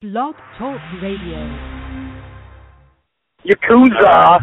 Blog 0.00 0.32
Talk 0.56 0.80
Radio. 1.02 1.44
Yakuza! 3.44 4.40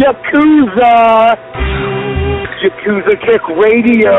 Yakuza! 0.00 1.36
Yakuza 2.64 3.12
Kick 3.20 3.44
Radio! 3.60 4.16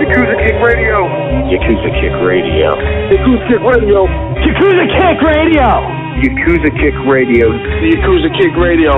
Yakuza 0.00 0.32
Kick 0.40 0.56
Radio! 0.64 1.04
Yakuza 1.44 1.90
Kick 2.00 2.16
Radio! 2.24 2.72
Yakuza 3.12 3.44
Kick 3.52 3.60
Radio! 3.68 4.08
Yakuza 4.48 4.86
Kick 4.96 5.20
Radio! 5.20 5.76
Yakuza 6.24 6.70
Kick 6.80 6.96
Radio! 7.04 7.52
Yakuza 7.84 8.30
Kick 8.32 8.56
Radio! 8.56 8.92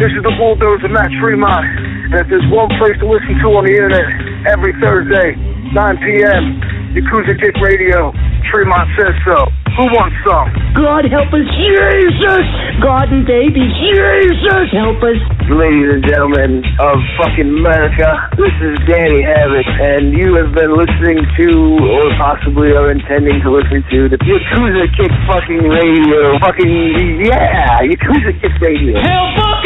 This 0.00 0.16
is 0.16 0.22
the 0.24 0.32
bulldozer 0.40 0.88
Matt 0.88 1.12
Fremont, 1.20 1.60
and 2.08 2.14
if 2.24 2.28
there's 2.32 2.48
one 2.48 2.72
place 2.80 2.96
to 3.00 3.06
listen 3.06 3.36
to 3.44 3.52
on 3.52 3.68
the 3.68 3.76
internet 3.76 4.48
every 4.48 4.72
Thursday, 4.80 5.36
9 5.36 5.96
p.m., 6.00 6.56
Yakuza 6.96 7.36
Kick 7.36 7.60
Radio, 7.60 8.16
Fremont 8.52 8.88
says 8.96 9.14
so. 9.26 9.50
Who 9.76 9.84
wants 9.92 10.16
some? 10.24 10.48
God 10.72 11.04
help 11.10 11.28
us, 11.36 11.44
Jesus! 11.52 12.44
God 12.80 13.12
and 13.12 13.26
baby, 13.28 13.60
Jesus 13.60 14.72
help 14.72 15.02
us! 15.04 15.20
Ladies 15.52 16.00
and 16.00 16.02
gentlemen 16.06 16.64
of 16.80 16.96
fucking 17.20 17.60
America, 17.60 18.08
this 18.40 18.56
is 18.64 18.76
Danny 18.88 19.20
Havoc, 19.20 19.68
and 19.68 20.16
you 20.16 20.32
have 20.40 20.56
been 20.56 20.72
listening 20.72 21.20
to, 21.20 21.48
or 21.76 22.08
possibly 22.16 22.72
are 22.72 22.88
intending 22.88 23.36
to 23.44 23.52
listen 23.52 23.84
to, 23.92 24.08
the 24.08 24.16
Yakuza 24.16 24.88
Kick 24.96 25.12
fucking 25.28 25.64
radio. 25.68 26.40
Fucking, 26.40 27.26
yeah! 27.28 27.84
Yakuza 27.84 28.32
Kick 28.40 28.56
radio. 28.64 28.96
Hell 28.96 29.28
fucking 29.36 29.56
yeah! 29.60 29.65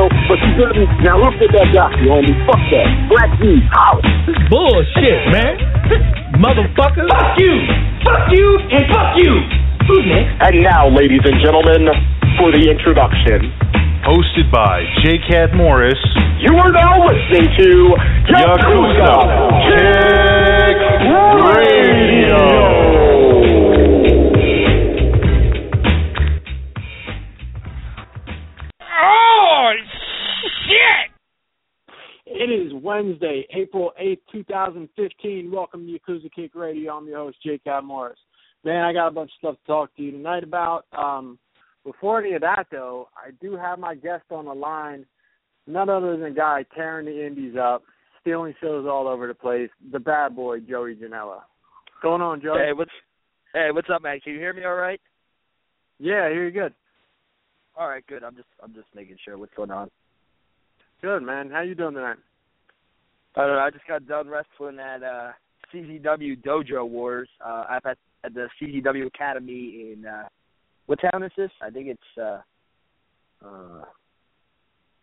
but 0.29 0.37
you 0.41 0.51
didn't. 0.57 0.89
Now 1.03 1.17
look 1.19 1.35
at 1.37 1.51
that 1.51 1.69
doctor, 1.73 2.05
homie. 2.07 2.33
Fuck 2.47 2.61
that. 2.71 2.87
Black 3.09 3.31
D, 3.41 3.59
holla. 3.73 4.01
Bullshit, 4.49 5.21
man. 5.33 5.57
Motherfucker. 6.39 7.05
Fuck 7.09 7.37
you. 7.37 7.53
Fuck 8.05 8.31
you 8.33 8.47
and 8.71 8.83
fuck 8.89 9.11
you. 9.19 9.31
Who's 9.85 10.05
next? 10.07 10.37
And 10.47 10.63
now, 10.63 10.87
ladies 10.89 11.21
and 11.25 11.37
gentlemen, 11.43 11.89
for 12.39 12.51
the 12.53 12.69
introduction. 12.69 13.51
Hosted 14.01 14.49
by 14.51 14.81
J. 15.03 15.19
Cat 15.29 15.53
Morris. 15.53 15.99
You 16.39 16.57
are 16.57 16.71
now 16.71 17.05
listening 17.05 17.45
to 17.53 17.69
Yakuza, 18.33 19.13
Kick 19.69 20.77
Radio. 21.45 22.80
It 32.41 32.49
is 32.49 32.71
Wednesday, 32.73 33.45
April 33.55 33.91
8th, 34.01 34.17
2015. 34.31 35.51
Welcome 35.51 35.85
to 35.85 35.99
Yakuza 35.99 36.33
Kick 36.33 36.55
Radio. 36.55 36.93
I'm 36.93 37.05
your 37.05 37.19
host, 37.19 37.37
Jake 37.45 37.61
Morris. 37.83 38.17
Man, 38.63 38.83
I 38.83 38.93
got 38.93 39.09
a 39.09 39.11
bunch 39.11 39.29
of 39.29 39.37
stuff 39.37 39.55
to 39.61 39.67
talk 39.67 39.95
to 39.95 40.01
you 40.01 40.09
tonight 40.09 40.43
about. 40.43 40.85
Um, 40.91 41.37
before 41.85 42.19
any 42.19 42.33
of 42.33 42.41
that, 42.41 42.65
though, 42.71 43.09
I 43.15 43.29
do 43.39 43.55
have 43.55 43.77
my 43.77 43.93
guest 43.93 44.23
on 44.31 44.45
the 44.45 44.55
line, 44.55 45.05
none 45.67 45.87
other 45.87 46.17
than 46.17 46.31
a 46.31 46.33
guy 46.33 46.65
tearing 46.73 47.05
the 47.05 47.27
indies 47.27 47.55
up, 47.61 47.83
stealing 48.21 48.55
shows 48.59 48.87
all 48.89 49.07
over 49.07 49.27
the 49.27 49.35
place, 49.35 49.69
the 49.91 49.99
bad 49.99 50.35
boy, 50.35 50.61
Joey 50.61 50.95
Janela. 50.95 51.41
What's 51.41 52.01
going 52.01 52.23
on, 52.23 52.41
Joey? 52.41 52.57
Hey, 52.57 52.73
what's 52.73 52.89
hey, 53.53 53.69
what's 53.71 53.89
up, 53.93 54.01
man? 54.01 54.19
Can 54.19 54.33
you 54.33 54.39
hear 54.39 54.53
me 54.53 54.65
all 54.65 54.73
right? 54.73 54.99
Yeah, 55.99 56.23
I 56.25 56.29
hear 56.29 56.45
you 56.45 56.51
good. 56.51 56.73
All 57.77 57.87
right, 57.87 58.03
good. 58.07 58.23
I'm 58.23 58.35
just 58.35 58.49
I'm 58.63 58.73
just 58.73 58.87
making 58.95 59.17
sure 59.23 59.37
what's 59.37 59.53
going 59.55 59.69
on. 59.69 59.91
Good, 61.03 61.21
man. 61.21 61.51
How 61.51 61.61
you 61.61 61.75
doing 61.75 61.93
tonight? 61.93 62.17
I 63.35 63.45
don't 63.45 63.55
know. 63.55 63.61
I 63.61 63.69
just 63.69 63.87
got 63.87 64.07
done 64.07 64.27
wrestling 64.27 64.79
at 64.79 65.03
uh 65.03 65.31
CZW 65.73 66.43
Dojo 66.43 66.87
Wars. 66.87 67.29
Uh 67.45 67.65
I'm 67.69 67.81
at 67.85 67.97
at 68.23 68.33
the 68.33 68.47
CZW 68.61 69.07
Academy 69.07 69.93
in 69.93 70.05
uh 70.05 70.27
what 70.85 70.99
town 70.99 71.23
is 71.23 71.31
this? 71.37 71.51
I 71.61 71.69
think 71.69 71.87
it's 71.87 72.17
uh 72.17 72.41
uh 73.45 73.83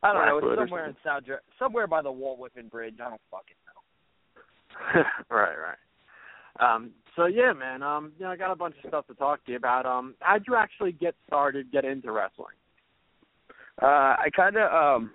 I 0.03 0.13
don't 0.13 0.27
know, 0.27 0.41
Blackwood 0.41 0.45
or 0.45 0.53
it's 0.53 0.61
somewhere 0.63 0.87
in 0.87 0.97
South 1.05 1.25
Jer- 1.25 1.43
somewhere 1.59 1.87
by 1.87 2.03
the 2.03 2.13
Walt 2.13 2.39
Whitman 2.39 2.69
Bridge. 2.69 2.95
I 3.05 3.09
don't 3.09 3.21
fucking 3.31 3.57
know. 3.67 5.03
right, 5.31 5.57
right. 5.57 5.77
Um, 6.61 6.91
so 7.17 7.27
yeah, 7.27 7.53
man. 7.53 7.83
Um, 7.83 8.13
you 8.19 8.25
know, 8.25 8.31
I 8.31 8.37
got 8.37 8.53
a 8.53 8.57
bunch 8.57 8.77
of 8.83 8.89
stuff 8.89 9.07
to 9.09 9.15
talk 9.15 9.45
to 9.47 9.53
you 9.53 9.57
about. 9.57 9.87
Um, 9.87 10.15
how'd 10.21 10.45
you 10.47 10.55
actually 10.55 10.93
get 10.93 11.15
started, 11.27 11.73
get 11.73 11.85
into 11.85 12.13
wrestling? 12.13 12.55
Uh 13.81 13.87
I 14.19 14.29
kinda 14.35 14.73
um 14.75 15.13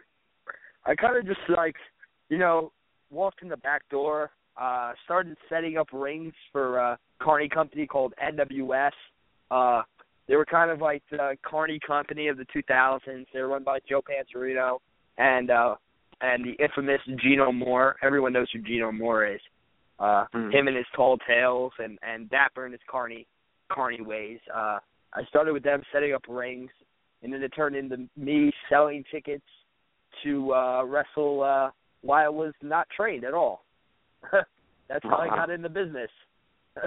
I 0.85 0.95
kinda 0.95 1.21
just 1.23 1.39
like 1.49 1.75
you 2.29 2.37
know, 2.37 2.71
walked 3.13 3.41
in 3.41 3.49
the 3.49 3.57
back 3.57 3.87
door, 3.89 4.31
uh 4.59 4.93
started 5.05 5.35
setting 5.49 5.77
up 5.77 5.87
rings 5.93 6.33
for 6.51 6.79
uh 6.79 6.95
Carney 7.21 7.49
company 7.49 7.85
called 7.87 8.13
NWS. 8.23 8.91
Uh 9.51 9.81
they 10.27 10.35
were 10.35 10.45
kind 10.45 10.71
of 10.71 10.79
like 10.79 11.03
the 11.11 11.35
Carney 11.43 11.79
company 11.85 12.27
of 12.27 12.37
the 12.37 12.45
2000s. 12.45 13.25
They 13.33 13.41
were 13.41 13.49
run 13.49 13.63
by 13.63 13.79
Joe 13.89 14.01
Panzerino 14.01 14.79
and 15.17 15.49
uh 15.51 15.75
and 16.21 16.45
the 16.45 16.53
infamous 16.63 17.01
Gino 17.21 17.51
Moore. 17.51 17.95
Everyone 18.01 18.31
knows 18.33 18.47
who 18.53 18.59
Gino 18.59 18.91
Moore 18.91 19.25
is. 19.25 19.41
Uh 19.99 20.25
Mhm. 20.33 20.53
him 20.53 20.67
and 20.67 20.77
his 20.77 20.85
tall 20.95 21.17
tales 21.27 21.73
and 21.79 21.97
and 22.03 22.29
Dapper 22.29 22.65
and 22.65 22.73
his 22.73 22.81
Carney 22.89 23.25
Carney 23.69 24.01
ways. 24.01 24.39
Uh 24.53 24.79
I 25.13 25.23
started 25.29 25.53
with 25.53 25.63
them 25.63 25.81
setting 25.91 26.13
up 26.13 26.23
rings 26.27 26.71
and 27.21 27.31
then 27.33 27.41
it 27.43 27.49
turned 27.55 27.75
into 27.75 28.07
me 28.17 28.51
selling 28.69 29.03
tickets 29.11 29.45
to 30.23 30.53
uh 30.53 30.83
wrestle 30.83 31.41
uh 31.43 31.69
while 32.03 32.25
I 32.25 32.29
was 32.29 32.53
not 32.61 32.87
trained 32.95 33.23
at 33.23 33.33
all. 33.33 33.65
That's 34.89 35.03
how 35.03 35.17
I 35.17 35.27
got 35.29 35.49
in 35.49 35.61
the 35.61 35.69
business. 35.69 36.09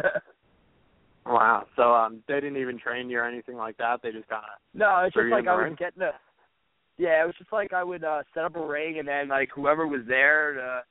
Wow. 1.28 1.66
So 1.74 1.92
um, 1.92 2.22
they 2.28 2.34
didn't 2.34 2.56
even 2.58 2.78
train 2.78 3.10
you 3.10 3.18
or 3.18 3.24
anything 3.24 3.56
like 3.56 3.76
that. 3.78 3.98
They 4.00 4.12
just 4.12 4.28
kind 4.28 4.44
of. 4.44 4.78
no, 4.78 5.02
it's 5.04 5.12
just 5.16 5.26
like 5.32 5.48
I 5.48 5.54
ring? 5.54 5.70
was 5.72 5.76
getting 5.78 6.02
a 6.02 6.12
yeah, 6.98 7.20
it 7.22 7.26
was 7.26 7.34
just 7.36 7.52
like 7.52 7.72
I 7.72 7.82
would 7.82 8.04
uh 8.04 8.22
set 8.32 8.44
up 8.44 8.54
a 8.54 8.64
ring 8.64 9.00
and 9.00 9.08
then 9.08 9.26
like 9.26 9.48
whoever 9.52 9.88
was 9.88 10.02
there 10.06 10.54
to 10.54 10.82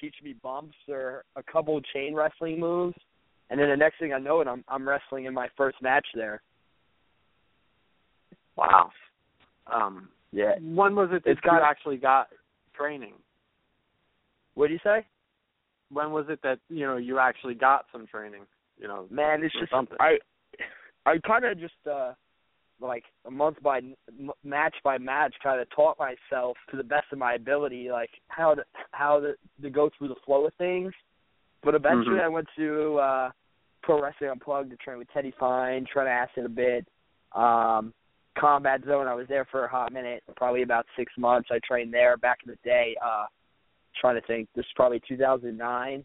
teach 0.00 0.16
me 0.24 0.32
bumps 0.42 0.74
or 0.88 1.22
a 1.36 1.44
couple 1.44 1.76
of 1.76 1.84
chain 1.94 2.12
wrestling 2.12 2.58
moves 2.58 2.96
and 3.50 3.60
then 3.60 3.68
the 3.68 3.76
next 3.76 4.00
thing 4.00 4.12
I 4.12 4.18
know 4.18 4.40
it 4.40 4.48
I'm 4.48 4.64
I'm 4.66 4.86
wrestling 4.88 5.26
in 5.26 5.32
my 5.32 5.46
first 5.56 5.80
match 5.80 6.06
there. 6.16 6.42
Wow. 8.56 8.90
Um, 9.72 10.08
Yeah. 10.32 10.56
when 10.60 10.96
was 10.96 11.10
it 11.12 11.22
that 11.24 11.30
It's 11.30 11.40
got- 11.42 11.58
you 11.58 11.62
actually 11.62 11.96
got 11.98 12.28
training? 12.76 13.14
What 14.54 14.68
do 14.68 14.72
you 14.72 14.80
say? 14.84 15.04
When 15.90 16.10
was 16.12 16.26
it 16.28 16.40
that 16.42 16.58
you 16.68 16.86
know 16.86 16.96
you 16.96 17.18
actually 17.18 17.54
got 17.54 17.86
some 17.92 18.06
training? 18.06 18.42
You 18.78 18.88
know, 18.88 19.06
Man, 19.10 19.42
it's 19.44 19.54
just 19.58 19.70
something. 19.70 19.96
I 20.00 20.16
I 21.06 21.18
kind 21.26 21.44
of 21.44 21.58
just 21.58 21.74
uh 21.90 22.12
like 22.80 23.04
a 23.26 23.30
month 23.30 23.62
by 23.62 23.78
m- 23.78 24.30
match 24.42 24.74
by 24.82 24.98
match, 24.98 25.34
kind 25.42 25.60
of 25.60 25.68
taught 25.70 25.96
myself 25.98 26.56
to 26.70 26.76
the 26.76 26.82
best 26.82 27.06
of 27.12 27.18
my 27.18 27.34
ability, 27.34 27.90
like 27.90 28.10
how 28.28 28.54
to 28.54 28.64
how 28.90 29.20
to, 29.20 29.34
to 29.62 29.70
go 29.70 29.90
through 29.96 30.08
the 30.08 30.16
flow 30.26 30.46
of 30.46 30.54
things. 30.54 30.92
But 31.62 31.74
eventually, 31.74 32.16
Mhm. 32.16 32.24
I 32.24 32.28
went 32.28 32.48
to 32.56 32.98
uh 32.98 33.30
Pro 33.82 34.02
Wrestling 34.02 34.30
Unplugged 34.30 34.70
to 34.70 34.76
train 34.76 34.98
with 34.98 35.08
Teddy 35.12 35.32
Fine, 35.38 35.86
Trent 35.86 36.08
Acid 36.08 36.46
a 36.46 36.48
bit. 36.48 36.86
Um, 37.32 37.92
Combat 38.36 38.82
Zone, 38.84 39.06
I 39.06 39.14
was 39.14 39.28
there 39.28 39.44
for 39.44 39.64
a 39.64 39.68
hot 39.68 39.92
minute, 39.92 40.24
probably 40.36 40.62
about 40.62 40.86
six 40.96 41.12
months. 41.16 41.50
I 41.52 41.60
trained 41.60 41.92
there 41.94 42.16
back 42.16 42.38
in 42.44 42.50
the 42.50 42.58
day. 42.64 42.96
Uh, 43.04 43.26
trying 44.00 44.20
to 44.20 44.26
think, 44.26 44.48
this 44.54 44.64
is 44.64 44.72
probably 44.74 45.00
2009. 45.06 46.04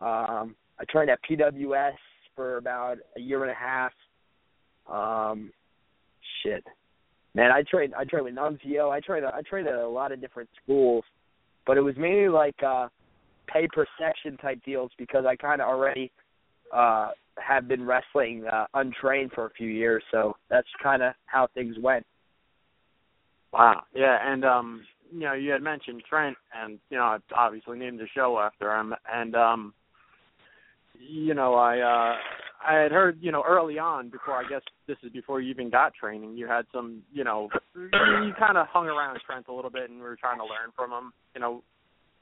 Um, 0.00 0.54
I 0.78 0.84
trained 0.90 1.10
at 1.10 1.18
PWS 1.28 1.92
for 2.34 2.56
about 2.56 2.98
a 3.16 3.20
year 3.20 3.42
and 3.42 3.50
a 3.50 3.54
half. 3.54 3.92
Um, 4.90 5.52
shit, 6.42 6.64
man, 7.34 7.50
I 7.50 7.62
trained. 7.62 7.94
I 7.94 8.04
trained 8.04 8.24
with 8.26 8.34
Nunzio. 8.34 8.90
I 8.90 9.00
trained. 9.00 9.24
I 9.24 9.40
trained 9.48 9.68
at 9.68 9.74
a 9.74 9.88
lot 9.88 10.12
of 10.12 10.20
different 10.20 10.50
schools, 10.62 11.04
but 11.66 11.76
it 11.76 11.80
was 11.80 11.94
mainly 11.96 12.28
like 12.28 12.60
uh, 12.62 12.88
pay 13.46 13.66
per 13.72 13.86
section 13.98 14.36
type 14.36 14.60
deals 14.64 14.90
because 14.98 15.24
I 15.26 15.36
kind 15.36 15.60
of 15.60 15.68
already 15.68 16.10
uh 16.72 17.10
have 17.38 17.66
been 17.68 17.84
wrestling 17.84 18.44
uh, 18.52 18.66
untrained 18.74 19.32
for 19.32 19.46
a 19.46 19.50
few 19.50 19.68
years, 19.68 20.02
so 20.10 20.36
that's 20.50 20.68
kind 20.82 21.02
of 21.02 21.14
how 21.26 21.48
things 21.54 21.76
went. 21.80 22.04
Wow. 23.52 23.84
Yeah, 23.94 24.18
and 24.20 24.44
um, 24.44 24.82
you 25.14 25.20
know, 25.20 25.32
you 25.32 25.52
had 25.52 25.62
mentioned 25.62 26.02
Trent, 26.08 26.36
and 26.54 26.78
you 26.90 26.98
know, 26.98 27.04
I 27.04 27.18
obviously 27.36 27.78
named 27.78 28.00
the 28.00 28.08
show 28.14 28.38
after 28.38 28.74
him, 28.76 28.94
and 29.12 29.34
um, 29.36 29.74
you 30.98 31.34
know, 31.34 31.54
I 31.54 31.78
uh, 31.78 32.16
I 32.66 32.80
had 32.80 32.90
heard, 32.90 33.18
you 33.20 33.30
know, 33.30 33.44
early 33.46 33.78
on 33.78 34.08
before 34.08 34.34
I 34.34 34.48
guess 34.48 34.62
this 34.88 34.96
is 35.04 35.12
before 35.12 35.40
you 35.40 35.50
even 35.50 35.70
got 35.70 35.94
training, 35.94 36.36
you 36.36 36.48
had 36.48 36.64
some, 36.72 37.02
you 37.12 37.22
know, 37.22 37.48
you 37.74 38.32
kind 38.38 38.56
of 38.56 38.66
hung 38.68 38.86
around 38.86 39.20
Trent 39.24 39.46
a 39.48 39.52
little 39.52 39.70
bit, 39.70 39.90
and 39.90 39.98
we 39.98 40.04
were 40.04 40.16
trying 40.16 40.38
to 40.38 40.44
learn 40.44 40.72
from 40.74 40.90
him. 40.90 41.12
You 41.34 41.40
know, 41.40 41.62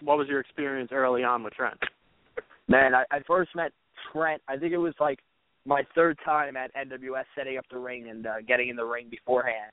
what 0.02 0.18
was 0.18 0.28
your 0.28 0.40
experience 0.40 0.90
early 0.92 1.24
on 1.24 1.42
with 1.42 1.54
Trent? 1.54 1.78
Man, 2.68 2.94
I, 2.94 3.04
I 3.10 3.20
first 3.26 3.50
met 3.54 3.72
Trent. 4.12 4.42
I 4.48 4.56
think 4.56 4.72
it 4.72 4.78
was 4.78 4.94
like 5.00 5.20
my 5.64 5.82
third 5.94 6.18
time 6.24 6.56
at 6.56 6.74
NWS 6.74 7.24
setting 7.36 7.56
up 7.56 7.64
the 7.70 7.78
ring 7.78 8.08
and 8.10 8.26
uh, 8.26 8.40
getting 8.46 8.68
in 8.68 8.76
the 8.76 8.84
ring 8.84 9.06
beforehand. 9.10 9.72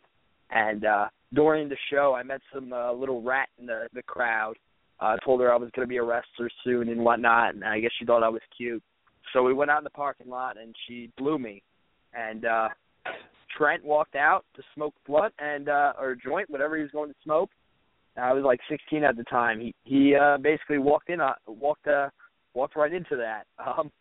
And 0.51 0.85
uh 0.85 1.07
during 1.33 1.69
the 1.69 1.77
show, 1.91 2.15
I 2.15 2.23
met 2.23 2.41
some 2.53 2.73
uh, 2.73 2.91
little 2.91 3.21
rat 3.21 3.49
in 3.59 3.65
the 3.65 3.87
the 3.93 4.03
crowd. 4.03 4.55
Uh, 4.99 5.15
told 5.23 5.39
her 5.39 5.53
I 5.53 5.55
was 5.55 5.69
going 5.73 5.87
to 5.87 5.89
be 5.89 5.95
a 5.95 6.03
wrestler 6.03 6.49
soon 6.65 6.89
and 6.89 6.99
whatnot, 6.99 7.55
and 7.55 7.63
I 7.63 7.79
guess 7.79 7.91
she 7.97 8.05
thought 8.05 8.21
I 8.21 8.27
was 8.27 8.41
cute. 8.57 8.83
So 9.31 9.43
we 9.43 9.53
went 9.53 9.71
out 9.71 9.77
in 9.77 9.85
the 9.85 9.89
parking 9.91 10.27
lot, 10.27 10.57
and 10.57 10.75
she 10.87 11.09
blew 11.17 11.39
me. 11.39 11.63
And 12.13 12.45
uh 12.45 12.69
Trent 13.57 13.83
walked 13.83 14.15
out 14.15 14.45
to 14.55 14.63
smoke 14.75 14.93
blunt 15.07 15.33
and 15.39 15.69
uh 15.69 15.93
or 15.99 16.15
joint, 16.15 16.49
whatever 16.49 16.75
he 16.75 16.83
was 16.83 16.91
going 16.91 17.09
to 17.09 17.15
smoke. 17.23 17.49
I 18.17 18.33
was 18.33 18.43
like 18.43 18.59
16 18.69 19.03
at 19.03 19.15
the 19.15 19.23
time. 19.25 19.59
He 19.59 19.75
he 19.83 20.15
uh 20.15 20.37
basically 20.37 20.79
walked 20.79 21.09
in, 21.09 21.21
uh, 21.21 21.33
walked 21.47 21.87
uh 21.87 22.09
walked 22.53 22.75
right 22.75 22.93
into 22.93 23.15
that. 23.15 23.43
Um, 23.77 23.91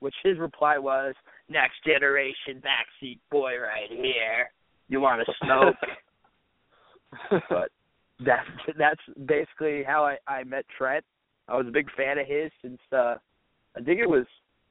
which 0.00 0.14
his 0.22 0.38
reply 0.38 0.76
was, 0.76 1.14
"Next 1.48 1.82
generation 1.84 2.62
backseat 2.62 3.18
boy 3.30 3.52
right 3.58 3.88
here. 3.88 4.50
You 4.88 5.00
want 5.00 5.26
to 5.26 5.32
smoke?" 5.42 5.76
but 7.50 7.70
that's 8.24 8.48
that's 8.78 9.00
basically 9.26 9.82
how 9.82 10.04
I 10.04 10.16
I 10.26 10.44
met 10.44 10.64
Trent. 10.76 11.04
I 11.48 11.56
was 11.56 11.66
a 11.66 11.72
big 11.72 11.88
fan 11.96 12.18
of 12.18 12.26
his 12.26 12.50
since 12.62 12.80
uh 12.92 13.16
I 13.76 13.80
think 13.84 14.00
it 14.00 14.08
was 14.08 14.26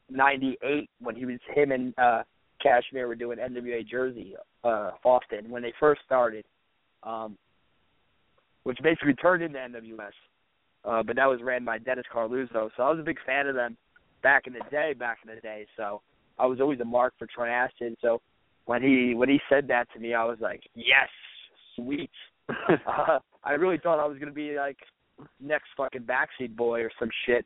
'98 0.09 0.89
when 0.99 1.15
he 1.15 1.25
was 1.25 1.39
him 1.53 1.71
and 1.71 1.93
uh 1.97 2.23
Kashmere 2.61 3.07
were 3.07 3.15
doing 3.15 3.37
NWA 3.37 3.87
Jersey 3.87 4.35
uh 4.63 4.91
Austin 5.03 5.49
when 5.49 5.61
they 5.61 5.73
first 5.79 6.01
started, 6.05 6.45
um, 7.03 7.37
which 8.63 8.77
basically 8.81 9.13
turned 9.13 9.43
into 9.43 9.59
NWS. 9.59 10.11
Uh, 10.83 11.01
but 11.01 11.15
that 11.15 11.25
was 11.25 11.39
ran 11.41 11.65
by 11.65 11.79
Dennis 11.79 12.05
Coraluzzo, 12.13 12.69
so 12.77 12.83
I 12.83 12.91
was 12.91 12.99
a 12.99 13.03
big 13.03 13.17
fan 13.25 13.47
of 13.47 13.55
them 13.55 13.75
back 14.21 14.45
in 14.45 14.53
the 14.53 14.61
day. 14.69 14.93
Back 14.93 15.17
in 15.27 15.33
the 15.33 15.41
day, 15.41 15.65
so 15.75 16.01
I 16.37 16.45
was 16.45 16.61
always 16.61 16.79
a 16.79 16.85
mark 16.85 17.13
for 17.17 17.27
Trent 17.27 17.51
Acid. 17.51 17.97
So 18.01 18.21
when 18.65 18.83
he 18.83 19.13
when 19.15 19.29
he 19.29 19.39
said 19.49 19.67
that 19.69 19.87
to 19.93 19.99
me, 19.99 20.13
I 20.13 20.23
was 20.25 20.37
like, 20.39 20.61
yes, 20.75 21.09
sweet. 21.75 22.11
Uh, 22.49 23.19
I 23.43 23.51
really 23.53 23.77
thought 23.77 23.99
I 23.99 24.07
was 24.07 24.17
gonna 24.19 24.31
be 24.31 24.55
like 24.57 24.77
next 25.41 25.67
fucking 25.77 26.03
backseat 26.03 26.55
boy 26.55 26.81
or 26.81 26.91
some 26.99 27.09
shit, 27.25 27.45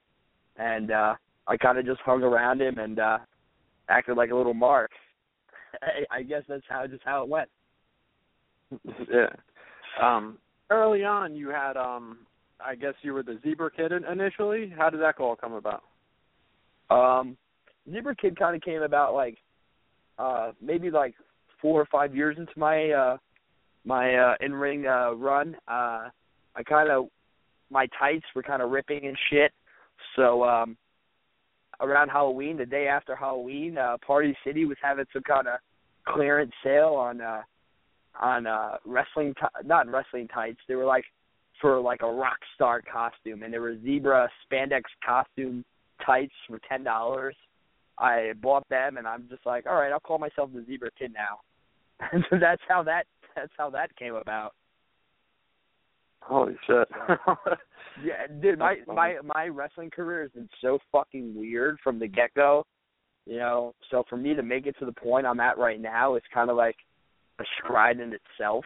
and 0.57 0.91
uh 0.91 1.15
I 1.47 1.57
kind 1.57 1.77
of 1.77 1.85
just 1.85 2.01
hung 2.01 2.23
around 2.23 2.61
him 2.61 2.77
and 2.77 2.99
uh 2.99 3.17
acted 3.89 4.17
like 4.17 4.31
a 4.31 4.35
little 4.35 4.53
mark. 4.53 4.91
I, 5.81 6.17
I 6.17 6.23
guess 6.23 6.43
that's 6.47 6.63
how 6.69 6.87
just 6.87 7.03
how 7.03 7.23
it 7.23 7.29
went. 7.29 7.49
yeah. 9.11 9.27
Um, 10.01 10.37
early 10.69 11.03
on, 11.03 11.35
you 11.35 11.49
had 11.49 11.75
um, 11.75 12.19
I 12.63 12.75
guess 12.75 12.93
you 13.01 13.13
were 13.13 13.23
the 13.23 13.39
Zebra 13.43 13.71
Kid 13.71 13.91
initially. 13.91 14.71
How 14.75 14.89
did 14.89 15.01
that 15.01 15.19
all 15.19 15.35
come 15.35 15.53
about? 15.53 15.83
Um, 16.89 17.37
Zebra 17.91 18.15
Kid 18.15 18.37
kind 18.37 18.55
of 18.55 18.61
came 18.61 18.81
about 18.81 19.13
like 19.13 19.37
uh 20.17 20.51
maybe 20.61 20.91
like 20.91 21.15
four 21.61 21.81
or 21.81 21.87
five 21.91 22.15
years 22.15 22.37
into 22.37 22.51
my 22.57 22.89
uh 22.91 23.17
my 23.85 24.15
uh 24.15 24.35
in 24.41 24.53
ring 24.53 24.85
uh 24.85 25.11
run. 25.11 25.55
Uh 25.67 26.09
I 26.55 26.63
kind 26.67 26.89
of 26.89 27.05
my 27.69 27.87
tights 27.99 28.25
were 28.35 28.43
kind 28.43 28.61
of 28.61 28.71
ripping 28.71 29.05
and 29.05 29.17
shit. 29.29 29.51
So 30.15 30.43
um 30.43 30.77
around 31.81 32.09
Halloween, 32.09 32.57
the 32.57 32.65
day 32.65 32.87
after 32.87 33.15
Halloween, 33.15 33.77
uh 33.77 33.97
Party 34.05 34.35
City 34.45 34.65
was 34.65 34.77
having 34.81 35.05
some 35.13 35.23
kind 35.23 35.47
of 35.47 35.59
clearance 36.05 36.53
sale 36.63 36.95
on 36.95 37.21
uh 37.21 37.41
on 38.19 38.47
uh 38.47 38.77
wrestling 38.85 39.33
t- 39.35 39.67
not 39.67 39.87
wrestling 39.87 40.27
tights. 40.27 40.59
They 40.67 40.75
were 40.75 40.85
like 40.85 41.05
for 41.61 41.79
like 41.79 42.01
a 42.01 42.11
rock 42.11 42.37
star 42.55 42.81
costume 42.81 43.43
and 43.43 43.51
there 43.51 43.61
were 43.61 43.77
zebra 43.83 44.29
spandex 44.45 44.83
costume 45.05 45.63
tights 46.05 46.33
for 46.47 46.59
ten 46.67 46.83
dollars. 46.83 47.35
I 47.97 48.31
bought 48.41 48.67
them 48.69 48.97
and 48.97 49.05
I'm 49.05 49.27
just 49.29 49.45
like, 49.45 49.65
all 49.65 49.75
right, 49.75 49.91
I'll 49.91 49.99
call 49.99 50.17
myself 50.17 50.49
the 50.53 50.63
Zebra 50.65 50.89
Kid 50.97 51.13
now. 51.13 51.39
And 52.11 52.23
so 52.29 52.37
that's 52.39 52.61
how 52.67 52.81
that 52.83 53.03
that's 53.35 53.51
how 53.57 53.69
that 53.71 53.95
came 53.95 54.15
about. 54.15 54.53
Holy 56.21 56.55
shit! 56.67 56.87
Yeah, 58.01 58.27
dude, 58.41 58.59
my 58.59 58.77
my 58.87 59.15
my 59.23 59.47
wrestling 59.47 59.89
career 59.89 60.21
has 60.21 60.31
been 60.31 60.47
so 60.61 60.79
fucking 60.91 61.35
weird 61.35 61.77
from 61.83 61.99
the 61.99 62.07
get 62.07 62.33
go. 62.33 62.65
You 63.25 63.37
know, 63.37 63.75
so 63.91 64.03
for 64.09 64.15
me 64.15 64.33
to 64.33 64.43
make 64.43 64.67
it 64.67 64.75
to 64.79 64.85
the 64.85 64.93
point 64.93 65.25
I'm 65.25 65.39
at 65.39 65.57
right 65.57 65.81
now, 65.81 66.15
it's 66.15 66.25
kind 66.33 66.49
of 66.49 66.55
like 66.55 66.77
a 67.39 67.43
stride 67.57 67.99
in 67.99 68.13
itself. 68.13 68.63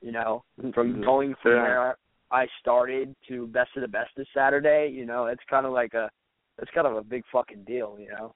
You 0.00 0.12
know, 0.12 0.44
from 0.72 0.94
Mhm. 0.94 1.04
going 1.04 1.34
from 1.36 1.52
Yeah. 1.52 1.62
where 1.62 1.96
I 2.30 2.46
started 2.60 3.14
to 3.26 3.46
best 3.48 3.74
of 3.76 3.82
the 3.82 3.88
best 3.88 4.14
this 4.16 4.28
Saturday, 4.32 4.88
you 4.88 5.04
know, 5.04 5.26
it's 5.26 5.44
kind 5.44 5.66
of 5.66 5.72
like 5.72 5.94
a 5.94 6.10
it's 6.60 6.70
kind 6.70 6.86
of 6.86 6.96
a 6.96 7.02
big 7.02 7.24
fucking 7.26 7.64
deal, 7.64 7.98
you 7.98 8.08
know. 8.10 8.34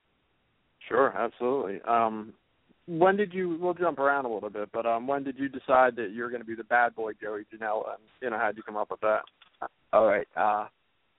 Sure, 0.87 1.11
absolutely. 1.17 1.81
Um, 1.81 2.33
when 2.87 3.15
did 3.17 3.33
you? 3.33 3.57
We'll 3.59 3.73
jump 3.73 3.99
around 3.99 4.25
a 4.25 4.33
little 4.33 4.49
bit, 4.49 4.69
but 4.73 4.85
um, 4.85 5.07
when 5.07 5.23
did 5.23 5.37
you 5.37 5.49
decide 5.49 5.95
that 5.95 6.11
you're 6.13 6.29
going 6.29 6.41
to 6.41 6.47
be 6.47 6.55
the 6.55 6.63
bad 6.65 6.95
boy 6.95 7.13
Joey 7.21 7.45
Janela? 7.53 7.95
And 7.95 8.03
you 8.21 8.29
know, 8.29 8.37
how 8.37 8.47
did 8.47 8.57
you 8.57 8.63
come 8.63 8.77
up 8.77 8.91
with 8.91 9.01
that? 9.01 9.21
All 9.91 10.05
right. 10.05 10.27
Uh 10.35 10.67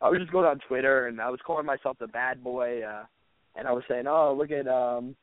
I 0.02 0.10
was 0.10 0.18
just 0.20 0.32
going 0.32 0.46
on 0.46 0.58
Twitter 0.68 1.06
and 1.06 1.20
I 1.20 1.30
was 1.30 1.40
calling 1.46 1.64
myself 1.64 1.96
the 1.98 2.08
bad 2.08 2.42
boy, 2.42 2.82
uh 2.82 3.04
and 3.56 3.68
I 3.68 3.72
was 3.72 3.84
saying, 3.88 4.06
Oh, 4.06 4.34
look 4.36 4.50
at 4.50 4.66
um 4.66 5.16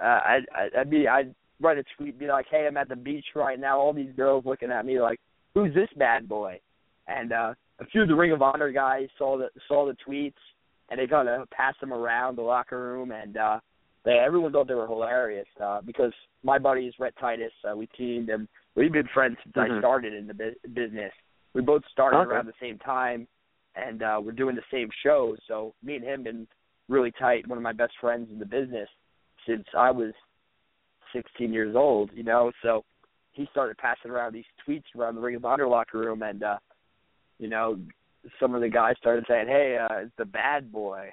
uh 0.00 0.04
I 0.04 0.38
I 0.54 0.80
I'd 0.80 0.90
be 0.90 1.06
I'd 1.06 1.34
write 1.60 1.78
a 1.78 1.84
tweet, 1.96 2.18
be 2.18 2.26
like, 2.26 2.46
Hey, 2.50 2.66
I'm 2.66 2.76
at 2.76 2.88
the 2.88 2.96
beach 2.96 3.26
right 3.34 3.58
now, 3.58 3.78
all 3.78 3.92
these 3.92 4.12
girls 4.16 4.44
looking 4.46 4.70
at 4.70 4.86
me 4.86 5.00
like, 5.00 5.20
Who's 5.54 5.74
this 5.74 5.88
bad 5.96 6.28
boy? 6.28 6.60
And 7.06 7.32
uh 7.32 7.54
a 7.78 7.86
few 7.86 8.02
of 8.02 8.08
the 8.08 8.14
Ring 8.14 8.32
of 8.32 8.42
Honor 8.42 8.72
guys 8.72 9.08
saw 9.18 9.36
the 9.38 9.48
saw 9.68 9.86
the 9.86 9.96
tweets 10.08 10.32
and 10.88 10.98
they 10.98 11.06
kinda 11.06 11.46
passed 11.50 11.80
them 11.80 11.92
around 11.92 12.36
the 12.36 12.42
locker 12.42 12.80
room 12.80 13.12
and 13.12 13.36
uh 13.36 13.60
they 14.06 14.12
everyone 14.12 14.52
thought 14.52 14.68
they 14.68 14.74
were 14.74 14.86
hilarious, 14.86 15.46
uh 15.62 15.80
because 15.82 16.12
my 16.42 16.58
buddy 16.58 16.86
is 16.86 16.94
Rhett 16.98 17.14
Titus, 17.20 17.52
uh, 17.70 17.76
we 17.76 17.86
teamed 17.88 18.30
and 18.30 18.48
we've 18.76 18.92
been 18.92 19.08
friends 19.12 19.36
since 19.42 19.56
I 19.56 19.68
Mhm. 19.68 19.80
started 19.80 20.14
in 20.14 20.26
the 20.26 20.34
bu- 20.34 20.68
business. 20.72 21.12
We 21.54 21.60
both 21.60 21.84
started 21.92 22.18
Okay. 22.18 22.30
around 22.30 22.46
the 22.46 22.54
same 22.60 22.78
time, 22.78 23.26
and 23.74 24.02
uh, 24.02 24.20
we're 24.22 24.32
doing 24.32 24.54
the 24.56 24.64
same 24.70 24.88
shows. 25.02 25.38
So 25.48 25.74
me 25.82 25.96
and 25.96 26.04
him 26.04 26.22
been 26.22 26.46
really 26.88 27.10
tight. 27.12 27.46
One 27.48 27.58
of 27.58 27.62
my 27.62 27.72
best 27.72 27.94
friends 27.98 28.30
in 28.30 28.38
the 28.38 28.46
business 28.46 28.88
since 29.46 29.66
I 29.76 29.90
was 29.90 30.12
16 31.12 31.52
years 31.52 31.74
old. 31.74 32.10
You 32.14 32.22
know, 32.22 32.52
so 32.62 32.84
he 33.32 33.46
started 33.50 33.76
passing 33.78 34.10
around 34.10 34.32
these 34.32 34.44
tweets 34.66 34.84
around 34.96 35.14
the 35.16 35.20
Ring 35.20 35.34
of 35.36 35.44
Honor 35.44 35.66
locker 35.66 35.98
room, 35.98 36.22
and 36.22 36.42
uh, 36.42 36.58
you 37.38 37.48
know, 37.48 37.78
some 38.38 38.54
of 38.54 38.60
the 38.60 38.68
guys 38.68 38.96
started 38.98 39.24
saying, 39.26 39.48
"Hey, 39.48 39.78
uh, 39.78 39.96
it's 40.04 40.16
the 40.16 40.24
bad 40.24 40.70
boy." 40.70 41.12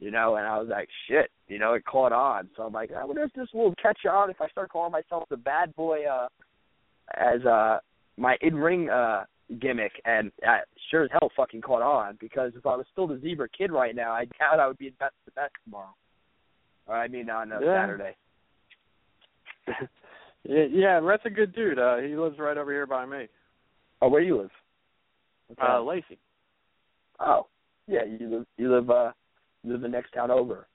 You 0.00 0.10
know, 0.12 0.36
and 0.36 0.46
I 0.46 0.58
was 0.58 0.68
like, 0.68 0.88
"Shit!" 1.08 1.30
You 1.48 1.58
know, 1.58 1.72
it 1.74 1.84
caught 1.84 2.12
on. 2.12 2.48
So 2.56 2.62
I'm 2.62 2.72
like, 2.72 2.92
I 2.92 3.04
wonder 3.04 3.22
if 3.24 3.32
this 3.32 3.48
will 3.52 3.74
catch 3.82 3.98
on 4.08 4.30
if 4.30 4.40
I 4.40 4.48
start 4.48 4.70
calling 4.70 4.92
myself 4.92 5.24
the 5.28 5.36
bad 5.36 5.74
boy 5.74 6.04
uh, 6.04 6.28
as 7.16 7.44
uh, 7.44 7.78
my 8.16 8.36
in-ring 8.40 8.88
uh, 8.90 9.24
gimmick, 9.60 9.92
and 10.04 10.30
uh, 10.46 10.58
sure 10.90 11.04
as 11.04 11.10
hell 11.10 11.30
fucking 11.36 11.62
caught 11.62 11.82
on 11.82 12.16
because 12.20 12.52
if 12.54 12.64
I 12.64 12.76
was 12.76 12.86
still 12.92 13.08
the 13.08 13.18
Zebra 13.18 13.48
Kid 13.48 13.72
right 13.72 13.96
now, 13.96 14.12
I 14.12 14.26
doubt 14.38 14.60
I 14.60 14.68
would 14.68 14.78
be 14.78 14.86
in 14.86 14.92
best 15.00 15.14
the 15.24 15.32
best 15.32 15.52
tomorrow. 15.64 15.94
Or 16.86 16.94
I 16.94 17.08
mean 17.08 17.28
on 17.28 17.50
uh, 17.52 17.58
Yeah. 17.60 17.82
Saturday. 17.82 18.16
Yeah, 20.44 20.64
yeah, 20.70 20.98
Rhett's 21.00 21.24
a 21.26 21.30
good 21.30 21.52
dude. 21.54 21.78
Uh, 21.78 21.96
he 21.98 22.14
lives 22.16 22.38
right 22.38 22.56
over 22.56 22.70
here 22.70 22.86
by 22.86 23.04
me. 23.04 23.26
Oh, 24.00 24.08
where 24.08 24.20
do 24.22 24.26
you 24.26 24.38
live? 24.38 24.50
What's 25.48 25.60
Uh. 25.60 25.82
Lacey. 25.82 26.16
oh, 27.20 27.48
yeah, 27.86 28.04
you 28.04 28.28
live 28.30 28.46
you 28.56 28.72
live 28.74 28.88
uh 28.88 29.12
live 29.64 29.80
the 29.80 29.88
next 29.88 30.12
town 30.12 30.30
over. 30.30 30.66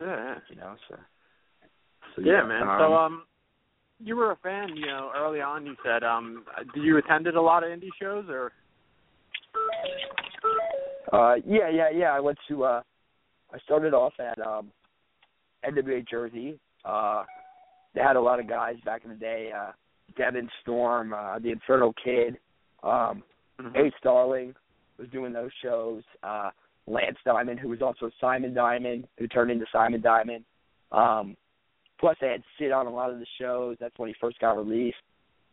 Yeah, 0.00 0.34
You 0.50 0.56
know, 0.56 0.74
so. 0.88 0.96
so 2.16 2.22
yeah, 2.22 2.42
man. 2.44 2.62
Um, 2.68 2.76
so 2.78 2.94
um, 2.94 3.22
you 4.00 4.16
were 4.16 4.32
a 4.32 4.36
fan, 4.36 4.76
you 4.76 4.86
know, 4.86 5.10
early 5.16 5.40
on. 5.40 5.64
You 5.66 5.76
said 5.84 6.02
um, 6.02 6.44
did 6.74 6.82
you 6.82 6.96
attended 6.98 7.36
a 7.36 7.40
lot 7.40 7.62
of 7.62 7.70
indie 7.70 7.88
shows 8.00 8.26
or? 8.28 8.52
Uh, 11.12 11.36
yeah, 11.46 11.68
yeah, 11.70 11.90
yeah. 11.94 12.10
I 12.12 12.20
went 12.20 12.38
to. 12.48 12.64
uh 12.64 12.82
I 13.52 13.58
started 13.60 13.94
off 13.94 14.14
at 14.18 14.38
um 14.44 14.72
NWA 15.64 16.06
Jersey. 16.08 16.58
Uh, 16.84 17.22
they 17.94 18.00
had 18.00 18.16
a 18.16 18.20
lot 18.20 18.40
of 18.40 18.48
guys 18.48 18.74
back 18.84 19.02
in 19.04 19.10
the 19.10 19.16
day. 19.16 19.50
Uh, 19.56 19.70
Devon 20.18 20.50
Storm, 20.62 21.14
uh, 21.14 21.38
the 21.38 21.50
Inferno 21.50 21.92
Kid, 22.02 22.36
um, 22.82 23.22
Mhm. 23.60 23.76
Ace 23.76 23.94
Darling 24.02 24.54
was 24.98 25.08
doing 25.10 25.32
those 25.32 25.52
shows. 25.62 26.02
Uh, 26.24 26.50
Lance 26.86 27.18
Diamond, 27.24 27.60
who 27.60 27.68
was 27.68 27.82
also 27.82 28.10
Simon 28.20 28.54
Diamond, 28.54 29.06
who 29.18 29.26
turned 29.26 29.50
into 29.50 29.66
Simon 29.72 30.00
Diamond. 30.00 30.44
Um, 30.92 31.36
plus, 31.98 32.16
they 32.20 32.28
had 32.28 32.42
Sid 32.58 32.72
on 32.72 32.86
a 32.86 32.90
lot 32.90 33.10
of 33.10 33.18
the 33.18 33.26
shows. 33.40 33.76
That's 33.80 33.98
when 33.98 34.08
he 34.08 34.14
first 34.20 34.38
got 34.38 34.56
released. 34.56 34.96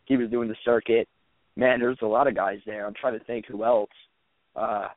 He 0.05 0.17
was 0.17 0.29
doing 0.29 0.49
the 0.49 0.55
circuit. 0.65 1.07
Man, 1.55 1.79
there's 1.79 1.97
a 2.01 2.05
lot 2.05 2.27
of 2.27 2.35
guys 2.35 2.59
there. 2.65 2.85
I'm 2.85 2.93
trying 2.93 3.17
to 3.17 3.25
think 3.25 3.45
who 3.45 3.63
else. 3.63 3.89
Uh, 4.55 4.89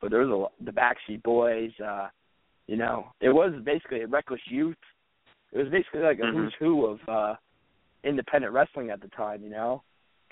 but 0.00 0.10
there 0.10 0.20
was 0.20 0.30
a 0.30 0.34
lot, 0.34 0.52
the 0.64 0.72
Backstreet 0.72 1.22
Boys. 1.22 1.70
Uh, 1.84 2.08
you 2.66 2.76
know, 2.76 3.06
it 3.20 3.30
was 3.30 3.52
basically 3.64 4.02
a 4.02 4.06
reckless 4.06 4.40
youth. 4.46 4.76
It 5.52 5.58
was 5.58 5.68
basically 5.68 6.00
like 6.00 6.18
a 6.18 6.22
Mhm. 6.22 6.32
who's 6.34 6.54
who 6.58 6.86
of 6.86 7.08
uh, 7.08 7.36
independent 8.04 8.52
wrestling 8.52 8.90
at 8.90 9.00
the 9.00 9.08
time. 9.08 9.42
You 9.42 9.50
know, 9.50 9.82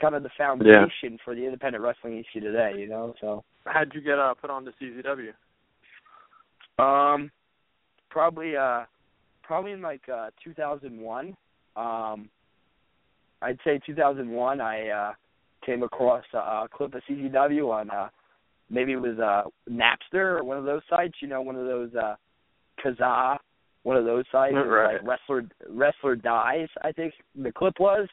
kind 0.01 0.15
of 0.15 0.23
the 0.23 0.31
foundation 0.37 1.19
for 1.25 1.35
the 1.35 1.45
independent 1.45 1.83
wrestling 1.85 2.17
you 2.17 2.25
see 2.33 2.41
today. 2.41 2.73
You 2.79 2.89
know, 2.89 3.15
so 3.21 3.45
How'd 3.65 3.93
you 3.95 4.01
get 4.01 4.19
uh, 4.19 4.35
put 4.35 4.51
on 4.51 4.65
to 4.65 4.73
CZW? 4.81 5.33
um, 6.79 7.31
probably 8.09 8.57
uh, 8.57 8.85
probably 9.43 9.73
in 9.73 9.83
like 9.83 10.03
uh 10.13 10.31
2001. 10.43 11.37
Um, 11.77 12.31
I'd 13.43 13.59
say 13.65 13.81
2001. 13.85 14.61
I 14.61 14.89
uh 14.89 15.13
came 15.65 15.83
across 15.83 16.25
a, 16.33 16.39
a 16.39 16.69
clip 16.73 16.95
of 16.95 17.03
CZW 17.09 17.71
on 17.71 17.91
uh 17.91 18.09
maybe 18.71 18.93
it 18.93 19.01
was 19.01 19.19
uh 19.19 19.43
Napster 19.71 20.39
or 20.39 20.45
one 20.45 20.57
of 20.57 20.65
those 20.65 20.83
sites. 20.89 21.15
You 21.21 21.29
know, 21.29 21.43
one 21.43 21.57
of 21.57 21.67
those 21.67 21.91
uh 21.95 22.15
Kazaa, 22.85 23.37
one 23.83 23.97
of 23.97 24.05
those 24.07 24.25
sites. 24.33 24.55
Right. 24.55 24.95
Like 24.95 25.07
wrestler 25.07 25.43
wrestler 25.69 26.17
dies. 26.17 26.69
I 26.83 26.93
think 26.93 27.13
the 27.37 27.53
clip 27.53 27.75
was, 27.79 28.09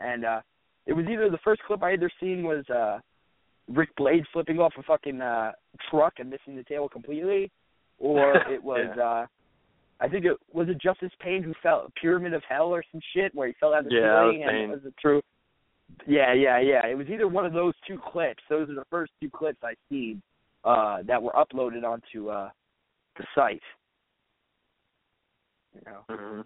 and 0.00 0.24
uh 0.24 0.40
it 0.86 0.92
was 0.92 1.06
either 1.10 1.30
the 1.30 1.38
first 1.44 1.62
clip 1.66 1.82
I 1.82 1.92
either 1.94 2.10
seen 2.20 2.44
was 2.44 2.68
uh 2.70 3.00
Ric 3.68 3.90
Blade 3.96 4.24
flipping 4.32 4.58
off 4.58 4.72
a 4.78 4.82
fucking 4.82 5.20
uh 5.20 5.52
truck 5.90 6.14
and 6.18 6.30
missing 6.30 6.56
the 6.56 6.64
tail 6.64 6.88
completely, 6.88 7.50
or 7.98 8.36
it 8.50 8.62
was 8.62 8.88
Yeah. 8.96 9.02
uh 9.02 9.26
I 9.98 10.08
think 10.08 10.24
it 10.24 10.36
was 10.52 10.68
it 10.68 10.80
Justice 10.80 11.12
Payne 11.20 11.42
who 11.42 11.54
fell 11.62 11.90
Pyramid 12.00 12.34
of 12.34 12.42
Hell 12.48 12.66
or 12.66 12.84
some 12.92 13.00
shit 13.14 13.34
where 13.34 13.48
he 13.48 13.54
fell 13.58 13.74
out 13.74 13.80
of 13.80 13.84
the 13.86 13.94
Yeah, 13.94 14.20
ceiling 14.20 14.44
and 14.44 14.56
it 14.56 14.68
was 14.68 14.80
a 14.86 14.92
true 15.00 15.22
Yeah, 16.06 16.32
yeah, 16.34 16.60
yeah. 16.60 16.86
It 16.86 16.96
was 16.96 17.08
either 17.08 17.26
one 17.28 17.46
of 17.46 17.52
those 17.52 17.74
two 17.86 17.98
clips. 17.98 18.42
Those 18.48 18.68
are 18.68 18.74
the 18.74 18.84
first 18.90 19.12
two 19.20 19.30
clips 19.30 19.58
I 19.62 19.74
seen 19.88 20.22
uh 20.64 21.02
that 21.06 21.22
were 21.22 21.32
uploaded 21.32 21.84
onto 21.84 22.28
uh 22.28 22.50
the 23.16 23.24
site. 23.34 23.62
You 25.74 25.80
know. 25.86 26.04
hmm 26.10 26.40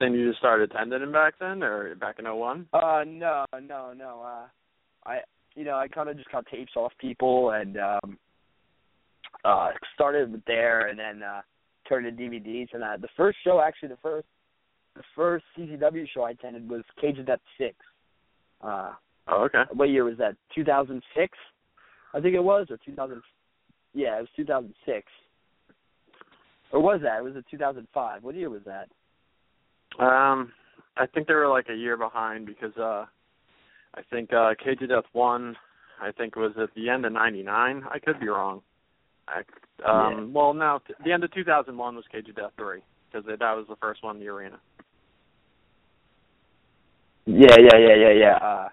Then 0.00 0.12
you 0.12 0.28
just 0.28 0.38
started 0.38 0.70
attending 0.70 1.12
back 1.12 1.34
then, 1.38 1.62
or 1.62 1.94
back 1.94 2.18
in 2.18 2.24
'01? 2.24 2.66
Uh 2.72 3.04
no, 3.06 3.44
no, 3.62 3.92
no. 3.96 4.22
Uh 4.24 4.46
I 5.06 5.18
you 5.54 5.64
know, 5.64 5.76
I 5.76 5.88
kinda 5.88 6.14
just 6.14 6.30
got 6.30 6.46
tapes 6.46 6.72
off 6.76 6.92
people 6.98 7.50
and 7.50 7.76
um 7.78 8.18
uh 9.44 9.70
started 9.94 10.32
with 10.32 10.44
there 10.46 10.88
and 10.88 10.98
then 10.98 11.22
uh 11.22 11.42
turned 11.88 12.04
to 12.04 12.22
DVDs 12.22 12.68
and 12.72 12.82
uh 12.82 12.96
the 13.00 13.08
first 13.16 13.38
show 13.44 13.60
actually 13.60 13.88
the 13.88 13.98
first 14.02 14.26
the 14.96 15.02
first 15.16 15.44
CZW 15.58 16.06
show 16.12 16.22
I 16.22 16.30
attended 16.30 16.68
was 16.68 16.82
Cage 17.00 17.18
of 17.18 17.26
Death 17.26 17.40
six. 17.58 17.76
Uh 18.62 18.92
Oh, 19.26 19.44
okay. 19.44 19.62
what 19.72 19.88
year 19.88 20.04
was 20.04 20.18
that? 20.18 20.36
Two 20.54 20.64
thousand 20.64 21.02
six? 21.16 21.38
I 22.12 22.20
think 22.20 22.34
it 22.34 22.44
was, 22.44 22.66
or 22.70 22.78
two 22.84 22.94
thousand 22.94 23.22
yeah, 23.94 24.18
it 24.18 24.20
was 24.20 24.28
two 24.36 24.44
thousand 24.44 24.74
six. 24.84 25.06
Or 26.72 26.80
was 26.80 27.00
that? 27.02 27.18
It 27.20 27.24
was 27.24 27.36
a 27.36 27.44
two 27.50 27.56
thousand 27.56 27.86
five. 27.94 28.22
What 28.22 28.34
year 28.34 28.50
was 28.50 28.62
that? 28.66 28.88
Um, 29.98 30.52
I 30.96 31.06
think 31.06 31.26
they 31.26 31.34
were 31.34 31.48
like 31.48 31.68
a 31.68 31.74
year 31.74 31.96
behind 31.96 32.46
because 32.46 32.76
uh, 32.76 33.06
I 33.94 34.02
think 34.10 34.32
uh, 34.32 34.54
Cage 34.62 34.82
of 34.82 34.88
Death 34.88 35.04
one, 35.12 35.56
I 36.00 36.12
think 36.12 36.36
was 36.36 36.52
at 36.60 36.74
the 36.74 36.88
end 36.88 37.04
of 37.04 37.12
'99. 37.12 37.84
I 37.90 37.98
could 37.98 38.20
be 38.20 38.28
wrong. 38.28 38.62
I, 39.26 39.42
um, 39.88 40.32
well, 40.32 40.52
no, 40.52 40.80
t- 40.86 40.94
the 41.04 41.12
end 41.12 41.24
of 41.24 41.32
2001 41.32 41.96
was 41.96 42.04
Cage 42.12 42.28
of 42.28 42.36
Death 42.36 42.52
three 42.56 42.82
because 43.10 43.26
that 43.26 43.40
was 43.40 43.66
the 43.68 43.76
first 43.76 44.02
one 44.02 44.16
in 44.16 44.22
the 44.22 44.28
arena. 44.28 44.58
Yeah, 47.26 47.56
yeah, 47.58 47.78
yeah, 47.78 47.94
yeah, 47.96 48.12
yeah. 48.12 48.36
Uh, 48.36 48.68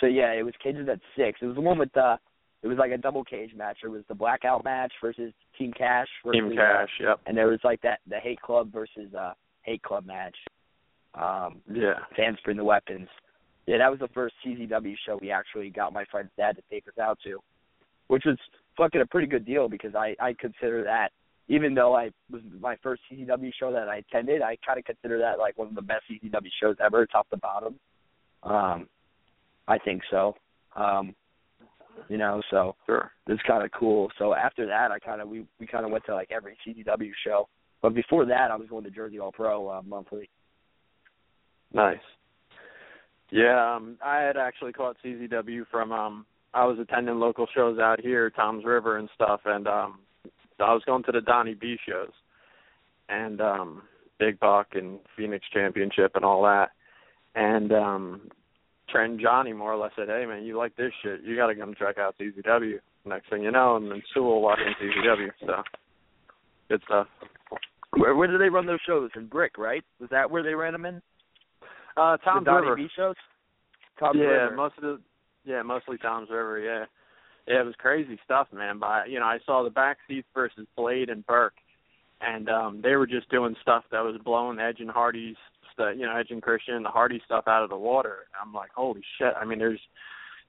so 0.00 0.06
yeah, 0.06 0.32
it 0.32 0.42
was 0.42 0.54
cages 0.62 0.86
Death 0.86 0.98
six. 1.16 1.38
It 1.40 1.46
was 1.46 1.54
the 1.54 1.60
one 1.60 1.78
with 1.78 1.92
the. 1.92 2.18
It 2.62 2.68
was 2.68 2.78
like 2.78 2.90
a 2.90 2.98
double 2.98 3.22
cage 3.22 3.52
match. 3.54 3.78
It 3.84 3.88
was 3.88 4.02
the 4.08 4.14
blackout 4.14 4.64
match 4.64 4.92
versus 5.00 5.32
Team 5.56 5.72
Cash. 5.72 6.08
Versus, 6.24 6.40
Team 6.40 6.56
Cash, 6.56 6.88
uh, 7.00 7.10
yep. 7.10 7.20
and 7.26 7.36
there 7.36 7.46
was 7.46 7.60
like 7.62 7.80
that 7.82 8.00
the 8.08 8.18
Hate 8.18 8.40
Club 8.40 8.72
versus 8.72 9.14
uh 9.16 9.34
Hate 9.66 9.82
Club 9.82 10.06
match. 10.06 10.36
Um, 11.14 11.60
Yeah. 11.70 11.98
fans 12.16 12.38
bring 12.44 12.56
the 12.56 12.64
weapons. 12.64 13.08
Yeah, 13.66 13.78
that 13.78 13.90
was 13.90 13.98
the 13.98 14.08
first 14.08 14.34
CZW 14.44 14.96
show 15.04 15.16
we 15.16 15.30
actually 15.30 15.70
got 15.70 15.92
my 15.92 16.04
friend's 16.04 16.30
dad 16.36 16.56
to 16.56 16.62
take 16.70 16.86
us 16.88 16.96
out 16.98 17.18
to, 17.24 17.42
which 18.06 18.24
was 18.24 18.38
fucking 18.76 19.00
a 19.00 19.06
pretty 19.06 19.26
good 19.26 19.44
deal 19.44 19.68
because 19.68 19.94
I 19.94 20.14
I 20.20 20.34
consider 20.34 20.84
that 20.84 21.10
even 21.48 21.74
though 21.74 21.94
I 21.94 22.10
was 22.30 22.42
my 22.60 22.76
first 22.76 23.02
CZW 23.10 23.52
show 23.54 23.72
that 23.72 23.88
I 23.88 23.96
attended, 23.98 24.42
I 24.42 24.56
kind 24.64 24.78
of 24.78 24.84
consider 24.84 25.18
that 25.18 25.38
like 25.38 25.56
one 25.58 25.68
of 25.68 25.74
the 25.74 25.82
best 25.82 26.04
CZW 26.08 26.50
shows 26.60 26.76
ever, 26.80 27.06
top 27.06 27.28
to 27.30 27.36
bottom. 27.36 27.78
Um, 28.42 28.88
I 29.68 29.78
think 29.78 30.02
so. 30.10 30.36
Um, 30.76 31.14
you 32.08 32.18
know, 32.18 32.42
so 32.50 32.76
Sure. 32.86 33.10
it's 33.26 33.42
kind 33.42 33.64
of 33.64 33.70
cool. 33.72 34.12
So 34.18 34.34
after 34.34 34.66
that, 34.66 34.92
I 34.92 34.98
kind 35.00 35.20
of 35.20 35.28
we 35.28 35.44
we 35.58 35.66
kind 35.66 35.84
of 35.84 35.90
went 35.90 36.04
to 36.06 36.14
like 36.14 36.30
every 36.30 36.56
CZW 36.64 37.12
show. 37.24 37.48
But 37.86 37.94
before 37.94 38.26
that, 38.26 38.50
I 38.50 38.56
was 38.56 38.66
going 38.68 38.82
to 38.82 38.90
Jersey 38.90 39.20
All 39.20 39.30
Pro 39.30 39.68
uh, 39.68 39.80
monthly. 39.86 40.28
Nice. 41.72 42.00
Yeah, 43.30 43.76
um, 43.76 43.96
I 44.04 44.22
had 44.22 44.36
actually 44.36 44.72
caught 44.72 44.96
CZW 45.04 45.66
from 45.70 45.92
um 45.92 46.26
I 46.52 46.64
was 46.64 46.80
attending 46.80 47.20
local 47.20 47.46
shows 47.54 47.78
out 47.78 48.00
here, 48.00 48.28
Toms 48.30 48.64
River 48.64 48.96
and 48.98 49.08
stuff, 49.14 49.42
and 49.44 49.68
um 49.68 50.00
I 50.58 50.72
was 50.72 50.82
going 50.84 51.04
to 51.04 51.12
the 51.12 51.20
Donnie 51.20 51.54
B 51.54 51.76
shows 51.88 52.10
and 53.08 53.40
um 53.40 53.82
Big 54.18 54.40
Buck 54.40 54.66
and 54.72 54.98
Phoenix 55.16 55.46
Championship 55.54 56.16
and 56.16 56.24
all 56.24 56.42
that. 56.42 56.70
And 57.36 57.70
um 57.70 58.30
Trent 58.90 59.20
Johnny 59.20 59.52
more 59.52 59.72
or 59.72 59.76
less 59.76 59.92
said, 59.94 60.08
Hey 60.08 60.26
man, 60.26 60.42
you 60.42 60.58
like 60.58 60.74
this 60.74 60.90
shit, 61.04 61.20
you 61.22 61.36
gotta 61.36 61.54
come 61.54 61.72
check 61.78 61.98
out 61.98 62.16
CZW. 62.20 62.80
Next 63.04 63.30
thing 63.30 63.44
you 63.44 63.52
know, 63.52 63.76
and 63.76 63.88
then 63.88 64.02
Sewell 64.12 64.42
watching 64.42 64.74
CZW, 64.82 65.28
so 65.46 65.62
good 66.68 66.82
stuff. 66.84 67.06
Where 67.96 68.14
where 68.14 68.28
did 68.28 68.40
they 68.40 68.48
run 68.48 68.66
those 68.66 68.80
shows? 68.86 69.10
In 69.16 69.26
Brick, 69.26 69.58
right? 69.58 69.84
Was 70.00 70.10
that 70.10 70.30
where 70.30 70.42
they 70.42 70.54
ran 70.54 70.72
them 70.72 70.86
in? 70.86 71.02
Uh 71.96 72.16
Tom's 72.18 72.44
the 72.44 72.52
River. 72.52 72.76
B 72.76 72.88
shows. 72.96 73.14
Tom's 73.98 74.18
yeah, 74.18 74.24
River. 74.24 74.56
most 74.56 74.74
of 74.78 74.82
the 74.82 75.00
yeah, 75.44 75.62
mostly 75.62 75.96
Toms 75.98 76.28
River. 76.30 76.58
Yeah, 76.58 76.84
yeah, 77.46 77.60
it 77.60 77.66
was 77.66 77.74
crazy 77.78 78.18
stuff, 78.24 78.48
man. 78.52 78.78
But 78.78 79.08
you 79.08 79.18
know, 79.18 79.26
I 79.26 79.38
saw 79.46 79.62
the 79.62 79.70
backseats 79.70 80.24
versus 80.34 80.66
Blade 80.76 81.08
and 81.08 81.26
Burke, 81.26 81.56
and 82.20 82.48
um 82.48 82.80
they 82.82 82.96
were 82.96 83.06
just 83.06 83.30
doing 83.30 83.56
stuff 83.62 83.84
that 83.90 84.04
was 84.04 84.20
blowing 84.24 84.58
Edge 84.58 84.80
and 84.80 84.90
Hardy's, 84.90 85.36
you 85.78 86.06
know, 86.06 86.16
Edge 86.16 86.30
and 86.30 86.42
Christian 86.42 86.82
the 86.82 86.88
Hardy 86.90 87.22
stuff 87.24 87.44
out 87.46 87.62
of 87.62 87.70
the 87.70 87.76
water. 87.76 88.26
I'm 88.40 88.52
like, 88.52 88.70
holy 88.74 89.02
shit! 89.18 89.32
I 89.40 89.44
mean, 89.44 89.58
there's 89.58 89.80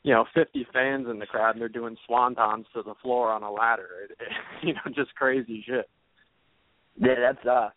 you 0.03 0.13
know 0.13 0.25
50 0.33 0.67
fans 0.73 1.07
in 1.09 1.19
the 1.19 1.25
crowd, 1.25 1.51
and 1.51 1.61
they're 1.61 1.69
doing 1.69 1.95
swantons 2.09 2.65
to 2.73 2.83
the 2.83 2.95
floor 3.01 3.31
on 3.31 3.43
a 3.43 3.51
ladder. 3.51 3.89
It, 4.03 4.11
it, 4.19 4.67
you 4.67 4.73
know, 4.73 4.81
just 4.95 5.15
crazy 5.15 5.63
shit. 5.65 5.89
Yeah, 6.99 7.15
that's 7.19 7.45
uh 7.45 7.69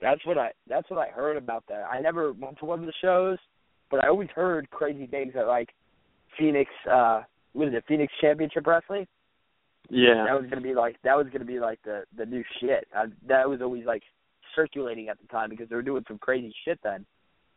that's 0.00 0.24
what 0.24 0.38
I 0.38 0.52
that's 0.68 0.88
what 0.90 0.98
I 0.98 1.10
heard 1.10 1.36
about 1.36 1.64
that. 1.68 1.84
I 1.90 2.00
never 2.00 2.32
went 2.32 2.58
to 2.58 2.64
one 2.64 2.80
of 2.80 2.86
the 2.86 2.92
shows, 3.00 3.38
but 3.90 4.04
I 4.04 4.08
always 4.08 4.28
heard 4.34 4.70
crazy 4.70 5.06
things 5.06 5.32
that 5.34 5.46
like 5.46 5.70
Phoenix 6.38 6.70
uh 6.90 7.22
what 7.52 7.68
is 7.68 7.74
it, 7.74 7.84
Phoenix 7.88 8.12
Championship 8.20 8.66
Wrestling? 8.66 9.06
Yeah. 9.88 10.24
That 10.26 10.40
was 10.40 10.48
gonna 10.48 10.62
be 10.62 10.74
like 10.74 10.96
that 11.04 11.16
was 11.16 11.26
gonna 11.32 11.44
be 11.44 11.60
like 11.60 11.80
the 11.84 12.04
the 12.16 12.26
new 12.26 12.44
shit. 12.60 12.86
I, 12.94 13.06
that 13.28 13.48
was 13.48 13.60
always 13.60 13.84
like 13.86 14.02
circulating 14.54 15.08
at 15.08 15.20
the 15.20 15.26
time 15.28 15.50
because 15.50 15.68
they 15.68 15.76
were 15.76 15.82
doing 15.82 16.04
some 16.08 16.18
crazy 16.18 16.54
shit 16.64 16.78
then. 16.82 17.04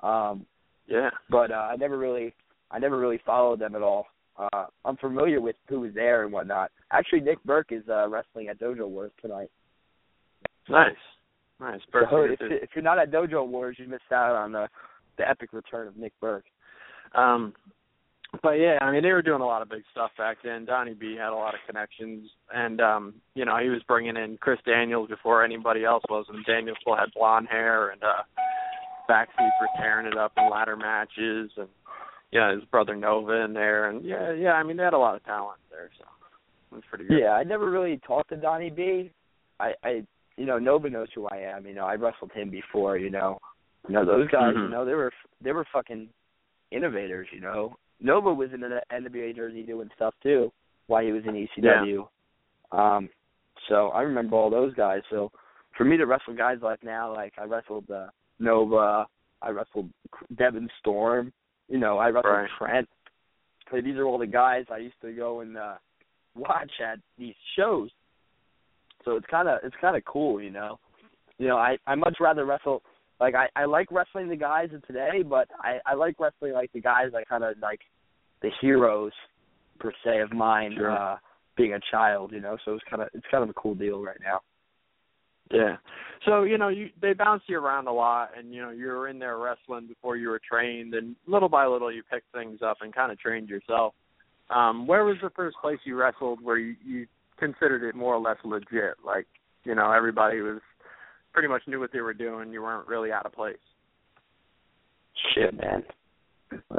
Um 0.02 0.46
Yeah. 0.88 1.10
but 1.30 1.52
uh, 1.52 1.70
I 1.72 1.76
never 1.76 1.98
really 1.98 2.34
I 2.72 2.80
never 2.80 2.98
really 2.98 3.22
followed 3.26 3.60
them 3.60 3.76
at 3.76 3.82
all. 3.82 4.08
Uh 4.38 4.66
I'm 4.84 4.98
familiar 4.98 5.42
with 5.42 5.56
who 5.68 5.82
was 5.82 5.94
there 5.94 6.24
and 6.24 6.34
whatnot. 6.34 6.72
Actually 6.92 7.22
Nick 7.22 7.44
Burke 7.44 7.72
is 7.72 7.84
uh 7.90 8.08
wrestling 8.10 8.48
at 8.48 8.60
Dojo 8.60 8.88
Wars 8.88 9.12
tonight. 9.22 9.52
Nice. 10.70 10.96
Nice. 11.60 11.80
So 11.92 12.24
if, 12.24 12.40
if 12.42 12.70
you're 12.76 12.84
not 12.84 13.00
at 13.00 13.12
Dojo 13.12 13.48
Wars, 13.48 13.78
you 13.80 13.88
missed 13.88 14.12
out 14.12 14.36
on 14.36 14.52
the 14.52 14.68
the 15.18 15.30
epic 15.30 15.54
return 15.54 15.88
of 15.88 15.96
Nick 15.96 16.14
Burke. 16.20 16.46
Um, 17.14 17.54
but 18.42 18.54
yeah, 18.54 18.80
I 18.82 18.92
mean 18.92 19.04
they 19.04 19.12
were 19.12 19.22
doing 19.22 19.42
a 19.42 19.46
lot 19.46 19.62
of 19.62 19.70
big 19.70 19.84
stuff 19.92 20.12
back 20.18 20.38
then. 20.44 20.66
Donnie 20.66 20.96
B 20.96 21.16
had 21.18 21.32
a 21.32 21.36
lot 21.36 21.54
of 21.54 21.60
connections, 21.68 22.30
and 22.54 22.82
um, 22.82 23.14
you 23.36 23.46
know 23.46 23.58
he 23.58 23.70
was 23.70 23.82
bringing 23.88 24.18
in 24.18 24.38
Chris 24.38 24.60
Daniels 24.66 25.10
before 25.10 25.46
anybody 25.46 25.86
else 25.86 26.04
was, 26.10 26.26
and 26.30 26.44
Daniels 26.46 26.78
still 26.82 26.96
had 26.96 27.14
blonde 27.14 27.48
hair, 27.50 27.90
and 27.90 28.02
uh, 28.04 28.24
backseats 29.10 29.62
were 29.62 29.70
tearing 29.78 30.08
it 30.08 30.18
up 30.18 30.32
in 30.38 30.50
ladder 30.50 30.76
matches, 30.76 31.52
and 31.58 31.70
yeah, 32.32 32.54
his 32.54 32.64
brother 32.66 32.96
Nova 32.96 33.44
in 33.46 33.54
there, 33.54 33.90
and 33.90 34.04
yeah, 34.04 34.34
yeah, 34.34 34.54
I 34.54 34.64
mean 34.64 34.78
they 34.78 34.84
had 34.84 34.94
a 34.94 34.98
lot 34.98 35.16
of 35.16 35.24
talent 35.24 35.60
there, 35.70 35.92
so 36.00 36.06
it 36.72 36.76
was 36.76 36.84
pretty 36.90 37.06
good. 37.06 37.20
Yeah, 37.20 37.34
I 37.34 37.44
never 37.44 37.70
really 37.70 38.02
talked 38.08 38.30
to 38.30 38.36
Donnie 38.36 38.72
B. 38.72 39.12
I, 39.60 39.74
I, 39.84 40.04
you 40.38 40.46
know, 40.46 40.58
Nova 40.60 40.90
knows 40.90 41.08
who 41.14 41.28
I 41.28 41.38
am. 41.38 41.66
You 41.66 41.74
know, 41.74 41.86
I 41.86 41.96
wrestled 41.96 42.32
him 42.32 42.50
before. 42.50 42.98
You 42.98 43.10
know, 43.10 43.40
you 43.88 43.94
know 43.94 44.06
those 44.06 44.28
guys. 44.30 44.54
Mhm. 44.56 44.64
You 44.64 44.70
know, 44.70 44.86
they 44.86 44.94
were 44.96 45.12
they 45.42 45.52
were 45.52 45.66
fucking 45.72 46.10
innovators. 46.72 47.28
You 47.32 47.42
know, 47.42 47.76
Nova 48.00 48.34
was 48.34 48.50
in 48.54 48.62
the 48.62 48.82
NWA 48.92 49.36
jersey 49.36 49.64
doing 49.64 49.90
stuff 49.96 50.14
too 50.24 50.52
while 50.88 51.04
he 51.04 51.12
was 51.12 51.24
in 51.26 51.36
ECW. 51.36 52.08
Um, 52.72 53.10
so 53.70 53.90
I 53.90 54.02
remember 54.02 54.36
all 54.36 54.50
those 54.50 54.74
guys. 54.74 55.02
So 55.10 55.32
for 55.78 55.86
me 55.86 55.98
to 55.98 56.06
wrestle 56.06 56.34
guys 56.36 56.58
like 56.62 56.84
now, 56.84 57.14
like 57.14 57.34
I 57.38 57.46
wrestled 57.46 57.90
uh, 57.90 58.08
Nova, 58.40 59.08
I 59.42 59.50
wrestled 59.50 59.90
Devon 60.36 60.70
Storm. 60.80 61.32
You 61.70 61.78
know, 61.78 61.98
I 61.98 62.08
wrestled 62.10 62.34
Right. 62.34 62.50
Trent. 62.58 62.90
Like, 63.72 63.84
these 63.84 63.96
are 63.98 64.06
all 64.06 64.20
the 64.20 64.28
guys 64.28 64.66
I 64.72 64.78
used 64.78 65.00
to 65.02 65.12
go 65.14 65.40
and 65.40 65.58
uh 65.58 65.76
watch 66.36 66.72
at 66.86 67.00
these 67.18 67.36
shows. 67.56 67.90
So 69.06 69.16
it's 69.16 69.26
kind 69.28 69.48
of 69.48 69.60
it's 69.64 69.76
kind 69.82 69.96
of 69.96 70.04
cool, 70.06 70.42
you 70.42 70.50
know. 70.52 70.80
You 71.38 71.48
know, 71.48 71.58
I 71.58 71.78
I 71.88 71.96
much 71.96 72.18
rather 72.20 72.46
wrestle 72.46 72.84
like 73.20 73.36
I 73.36 73.48
I 73.56 73.66
like 73.66 73.92
wrestling 73.92 74.30
the 74.30 74.36
guys 74.36 74.70
of 74.74 74.86
today, 74.88 75.24
but 75.28 75.48
I 75.60 75.80
I 75.86 75.94
like 75.96 76.20
wrestling 76.20 76.54
like 76.54 76.72
the 76.74 76.82
guys 76.82 77.12
I 77.16 77.24
kind 77.24 77.44
of 77.44 77.56
like 77.62 77.80
the 78.42 78.50
heroes 78.62 79.12
per 79.80 79.92
se 80.04 80.20
of 80.20 80.32
mine 80.32 80.74
Sure. 80.78 80.92
uh 80.92 81.18
being 81.56 81.74
a 81.74 81.80
child, 81.92 82.32
you 82.32 82.40
know. 82.42 82.58
So 82.66 82.74
it's 82.74 82.84
kind 82.90 83.02
of 83.02 83.10
it's 83.14 83.26
kind 83.32 83.44
of 83.44 83.50
a 83.50 83.54
cool 83.54 83.76
deal 83.76 84.02
right 84.02 84.20
now. 84.24 84.42
Yeah. 85.52 85.78
So, 86.26 86.44
you 86.44 86.58
know, 86.58 86.70
you 86.70 86.90
they 87.02 87.14
bounced 87.14 87.46
you 87.48 87.60
around 87.60 87.88
a 87.88 87.94
lot 87.94 88.30
and 88.38 88.54
you 88.54 88.62
know, 88.62 88.72
you 88.72 88.88
were 88.88 89.08
in 89.08 89.20
there 89.20 89.38
wrestling 89.38 89.88
before 89.88 90.16
you 90.18 90.30
were 90.30 90.42
trained 90.50 90.94
and 90.94 91.16
little 91.28 91.50
by 91.50 91.66
little 91.68 91.92
you 91.92 92.02
picked 92.12 92.32
things 92.32 92.60
up 92.66 92.78
and 92.82 92.94
kind 92.96 93.12
of 93.12 93.20
trained 93.20 93.50
yourself. 93.50 93.94
Um 94.50 94.88
where 94.88 95.06
was 95.06 95.18
the 95.22 95.30
first 95.32 95.58
place 95.62 95.80
you 95.86 95.96
wrestled 95.96 96.42
where 96.42 96.58
you, 96.58 96.76
you 96.84 97.08
considered 97.46 97.88
it 97.88 97.96
more 97.96 98.16
or 98.16 98.20
less 98.22 98.38
legit? 98.44 98.96
Like, 99.06 99.28
you 99.64 99.76
know, 99.76 99.92
everybody 99.92 100.42
was 100.42 100.60
pretty 101.34 101.48
much 101.48 101.64
knew 101.68 101.80
what 101.80 101.92
they 101.92 102.02
were 102.02 102.14
doing, 102.14 102.52
you 102.52 102.62
weren't 102.62 102.88
really 102.88 103.12
out 103.12 103.26
of 103.26 103.34
place. 103.34 103.58
Shit, 105.34 105.54
man. 105.56 105.84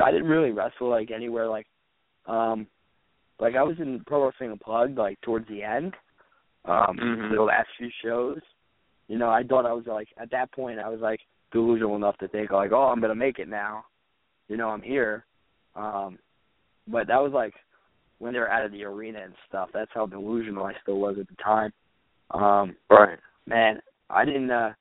I 0.00 0.10
didn't 0.12 0.28
really 0.28 0.52
wrestle 0.52 0.88
like 0.88 1.10
anywhere 1.10 1.48
like 1.48 1.66
um 2.26 2.66
like 3.40 3.56
I 3.56 3.62
was 3.62 3.76
in 3.80 4.02
Pro 4.06 4.24
Wrestling 4.24 4.52
Unplugged 4.52 4.96
like 4.96 5.20
towards 5.22 5.48
the 5.48 5.62
end. 5.62 5.94
Um 6.64 6.96
Mhm. 6.96 7.34
the 7.34 7.42
last 7.42 7.68
few 7.76 7.90
shows. 8.02 8.40
You 9.08 9.18
know, 9.18 9.28
I 9.30 9.42
thought 9.42 9.66
I 9.66 9.72
was 9.72 9.86
like 9.86 10.08
at 10.16 10.30
that 10.30 10.52
point 10.52 10.78
I 10.78 10.88
was 10.88 11.00
like 11.00 11.20
delusional 11.52 11.96
enough 11.96 12.16
to 12.18 12.28
think 12.28 12.50
like, 12.50 12.72
Oh, 12.72 12.84
I'm 12.84 13.00
gonna 13.00 13.14
make 13.14 13.38
it 13.38 13.48
now. 13.48 13.84
You 14.48 14.56
know, 14.56 14.68
I'm 14.70 14.82
here. 14.82 15.24
Um 15.74 16.18
but 16.86 17.08
that 17.08 17.22
was 17.22 17.32
like 17.32 17.54
when 18.18 18.32
they 18.32 18.38
were 18.38 18.50
out 18.50 18.64
of 18.64 18.72
the 18.72 18.84
arena 18.84 19.20
and 19.22 19.34
stuff. 19.48 19.68
That's 19.74 19.90
how 19.94 20.06
delusional 20.06 20.64
I 20.64 20.74
still 20.82 20.98
was 20.98 21.16
at 21.18 21.28
the 21.28 21.36
time. 21.42 21.72
Um 22.30 22.76
Right. 22.90 23.18
man, 23.46 23.80
I 24.10 24.24
didn't 24.24 24.50
uh 24.50 24.72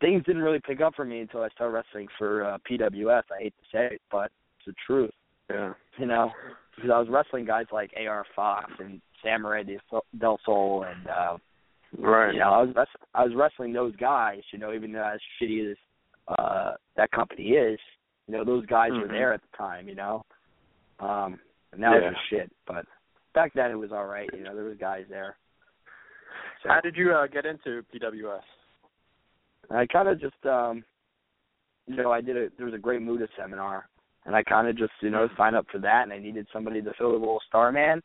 things 0.00 0.24
didn't 0.24 0.42
really 0.42 0.60
pick 0.66 0.80
up 0.80 0.94
for 0.94 1.04
me 1.04 1.20
until 1.20 1.42
I 1.42 1.48
started 1.50 1.72
wrestling 1.72 2.08
for 2.18 2.44
uh 2.44 2.58
PWS. 2.68 3.22
I 3.30 3.42
hate 3.44 3.54
to 3.58 3.76
say 3.76 3.94
it, 3.94 4.02
but 4.10 4.30
it's 4.58 4.66
the 4.66 4.74
truth, 4.86 5.12
Yeah. 5.50 5.74
you 5.98 6.06
know. 6.06 6.32
Because 6.74 6.90
I 6.90 6.98
was 6.98 7.08
wrestling 7.08 7.44
guys 7.44 7.66
like 7.70 7.92
AR 7.96 8.26
Fox 8.34 8.72
and 8.80 9.00
Samurai 9.22 9.62
de- 9.62 9.78
Del 10.18 10.38
Sol 10.44 10.84
and 10.84 11.06
uh 11.08 11.36
Right. 11.96 12.34
you 12.34 12.40
know, 12.40 12.50
I 12.52 12.62
was 12.62 12.88
I 13.14 13.24
was 13.24 13.34
wrestling 13.36 13.72
those 13.72 13.94
guys, 13.96 14.42
you 14.52 14.58
know, 14.58 14.72
even 14.72 14.90
though 14.92 15.04
as 15.04 15.20
shitty 15.40 15.70
as 15.70 15.76
uh 16.38 16.72
that 16.96 17.10
company 17.12 17.50
is, 17.50 17.78
you 18.26 18.34
know, 18.36 18.44
those 18.44 18.66
guys 18.66 18.90
were 18.92 19.06
Mhm. 19.06 19.10
there 19.10 19.32
at 19.32 19.42
the 19.42 19.56
time, 19.56 19.88
you 19.88 19.94
know. 19.94 20.24
Um 20.98 21.38
and 21.74 21.80
now 21.80 21.92
Yeah. 21.94 22.08
it's 22.08 22.16
just 22.16 22.30
shit. 22.30 22.52
But 22.66 22.86
back 23.34 23.52
then 23.54 23.70
it 23.70 23.74
was 23.74 23.92
all 23.92 24.06
right, 24.06 24.28
you 24.32 24.42
know, 24.42 24.54
there 24.54 24.64
was 24.64 24.78
guys 24.78 25.04
there. 25.08 25.36
So 26.62 26.70
How 26.70 26.80
did 26.80 26.96
you 26.96 27.12
uh, 27.12 27.26
get 27.26 27.44
into 27.44 27.84
PWS? 27.92 28.40
I 29.70 29.86
kind 29.86 30.08
of 30.08 30.20
just, 30.20 30.46
um, 30.46 30.84
you 31.86 31.96
know, 31.96 32.10
I 32.12 32.20
did 32.20 32.36
a 32.36 32.48
there 32.56 32.66
was 32.66 32.74
a 32.74 32.78
great 32.78 33.02
Muta 33.02 33.28
seminar, 33.36 33.88
and 34.24 34.34
I 34.34 34.42
kind 34.42 34.68
of 34.68 34.76
just, 34.76 34.92
you 35.00 35.10
know, 35.10 35.28
signed 35.36 35.56
up 35.56 35.66
for 35.70 35.78
that, 35.78 36.02
and 36.04 36.12
I 36.12 36.18
needed 36.18 36.46
somebody 36.52 36.80
to 36.82 36.92
fill 36.96 37.12
the 37.12 37.18
role 37.18 37.36
of 37.36 37.42
Starman, 37.48 38.02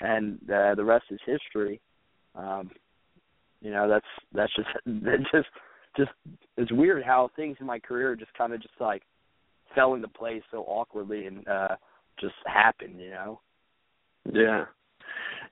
and 0.00 0.38
uh, 0.50 0.74
the 0.74 0.84
rest 0.84 1.04
is 1.10 1.20
history. 1.26 1.80
Um, 2.34 2.70
you 3.60 3.70
know, 3.70 3.88
that's 3.88 4.06
that's 4.32 4.54
just 4.56 4.68
that 4.86 5.18
just 5.32 5.48
just 5.96 6.10
it's 6.56 6.72
weird 6.72 7.04
how 7.04 7.30
things 7.36 7.56
in 7.60 7.66
my 7.66 7.78
career 7.78 8.14
just 8.16 8.32
kind 8.34 8.52
of 8.52 8.62
just 8.62 8.74
like 8.80 9.02
fell 9.74 9.94
into 9.94 10.08
place 10.08 10.42
so 10.50 10.64
awkwardly 10.64 11.26
and 11.26 11.46
uh 11.46 11.76
just 12.20 12.34
happened, 12.46 13.00
you 13.00 13.10
know. 13.10 13.40
Yeah. 14.32 14.66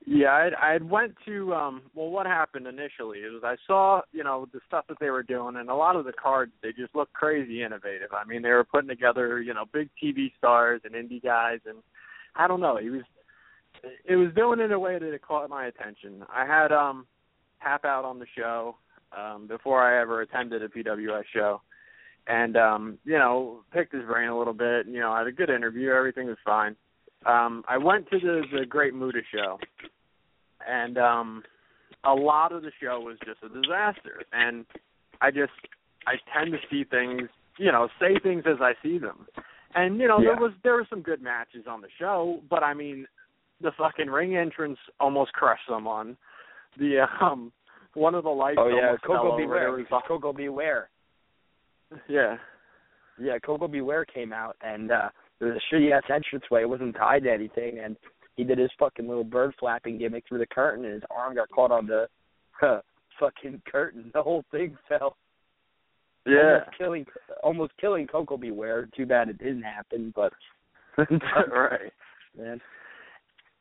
Yeah, 0.07 0.29
I 0.29 0.75
I 0.75 0.79
went 0.79 1.15
to 1.27 1.53
um 1.55 1.83
well 1.95 2.09
what 2.09 2.27
happened 2.27 2.67
initially 2.67 3.19
is 3.19 3.43
I 3.45 3.57
saw, 3.67 4.01
you 4.13 4.25
know, 4.25 4.47
the 4.53 4.61
stuff 4.67 4.87
that 4.89 4.99
they 5.01 5.11
were 5.11 5.23
doing 5.23 5.57
and 5.57 5.69
a 5.69 5.75
lot 5.75 5.97
of 5.97 6.05
the 6.05 6.13
cards 6.13 6.53
they 6.63 6.73
just 6.73 6.95
looked 6.95 7.13
crazy 7.13 7.63
innovative. 7.63 8.11
I 8.13 8.25
mean, 8.25 8.43
they 8.43 8.51
were 8.51 8.65
putting 8.65 8.89
together, 8.89 9.41
you 9.41 9.53
know, 9.53 9.65
big 9.71 9.91
TV 10.03 10.33
stars 10.39 10.81
and 10.85 10.95
indie 10.95 11.23
guys 11.23 11.61
and 11.67 11.79
I 12.37 12.47
don't 12.47 12.61
know, 12.61 12.79
he 12.79 12.91
was 12.91 13.03
it 14.05 14.17
was 14.17 14.33
doing 14.35 14.61
it 14.61 14.65
in 14.65 14.73
a 14.73 14.79
way 14.79 14.99
that 14.99 15.13
it 15.13 15.23
caught 15.23 15.49
my 15.51 15.67
attention. 15.67 16.25
I 16.35 16.47
had 16.47 16.73
um 16.73 17.07
Tap 17.61 17.85
out 17.85 18.05
on 18.05 18.21
the 18.21 18.27
show 18.37 18.77
um 19.17 19.47
before 19.49 19.83
I 19.83 20.01
ever 20.01 20.23
attended 20.23 20.63
a 20.63 20.69
PWS 20.69 21.25
show. 21.35 21.61
And 22.29 22.57
um, 22.57 22.99
you 23.05 23.19
know, 23.19 23.61
picked 23.73 23.95
his 23.95 24.05
brain 24.05 24.29
a 24.29 24.39
little 24.39 24.53
bit, 24.53 24.87
and 24.87 24.95
you 24.95 25.01
know, 25.01 25.17
had 25.17 25.27
a 25.27 25.33
good 25.33 25.51
interview, 25.51 25.91
everything 25.91 26.27
was 26.27 26.37
fine 26.45 26.77
um 27.27 27.65
I 27.69 27.79
went 27.79 28.09
to 28.11 28.19
the 28.19 28.43
the 28.53 28.67
Great 28.67 28.95
Muta 28.95 29.21
show 29.35 29.59
and 30.67 30.99
um 30.99 31.43
a 32.05 32.15
lot 32.15 32.53
of 32.53 32.63
the 32.63 32.71
show 32.81 33.01
was 33.01 33.17
just 33.25 33.43
a 33.43 33.49
disaster 33.49 34.23
and 34.33 34.65
I 35.21 35.31
just 35.31 35.53
I 36.07 36.15
tend 36.33 36.53
to 36.53 36.59
see 36.71 36.85
things, 36.85 37.29
you 37.59 37.73
know, 37.73 37.89
say 38.01 38.19
things 38.23 38.45
as 38.47 38.59
I 38.61 38.73
see 38.83 38.99
them. 38.99 39.27
And 39.75 39.99
you 39.99 40.07
know, 40.07 40.21
Yeah. 40.21 40.35
there 40.35 40.37
was 40.41 40.53
there 40.63 40.75
were 40.75 40.87
some 40.89 41.03
good 41.03 41.21
matches 41.21 41.67
on 41.69 41.81
the 41.81 41.89
show, 41.99 42.41
but 42.49 42.63
I 42.63 42.73
mean 42.75 43.07
the 43.61 43.73
fucking 43.77 44.09
ring 44.09 44.37
entrance 44.37 44.79
almost 45.01 45.33
crushed 45.33 45.67
someone. 45.69 46.17
The 46.79 47.07
um 47.21 47.53
one 47.95 48.15
of 48.15 48.23
the 48.23 48.31
lights 48.31 48.59
Oh 48.61 48.69
yeah, 48.69 48.97
Coco. 49.05 49.37
Beware. 49.37 49.85
Koko 50.07 50.33
B. 50.33 50.49
Ware. 50.49 50.89
yeah. 52.09 52.37
yeah, 53.21 53.39
Koko 53.39 53.69
B. 53.69 53.81
Ware 53.81 54.05
came 54.05 54.33
out 54.33 54.57
and 54.63 54.91
uh 54.91 55.09
there 55.39 55.49
was 55.49 55.59
a 55.59 55.75
shitty 55.75 55.93
ass 55.93 56.03
entranceway, 56.11 56.63
it 56.63 56.69
wasn't 56.69 56.97
tied 56.97 57.23
to 57.25 57.33
anything 57.33 57.79
and 57.79 57.97
he 58.37 58.45
did 58.45 58.59
his 58.59 58.71
fucking 58.79 59.09
little 59.09 59.25
bird 59.25 59.55
flapping 59.59 59.99
gimmick 59.99 60.25
through 60.29 60.39
the 60.39 60.47
curtain 60.47 60.85
and 60.85 60.95
his 60.95 61.03
arm 61.11 61.35
got 61.35 61.51
caught 61.51 61.71
on 61.73 61.87
the 61.87 62.07
uh, 62.63 62.81
fucking 63.19 63.61
curtain. 63.71 64.11
The 64.15 64.23
whole 64.23 64.45
thing 64.51 64.77
fell. 64.89 65.17
Yeah. 66.27 66.59
Almost 66.61 66.79
killing 66.79 67.07
almost 67.43 67.73
killing 67.81 68.07
Koko 68.07 68.37
B. 68.37 68.51
Ware. 68.51 68.89
Too 68.97 69.07
bad 69.07 69.29
it 69.29 69.39
didn't 69.39 69.63
happen, 69.63 70.13
but 70.15 70.33
right. 70.99 71.93
man. 72.37 72.61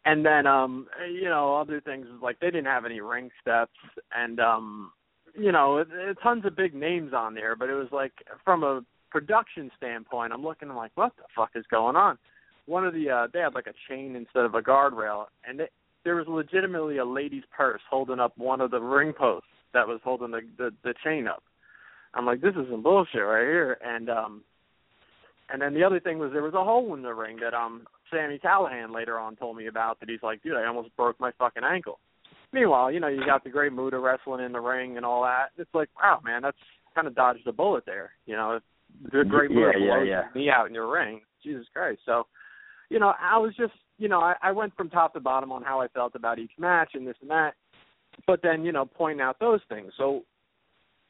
and 0.05 0.25
then 0.25 0.47
um 0.47 0.87
you 1.11 1.25
know 1.25 1.55
other 1.55 1.79
things 1.81 2.07
is 2.07 2.21
like 2.21 2.39
they 2.39 2.47
didn't 2.47 2.65
have 2.65 2.85
any 2.85 2.99
ring 2.99 3.29
steps 3.41 3.77
and 4.15 4.39
um 4.39 4.91
you 5.37 5.51
know 5.51 5.77
it, 5.77 5.87
it, 5.91 6.17
tons 6.21 6.45
of 6.45 6.55
big 6.55 6.73
names 6.73 7.13
on 7.13 7.33
there 7.33 7.55
but 7.55 7.69
it 7.69 7.75
was 7.75 7.87
like 7.91 8.13
from 8.43 8.63
a 8.63 8.81
production 9.09 9.71
standpoint 9.77 10.33
i'm 10.33 10.43
looking 10.43 10.69
I'm 10.69 10.75
like 10.75 10.91
what 10.95 11.15
the 11.17 11.23
fuck 11.35 11.51
is 11.55 11.65
going 11.69 11.95
on? 11.95 12.17
One 12.65 12.85
of 12.85 12.93
the 12.93 13.09
uh 13.09 13.27
they 13.31 13.39
had 13.39 13.55
like 13.55 13.67
a 13.67 13.73
chain 13.87 14.15
instead 14.15 14.43
of 14.43 14.55
a 14.55 14.61
guardrail 14.61 15.25
and 15.47 15.61
it, 15.61 15.71
there 16.03 16.15
was 16.15 16.27
legitimately 16.27 16.97
a 16.97 17.05
lady's 17.05 17.43
purse 17.55 17.81
holding 17.89 18.19
up 18.19 18.37
one 18.37 18.61
of 18.61 18.71
the 18.71 18.79
ring 18.79 19.13
posts 19.17 19.47
that 19.73 19.87
was 19.87 19.99
holding 20.03 20.31
the 20.31 20.41
the, 20.57 20.71
the 20.83 20.93
chain 21.03 21.27
up. 21.27 21.43
I'm 22.13 22.25
like 22.25 22.41
this 22.41 22.55
is 22.55 22.65
some 22.69 22.83
bullshit 22.83 23.21
right 23.21 23.43
here. 23.43 23.77
And 23.83 24.09
um 24.09 24.43
and 25.49 25.61
then 25.61 25.73
the 25.73 25.83
other 25.83 25.99
thing 25.99 26.19
was 26.19 26.31
there 26.33 26.43
was 26.43 26.53
a 26.53 26.63
hole 26.63 26.93
in 26.93 27.01
the 27.01 27.13
ring 27.13 27.37
that 27.41 27.53
um 27.53 27.87
Sami 28.11 28.39
Callihan 28.39 28.93
later 28.93 29.17
on 29.17 29.35
told 29.35 29.57
me 29.57 29.67
about 29.67 29.99
that 29.99 30.09
he's 30.09 30.23
like, 30.23 30.41
dude, 30.43 30.55
I 30.55 30.65
almost 30.65 30.95
broke 30.95 31.19
my 31.19 31.31
fucking 31.37 31.63
ankle. 31.63 31.99
Meanwhile, 32.53 32.91
you 32.91 32.99
know, 32.99 33.07
you 33.07 33.25
got 33.25 33.43
the 33.43 33.49
great 33.49 33.73
Muta 33.73 33.99
wrestling 33.99 34.43
in 34.45 34.51
the 34.53 34.59
ring 34.59 34.97
and 34.97 35.05
all 35.05 35.23
that. 35.23 35.47
It's 35.57 35.73
like, 35.73 35.89
wow, 36.01 36.21
man, 36.23 36.41
that's 36.41 36.57
kind 36.95 37.07
of 37.07 37.15
dodged 37.15 37.45
a 37.47 37.51
bullet 37.51 37.83
there. 37.85 38.11
You 38.25 38.35
know, 38.35 38.59
the 39.11 39.23
great 39.25 39.51
Muta 39.51 39.73
Yeah, 39.77 39.85
yeah, 39.85 40.03
yeah. 40.03 40.21
me 40.33 40.49
out 40.49 40.67
in 40.67 40.73
your 40.73 40.91
ring. 40.91 41.21
Jesus 41.43 41.65
Christ. 41.73 41.99
So, 42.05 42.25
you 42.89 42.99
know, 42.99 43.13
I 43.19 43.37
was 43.37 43.53
just, 43.55 43.73
you 43.97 44.07
know, 44.07 44.19
I, 44.19 44.35
I 44.41 44.51
went 44.51 44.75
from 44.75 44.89
top 44.89 45.13
to 45.13 45.19
bottom 45.19 45.51
on 45.51 45.63
how 45.63 45.81
I 45.81 45.87
felt 45.89 46.15
about 46.15 46.39
each 46.39 46.51
match 46.57 46.91
and 46.93 47.05
this 47.05 47.17
and 47.21 47.29
that. 47.29 47.53
But 48.25 48.41
then, 48.41 48.63
you 48.65 48.71
know, 48.71 48.85
pointing 48.85 49.21
out 49.21 49.39
those 49.39 49.59
things. 49.69 49.91
So 49.97 50.23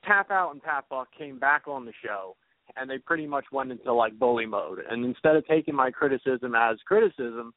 Tap 0.05 0.31
Out 0.31 0.51
and 0.51 0.61
Pat 0.61 0.85
Buck 0.89 1.07
came 1.17 1.39
back 1.39 1.67
on 1.67 1.85
the 1.85 1.93
show, 2.03 2.35
and 2.75 2.89
they 2.89 2.97
pretty 2.97 3.27
much 3.27 3.45
went 3.51 3.71
into 3.71 3.93
like 3.93 4.17
bully 4.19 4.45
mode. 4.45 4.79
And 4.89 5.05
instead 5.05 5.35
of 5.35 5.47
taking 5.47 5.75
my 5.75 5.91
criticism 5.91 6.55
as 6.55 6.77
criticism, 6.85 7.53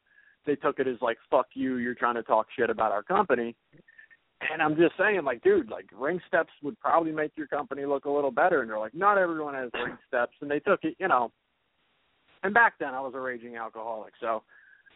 they 0.46 0.56
took 0.56 0.78
it 0.78 0.86
as 0.86 0.96
like 1.00 1.18
"fuck 1.30 1.46
you," 1.54 1.76
you're 1.76 1.94
trying 1.94 2.14
to 2.14 2.22
talk 2.22 2.46
shit 2.56 2.70
about 2.70 2.92
our 2.92 3.02
company. 3.02 3.56
And 4.52 4.62
I'm 4.62 4.74
just 4.74 4.94
saying, 4.98 5.22
like, 5.22 5.42
dude, 5.42 5.68
like 5.68 5.86
ring 5.94 6.20
steps 6.26 6.50
would 6.62 6.78
probably 6.80 7.12
make 7.12 7.32
your 7.36 7.46
company 7.46 7.84
look 7.84 8.06
a 8.06 8.10
little 8.10 8.30
better. 8.30 8.62
And 8.62 8.70
they're 8.70 8.78
like, 8.78 8.94
not 8.94 9.18
everyone 9.18 9.54
has 9.54 9.70
ring 9.74 9.98
steps, 10.08 10.32
and 10.40 10.50
they 10.50 10.60
took 10.60 10.80
it, 10.82 10.96
you 10.98 11.08
know. 11.08 11.30
And 12.42 12.54
back 12.54 12.74
then, 12.80 12.94
I 12.94 13.00
was 13.00 13.12
a 13.14 13.20
raging 13.20 13.56
alcoholic, 13.56 14.14
so 14.20 14.42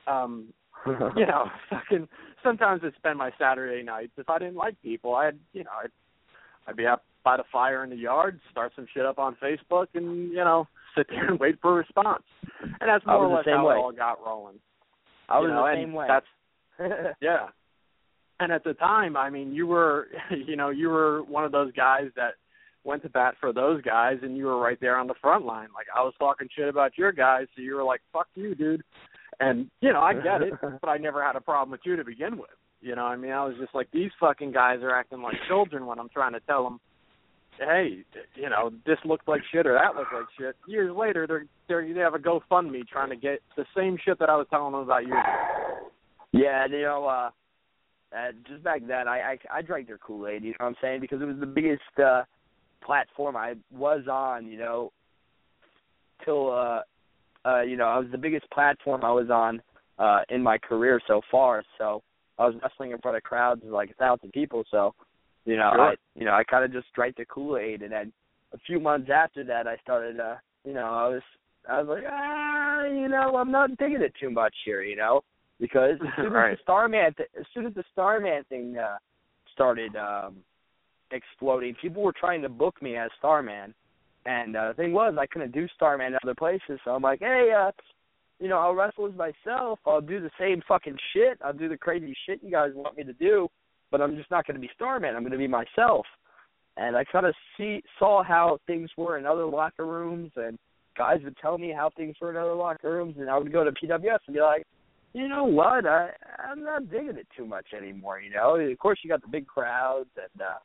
um 0.06 0.52
you 0.86 1.26
know, 1.26 1.48
fucking 1.70 2.08
sometimes 2.42 2.82
I'd 2.84 2.94
spend 2.96 3.18
my 3.18 3.30
Saturday 3.38 3.82
nights 3.82 4.12
if 4.18 4.28
I 4.28 4.38
didn't 4.38 4.56
like 4.56 4.80
people, 4.82 5.14
I'd 5.14 5.38
you 5.52 5.64
know, 5.64 5.70
I'd 5.82 5.90
I'd 6.66 6.76
be 6.76 6.86
up 6.86 7.04
by 7.24 7.36
the 7.38 7.44
fire 7.50 7.82
in 7.82 7.90
the 7.90 7.96
yard, 7.96 8.38
start 8.50 8.72
some 8.76 8.86
shit 8.92 9.06
up 9.06 9.18
on 9.18 9.36
Facebook 9.42 9.86
and, 9.94 10.30
you 10.30 10.44
know, 10.44 10.68
sit 10.96 11.06
there 11.08 11.26
and 11.26 11.40
wait 11.40 11.58
for 11.60 11.72
a 11.72 11.74
response. 11.74 12.22
And 12.60 12.88
that's 12.88 13.04
more 13.06 13.24
or 13.24 13.34
less 13.34 13.46
how 13.46 13.66
way. 13.66 13.74
it 13.74 13.78
all 13.78 13.92
got 13.92 14.24
rolling. 14.24 14.58
I 15.28 15.38
was 15.38 15.48
you 15.48 15.54
know, 15.54 15.66
the 15.66 15.74
same 15.74 15.92
way. 15.92 16.06
That's 16.08 17.14
yeah. 17.20 17.48
And 18.40 18.50
at 18.50 18.64
the 18.64 18.74
time, 18.74 19.16
I 19.16 19.30
mean, 19.30 19.52
you 19.52 19.66
were 19.66 20.08
you 20.46 20.56
know, 20.56 20.70
you 20.70 20.88
were 20.88 21.22
one 21.24 21.44
of 21.44 21.52
those 21.52 21.72
guys 21.72 22.06
that 22.16 22.34
went 22.84 23.02
to 23.02 23.08
bat 23.08 23.34
for 23.40 23.52
those 23.52 23.80
guys 23.82 24.18
and 24.22 24.36
you 24.36 24.44
were 24.44 24.58
right 24.58 24.78
there 24.80 24.98
on 24.98 25.06
the 25.06 25.14
front 25.20 25.46
line. 25.46 25.68
Like 25.74 25.86
I 25.96 26.02
was 26.02 26.12
talking 26.18 26.48
shit 26.54 26.68
about 26.68 26.98
your 26.98 27.12
guys, 27.12 27.46
so 27.54 27.62
you 27.62 27.74
were 27.74 27.84
like, 27.84 28.00
Fuck 28.12 28.28
you, 28.34 28.54
dude 28.54 28.82
and 29.40 29.70
you 29.80 29.92
know, 29.92 30.00
I 30.00 30.14
get 30.14 30.42
it, 30.42 30.54
but 30.80 30.88
I 30.88 30.96
never 30.98 31.24
had 31.24 31.36
a 31.36 31.40
problem 31.40 31.70
with 31.70 31.80
you 31.84 31.96
to 31.96 32.04
begin 32.04 32.36
with. 32.36 32.50
You 32.80 32.94
know, 32.94 33.04
I 33.04 33.16
mean, 33.16 33.32
I 33.32 33.44
was 33.44 33.54
just 33.58 33.74
like, 33.74 33.88
these 33.92 34.10
fucking 34.20 34.52
guys 34.52 34.80
are 34.82 34.94
acting 34.94 35.22
like 35.22 35.36
children 35.48 35.86
when 35.86 35.98
I'm 35.98 36.10
trying 36.10 36.34
to 36.34 36.40
tell 36.40 36.64
them, 36.64 36.80
hey, 37.58 38.04
you 38.34 38.48
know, 38.48 38.70
this 38.86 38.98
looked 39.04 39.28
like 39.28 39.42
shit 39.52 39.66
or 39.66 39.74
that 39.74 39.96
looked 39.96 40.12
like 40.12 40.26
shit. 40.38 40.56
Years 40.66 40.94
later, 40.96 41.26
they're 41.26 41.46
they're 41.68 41.94
they 41.94 42.00
have 42.00 42.14
a 42.14 42.18
GoFundMe 42.18 42.86
trying 42.86 43.10
to 43.10 43.16
get 43.16 43.40
the 43.56 43.64
same 43.76 43.96
shit 44.04 44.18
that 44.18 44.30
I 44.30 44.36
was 44.36 44.46
telling 44.50 44.72
them 44.72 44.82
about 44.82 45.06
years 45.06 45.12
ago. 45.12 45.90
Yeah, 46.32 46.66
you 46.66 46.82
know, 46.82 47.06
uh, 47.06 47.30
uh 48.16 48.32
just 48.48 48.62
back 48.62 48.80
then, 48.86 49.08
I 49.08 49.36
I, 49.52 49.58
I 49.58 49.62
drank 49.62 49.86
their 49.86 49.98
Kool 49.98 50.26
Aid. 50.26 50.42
You 50.42 50.50
know 50.50 50.56
what 50.60 50.66
I'm 50.66 50.76
saying? 50.80 51.00
Because 51.00 51.20
it 51.20 51.26
was 51.26 51.38
the 51.38 51.46
biggest 51.46 51.82
uh 52.02 52.22
platform 52.84 53.36
I 53.36 53.54
was 53.72 54.02
on. 54.10 54.46
You 54.46 54.58
know, 54.58 54.92
till 56.24 56.52
uh 56.52 56.80
uh, 57.46 57.60
you 57.60 57.76
know, 57.76 57.84
I 57.84 57.98
was 57.98 58.08
the 58.10 58.18
biggest 58.18 58.50
platform 58.50 59.04
I 59.04 59.12
was 59.12 59.30
on 59.30 59.62
uh 59.98 60.20
in 60.28 60.42
my 60.42 60.58
career 60.58 61.00
so 61.06 61.20
far. 61.30 61.62
So 61.78 62.02
I 62.38 62.46
was 62.46 62.54
wrestling 62.62 62.92
in 62.92 62.98
front 62.98 63.16
of 63.16 63.22
crowds 63.22 63.62
of 63.64 63.70
like 63.70 63.90
a 63.90 63.94
thousand 63.94 64.32
people. 64.32 64.64
So, 64.70 64.94
you 65.44 65.56
know, 65.56 65.70
Sure. 65.74 65.88
I 65.90 65.94
you 66.14 66.24
know, 66.24 66.32
I 66.32 66.44
kinda 66.44 66.68
just 66.68 66.92
drank 66.94 67.16
the 67.16 67.24
Kool 67.26 67.56
Aid 67.56 67.82
and 67.82 67.92
then 67.92 68.12
a 68.52 68.58
few 68.66 68.78
months 68.80 69.10
after 69.10 69.44
that 69.44 69.66
I 69.66 69.76
started 69.78 70.20
uh 70.20 70.36
you 70.64 70.72
know, 70.74 70.86
I 70.86 71.08
was 71.08 71.22
I 71.68 71.80
was 71.80 71.88
like, 71.88 72.04
ah, 72.10 72.84
you 72.84 73.08
know, 73.08 73.36
I'm 73.36 73.50
not 73.50 73.76
digging 73.78 74.02
it 74.02 74.14
too 74.20 74.30
much 74.30 74.54
here, 74.64 74.82
you 74.82 74.96
know, 74.96 75.22
because 75.60 75.98
as 76.02 76.08
soon 76.22 76.32
Right. 76.32 76.52
as 76.52 76.58
the 76.58 76.62
Starman, 76.62 77.14
th- 77.14 77.28
as 77.38 77.46
soon 77.54 77.66
as 77.66 77.74
the 77.74 77.84
Starman 77.92 78.44
thing 78.48 78.76
uh, 78.76 78.98
started 79.52 79.96
um, 79.96 80.36
exploding, 81.10 81.74
people 81.80 82.02
were 82.02 82.12
trying 82.18 82.42
to 82.42 82.48
book 82.48 82.80
me 82.82 82.96
as 82.96 83.10
Starman, 83.18 83.74
and 84.26 84.56
uh, 84.56 84.68
the 84.68 84.74
thing 84.74 84.92
was, 84.92 85.14
I 85.18 85.26
couldn't 85.26 85.52
do 85.52 85.66
Starman 85.74 86.08
in 86.08 86.18
other 86.22 86.34
places, 86.34 86.78
so 86.84 86.92
I'm 86.92 87.02
like, 87.02 87.20
hey, 87.20 87.52
uh, 87.56 87.70
you 88.40 88.48
know, 88.48 88.58
I'll 88.58 88.74
wrestle 88.74 89.06
as 89.06 89.14
myself. 89.14 89.78
I'll 89.86 90.00
do 90.00 90.20
the 90.20 90.30
same 90.38 90.62
fucking 90.66 90.98
shit. 91.12 91.38
I'll 91.42 91.52
do 91.52 91.68
the 91.68 91.78
crazy 91.78 92.14
shit 92.26 92.40
you 92.42 92.50
guys 92.50 92.70
want 92.74 92.96
me 92.96 93.04
to 93.04 93.12
do, 93.14 93.48
but 93.90 94.00
I'm 94.00 94.16
just 94.16 94.30
not 94.30 94.46
going 94.46 94.56
to 94.56 94.60
be 94.60 94.70
Starman. 94.74 95.14
I'm 95.14 95.22
going 95.22 95.32
to 95.32 95.38
be 95.38 95.48
myself. 95.48 96.06
And 96.76 96.96
I 96.96 97.04
kind 97.04 97.26
of 97.26 97.34
see 97.56 97.82
saw 97.98 98.24
how 98.24 98.58
things 98.66 98.90
were 98.96 99.16
in 99.16 99.26
other 99.26 99.46
locker 99.46 99.86
rooms, 99.86 100.32
and 100.36 100.58
guys 100.96 101.20
would 101.22 101.36
tell 101.40 101.56
me 101.56 101.72
how 101.74 101.90
things 101.96 102.16
were 102.20 102.30
in 102.30 102.36
other 102.36 102.54
locker 102.54 102.92
rooms, 102.92 103.16
and 103.18 103.30
I 103.30 103.38
would 103.38 103.52
go 103.52 103.64
to 103.64 103.70
PWS 103.70 104.18
and 104.26 104.34
be 104.34 104.40
like, 104.40 104.64
you 105.12 105.28
know 105.28 105.44
what, 105.44 105.86
I 105.86 106.10
I'm 106.50 106.64
not 106.64 106.90
digging 106.90 107.16
it 107.16 107.28
too 107.36 107.46
much 107.46 107.66
anymore. 107.76 108.20
You 108.20 108.30
know, 108.30 108.56
of 108.56 108.78
course 108.78 108.98
you 109.02 109.08
got 109.08 109.22
the 109.22 109.28
big 109.28 109.46
crowds, 109.46 110.10
and 110.16 110.42
uh, 110.42 110.58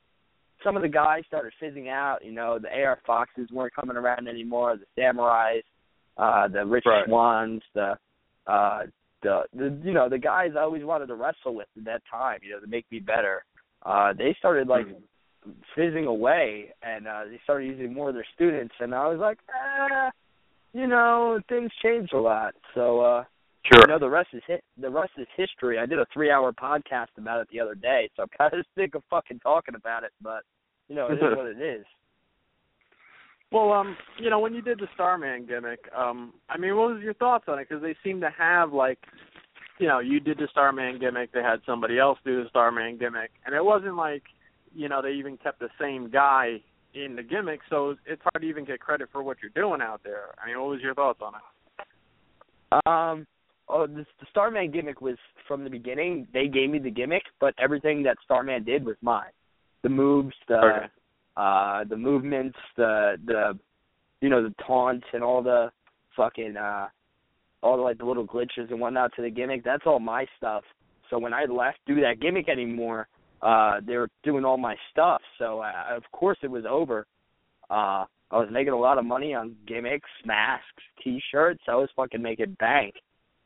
some 0.63 0.75
of 0.75 0.81
the 0.81 0.89
guys 0.89 1.21
started 1.27 1.53
fizzing 1.59 1.89
out. 1.89 2.25
You 2.25 2.31
know, 2.31 2.57
the 2.59 2.69
AR 2.69 2.99
Foxes 3.05 3.49
weren't 3.51 3.75
coming 3.75 3.95
around 3.95 4.27
anymore. 4.27 4.77
The 4.77 5.01
Samurais, 5.01 5.61
uh, 6.17 6.47
the 6.47 6.65
Rich 6.65 6.85
Right. 6.87 7.05
Swanns, 7.05 7.61
the 7.75 7.93
uh, 8.47 8.81
the 9.21 9.43
the 9.53 9.77
you 9.83 9.93
know 9.93 10.09
the 10.09 10.17
guys 10.17 10.51
I 10.57 10.61
always 10.61 10.83
wanted 10.83 11.07
to 11.07 11.15
wrestle 11.15 11.55
with 11.55 11.67
at 11.77 11.85
that 11.85 12.01
time. 12.09 12.39
You 12.43 12.51
know, 12.51 12.59
to 12.59 12.67
make 12.67 12.85
me 12.91 12.99
better. 12.99 13.43
Uh, 13.85 14.13
they 14.13 14.35
started 14.39 14.67
like 14.67 14.85
fizzing 15.75 16.05
away, 16.05 16.73
and 16.83 17.07
uh, 17.07 17.21
they 17.29 17.39
started 17.43 17.65
using 17.67 17.93
more 17.93 18.09
of 18.09 18.15
their 18.15 18.25
students, 18.35 18.73
and 18.79 18.93
I 18.93 19.07
was 19.07 19.19
like, 19.19 19.39
ah, 19.53 20.11
you 20.73 20.87
know, 20.87 21.39
things 21.49 21.71
changed 21.83 22.13
a 22.13 22.19
lot. 22.19 22.55
So. 22.75 23.01
uh 23.01 23.23
Sure. 23.65 23.81
you 23.85 23.93
know 23.93 23.99
the 23.99 24.09
rest 24.09 24.29
is 24.33 24.41
hi- 24.47 24.61
the 24.79 24.89
rest 24.89 25.11
is 25.17 25.27
history. 25.35 25.77
I 25.77 25.85
did 25.85 25.99
a 25.99 26.05
three 26.13 26.31
hour 26.31 26.53
podcast 26.53 27.07
about 27.17 27.41
it 27.41 27.49
the 27.51 27.59
other 27.59 27.75
day, 27.75 28.09
so 28.15 28.23
I'm 28.23 28.29
kind 28.37 28.53
of 28.53 28.65
sick 28.75 28.95
of 28.95 29.03
fucking 29.09 29.39
talking 29.41 29.75
about 29.75 30.03
it. 30.05 30.11
But 30.21 30.43
you 30.87 30.95
know, 30.95 31.07
it 31.07 31.15
is 31.15 31.19
what 31.37 31.45
it 31.45 31.61
is. 31.61 31.85
Well, 33.51 33.73
um, 33.73 33.97
you 34.19 34.29
know, 34.29 34.39
when 34.39 34.53
you 34.53 34.61
did 34.61 34.79
the 34.79 34.87
Starman 34.93 35.47
gimmick, 35.47 35.79
um, 35.97 36.33
I 36.49 36.57
mean, 36.57 36.75
what 36.75 36.93
was 36.93 37.01
your 37.01 37.15
thoughts 37.15 37.45
on 37.47 37.57
it? 37.57 37.67
Because 37.67 37.81
they 37.81 37.95
seem 38.03 38.21
to 38.21 38.29
have 38.37 38.73
like, 38.73 38.99
you 39.79 39.87
know, 39.87 39.99
you 39.99 40.19
did 40.19 40.37
the 40.37 40.47
Starman 40.51 40.99
gimmick, 40.99 41.31
they 41.31 41.41
had 41.41 41.61
somebody 41.65 41.97
else 41.97 42.19
do 42.23 42.43
the 42.43 42.49
Starman 42.49 42.97
gimmick, 42.97 43.31
and 43.45 43.55
it 43.55 43.63
wasn't 43.63 43.95
like, 43.95 44.23
you 44.75 44.87
know, 44.87 45.01
they 45.01 45.11
even 45.11 45.37
kept 45.37 45.59
the 45.59 45.69
same 45.79 46.11
guy 46.11 46.61
in 46.93 47.15
the 47.15 47.23
gimmick, 47.23 47.61
so 47.69 47.95
it's 48.05 48.21
hard 48.21 48.41
to 48.41 48.47
even 48.47 48.65
get 48.65 48.79
credit 48.79 49.09
for 49.11 49.23
what 49.23 49.37
you're 49.41 49.51
doing 49.51 49.81
out 49.81 50.01
there. 50.03 50.35
I 50.43 50.47
mean, 50.47 50.59
what 50.59 50.69
was 50.69 50.81
your 50.81 50.93
thoughts 50.93 51.21
on 51.21 51.33
it? 51.35 52.81
Um, 52.85 53.25
oh, 53.67 53.87
this, 53.87 54.05
the 54.19 54.27
Starman 54.29 54.69
gimmick 54.69 55.01
was 55.01 55.17
from 55.47 55.63
the 55.63 55.69
beginning. 55.69 56.27
They 56.33 56.47
gave 56.47 56.69
me 56.69 56.77
the 56.77 56.91
gimmick, 56.91 57.23
but 57.39 57.55
everything 57.57 58.03
that 58.03 58.17
Starman 58.23 58.63
did 58.63 58.85
was 58.85 58.95
mine. 59.01 59.31
The 59.81 59.89
moves, 59.89 60.35
the 60.47 60.57
Okay. 60.57 60.87
Uh, 61.39 61.85
the 61.85 61.95
movements, 61.95 62.57
the 62.75 63.15
the 63.25 63.57
you 64.21 64.29
know 64.29 64.43
the 64.43 64.53
taunts 64.67 65.05
and 65.13 65.23
all 65.23 65.41
the 65.41 65.71
fucking 66.17 66.57
uh, 66.57 66.87
all 67.63 67.77
the 67.77 67.83
like 67.83 67.97
the 67.97 68.05
little 68.05 68.27
glitches 68.27 68.69
and 68.69 68.79
whatnot 68.79 69.11
to 69.15 69.21
the 69.21 69.29
gimmick. 69.29 69.63
That's 69.63 69.83
all 69.85 69.99
my 69.99 70.25
stuff. 70.37 70.63
So 71.09 71.17
when 71.17 71.33
I 71.33 71.45
left 71.45 71.79
do 71.87 71.95
that 72.01 72.19
gimmick 72.19 72.49
anymore, 72.49 73.07
uh, 73.41 73.79
they 73.85 73.95
were 73.95 74.09
doing 74.23 74.43
all 74.43 74.57
my 74.57 74.75
stuff. 74.91 75.21
So 75.37 75.61
uh, 75.61 75.95
of 75.95 76.03
course 76.11 76.37
it 76.43 76.51
was 76.51 76.65
over. 76.69 77.07
Uh, 77.69 78.03
I 78.31 78.37
was 78.37 78.49
making 78.51 78.73
a 78.73 78.79
lot 78.79 78.97
of 78.97 79.05
money 79.05 79.33
on 79.33 79.55
gimmicks, 79.65 80.09
masks, 80.25 80.83
T-shirts. 81.03 81.61
I 81.67 81.75
was 81.75 81.89
fucking 81.95 82.21
making 82.21 82.57
bank. 82.59 82.95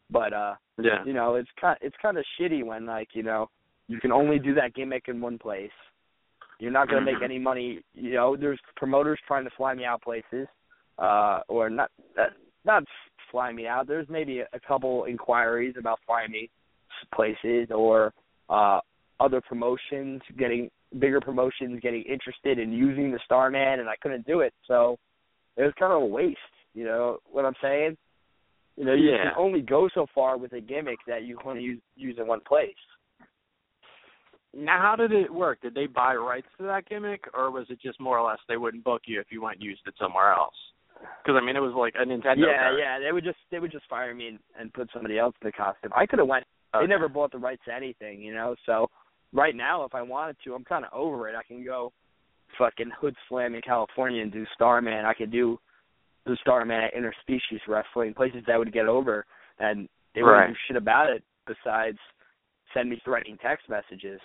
But 0.09 0.33
uh, 0.33 0.55
Yeah. 0.77 1.03
you 1.05 1.13
know, 1.13 1.35
it's 1.35 1.49
kind 1.61 1.77
it's 1.81 1.95
kind 2.01 2.17
of 2.17 2.25
shitty 2.39 2.65
when 2.65 2.85
like 2.87 3.09
you 3.13 3.23
know 3.23 3.49
you 3.87 3.99
can 3.99 4.11
only 4.11 4.39
do 4.39 4.55
that 4.55 4.73
gimmick 4.73 5.03
in 5.09 5.21
one 5.21 5.37
place. 5.37 5.71
You're 6.63 6.71
not 6.71 6.87
going 6.87 7.05
to 7.05 7.11
make 7.11 7.21
any 7.21 7.39
money. 7.39 7.81
You 7.93 8.13
know, 8.13 8.37
there's 8.37 8.57
promoters 8.77 9.19
trying 9.27 9.43
to 9.43 9.49
fly 9.57 9.73
me 9.73 9.83
out 9.83 10.01
places, 10.01 10.47
uh, 10.97 11.41
or 11.49 11.69
not 11.69 11.91
uh, 12.17 12.27
not 12.63 12.85
fly 13.29 13.51
me 13.51 13.67
out. 13.67 13.85
There's 13.85 14.07
maybe 14.09 14.39
a, 14.39 14.47
a 14.53 14.61
couple 14.65 15.03
inquiries 15.03 15.75
about 15.77 15.99
flying 16.05 16.31
me 16.31 16.49
places, 17.13 17.67
or 17.69 18.13
uh, 18.49 18.79
other 19.19 19.41
promotions 19.41 20.21
getting 20.39 20.71
bigger 20.99 21.19
promotions 21.19 21.81
getting 21.81 22.03
interested 22.03 22.57
in 22.59 22.71
using 22.71 23.11
the 23.11 23.19
Starman, 23.25 23.81
and 23.81 23.89
I 23.89 23.95
couldn't 24.01 24.25
do 24.25 24.39
it. 24.39 24.53
So 24.65 24.97
it 25.57 25.63
was 25.63 25.73
kind 25.77 25.91
of 25.91 26.01
a 26.01 26.05
waste. 26.05 26.37
You 26.73 26.85
know 26.85 27.17
what 27.29 27.43
I'm 27.43 27.55
saying? 27.61 27.97
You 28.77 28.85
know, 28.85 28.93
you 28.93 29.09
Yeah. 29.11 29.23
can 29.23 29.33
only 29.37 29.59
go 29.61 29.89
so 29.93 30.05
far 30.15 30.37
with 30.37 30.53
a 30.53 30.61
gimmick 30.61 30.99
that 31.07 31.23
you 31.23 31.37
want 31.43 31.59
to 31.59 31.61
use 31.61 31.81
use 31.97 32.15
in 32.17 32.25
one 32.25 32.39
place. 32.47 32.73
Now, 34.55 34.79
how 34.81 34.95
did 34.95 35.11
it 35.11 35.33
work? 35.33 35.61
Did 35.61 35.73
they 35.73 35.87
buy 35.87 36.15
rights 36.15 36.47
to 36.57 36.63
that 36.65 36.87
gimmick, 36.87 37.23
or 37.33 37.49
was 37.49 37.65
it 37.69 37.79
just 37.81 37.99
more 37.99 38.19
or 38.19 38.29
less 38.29 38.39
they 38.47 38.57
wouldn't 38.57 38.83
book 38.83 39.01
you 39.05 39.19
if 39.19 39.27
you 39.31 39.41
went 39.41 39.55
and 39.57 39.63
used 39.63 39.81
it 39.87 39.95
somewhere 39.99 40.31
else? 40.31 40.53
Because 41.23 41.39
I 41.41 41.45
mean, 41.45 41.55
it 41.55 41.59
was 41.59 41.73
like 41.75 41.95
a 41.97 42.05
Nintendo. 42.05 42.37
yeah, 42.47 42.69
card. 42.69 42.75
yeah. 42.79 42.99
They 42.99 43.11
would 43.11 43.23
just 43.23 43.37
they 43.51 43.59
would 43.59 43.71
just 43.71 43.87
fire 43.89 44.13
me 44.13 44.27
and, 44.27 44.39
and 44.59 44.71
put 44.73 44.89
somebody 44.93 45.17
else 45.17 45.33
in 45.41 45.47
the 45.47 45.51
costume. 45.51 45.91
I 45.95 46.05
could 46.05 46.19
have 46.19 46.27
went. 46.27 46.45
Okay. 46.75 46.83
They 46.85 46.87
never 46.89 47.09
bought 47.09 47.31
the 47.31 47.37
rights 47.39 47.61
to 47.67 47.73
anything, 47.73 48.21
you 48.21 48.33
know. 48.33 48.55
So 48.65 48.89
right 49.33 49.55
now, 49.55 49.83
if 49.85 49.93
I 49.95 50.01
wanted 50.01 50.37
to, 50.45 50.53
I'm 50.53 50.63
kind 50.63 50.85
of 50.85 50.93
over 50.93 51.27
it. 51.29 51.35
I 51.35 51.43
can 51.43 51.65
go 51.65 51.91
fucking 52.57 52.91
hood 52.99 53.15
slam 53.27 53.55
in 53.55 53.61
California 53.61 54.21
and 54.21 54.31
do 54.31 54.45
Starman. 54.53 55.05
I 55.05 55.13
could 55.13 55.31
do 55.31 55.59
the 56.25 56.37
Starman 56.41 56.83
at 56.83 56.93
Interspecies 56.93 57.59
Wrestling, 57.67 58.13
places 58.13 58.43
that 58.47 58.57
would 58.57 58.71
get 58.71 58.85
over, 58.87 59.25
and 59.59 59.89
they 60.15 60.21
wouldn't 60.23 60.39
Right. 60.39 60.49
do 60.49 60.55
shit 60.67 60.77
about 60.77 61.09
it 61.09 61.23
besides 61.47 61.97
send 62.73 62.89
me 62.89 63.01
threatening 63.03 63.37
text 63.41 63.67
messages. 63.69 64.21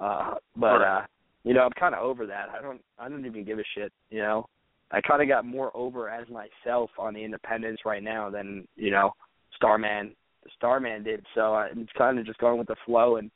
Uh, 0.00 0.34
but 0.56 0.82
uh, 0.82 1.02
you 1.44 1.54
know, 1.54 1.62
I'm 1.62 1.72
kind 1.72 1.94
of 1.94 2.02
over 2.02 2.26
that. 2.26 2.48
I 2.56 2.62
don't 2.62 2.80
I 2.98 3.08
don't 3.08 3.26
even 3.26 3.44
give 3.44 3.58
a 3.58 3.64
shit, 3.74 3.92
you 4.10 4.20
know. 4.20 4.46
I 4.90 5.00
kind 5.02 5.20
of 5.20 5.28
got 5.28 5.44
more 5.44 5.70
over 5.76 6.08
as 6.08 6.26
myself 6.28 6.90
on 6.98 7.12
the 7.12 7.22
independents 7.22 7.82
right 7.84 8.02
now 8.02 8.30
than 8.30 8.66
you 8.76 8.90
know 8.90 9.12
Starman 9.56 10.14
the 10.44 10.50
Starman 10.56 11.02
did. 11.02 11.24
So 11.34 11.54
I- 11.54 11.70
it's 11.76 11.92
kind 11.96 12.18
of 12.18 12.26
just 12.26 12.38
going 12.38 12.58
with 12.58 12.68
the 12.68 12.76
flow 12.86 13.16
and 13.16 13.30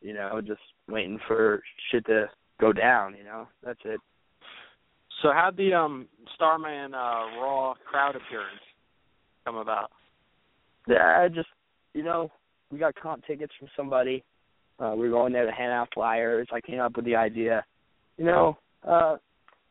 you 0.00 0.14
know 0.14 0.40
just 0.40 0.60
waiting 0.88 1.18
for 1.26 1.62
shit 1.90 2.06
to 2.06 2.26
go 2.60 2.72
down. 2.72 3.14
You 3.16 3.24
know 3.24 3.48
that's 3.62 3.80
it. 3.84 4.00
So 5.22 5.30
how'd 5.32 5.56
the 5.56 5.74
um 5.74 6.06
Starman 6.34 6.94
uh 6.94 7.40
Raw 7.40 7.74
crowd 7.88 8.16
appearance 8.16 8.60
come 9.44 9.56
about? 9.56 9.90
Yeah, 10.86 11.20
I 11.22 11.28
just 11.28 11.48
you 11.94 12.02
know, 12.02 12.30
we 12.70 12.78
got 12.78 12.94
comp 12.94 13.26
tickets 13.26 13.52
from 13.58 13.68
somebody. 13.76 14.24
Uh 14.78 14.94
we 14.96 15.08
were 15.08 15.16
going 15.16 15.32
there 15.32 15.46
to 15.46 15.52
hand 15.52 15.72
out 15.72 15.88
flyers. 15.92 16.48
I 16.52 16.60
came 16.60 16.80
up 16.80 16.96
with 16.96 17.04
the 17.04 17.16
idea. 17.16 17.64
You 18.16 18.24
know, 18.26 18.58
uh 18.86 19.16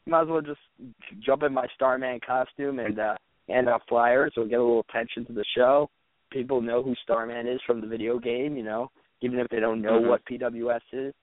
might 0.06 0.22
as 0.24 0.28
well 0.30 0.42
just 0.42 0.60
jump 1.26 1.44
in 1.44 1.54
my 1.54 1.68
Starman 1.76 2.20
costume 2.26 2.80
and 2.80 3.00
uh 3.00 3.16
hand 3.48 3.70
out 3.70 3.82
flyers 3.88 4.34
or 4.38 4.46
get 4.46 4.60
a 4.60 4.64
little 4.64 4.86
attention 4.90 5.26
to 5.26 5.34
the 5.34 5.46
show. 5.56 5.90
People 6.32 6.62
know 6.62 6.84
who 6.84 6.94
Starman 7.04 7.48
is 7.48 7.60
from 7.66 7.80
the 7.82 7.88
video 7.88 8.20
game, 8.20 8.58
you 8.58 8.64
know, 8.64 8.90
even 9.22 9.40
if 9.40 9.48
they 9.50 9.60
don't 9.60 9.82
know 9.82 10.00
Mhm. 10.02 10.10
what 10.10 10.26
PWS 10.26 10.82
is. 10.92 11.14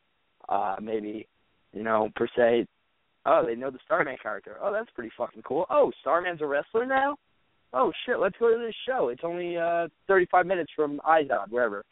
Uh 0.48 0.76
maybe, 0.80 1.26
you 1.72 1.82
know, 1.82 2.10
per 2.16 2.26
se, 2.36 2.66
oh, 3.26 3.44
they 3.44 3.54
know 3.54 3.70
the 3.70 3.78
Starman 3.84 4.16
character. 4.22 4.56
Oh, 4.62 4.72
that's 4.72 4.90
pretty 4.90 5.10
fucking 5.16 5.42
cool. 5.42 5.66
Oh, 5.70 5.92
Starman's 6.00 6.40
a 6.42 6.46
wrestler 6.46 6.86
now? 6.86 7.16
Oh 7.72 7.92
shit, 8.06 8.18
let's 8.18 8.36
go 8.38 8.50
to 8.52 8.58
this 8.58 8.74
show. 8.86 9.08
It's 9.08 9.24
only 9.24 9.56
uh 9.58 9.88
35 10.08 10.46
minutes 10.46 10.72
from 10.76 11.00
Izod, 11.06 11.48
wherever. 11.50 11.84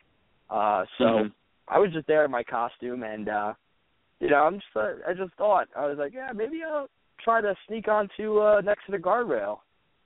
Uh 0.49 0.85
so 0.99 1.05
Mhm. 1.05 1.33
I 1.69 1.79
was 1.79 1.93
just 1.93 2.07
there 2.07 2.25
in 2.25 2.31
my 2.31 2.43
costume 2.43 3.03
and 3.03 3.29
uh 3.29 3.55
you 4.21 4.31
know, 4.31 4.37
I'm 4.37 4.55
just 4.55 4.67
uh, 4.77 4.93
I 5.09 5.15
just 5.15 5.35
thought 5.35 5.69
I 5.77 5.87
was 5.87 5.99
like, 5.99 6.13
yeah, 6.15 6.31
maybe 6.35 6.61
I'll 6.65 6.89
try 7.23 7.41
to 7.41 7.55
sneak 7.67 7.89
onto 7.89 8.39
uh 8.39 8.61
next 8.61 8.87
to 8.87 8.93
the 8.93 8.99
guardrail 8.99 9.59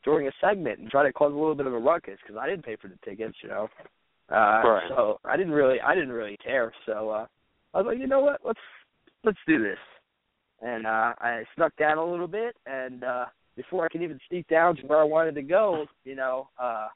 during 0.04 0.28
a 0.28 0.32
segment 0.40 0.78
and 0.78 0.90
try 0.90 1.02
to 1.02 1.12
cause 1.12 1.32
a 1.32 1.36
little 1.36 1.54
bit 1.54 1.66
of 1.66 1.74
a 1.74 1.78
ruckus 1.78 2.18
because 2.22 2.36
I 2.40 2.48
didn't 2.48 2.64
pay 2.64 2.76
for 2.76 2.88
the 2.88 2.98
tickets, 3.04 3.36
you 3.42 3.48
know. 3.48 3.68
Uh 4.30 4.62
Right. 4.64 4.84
so 4.88 5.20
I 5.24 5.36
didn't 5.36 5.52
really 5.52 5.80
I 5.80 5.94
didn't 5.94 6.12
really 6.12 6.36
care. 6.42 6.72
So 6.86 7.10
uh 7.10 7.26
I 7.74 7.78
was 7.78 7.86
like, 7.86 7.98
you 7.98 8.06
know 8.06 8.20
what, 8.20 8.40
let's 8.44 8.60
let's 9.24 9.38
do 9.46 9.62
this. 9.62 9.78
And 10.62 10.86
uh 10.86 11.12
I 11.18 11.44
snuck 11.54 11.76
down 11.76 11.98
a 11.98 12.04
little 12.04 12.28
bit 12.28 12.56
and 12.66 13.04
uh 13.04 13.26
before 13.56 13.84
I 13.84 13.88
could 13.88 14.02
even 14.02 14.18
sneak 14.28 14.46
down 14.48 14.76
to 14.76 14.82
where 14.86 15.00
I 15.00 15.04
wanted 15.04 15.34
to 15.34 15.42
go, 15.42 15.86
you 16.04 16.14
know, 16.14 16.48
uh 16.58 16.88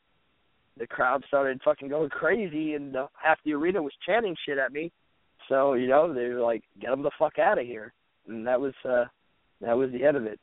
the 0.80 0.86
crowd 0.86 1.22
started 1.28 1.60
fucking 1.62 1.88
going 1.88 2.08
crazy 2.08 2.74
and 2.74 2.96
uh, 2.96 3.06
half 3.22 3.38
the 3.44 3.52
arena 3.52 3.80
was 3.80 3.92
chanting 4.04 4.34
shit 4.46 4.58
at 4.58 4.72
me. 4.72 4.90
So, 5.48 5.74
you 5.74 5.86
know, 5.86 6.12
they 6.12 6.28
were 6.28 6.40
like, 6.40 6.62
get 6.80 6.90
them 6.90 7.02
the 7.02 7.10
fuck 7.18 7.38
out 7.38 7.58
of 7.58 7.66
here. 7.66 7.92
And 8.26 8.46
that 8.46 8.60
was 8.60 8.72
uh 8.84 9.04
that 9.60 9.76
was 9.76 9.90
the 9.92 10.04
end 10.04 10.16
of 10.16 10.24
it. 10.24 10.40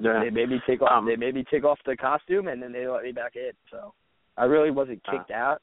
Yeah. 0.00 0.22
They 0.22 0.30
made 0.30 0.48
me 0.48 0.60
take 0.66 0.80
off 0.80 0.92
Um, 0.92 1.06
they 1.06 1.16
made 1.16 1.34
me 1.34 1.44
take 1.50 1.64
off 1.64 1.78
the 1.84 1.96
costume 1.96 2.46
and 2.48 2.62
then 2.62 2.72
they 2.72 2.86
let 2.86 3.02
me 3.02 3.10
back 3.12 3.34
in. 3.34 3.50
So 3.70 3.92
I 4.36 4.44
really 4.44 4.70
wasn't 4.70 5.02
kicked 5.10 5.32
out. 5.32 5.60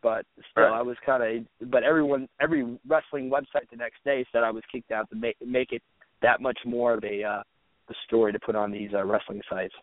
But 0.00 0.26
still 0.52 0.64
Right. 0.64 0.78
I 0.78 0.82
was 0.82 0.96
kinda 1.04 1.44
but 1.62 1.82
everyone 1.82 2.28
every 2.40 2.78
wrestling 2.86 3.30
website 3.30 3.68
the 3.70 3.76
next 3.76 4.04
day 4.04 4.24
said 4.30 4.44
I 4.44 4.50
was 4.50 4.62
kicked 4.70 4.92
out 4.92 5.10
to 5.10 5.16
make 5.16 5.36
make 5.44 5.72
it 5.72 5.82
that 6.22 6.40
much 6.40 6.58
more 6.64 6.94
of 6.94 7.04
a 7.04 7.24
uh 7.24 7.42
a 7.88 7.94
story 8.06 8.32
to 8.32 8.38
put 8.38 8.54
on 8.54 8.70
these 8.70 8.90
uh, 8.94 9.04
wrestling 9.04 9.42
sites. 9.50 9.74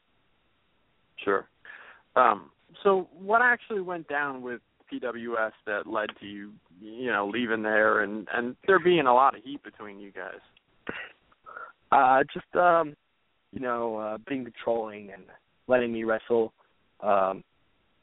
Sure. 1.23 1.47
Um, 2.15 2.49
so 2.83 3.07
what 3.17 3.41
actually 3.41 3.81
went 3.81 4.07
down 4.07 4.41
with 4.41 4.61
PWS 4.91 5.51
that 5.65 5.87
led 5.87 6.09
to 6.19 6.25
you, 6.25 6.51
you 6.81 7.11
know, 7.11 7.29
leaving 7.31 7.63
there 7.63 8.01
and 8.01 8.27
and 8.33 8.55
there 8.67 8.79
being 8.79 9.07
a 9.07 9.13
lot 9.13 9.35
of 9.35 9.43
heat 9.43 9.63
between 9.63 9.99
you 9.99 10.11
guys? 10.11 10.39
Uh 11.91 12.23
just 12.33 12.55
um 12.55 12.95
you 13.51 13.59
know, 13.59 13.97
uh 13.97 14.17
being 14.27 14.43
controlling 14.43 15.11
and 15.11 15.23
letting 15.67 15.91
me 15.91 16.03
wrestle 16.03 16.53
um 17.01 17.43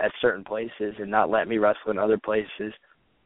at 0.01 0.13
certain 0.21 0.45
places 0.45 0.95
and 0.99 1.11
not 1.11 1.31
letting 1.31 1.49
me 1.49 1.59
wrestle 1.59 1.91
in 1.91 1.99
other 1.99 2.19
places. 2.19 2.73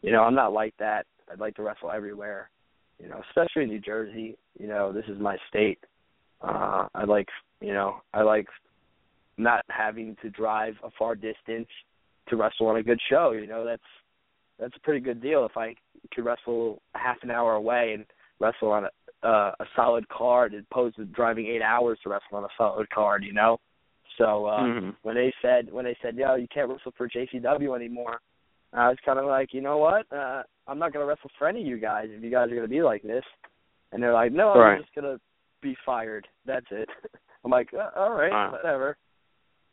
You 0.00 0.10
know, 0.10 0.22
I'm 0.22 0.34
not 0.34 0.52
like 0.52 0.74
that. 0.78 1.06
I'd 1.30 1.38
like 1.38 1.54
to 1.56 1.62
wrestle 1.62 1.90
everywhere. 1.90 2.50
You 2.98 3.08
know, 3.08 3.20
especially 3.28 3.64
in 3.64 3.68
New 3.68 3.80
Jersey. 3.80 4.36
You 4.58 4.68
know, 4.68 4.92
this 4.92 5.04
is 5.08 5.20
my 5.20 5.36
state. 5.48 5.78
Uh 6.40 6.88
I 6.94 7.04
like 7.04 7.28
you 7.60 7.72
know, 7.72 8.02
I 8.12 8.22
like 8.22 8.46
not 9.37 9.64
having 9.68 10.16
to 10.23 10.31
drive 10.31 10.75
a 10.85 10.90
far 10.99 11.14
distance 11.14 11.68
to 12.29 12.37
wrestle 12.37 12.66
on 12.68 12.77
a 12.77 12.83
good 12.83 13.01
show, 13.11 13.33
you 13.33 13.47
know, 13.47 13.64
that's 13.64 13.83
that's 14.59 14.77
a 14.77 14.81
pretty 14.81 15.01
good 15.01 15.21
deal 15.21 15.45
if 15.45 15.57
I 15.57 15.75
could 16.14 16.25
wrestle 16.25 16.81
half 16.95 17.16
an 17.23 17.31
hour 17.31 17.55
away 17.55 17.95
and 17.95 18.05
wrestle 18.38 18.71
on 18.71 18.85
a 18.85 18.90
uh, 19.27 19.53
a 19.61 19.64
solid 19.77 20.09
card 20.09 20.53
as 20.55 20.64
opposed 20.71 20.97
to 20.97 21.05
driving 21.05 21.47
eight 21.47 21.62
hours 21.62 21.99
to 22.03 22.09
wrestle 22.11 22.38
on 22.38 22.45
a 22.45 22.49
solid 22.59 22.88
card, 22.90 23.23
you 23.25 23.33
know. 23.33 23.59
So 24.18 24.47
uh 24.47 24.61
Mhm. 24.61 24.97
when 25.03 25.14
they 25.14 25.33
said 25.40 25.73
when 25.73 25.85
they 25.85 25.97
said, 26.03 26.16
Yo, 26.16 26.35
you 26.35 26.49
can't 26.49 26.68
wrestle 26.68 26.92
for 26.97 27.09
JCW 27.09 27.75
anymore, 27.75 28.21
I 28.73 28.88
was 28.88 28.99
kinda 29.05 29.25
like, 29.25 29.55
you 29.55 29.61
know 29.62 29.79
what? 29.79 30.12
Uh 30.12 30.42
I'm 30.68 30.79
not 30.79 30.92
gonna 30.92 31.07
wrestle 31.07 31.31
for 31.38 31.49
any 31.49 31.61
of 31.62 31.66
you 31.66 31.79
guys 31.79 32.09
if 32.11 32.23
you 32.23 32.31
guys 32.31 32.51
are 32.51 32.55
gonna 32.55 32.68
be 32.68 32.83
like 32.83 33.03
this 33.03 33.25
and 33.92 34.03
they're 34.03 34.12
like, 34.12 34.33
No, 34.33 34.55
Right. 34.55 34.75
I'm 34.77 34.83
just 34.83 34.95
gonna 34.95 35.18
be 35.61 35.77
fired. 35.87 36.29
That's 36.45 36.66
it. 36.71 36.88
I'm 37.45 37.51
like, 37.51 37.73
uh, 37.75 37.90
all 37.97 38.12
right, 38.12 38.33
Wow. 38.33 38.53
whatever. 38.53 38.97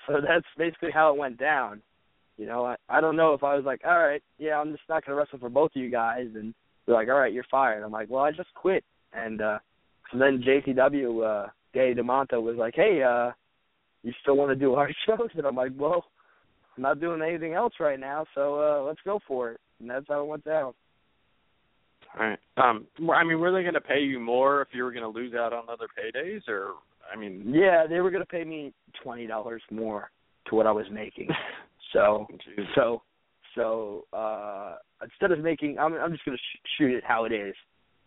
So 0.10 0.16
that's 0.28 0.46
basically 0.58 0.92
how 0.92 1.14
it 1.14 1.18
went 1.18 1.40
down. 1.40 1.82
You 2.38 2.46
know, 2.46 2.66
I 2.66 2.76
I 2.90 3.02
don't 3.02 3.16
know 3.16 3.34
if 3.34 3.44
I 3.44 3.56
was 3.56 3.66
like, 3.66 3.82
all 3.86 4.00
right, 4.00 4.22
yeah, 4.38 4.60
I'm 4.60 4.72
just 4.72 4.84
not 4.90 5.06
gonna 5.06 5.18
wrestle 5.18 5.40
for 5.40 5.50
both 5.50 5.72
of 5.76 5.82
you 5.82 5.92
guys, 5.92 6.28
and 6.36 6.54
they're 6.86 6.96
like, 6.96 7.10
all 7.10 7.20
right, 7.20 7.34
you're 7.34 7.46
fired. 7.52 7.84
I'm 7.84 7.92
like, 7.92 8.10
well, 8.10 8.24
I 8.24 8.32
just 8.32 8.54
quit, 8.56 8.84
and 9.14 9.42
uh 9.42 9.60
so 10.12 10.18
then 10.18 10.44
JCW, 10.44 11.46
uh, 11.46 11.50
Danny 11.72 11.94
Demanto 11.94 12.42
was 12.42 12.56
like, 12.56 12.74
hey, 12.76 13.04
uh, 13.04 13.32
you 14.02 14.12
still 14.24 14.36
want 14.36 14.50
to 14.50 14.56
do 14.56 14.74
our 14.74 14.90
shows? 15.06 15.30
And 15.36 15.46
I'm 15.46 15.56
like, 15.56 15.72
well, 15.78 16.06
I'm 16.76 16.82
not 16.84 17.00
doing 17.00 17.22
anything 17.22 17.54
else 17.54 17.74
right 17.80 18.00
now, 18.00 18.26
so 18.34 18.60
uh 18.62 18.84
let's 18.84 19.02
go 19.06 19.20
for 19.28 19.52
it. 19.52 19.60
And 19.80 19.90
that's 19.90 20.06
how 20.08 20.22
it 20.22 20.28
went 20.28 20.46
down. 20.46 20.74
All 22.18 22.26
right. 22.26 22.40
Um, 22.58 22.88
I 23.14 23.24
mean, 23.24 23.40
were 23.40 23.52
they 23.52 23.62
going 23.62 23.76
to 23.76 23.82
pay 23.82 24.00
you 24.00 24.20
more 24.20 24.62
if 24.62 24.70
you 24.72 24.84
were 24.84 24.92
going 24.92 25.04
to 25.04 25.10
lose 25.10 25.34
out 25.36 25.54
on 25.54 25.70
other 25.70 25.88
paydays, 25.88 26.42
or 26.48 26.74
I 27.12 27.16
mean, 27.18 27.44
Yeah, 27.48 27.86
they 27.88 28.00
were 28.02 28.12
gonna 28.12 28.26
pay 28.26 28.44
me 28.44 28.74
twenty 29.02 29.28
dollars 29.28 29.62
more 29.72 30.12
to 30.48 30.56
what 30.56 30.68
I 30.68 30.72
was 30.72 30.86
making. 30.92 31.28
So 31.94 32.28
Jeez. 32.32 32.66
so 32.76 33.02
so 33.56 34.06
uh 34.14 34.76
instead 35.02 35.32
of 35.32 35.40
making 35.40 35.80
I'm 35.80 35.96
I'm 35.96 36.12
just 36.12 36.24
going 36.24 36.38
to 36.38 36.42
sh- 36.42 36.70
shoot 36.78 36.92
it 36.94 37.04
how 37.04 37.26
it 37.26 37.32
is. 37.32 37.56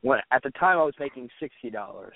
When 0.02 0.20
at 0.30 0.40
the 0.44 0.50
time 0.52 0.78
I 0.78 0.84
was 0.84 0.94
making 1.00 1.28
sixty 1.40 1.68
dollars, 1.68 2.14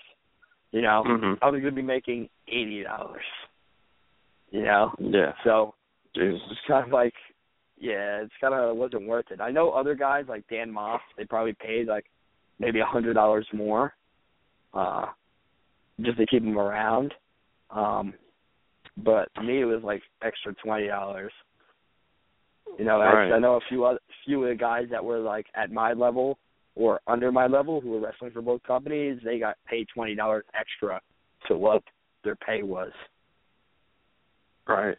you 0.71 0.81
know, 0.83 1.03
Mhm. 1.05 1.39
I 1.43 1.47
was 1.51 1.61
going 1.61 1.75
to 1.75 1.83
be 1.83 1.83
making 1.83 2.29
eighty 2.47 2.85
dollars. 2.85 3.25
You 4.53 4.63
know, 4.63 4.95
yeah, 5.01 5.33
so 5.43 5.75
Jesus. 6.15 6.41
it's 6.53 6.61
kind 6.69 6.87
of 6.87 6.93
like, 6.93 7.15
yeah, 7.79 8.23
it's 8.23 8.33
kind 8.41 8.55
of 8.55 8.77
wasn't 8.77 9.09
worth 9.09 9.27
it. 9.33 9.41
I 9.41 9.51
know 9.51 9.71
other 9.71 9.97
guys 9.97 10.27
like 10.29 10.47
Dan 10.49 10.73
Maff, 10.73 11.01
they 11.19 11.25
probably 11.25 11.53
paid 11.55 11.89
like 11.89 12.05
maybe 12.61 12.79
a 12.79 12.85
hundred 12.87 13.15
dollars 13.15 13.47
more, 13.53 13.93
uh, 14.73 15.07
just 16.01 16.19
to 16.19 16.27
keep 16.27 16.43
him 16.43 16.59
around. 16.59 17.15
Um, 17.71 18.15
but 18.97 19.29
to 19.35 19.43
me, 19.43 19.61
it 19.61 19.65
was 19.65 19.83
like 19.83 20.03
extra 20.23 20.55
twenty 20.55 20.87
dollars. 20.87 21.33
You 22.79 22.85
know, 22.85 23.01
I, 23.01 23.35
I 23.35 23.39
know 23.39 23.55
a 23.55 23.61
few 23.69 23.85
other 23.85 24.01
few 24.25 24.43
of 24.43 24.51
the 24.51 24.55
guys 24.55 24.87
that 24.91 25.05
were 25.05 25.19
like 25.19 25.47
at 25.55 25.71
my 25.71 25.93
level 25.93 26.39
or 26.75 27.01
under 27.07 27.33
my 27.33 27.47
level 27.47 27.81
who 27.81 27.91
were 27.91 28.01
wrestling 28.01 28.33
for 28.33 28.43
both 28.43 28.63
companies. 28.65 29.19
They 29.25 29.39
got 29.39 29.57
paid 29.69 29.87
twenty 29.95 30.15
dollars 30.15 30.45
extra 30.59 31.01
to 31.49 31.57
what 31.57 31.83
their 32.25 32.37
pay 32.37 32.63
was. 32.63 32.93
Right. 34.67 34.97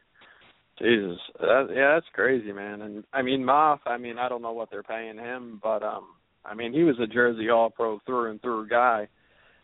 Jesus. 0.79 1.17
That, 1.39 1.67
yeah, 1.75 1.95
that's 1.95 2.05
crazy, 2.13 2.51
man. 2.51 2.81
And 2.81 3.03
I 3.13 3.21
mean, 3.21 3.41
Maff. 3.41 3.79
I 3.85 3.97
mean, 3.97 4.17
I 4.17 4.29
don't 4.29 4.41
know 4.41 4.53
what 4.53 4.69
they're 4.69 4.83
paying 4.83 5.17
him, 5.17 5.59
but 5.61 5.83
um, 5.83 6.05
I 6.45 6.53
mean, 6.53 6.71
he 6.71 6.83
was 6.83 6.95
a 6.99 7.07
Jersey 7.07 7.49
All 7.49 7.69
Pro 7.69 7.99
through 8.05 8.31
and 8.31 8.41
through 8.41 8.69
guy, 8.69 9.07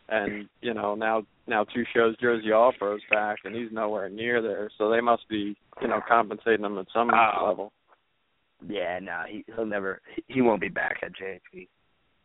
and 0.08 0.48
you 0.60 0.74
know 0.74 0.94
now 0.94 1.22
now 1.46 1.64
two 1.64 1.84
shows 1.94 2.16
Jersey 2.18 2.52
All 2.52 2.72
Pros 2.78 3.00
back, 3.10 3.38
and 3.44 3.54
he's 3.54 3.72
nowhere 3.72 4.08
near 4.08 4.40
there. 4.42 4.70
So 4.78 4.90
they 4.90 5.00
must 5.00 5.28
be 5.28 5.56
you 5.80 5.88
know 5.88 6.00
compensating 6.06 6.64
him 6.64 6.78
at 6.78 6.86
some 6.92 7.10
Oh. 7.12 7.46
level. 7.46 7.72
Yeah, 8.66 8.98
no, 9.00 9.22
he 9.28 9.44
he'll 9.54 9.66
never 9.66 10.00
he- 10.14 10.24
he 10.34 10.40
won't 10.40 10.60
be 10.60 10.68
back 10.68 10.98
at 11.02 11.12
JP. 11.12 11.68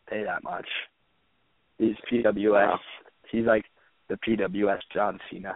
Pay 0.10 0.24
that 0.24 0.44
much. 0.44 0.68
He's 1.78 1.96
PWS. 2.12 2.52
Wow. 2.52 2.80
He's 3.32 3.46
like 3.46 3.66
the 4.10 4.18
PWS 4.18 4.80
John 4.94 5.20
Cena. 5.30 5.56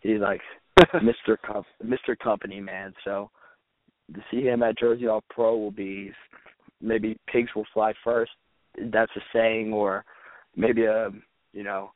He's 0.00 0.20
like 0.20 0.40
Mr. 0.94 1.36
Com- 1.44 1.64
Mr. 1.84 2.16
Company 2.18 2.60
man. 2.60 2.94
So 3.04 3.30
to 4.14 4.20
see 4.30 4.42
him 4.42 4.62
at 4.62 4.78
Jersey 4.78 5.06
All 5.08 5.24
Pro 5.30 5.56
will 5.56 5.70
be 5.70 6.12
maybe 6.80 7.18
pigs 7.26 7.50
will 7.54 7.66
fly 7.74 7.92
first. 8.04 8.30
That's 8.92 9.10
a 9.16 9.20
saying, 9.32 9.72
or 9.72 10.04
maybe 10.56 10.84
a 10.84 11.10
you 11.58 11.64
know, 11.64 11.90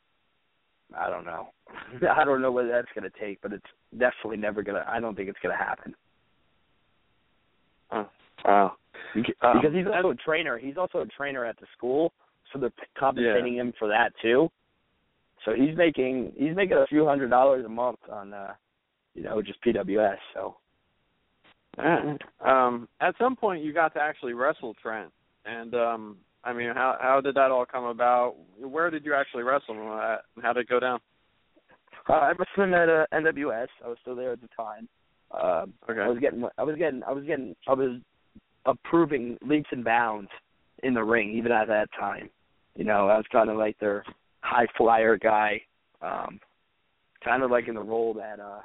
I 0.99 1.09
don't 1.09 1.25
know. 1.25 1.51
I 2.17 2.25
don't 2.25 2.43
know 2.43 2.51
what 2.51 2.67
that's 2.69 2.89
gonna 2.97 3.09
take, 3.21 3.41
but 3.41 3.53
it's 3.53 3.65
definitely 3.93 4.39
never 4.39 4.63
gonna. 4.65 4.85
I 4.89 4.99
don't 4.99 5.15
think 5.15 5.29
it's 5.29 5.39
gonna 5.41 5.57
happen. 5.57 5.95
Wow. 8.45 8.73
Beca- 9.15 9.41
Um, 9.41 9.61
because 9.61 9.73
he's 9.73 9.87
also 9.87 10.11
a 10.11 10.15
trainer. 10.17 10.59
He's 10.59 10.77
also 10.77 10.99
a 10.99 11.07
trainer 11.07 11.45
at 11.45 11.57
the 11.61 11.67
school, 11.77 12.13
so 12.53 12.59
they're 12.59 12.73
compensating 12.99 13.55
him 13.55 13.73
for 13.79 13.87
that 13.87 14.13
too. 14.21 14.51
So 15.45 15.55
he's 15.55 15.77
making 15.77 16.33
he's 16.37 16.57
making 16.57 16.77
a 16.77 16.87
few 16.89 17.07
hundred 17.07 17.31
dollars 17.31 17.65
a 17.65 17.69
month 17.69 18.01
on 18.11 18.33
uh 18.33 18.55
you 19.15 19.23
know 19.23 19.41
just 19.43 19.63
PWS. 19.63 20.19
So 20.35 20.57
um, 22.45 22.89
at 23.01 23.15
some 23.17 23.37
point, 23.37 23.63
you 23.63 23.73
got 23.73 23.95
to 23.95 24.01
actually 24.01 24.35
wrestle 24.35 24.75
Trent, 24.83 25.11
and 25.47 25.73
um, 25.75 26.17
I 26.45 26.53
mean, 26.53 26.71
how 26.75 26.97
how 27.01 27.21
did 27.21 27.37
that 27.37 27.51
all 27.51 27.65
come 27.67 27.85
about? 27.85 28.35
Where 28.59 28.91
did 28.91 29.05
you 29.05 29.15
actually 29.15 29.45
wrestle? 29.45 29.77
How 29.77 30.53
did 30.53 30.63
it 30.63 30.69
go 30.69 30.81
down? 30.81 31.01
Uh, 32.09 32.15
I 32.15 32.33
wrestled 32.33 32.75
at 32.75 32.89
uh, 32.89 33.07
NWS. 33.13 33.69
I 33.85 33.89
was 33.89 33.99
still 34.03 34.17
there 34.17 34.33
at 34.33 34.41
the 34.41 34.49
time. 34.57 34.89
Uh, 35.31 35.67
Okay. 35.89 36.01
I 36.01 36.09
was 36.09 36.19
getting, 36.19 36.45
I 36.59 36.63
was 36.63 36.77
getting, 36.77 37.03
I 37.05 37.13
was 37.13 37.25
getting, 37.25 37.55
I 37.69 37.75
was 37.75 38.01
approving 38.67 39.39
leaps 39.43 39.69
and 39.73 39.85
bounds 39.85 40.29
in 40.83 40.95
the 40.95 41.03
ring, 41.03 41.31
even 41.31 41.53
at 41.53 41.69
that 41.69 41.89
time. 41.99 42.29
You 42.77 42.85
know, 42.85 43.09
I 43.09 43.17
was 43.17 43.27
kind 43.31 43.51
of 43.51 43.57
like 43.57 43.79
their 43.79 44.05
high 44.41 44.67
flyer 44.77 45.17
guy, 45.17 45.61
um, 46.01 46.41
kind 47.25 47.43
of 47.43 47.51
like 47.51 47.69
in 47.69 47.75
the 47.75 47.83
role 47.83 48.15
that 48.15 48.41
uh 48.41 48.61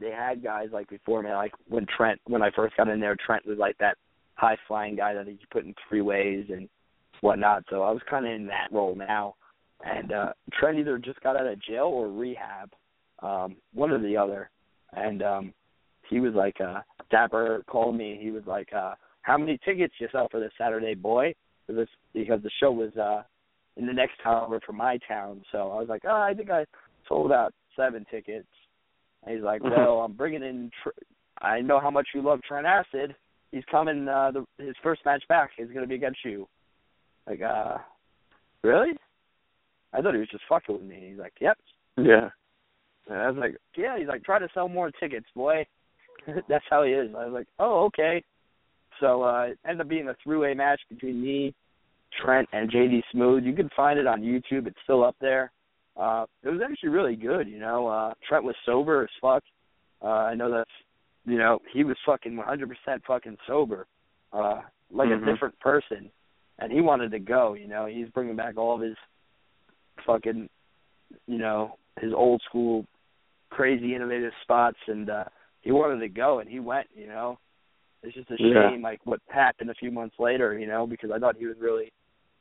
they 0.00 0.10
had 0.10 0.42
guys 0.42 0.68
like 0.72 0.88
before 0.88 1.22
me. 1.22 1.30
Like 1.30 1.52
when 1.68 1.86
Trent, 1.96 2.20
when 2.26 2.42
I 2.42 2.50
first 2.50 2.76
got 2.76 2.88
in 2.88 3.00
there, 3.00 3.16
Trent 3.24 3.46
was 3.46 3.58
like 3.58 3.76
that 3.78 3.96
high 4.34 4.56
flying 4.68 4.94
guy 4.94 5.14
that 5.14 5.26
he 5.26 5.38
put 5.50 5.64
in 5.64 5.74
three 5.88 6.02
ways 6.02 6.46
and 6.50 6.68
whatnot. 7.20 7.64
So 7.70 7.82
I 7.82 7.90
was 7.90 8.02
kind 8.08 8.26
of 8.26 8.32
in 8.32 8.46
that 8.46 8.68
role 8.72 8.94
now. 8.94 9.34
And 9.84 10.12
uh 10.12 10.32
Trent 10.58 10.78
either 10.78 10.98
just 10.98 11.20
got 11.20 11.36
out 11.36 11.46
of 11.46 11.62
jail 11.62 11.84
or 11.84 12.08
rehab, 12.08 12.72
um, 13.20 13.56
one 13.74 13.90
or 13.90 14.00
the 14.00 14.16
other. 14.16 14.50
And 14.92 15.22
um 15.22 15.54
he 16.10 16.20
was 16.20 16.34
like, 16.34 16.60
uh 16.60 16.80
Dapper 17.10 17.62
called 17.66 17.96
me. 17.96 18.18
He 18.20 18.30
was 18.30 18.42
like, 18.46 18.72
uh, 18.72 18.94
"How 19.22 19.38
many 19.38 19.58
tickets 19.64 19.94
you 19.98 20.08
sell 20.12 20.28
for 20.30 20.40
this 20.40 20.52
Saturday, 20.58 20.94
boy?" 20.94 21.34
For 21.66 21.72
this 21.72 21.88
because 22.12 22.42
the 22.42 22.50
show 22.60 22.72
was 22.72 22.94
uh 22.96 23.22
in 23.76 23.86
the 23.86 23.92
next 23.92 24.20
town 24.22 24.44
over 24.44 24.60
from 24.60 24.76
my 24.76 24.98
town. 25.06 25.42
So 25.52 25.70
I 25.70 25.78
was 25.78 25.88
like, 25.88 26.02
"Oh, 26.04 26.20
I 26.20 26.34
think 26.34 26.50
I 26.50 26.66
sold 27.08 27.26
about 27.26 27.54
seven 27.76 28.04
tickets." 28.10 28.48
And 29.24 29.34
he's 29.34 29.44
like, 29.44 29.62
"Well, 29.62 30.00
I'm 30.00 30.12
bringing 30.12 30.42
in. 30.42 30.70
Tr- 30.82 30.90
I 31.40 31.60
know 31.60 31.80
how 31.80 31.90
much 31.90 32.08
you 32.14 32.22
love 32.22 32.40
Trent 32.42 32.66
Acid. 32.66 33.14
He's 33.52 33.64
coming. 33.70 34.08
Uh, 34.08 34.32
the, 34.32 34.46
his 34.62 34.76
first 34.82 35.02
match 35.04 35.22
back 35.28 35.50
is 35.58 35.68
going 35.68 35.82
to 35.82 35.86
be 35.86 35.94
against 35.94 36.24
you." 36.24 36.48
Like, 37.28 37.42
uh, 37.42 37.78
really? 38.62 38.92
I 39.92 40.00
thought 40.00 40.14
he 40.14 40.20
was 40.20 40.28
just 40.30 40.44
fucking 40.48 40.74
with 40.74 40.84
me. 40.84 41.08
He's 41.10 41.18
like, 41.18 41.34
"Yep." 41.40 41.58
Yeah. 41.98 42.30
And 43.08 43.18
I 43.18 43.30
was 43.30 43.38
like, 43.38 43.56
"Yeah." 43.76 43.98
He's 43.98 44.08
like, 44.08 44.24
"Try 44.24 44.38
to 44.38 44.48
sell 44.54 44.68
more 44.68 44.90
tickets, 44.90 45.26
boy." 45.34 45.66
That's 46.48 46.64
how 46.70 46.82
he 46.84 46.92
is. 46.92 47.14
I 47.16 47.24
was 47.24 47.32
like, 47.32 47.48
"Oh, 47.58 47.84
okay." 47.86 48.22
So 49.00 49.22
uh, 49.22 49.42
it 49.50 49.58
ended 49.64 49.82
up 49.82 49.88
being 49.88 50.08
a 50.08 50.16
three-way 50.22 50.54
match 50.54 50.80
between 50.88 51.22
me, 51.22 51.54
Trent, 52.20 52.48
and 52.52 52.70
JD 52.70 53.02
Smooth. 53.12 53.44
You 53.44 53.54
can 53.54 53.70
find 53.76 53.98
it 53.98 54.06
on 54.06 54.22
YouTube. 54.22 54.66
It's 54.66 54.78
still 54.84 55.04
up 55.04 55.16
there. 55.20 55.52
Uh, 55.96 56.26
it 56.42 56.48
was 56.48 56.60
actually 56.68 56.90
really 56.90 57.16
good. 57.16 57.48
You 57.48 57.58
know, 57.60 57.86
uh, 57.86 58.14
Trent 58.28 58.44
was 58.44 58.56
sober 58.64 59.02
as 59.02 59.08
fuck. 59.20 59.42
Uh, 60.02 60.06
I 60.06 60.34
know 60.34 60.50
that's, 60.50 60.70
you 61.26 61.38
know, 61.38 61.60
he 61.72 61.84
was 61.84 61.96
fucking 62.06 62.36
100% 62.36 63.02
fucking 63.06 63.36
sober, 63.46 63.86
uh, 64.32 64.62
like 64.90 65.08
Mhm. 65.08 65.22
a 65.22 65.26
different 65.26 65.58
person, 65.58 66.10
and 66.58 66.72
he 66.72 66.80
wanted 66.80 67.10
to 67.12 67.18
go. 67.18 67.54
You 67.54 67.68
know, 67.68 67.86
he's 67.86 68.08
bringing 68.10 68.36
back 68.36 68.56
all 68.56 68.74
of 68.74 68.80
his 68.80 68.96
fucking, 70.06 70.48
you 71.26 71.38
know, 71.38 71.76
his 72.00 72.12
old 72.12 72.42
school, 72.48 72.84
crazy 73.50 73.94
innovative 73.94 74.32
spots, 74.42 74.78
and 74.86 75.10
uh, 75.10 75.24
he 75.62 75.72
wanted 75.72 76.00
to 76.00 76.08
go, 76.08 76.40
and 76.40 76.48
he 76.48 76.60
went. 76.60 76.86
You 76.94 77.06
know, 77.08 77.38
it's 78.02 78.14
just 78.14 78.30
a 78.30 78.36
Yeah. 78.38 78.70
shame 78.70 78.82
like 78.82 79.00
what 79.04 79.20
happened 79.28 79.70
a 79.70 79.74
few 79.74 79.90
months 79.90 80.16
later. 80.18 80.58
You 80.58 80.66
know, 80.66 80.86
because 80.86 81.10
I 81.10 81.18
thought 81.18 81.36
he 81.36 81.46
was 81.46 81.58
really 81.58 81.92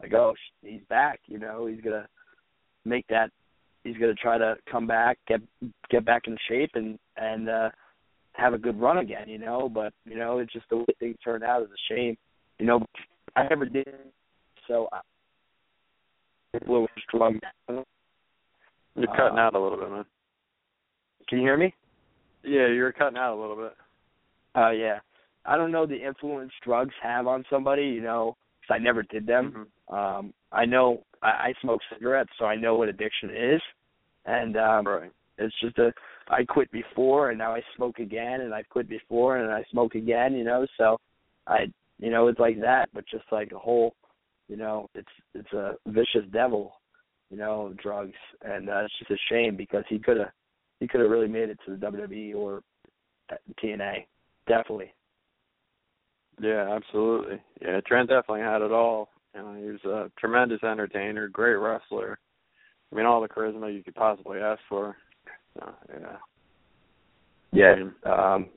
like, 0.01 0.13
oh, 0.13 0.35
he's 0.61 0.83
back. 0.89 1.19
You 1.27 1.39
know, 1.39 1.65
he's 1.65 1.81
gonna 1.81 2.07
make 2.85 3.05
that. 3.07 3.31
He's 3.83 3.97
gonna 3.97 4.15
try 4.15 4.37
to 4.37 4.57
come 4.69 4.87
back, 4.87 5.17
get 5.27 5.41
get 5.89 6.05
back 6.05 6.23
in 6.27 6.37
shape, 6.47 6.71
and 6.75 6.99
and 7.15 7.49
uh 7.49 7.69
have 8.33 8.53
a 8.53 8.57
good 8.57 8.79
run 8.79 8.99
again. 8.99 9.27
You 9.27 9.39
know, 9.39 9.69
but 9.69 9.93
you 10.05 10.17
know, 10.17 10.39
it's 10.39 10.53
just 10.53 10.69
the 10.69 10.77
way 10.77 10.85
things 10.99 11.17
turned 11.23 11.43
out 11.43 11.63
is 11.63 11.69
a 11.69 11.93
shame. 11.93 12.17
You 12.59 12.65
know, 12.65 12.85
I 13.37 13.47
never 13.47 13.65
did. 13.65 13.87
So 14.67 14.89
I 14.91 15.01
drunk. 17.11 17.43
You're 18.95 19.09
Uh, 19.09 19.15
cutting 19.15 19.37
out 19.37 19.53
a 19.53 19.59
little 19.59 19.77
bit, 19.77 19.89
man. 19.91 20.05
Can 21.27 21.39
you 21.39 21.43
hear 21.45 21.57
me? 21.57 21.73
Yeah, 22.43 22.67
you're 22.67 22.91
cutting 22.91 23.17
out 23.17 23.37
a 23.37 23.39
little 23.39 23.55
bit. 23.55 23.75
Uh, 24.55 24.71
yeah. 24.71 24.99
I 25.45 25.55
don't 25.55 25.71
know 25.71 25.85
the 25.85 25.95
influence 25.95 26.51
drugs 26.63 26.95
have 27.01 27.27
on 27.27 27.45
somebody, 27.49 27.87
you 27.87 28.01
know, 28.01 28.35
'cause 28.61 28.75
I 28.75 28.79
never 28.79 29.03
did 29.03 29.25
them. 29.25 29.69
Mhm. 29.89 29.93
Um, 29.93 30.33
I 30.51 30.65
know 30.65 31.03
I, 31.21 31.49
I 31.49 31.53
smoke 31.61 31.81
cigarettes, 31.89 32.31
so 32.37 32.45
I 32.45 32.55
know 32.55 32.75
what 32.75 32.89
addiction 32.89 33.29
is, 33.29 33.61
and 34.25 34.57
um, 34.57 34.87
Right. 34.87 35.11
it's 35.37 35.57
just 35.59 35.77
a 35.79 35.93
I 36.29 36.43
quit 36.43 36.69
before, 36.71 37.29
and 37.29 37.37
now 37.37 37.55
I 37.55 37.61
smoke 37.75 37.99
again, 37.99 38.41
and 38.41 38.53
I 38.53 38.63
quit 38.63 38.89
before, 38.89 39.37
and 39.37 39.51
I 39.51 39.63
smoke 39.71 39.95
again, 39.95 40.33
you 40.35 40.43
know. 40.43 40.65
So 40.77 40.99
I, 41.47 41.71
you 41.99 42.09
know, 42.11 42.27
it's 42.27 42.39
like 42.39 42.59
that, 42.61 42.89
but 42.93 43.05
just 43.09 43.25
like 43.31 43.51
a 43.51 43.59
whole, 43.59 43.95
you 44.47 44.57
know, 44.57 44.89
it's 44.93 45.07
it's 45.33 45.51
a 45.53 45.73
vicious 45.87 46.25
devil, 46.31 46.73
you 47.29 47.37
know, 47.37 47.73
drugs, 47.81 48.13
and 48.43 48.69
uh, 48.69 48.83
it's 48.83 48.93
just 48.99 49.11
a 49.11 49.33
shame 49.33 49.55
because 49.55 49.83
he 49.89 49.99
could 49.99 50.17
have 50.17 50.31
he 50.79 50.87
could 50.87 51.01
have 51.01 51.09
really 51.09 51.27
made 51.27 51.49
it 51.49 51.59
to 51.65 51.75
the 51.75 51.85
WWE 51.87 52.35
or 52.35 52.61
TNA, 53.63 54.05
definitely. 54.47 54.93
Yeah, 56.39 56.75
absolutely. 56.75 57.41
Yeah, 57.61 57.81
Trent 57.81 58.09
definitely 58.09 58.41
had 58.41 58.61
it 58.61 58.71
all. 58.71 59.09
You 59.33 59.41
know, 59.41 59.55
he 59.55 59.65
was 59.71 59.83
a 59.85 60.11
tremendous 60.19 60.63
entertainer, 60.63 61.27
great 61.27 61.55
wrestler. 61.55 62.19
I 62.91 62.95
mean, 62.95 63.05
all 63.05 63.21
the 63.21 63.27
charisma 63.27 63.73
you 63.73 63.83
could 63.83 63.95
possibly 63.95 64.39
ask 64.39 64.61
for. 64.69 64.95
So, 65.55 65.73
yeah. 65.91 66.17
Yeah. 67.51 67.75
Um 68.05 68.49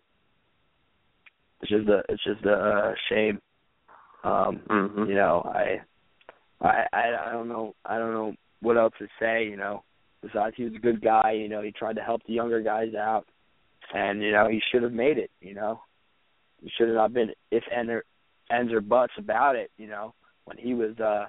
it's 1.61 1.71
just 1.71 1.89
a 1.89 2.03
it's 2.09 2.25
just 2.25 2.45
a 2.45 2.53
uh, 2.53 2.95
shame. 3.09 3.41
Um 4.25 4.61
Mhm. 4.69 5.09
you 5.09 5.15
know, 5.15 5.43
I 5.55 5.81
I 6.61 6.87
I 6.93 7.29
I 7.29 7.33
don't 7.33 7.49
know 7.49 7.75
I 7.85 7.99
don't 7.99 8.13
know 8.13 8.35
what 8.61 8.77
else 8.77 8.95
to 8.99 9.09
say, 9.19 9.45
you 9.45 9.57
know. 9.57 9.83
Besides 10.23 10.55
he 10.57 10.65
was 10.65 10.75
a 10.75 10.79
good 10.79 11.01
guy, 11.01 11.33
you 11.33 11.49
know, 11.49 11.63
he 11.63 11.73
tried 11.73 11.97
to 11.97 12.03
help 12.03 12.23
the 12.27 12.35
younger 12.35 12.61
guys 12.61 12.95
out 12.95 13.27
and, 13.95 14.23
you 14.23 14.33
know, 14.33 14.49
he 14.49 14.61
should 14.71 14.83
have 14.83 14.93
made 14.93 15.17
it, 15.17 15.31
you 15.41 15.55
know. 15.55 15.81
He 16.63 16.71
should 16.77 16.89
have 16.89 16.97
not 16.97 17.15
been 17.15 17.31
if 17.51 17.65
and 17.75 17.89
or 17.89 18.05
ends 18.51 18.71
or 18.73 18.83
buts 18.83 19.15
about 19.17 19.57
it, 19.57 19.71
you 19.79 19.87
know, 19.87 20.15
when 20.45 20.59
he 20.59 20.75
was 20.75 20.99
uh 20.99 21.27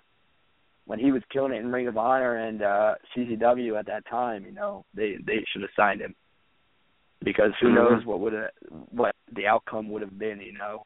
when 0.86 1.00
he 1.00 1.12
was 1.12 1.22
killing 1.32 1.54
it 1.54 1.60
in 1.60 1.72
Ring 1.72 1.88
of 1.88 1.98
Honor 1.98 2.36
and 2.36 2.62
uh 2.62 2.96
CZW 3.15 3.80
at 3.80 3.86
that 3.88 4.06
time, 4.08 4.46
you 4.46 4.52
know, 4.52 4.86
they 4.94 5.15
they 5.26 5.46
should 5.52 5.62
have 5.62 5.72
signed 5.76 6.02
him 6.02 6.15
because 7.24 7.54
who 7.60 7.70
Mhm. 7.70 7.76
knows 7.76 8.06
what 8.06 8.20
would 8.20 8.34
have 8.34 8.52
what 8.90 9.16
the 9.32 9.48
outcome 9.48 9.90
would 9.90 10.02
have 10.02 10.18
been, 10.18 10.42
you 10.42 10.54
know. 10.54 10.86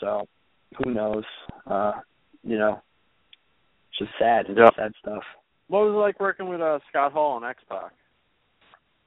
So 0.00 0.28
who 0.76 0.92
knows? 0.92 1.24
Uh, 1.66 2.00
you 2.42 2.58
know, 2.58 2.82
it's 3.90 3.98
just 3.98 4.12
sad, 4.18 4.48
Yeah. 4.48 4.70
sad 4.76 4.94
stuff. 4.96 5.24
What 5.68 5.84
was 5.84 5.94
it 5.94 5.98
like 5.98 6.20
working 6.20 6.48
with 6.48 6.60
uh, 6.60 6.78
Scott 6.88 7.12
Hall 7.12 7.36
and 7.36 7.44
X 7.44 7.62
Pac? 7.64 7.92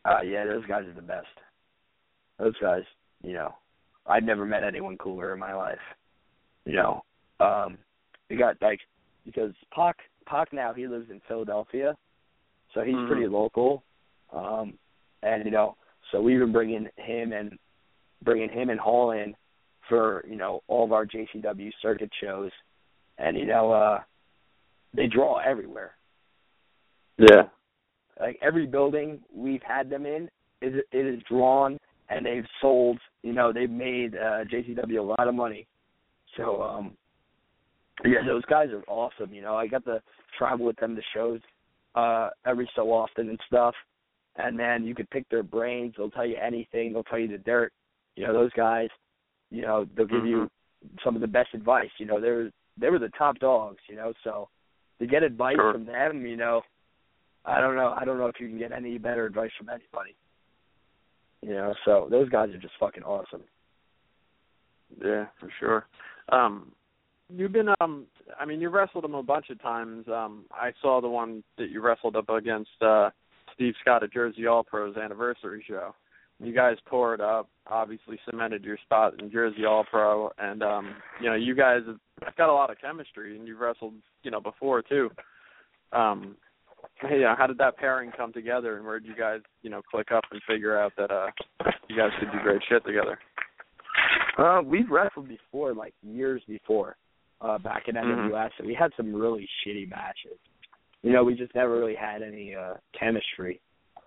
Uh, 0.06 0.22
yeah, 0.22 0.46
those 0.46 0.66
guys 0.66 0.86
are 0.88 0.94
the 0.94 1.02
best. 1.02 1.28
Those 2.38 2.58
guys, 2.58 2.84
you 3.22 3.34
know, 3.34 3.56
I've 4.06 4.24
never 4.24 4.46
met 4.46 4.64
anyone 4.64 4.98
cooler 4.98 5.34
in 5.34 5.40
my 5.40 5.54
life. 5.54 5.82
You 6.66 6.74
know, 6.74 7.04
um, 7.40 7.78
we 8.30 8.36
got 8.36 8.62
like 8.62 8.80
because 9.26 9.54
Pac 9.72 9.98
Pac 10.26 10.52
now 10.54 10.74
he 10.74 10.88
lives 10.88 11.10
in 11.10 11.20
Philadelphia, 11.22 11.96
so 12.74 12.82
he's 12.84 12.96
Mhm. 12.96 13.08
pretty 13.08 13.28
local. 13.28 13.84
Um, 14.32 14.78
and 15.24 15.46
you 15.46 15.52
know, 15.52 15.78
so 16.12 16.22
we've 16.22 16.40
been 16.40 16.52
bringing 16.52 16.88
him 16.98 17.34
and 17.34 17.58
bringing 18.24 18.50
him 18.50 18.70
and 18.70 18.80
Hall 18.80 19.12
in 19.12 19.34
for 19.90 20.24
you 20.28 20.36
know 20.36 20.62
all 20.68 20.84
of 20.84 20.92
our 20.92 21.06
JCW 21.06 21.72
circuit 21.82 22.10
shows, 22.22 22.52
and 23.18 23.38
you 23.38 23.46
know, 23.46 23.72
uh, 23.72 24.00
they 24.96 25.08
draw 25.08 25.40
everywhere. 25.40 25.92
Yeah. 27.18 27.44
like 28.20 28.40
every 28.42 28.66
building 28.66 29.20
we've 29.36 29.62
had 29.62 29.90
them 29.90 30.06
in 30.06 30.30
is 30.62 30.74
it 30.92 31.06
is 31.06 31.22
drawn 31.30 31.78
and 32.10 32.26
they've 32.26 32.46
sold 32.62 32.98
you 33.22 33.34
know 33.34 33.54
they've 33.54 33.70
made 33.70 34.16
uh 34.16 34.44
JCW 34.46 35.00
a 35.00 35.02
lot 35.02 35.28
of 35.28 35.36
money. 35.36 35.68
So 36.38 36.64
um 36.64 36.98
yeah 38.04 38.26
those 38.26 38.44
guys 38.46 38.70
are 38.70 38.84
awesome. 38.88 39.34
You 39.34 39.42
know 39.44 39.56
I 39.56 39.68
got 39.68 39.86
to 39.86 40.02
travel 40.38 40.66
with 40.66 40.78
them 40.78 40.96
to 40.96 41.02
shows 41.14 41.42
uh 41.94 42.30
every 42.46 42.70
so 42.76 42.92
often 42.92 43.30
and 43.30 43.40
stuff 43.46 43.76
and 44.38 44.58
then 44.58 44.84
you 44.86 44.96
could 44.96 45.10
pick 45.10 45.28
their 45.30 45.44
brains 45.44 45.94
they'll 45.98 46.10
tell 46.12 46.26
you 46.26 46.38
anything 46.42 46.94
they'll 46.94 47.04
tell 47.04 47.20
you 47.20 47.28
the 47.28 47.38
dirt 47.40 47.72
you 48.16 48.26
know 48.26 48.34
those 48.34 48.52
guys 48.54 48.90
you 49.50 49.62
know 49.62 49.86
they'll 49.96 50.06
give 50.06 50.26
you 50.26 50.50
some 51.04 51.16
of 51.16 51.22
the 51.22 51.28
best 51.28 51.50
advice 51.54 51.90
you 51.98 52.06
know 52.06 52.20
they're 52.20 52.50
they 52.80 52.90
were 52.90 53.00
the 53.00 53.10
top 53.18 53.38
dogs 53.40 53.80
you 53.90 53.96
know 53.96 54.14
so 54.24 54.48
to 55.00 55.08
get 55.08 55.24
advice 55.24 55.56
Sure. 55.56 55.74
from 55.74 55.86
them 55.86 56.26
you 56.26 56.38
know 56.38 56.62
I 57.46 57.60
don't 57.60 57.76
know. 57.76 57.96
I 58.00 58.06
don't 58.06 58.20
know 58.20 58.28
if 58.28 58.40
you 58.40 58.48
can 58.48 58.60
get 58.60 58.72
any 58.72 58.98
better 58.98 59.26
advice 59.26 59.50
from 59.58 59.70
anybody. 59.70 60.16
You 61.42 61.54
know, 61.56 61.74
so 61.86 62.08
those 62.10 62.30
guys 62.30 62.50
are 62.50 62.60
just 62.60 62.76
fucking 62.80 63.04
awesome. 63.04 63.42
Yeah, 65.04 65.26
for 65.40 65.50
sure. 65.60 65.88
Um 66.30 66.72
you've 67.36 67.52
been 67.54 67.70
um 67.80 68.06
I 68.40 68.46
mean 68.46 68.62
you 68.62 68.70
wrestled 68.70 69.06
him 69.06 69.16
a 69.16 69.24
bunch 69.24 69.50
of 69.50 69.62
times. 69.62 70.08
Um 70.08 70.46
I 70.52 70.72
saw 70.82 71.02
the 71.02 71.10
one 71.10 71.44
that 71.58 71.72
you 71.72 71.82
wrestled 71.82 72.16
up 72.16 72.30
against 72.30 72.70
uh 72.82 73.10
Steve 73.54 73.74
Scott 73.82 74.04
at 74.04 74.12
Jersey 74.14 74.48
All 74.48 74.64
Pros 74.64 74.96
anniversary 74.98 75.64
show. 75.68 75.94
you 76.40 76.54
guys 76.54 76.78
tore 76.90 77.14
it 77.14 77.22
up. 77.22 77.48
Obviously, 77.68 78.20
cemented 78.30 78.64
your 78.64 78.78
spot 78.84 79.14
in 79.22 79.32
Jersey 79.32 79.66
All 79.66 79.84
Pro, 79.90 80.32
and 80.40 80.64
um, 80.64 80.96
you 81.22 81.30
know, 81.30 81.36
you 81.36 81.56
guys 81.56 81.82
have 82.24 82.36
got 82.36 82.50
a 82.50 82.54
lot 82.54 82.70
of 82.70 82.80
chemistry, 82.80 83.38
and 83.38 83.48
you've 83.48 83.60
wrestled, 83.60 83.94
you 84.24 84.32
know, 84.32 84.42
before 84.42 84.82
too. 84.82 85.10
Um, 85.94 86.36
hey, 86.96 87.16
you 87.18 87.22
know, 87.22 87.36
how 87.38 87.48
did 87.48 87.58
that 87.60 87.78
pairing 87.78 88.12
come 88.16 88.34
together, 88.34 88.78
and 88.78 88.86
where 88.86 89.00
did 89.00 89.08
you 89.10 89.16
guys, 89.16 89.42
you 89.62 89.70
know, 89.70 89.82
click 89.82 90.12
up 90.12 90.24
and 90.32 90.42
figure 90.48 90.80
out 90.80 90.94
that 90.98 91.12
uh, 91.12 91.28
you 91.88 91.96
guys 91.98 92.10
could 92.20 92.32
do 92.32 92.40
great 92.44 92.62
shit 92.70 92.84
together? 92.86 93.20
Uh, 94.38 94.62
we've 94.66 94.90
wrestled 94.90 95.28
before, 95.28 95.74
like 95.74 95.94
years 96.02 96.42
before, 96.48 96.96
uh, 97.42 97.58
back 97.60 97.84
in 97.88 97.96
NWS, 97.96 98.32
Mhm. 98.32 98.60
and 98.60 98.68
we 98.68 98.74
had 98.74 98.92
some 98.96 99.14
really 99.14 99.48
shitty 99.66 99.90
matches. 99.90 100.40
You 101.04 101.12
know, 101.12 101.24
we 101.24 101.36
just 101.36 101.56
never 101.56 101.78
really 101.78 101.96
had 101.96 102.22
any 102.22 102.56
uh 102.56 102.76
chemistry. 102.98 103.60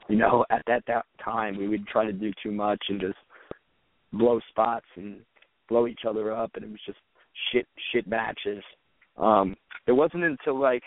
You 0.09 0.17
know, 0.17 0.45
at 0.51 0.63
that, 0.67 0.85
that 0.87 1.07
time, 1.23 1.57
we 1.57 1.69
would 1.69 1.87
try 1.87 2.05
to 2.05 2.13
do 2.13 2.33
too 2.43 2.53
much 2.53 2.83
and 2.89 3.01
just 3.01 3.19
blow 4.13 4.41
spots 4.51 4.87
and 4.97 5.21
blow 5.69 5.87
each 5.87 6.01
other 6.09 6.33
up, 6.33 6.53
and 6.55 6.65
it 6.65 6.71
was 6.71 6.81
just 6.87 6.99
shit, 7.53 7.67
shit 7.93 8.07
matches. 8.07 8.63
Um, 9.17 9.57
it 9.87 9.93
wasn't 9.93 10.25
until 10.25 10.59
like 10.59 10.83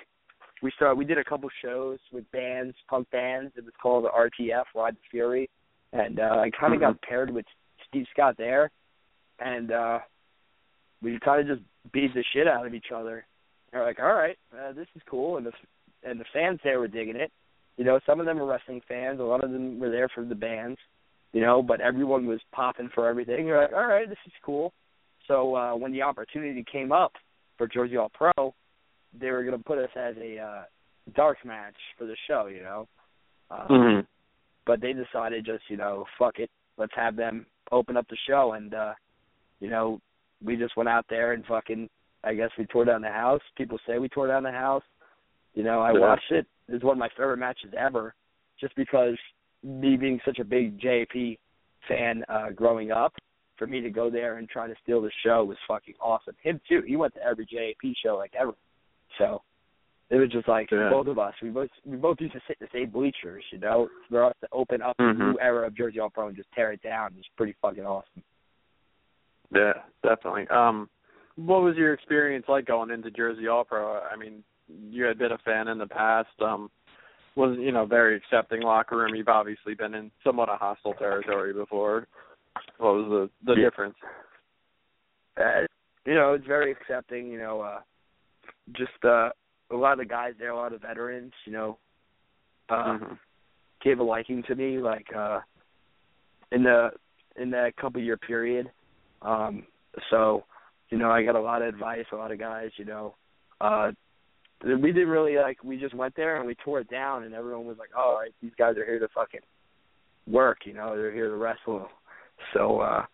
we 0.61 0.71
started. 0.75 0.97
We 0.97 1.05
did 1.05 1.17
a 1.17 1.23
couple 1.23 1.49
shows 1.63 1.99
with 2.11 2.29
bands, 2.31 2.75
punk 2.89 3.09
bands. 3.11 3.53
It 3.57 3.63
was 3.63 3.73
called 3.81 4.05
the 4.05 4.09
RTF, 4.09 4.63
Ride 4.75 4.95
the 4.95 4.99
Fury, 5.11 5.49
and 5.93 6.19
uh, 6.19 6.37
I 6.39 6.51
kind 6.59 6.73
of 6.73 6.79
got 6.79 7.01
paired 7.01 7.29
with 7.29 7.45
Steve 7.87 8.05
Scott 8.13 8.35
there, 8.37 8.71
and 9.39 9.71
uh 9.71 9.99
we 11.01 11.19
kind 11.19 11.41
of 11.41 11.57
just 11.57 11.67
beat 11.93 12.13
the 12.13 12.23
shit 12.33 12.47
out 12.47 12.65
of 12.65 12.73
each 12.73 12.87
other. 12.93 13.25
They're 13.71 13.85
like, 13.85 13.99
all 13.99 14.13
right, 14.13 14.37
uh, 14.53 14.73
this 14.73 14.87
is 14.95 15.01
cool, 15.09 15.37
and 15.37 15.45
the 15.45 15.51
and 16.03 16.19
the 16.19 16.25
fans 16.33 16.59
there 16.63 16.79
were 16.79 16.87
digging 16.87 17.15
it. 17.15 17.31
You 17.77 17.85
know, 17.85 17.99
some 18.05 18.19
of 18.19 18.25
them 18.25 18.39
were 18.39 18.47
wrestling 18.47 18.81
fans, 18.87 19.19
a 19.19 19.23
lot 19.23 19.43
of 19.43 19.51
them 19.51 19.79
were 19.79 19.91
there 19.91 20.09
for 20.09 20.23
the 20.25 20.35
bands. 20.35 20.79
You 21.33 21.41
know, 21.41 21.61
but 21.61 21.81
everyone 21.81 22.25
was 22.25 22.39
popping 22.53 22.89
for 22.95 23.07
everything. 23.07 23.45
You're 23.45 23.61
like, 23.61 23.73
all 23.73 23.85
right, 23.85 24.07
this 24.09 24.17
is 24.25 24.33
cool. 24.43 24.73
So 25.27 25.55
uh 25.55 25.75
when 25.75 25.91
the 25.91 26.01
opportunity 26.03 26.63
came 26.71 26.91
up 26.91 27.11
for 27.57 27.67
Jersey 27.67 27.97
All 27.97 28.09
Pro, 28.09 28.53
they 29.19 29.29
were 29.29 29.43
going 29.43 29.57
to 29.57 29.63
put 29.63 29.77
us 29.77 29.89
as 29.95 30.15
a 30.17 30.39
uh 30.39 30.63
dark 31.15 31.37
match 31.45 31.75
for 31.97 32.05
the 32.05 32.15
show. 32.27 32.47
You 32.47 32.61
know, 32.63 32.87
uh, 33.51 33.67
Mm-hmm. 33.69 34.01
but 34.65 34.81
they 34.81 34.93
decided 34.93 35.45
just 35.45 35.63
you 35.69 35.77
know 35.77 36.05
fuck 36.17 36.39
it 36.39 36.49
let's 36.77 36.93
have 36.95 37.15
them 37.15 37.45
open 37.71 37.97
up 37.97 38.07
the 38.09 38.17
show 38.27 38.53
and 38.53 38.73
uh 38.73 38.93
you 39.59 39.69
know 39.69 39.99
we 40.43 40.55
just 40.55 40.75
went 40.77 40.89
out 40.89 41.05
there 41.09 41.33
and 41.33 41.45
fucking 41.45 41.89
i 42.23 42.33
guess 42.33 42.49
we 42.57 42.65
tore 42.65 42.85
down 42.85 43.01
the 43.01 43.09
house 43.09 43.41
people 43.57 43.77
say 43.87 43.99
we 43.99 44.07
tore 44.09 44.27
down 44.27 44.43
the 44.43 44.51
house 44.51 44.83
you 45.53 45.63
know 45.63 45.79
i 45.81 45.91
watched 45.91 46.31
it 46.31 46.45
it's 46.67 46.83
one 46.83 46.93
of 46.93 46.99
my 46.99 47.09
favorite 47.17 47.37
matches 47.37 47.71
ever 47.77 48.13
just 48.59 48.75
because 48.75 49.15
me 49.63 49.95
being 49.97 50.19
such 50.25 50.39
a 50.39 50.43
big 50.43 50.79
jp 50.79 51.37
fan 51.87 52.23
uh 52.29 52.49
growing 52.51 52.91
up 52.91 53.13
for 53.57 53.65
me 53.67 53.81
to 53.81 53.89
go 53.89 54.09
there 54.09 54.37
and 54.37 54.47
try 54.49 54.67
to 54.67 54.75
steal 54.83 55.01
the 55.01 55.11
show 55.23 55.43
was 55.43 55.57
fucking 55.67 55.95
awesome 56.01 56.35
him 56.41 56.59
too 56.69 56.81
he 56.85 56.95
went 56.95 57.13
to 57.13 57.23
every 57.23 57.45
jp 57.45 57.93
show 58.03 58.15
like 58.17 58.33
ever 58.39 58.53
so 59.17 59.41
it 60.09 60.15
was 60.15 60.29
just 60.29 60.47
like 60.47 60.71
Yeah. 60.71 60.89
both 60.89 61.07
of 61.07 61.19
us. 61.19 61.33
We 61.41 61.49
both 61.49 61.69
we 61.85 61.97
both 61.97 62.21
used 62.21 62.31
to 62.31 62.39
sit 62.47 62.55
in 62.61 62.67
the 62.71 62.79
same 62.79 62.91
bleachers, 62.91 63.43
you 63.51 63.57
know, 63.59 63.89
for 64.09 64.23
us 64.23 64.33
to 64.39 64.47
open 64.53 64.81
up 64.81 64.95
Mhm. 64.97 65.09
a 65.09 65.13
new 65.33 65.39
era 65.41 65.67
of 65.67 65.75
Jersey 65.75 65.99
All 65.99 66.09
Pro 66.09 66.27
and 66.27 66.37
just 66.37 66.49
tear 66.53 66.71
it 66.71 66.81
down. 66.81 67.11
It 67.11 67.17
was 67.17 67.27
pretty 67.35 67.51
fucking 67.61 67.85
awesome. 67.85 68.23
Yeah, 69.53 69.73
definitely. 70.03 70.47
Um, 70.47 70.89
what 71.35 71.61
was 71.61 71.75
your 71.75 71.93
experience 71.93 72.45
like 72.47 72.63
going 72.63 72.89
into 72.89 73.11
Jersey 73.11 73.49
All 73.49 73.65
Pro? 73.65 73.99
I 73.99 74.15
mean, 74.15 74.45
you 74.67 75.03
had 75.05 75.17
been 75.17 75.31
a 75.31 75.37
fan 75.39 75.67
in 75.67 75.77
the 75.77 75.87
past. 75.87 76.29
Um, 76.41 76.69
was 77.35 77.55
you 77.59 77.71
know 77.71 77.85
very 77.85 78.17
accepting 78.17 78.61
locker 78.61 78.97
room. 78.97 79.15
You've 79.15 79.27
obviously 79.27 79.75
been 79.75 79.93
in 79.93 80.11
somewhat 80.23 80.49
a 80.49 80.55
hostile 80.55 80.93
territory 80.95 81.53
before. 81.53 82.07
What 82.77 82.95
was 82.95 83.29
the 83.45 83.53
the 83.53 83.59
Yeah. 83.59 83.69
difference? 83.69 83.95
Uh, 85.37 85.67
you 86.05 86.15
know, 86.15 86.33
it's 86.33 86.47
very 86.47 86.71
accepting. 86.71 87.27
You 87.27 87.37
know, 87.37 87.61
uh, 87.61 87.81
just 88.71 89.03
uh, 89.05 89.29
a 89.69 89.75
lot 89.75 89.93
of 89.93 89.99
the 89.99 90.05
guys 90.05 90.33
there, 90.39 90.49
a 90.49 90.55
lot 90.55 90.73
of 90.73 90.81
veterans. 90.81 91.33
You 91.45 91.53
know, 91.53 91.77
uh, 92.69 92.97
Mhm. 92.97 93.19
gave 93.81 93.99
a 93.99 94.03
liking 94.03 94.41
to 94.43 94.55
me. 94.55 94.79
Like 94.79 95.13
uh, 95.15 95.41
in 96.51 96.63
the 96.63 96.91
in 97.35 97.51
that 97.51 97.75
couple 97.75 98.01
year 98.01 98.17
period. 98.17 98.71
Um, 99.21 99.65
so, 100.09 100.45
you 100.89 100.97
know, 100.97 101.11
I 101.11 101.23
got 101.23 101.35
a 101.35 101.41
lot 101.41 101.61
of 101.61 101.67
advice. 101.67 102.05
A 102.11 102.15
lot 102.15 102.31
of 102.31 102.39
guys. 102.39 102.71
You 102.77 102.85
know, 102.85 103.15
uh, 103.61 103.91
we 104.63 104.91
didn't 104.91 105.09
really 105.09 105.37
like. 105.37 105.63
We 105.63 105.77
just 105.77 105.93
went 105.93 106.15
there 106.15 106.37
and 106.37 106.45
we 106.47 106.55
tore 106.55 106.79
it 106.79 106.89
down, 106.89 107.23
and 107.23 107.33
everyone 107.33 107.65
was 107.65 107.77
like, 107.77 107.89
"All 107.97 108.15
right, 108.15 108.33
these 108.41 108.53
guys 108.57 108.77
are 108.77 108.85
here 108.85 108.99
to 108.99 109.07
fucking 109.13 109.41
work." 110.27 110.59
You 110.65 110.73
know, 110.73 110.95
they're 110.95 111.13
here 111.13 111.29
to 111.29 111.35
wrestle. 111.35 111.87
So. 112.53 112.79
uh 112.81 113.05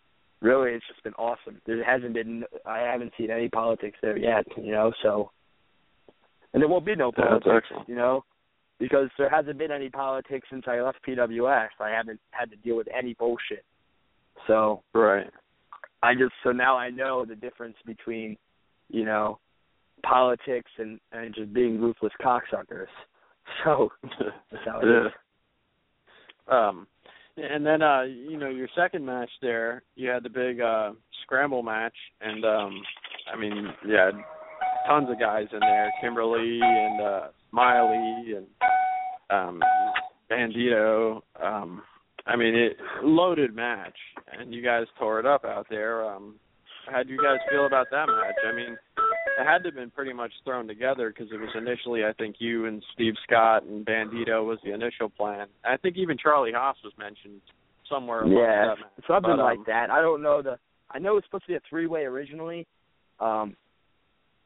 really 0.44 0.72
it's 0.72 0.86
just 0.88 1.02
been 1.04 1.14
awesome. 1.14 1.60
There 1.66 1.84
hasn't 1.84 2.14
been 2.14 2.44
I 2.66 2.80
haven't 2.80 3.14
seen 3.18 3.32
any 3.32 3.50
politics 3.50 3.98
there 4.02 4.18
yet, 4.18 4.46
you 4.58 4.72
know, 4.72 4.91
so 5.02 5.32
and 6.54 6.62
there 6.62 6.68
won't 6.70 6.86
be 6.86 6.96
no 6.96 7.12
politics, 7.12 7.68
you 7.88 7.96
know, 7.96 8.24
because 8.78 9.10
there 9.18 9.30
hasn't 9.30 9.58
been 9.58 9.72
any 9.72 9.89
politics 9.89 10.48
since 10.52 10.66
I 10.68 10.82
left 10.82 11.00
PWX. 11.08 11.70
I 11.80 11.89
haven't 11.89 12.20
had 12.32 12.52
to 12.52 12.58
deal 12.58 12.76
with 12.76 12.88
any 12.96 13.16
bullshit. 13.16 13.64
So 14.46 14.84
Right. 14.94 15.28
I 16.04 16.14
just 16.14 16.34
so 16.44 16.52
now 16.52 16.78
I 16.78 16.89
know 16.89 17.24
the 17.26 17.36
difference 17.36 17.78
between, 17.86 18.36
you 18.89 19.06
know, 19.06 19.39
politics 20.06 20.72
and 20.78 20.99
and 21.12 21.34
just 21.34 21.54
being 21.54 21.80
ruthless 21.80 22.14
cocksuckers. 22.22 22.88
So 23.66 23.89
that's 24.01 24.64
how 24.66 24.80
it 24.80 24.86
yeah. 24.88 25.08
is. 25.08 25.14
Um, 26.47 26.88
and 27.36 27.66
then 27.66 27.82
uh, 27.82 28.04
you 28.04 28.38
know, 28.38 28.49
your 28.49 28.70
second 28.74 29.06
match 29.06 29.30
there, 29.41 29.84
you 29.95 30.10
had 30.10 30.24
the 30.24 30.30
big 30.30 30.62
uh 30.62 30.91
scramble 31.24 31.62
match, 31.62 31.95
and 32.22 32.45
um, 32.45 32.82
I 33.32 33.38
mean, 33.38 33.68
yeah, 33.86 34.12
tons 34.88 35.10
of 35.10 35.20
guys 35.20 35.47
in 35.51 35.60
there, 35.60 35.91
Kimber 36.01 36.26
Lee 36.26 36.62
and 36.64 37.01
uh 37.01 37.28
Smiley 37.49 38.34
and 38.38 38.47
um 39.30 39.62
Bandito. 40.32 41.22
Um, 41.41 41.82
I 42.26 42.36
mean, 42.36 42.56
it 42.56 42.78
loaded 43.04 43.54
match, 43.54 43.97
and 44.32 44.54
you 44.54 44.64
guys 44.64 44.86
tore 44.97 45.20
it 45.20 45.26
up 45.26 45.43
out 45.43 45.68
there. 45.70 46.06
Um, 46.06 46.36
how 46.89 47.04
do 47.04 47.12
you 47.12 47.18
guys 47.18 47.38
feel 47.49 47.66
about 47.66 47.88
that 47.91 48.08
match? 48.08 48.36
I 48.47 48.56
mean, 48.56 48.78
it 49.40 49.46
had 49.46 49.60
to 49.60 49.70
have 49.70 49.76
been 49.76 49.90
pretty 49.92 50.14
much 50.14 50.32
thrown 50.44 50.68
together 50.68 51.10
because 51.10 51.32
it 51.32 51.40
was 51.40 51.50
initially, 51.56 52.04
I 52.06 52.14
think, 52.14 52.36
you 52.40 52.66
and 52.66 52.84
Steve 52.94 53.14
Scott 53.24 53.64
and 53.64 53.86
Bandito 53.86 54.46
was 54.46 54.60
the 54.64 54.74
initial 54.74 55.10
plan. 55.10 55.48
I 55.66 55.78
think 55.78 55.98
even 55.98 56.18
Charlie 56.18 56.52
Haas 56.54 56.78
was 56.84 56.94
mentioned 56.98 57.42
somewhere. 57.90 58.26
Yeah, 58.28 58.76
that 58.76 58.78
something 59.08 59.32
But, 59.32 59.40
um, 59.40 59.40
like 59.40 59.66
that. 59.68 59.90
I 59.90 60.02
don't 60.02 60.22
know 60.22 60.42
the. 60.42 60.58
I 60.92 61.00
know 61.00 61.12
it 61.12 61.16
was 61.16 61.24
supposed 61.26 61.46
to 61.46 61.54
be 61.54 61.56
a 61.56 61.62
three 61.70 61.88
way 61.88 62.04
originally, 62.04 62.68
um, 63.20 63.56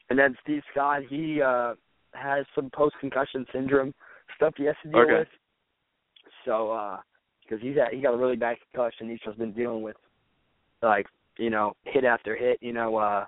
and 0.09 0.17
then 0.17 0.35
Steve 0.43 0.61
Scott 0.71 1.01
he 1.09 1.41
uh 1.41 1.73
has 2.13 2.45
some 2.55 2.69
post 2.73 2.95
concussion 2.99 3.45
syndrome 3.51 3.93
stuff 4.35 4.53
he 4.57 4.65
has 4.65 4.75
to 4.83 4.89
deal 4.89 5.01
Okay. 5.01 5.19
with. 5.19 5.27
So, 6.45 6.71
uh, 6.71 6.97
because 7.43 7.61
he's 7.61 7.75
had, 7.75 7.93
he 7.93 8.01
got 8.01 8.13
a 8.13 8.17
really 8.17 8.37
bad 8.37 8.57
concussion, 8.71 9.09
he's 9.09 9.19
just 9.25 9.37
been 9.37 9.51
dealing 9.51 9.81
with 9.81 9.97
like 10.81 11.07
you 11.37 11.49
know 11.49 11.73
hit 11.83 12.05
after 12.05 12.35
hit. 12.35 12.57
You 12.61 12.73
know, 12.73 12.95
uh, 12.95 13.25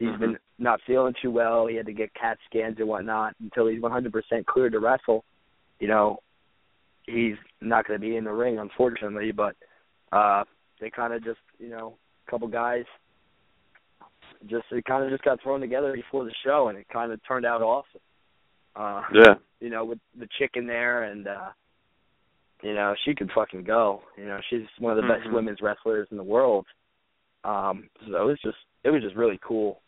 he's 0.00 0.08
Mhm. 0.08 0.18
been 0.18 0.38
not 0.58 0.80
feeling 0.82 1.14
too 1.22 1.30
well. 1.30 1.66
He 1.66 1.76
had 1.76 1.86
to 1.86 1.92
get 1.92 2.12
CAT 2.14 2.38
scans 2.46 2.78
and 2.78 2.88
whatnot 2.88 3.36
until 3.40 3.66
he's 3.66 3.80
100% 3.80 4.44
cleared 4.46 4.72
to 4.72 4.80
wrestle. 4.80 5.24
You 5.78 5.88
know, 5.88 6.22
he's 7.04 7.36
not 7.60 7.86
going 7.86 8.00
to 8.00 8.04
be 8.06 8.16
in 8.16 8.24
the 8.24 8.32
ring, 8.32 8.58
unfortunately. 8.58 9.30
But 9.30 9.56
uh, 10.10 10.44
they 10.80 10.90
kind 10.90 11.12
of 11.12 11.22
just, 11.22 11.40
you 11.58 11.68
know, 11.68 11.98
a 12.26 12.30
couple 12.30 12.48
guys, 12.48 12.84
just 14.46 14.64
it 14.72 14.84
kind 14.86 15.04
of 15.04 15.10
just 15.10 15.22
got 15.22 15.40
thrown 15.42 15.60
together 15.60 15.92
before 15.92 16.24
the 16.24 16.34
show, 16.42 16.68
and 16.68 16.78
it 16.78 16.88
kind 16.88 17.12
of 17.12 17.20
turned 17.24 17.46
out 17.46 17.62
awesome. 17.62 18.00
Uh, 18.74 19.02
Yeah. 19.12 19.34
you 19.60 19.68
know, 19.68 19.84
with 19.84 19.98
the 20.14 20.26
chick 20.38 20.56
in 20.56 20.66
there, 20.66 21.04
and 21.04 21.28
uh, 21.28 21.50
you 22.62 22.74
know, 22.74 22.94
she 23.04 23.14
could 23.14 23.30
fucking 23.32 23.64
go. 23.64 24.02
You 24.16 24.26
know, 24.26 24.40
she's 24.48 24.66
one 24.78 24.96
of 24.96 25.02
the 25.02 25.08
best 25.08 25.26
Mhm. 25.26 25.32
women's 25.32 25.60
wrestlers 25.60 26.08
in 26.10 26.16
the 26.16 26.22
world. 26.22 26.66
Um, 27.44 27.88
so 28.06 28.22
it 28.22 28.24
was 28.26 28.38
just, 28.40 28.58
it 28.84 28.90
was 28.90 29.02
just 29.02 29.16
really 29.16 29.38
cool. 29.42 29.80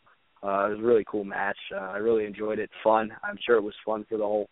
Uh, 0.43 0.67
it 0.67 0.71
was 0.71 0.79
a 0.81 0.83
really 0.83 1.05
cool 1.07 1.25
match. 1.25 1.59
Uh, 1.75 1.79
I 1.79 1.99
really 1.99 2.25
enjoyed 2.25 2.59
it. 2.59 2.71
Fun. 2.83 3.13
I'm 3.23 3.39
sure 3.47 3.57
it 3.57 3.63
was 3.63 3.75
fun 3.85 4.05
for 4.09 4.19
the 4.19 4.25
whole 4.25 4.49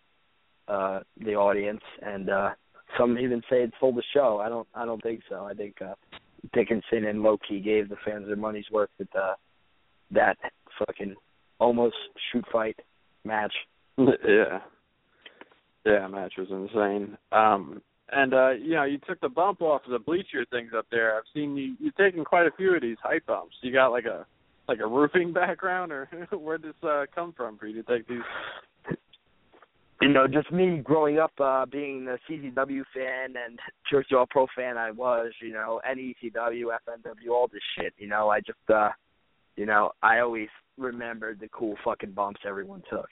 uh 0.68 1.00
the 1.24 1.34
audience 1.34 1.80
and 2.02 2.30
uh 2.30 2.50
some 2.98 3.18
even 3.18 3.40
say 3.50 3.62
it 3.62 3.72
stole 3.76 3.92
the 3.92 4.02
show. 4.14 4.40
I 4.42 4.48
don't 4.48 4.68
I 4.74 4.84
don't 4.84 5.02
think 5.02 5.20
so. 5.28 5.44
I 5.44 5.54
think 5.54 5.76
uh 5.82 5.94
Dickinson 6.54 7.04
and 7.04 7.22
Low 7.22 7.38
Ki 7.38 7.60
gave 7.60 7.88
the 7.88 7.96
fans 8.04 8.26
their 8.26 8.36
money's 8.36 8.70
worth 8.70 8.90
with 8.98 9.08
uh 9.16 9.34
that 10.12 10.36
fucking 10.78 11.14
almost 11.58 11.96
shoot 12.30 12.44
fight 12.52 12.78
match. 13.24 13.52
yeah. 13.98 14.60
Yeah, 15.84 16.06
match 16.08 16.34
was 16.38 16.48
insane. 16.50 17.16
Um 17.32 17.82
and 18.12 18.32
uh 18.32 18.50
you 18.50 18.74
know, 18.74 18.84
you 18.84 18.98
took 18.98 19.20
the 19.20 19.28
bump 19.28 19.62
off 19.62 19.82
of 19.86 19.90
the 19.90 19.98
bleacher 19.98 20.44
things 20.50 20.70
up 20.76 20.86
there. 20.90 21.16
I've 21.16 21.24
seen 21.34 21.56
you 21.56 21.74
you've 21.80 21.96
taken 21.96 22.24
quite 22.24 22.46
a 22.46 22.52
few 22.56 22.74
of 22.76 22.82
these 22.82 22.98
height 23.02 23.26
bumps. 23.26 23.56
You 23.62 23.72
got 23.72 23.88
like 23.88 24.04
a 24.04 24.24
like 24.70 24.78
a 24.78 24.86
roofing 24.86 25.32
background 25.32 25.90
or 25.90 26.08
where 26.38 26.56
did 26.56 26.70
this 26.70 26.88
uh 26.88 27.04
come 27.12 27.34
from 27.36 27.58
for 27.58 27.66
you 27.66 27.82
to 27.82 27.92
take 27.92 28.06
these 28.06 28.18
you 30.00 30.08
know, 30.08 30.26
just 30.26 30.50
me 30.50 30.78
growing 30.78 31.18
up 31.18 31.32
uh 31.40 31.66
being 31.66 32.06
a 32.08 32.16
CZW 32.30 32.82
fan 32.94 33.34
and 33.44 33.58
Jersey 33.90 34.14
All 34.14 34.26
Pro 34.30 34.46
fan 34.56 34.78
I 34.78 34.92
was, 34.92 35.32
you 35.42 35.52
know, 35.52 35.80
NECW, 35.86 36.64
FNW, 36.64 37.30
all 37.32 37.48
this 37.52 37.60
shit, 37.76 37.92
you 37.98 38.06
know, 38.06 38.30
I 38.30 38.38
just 38.40 38.58
uh 38.72 38.90
you 39.56 39.66
know, 39.66 39.90
I 40.02 40.20
always 40.20 40.48
remembered 40.78 41.40
the 41.40 41.48
cool 41.48 41.74
fucking 41.84 42.12
bumps 42.12 42.40
everyone 42.46 42.82
took. 42.88 43.08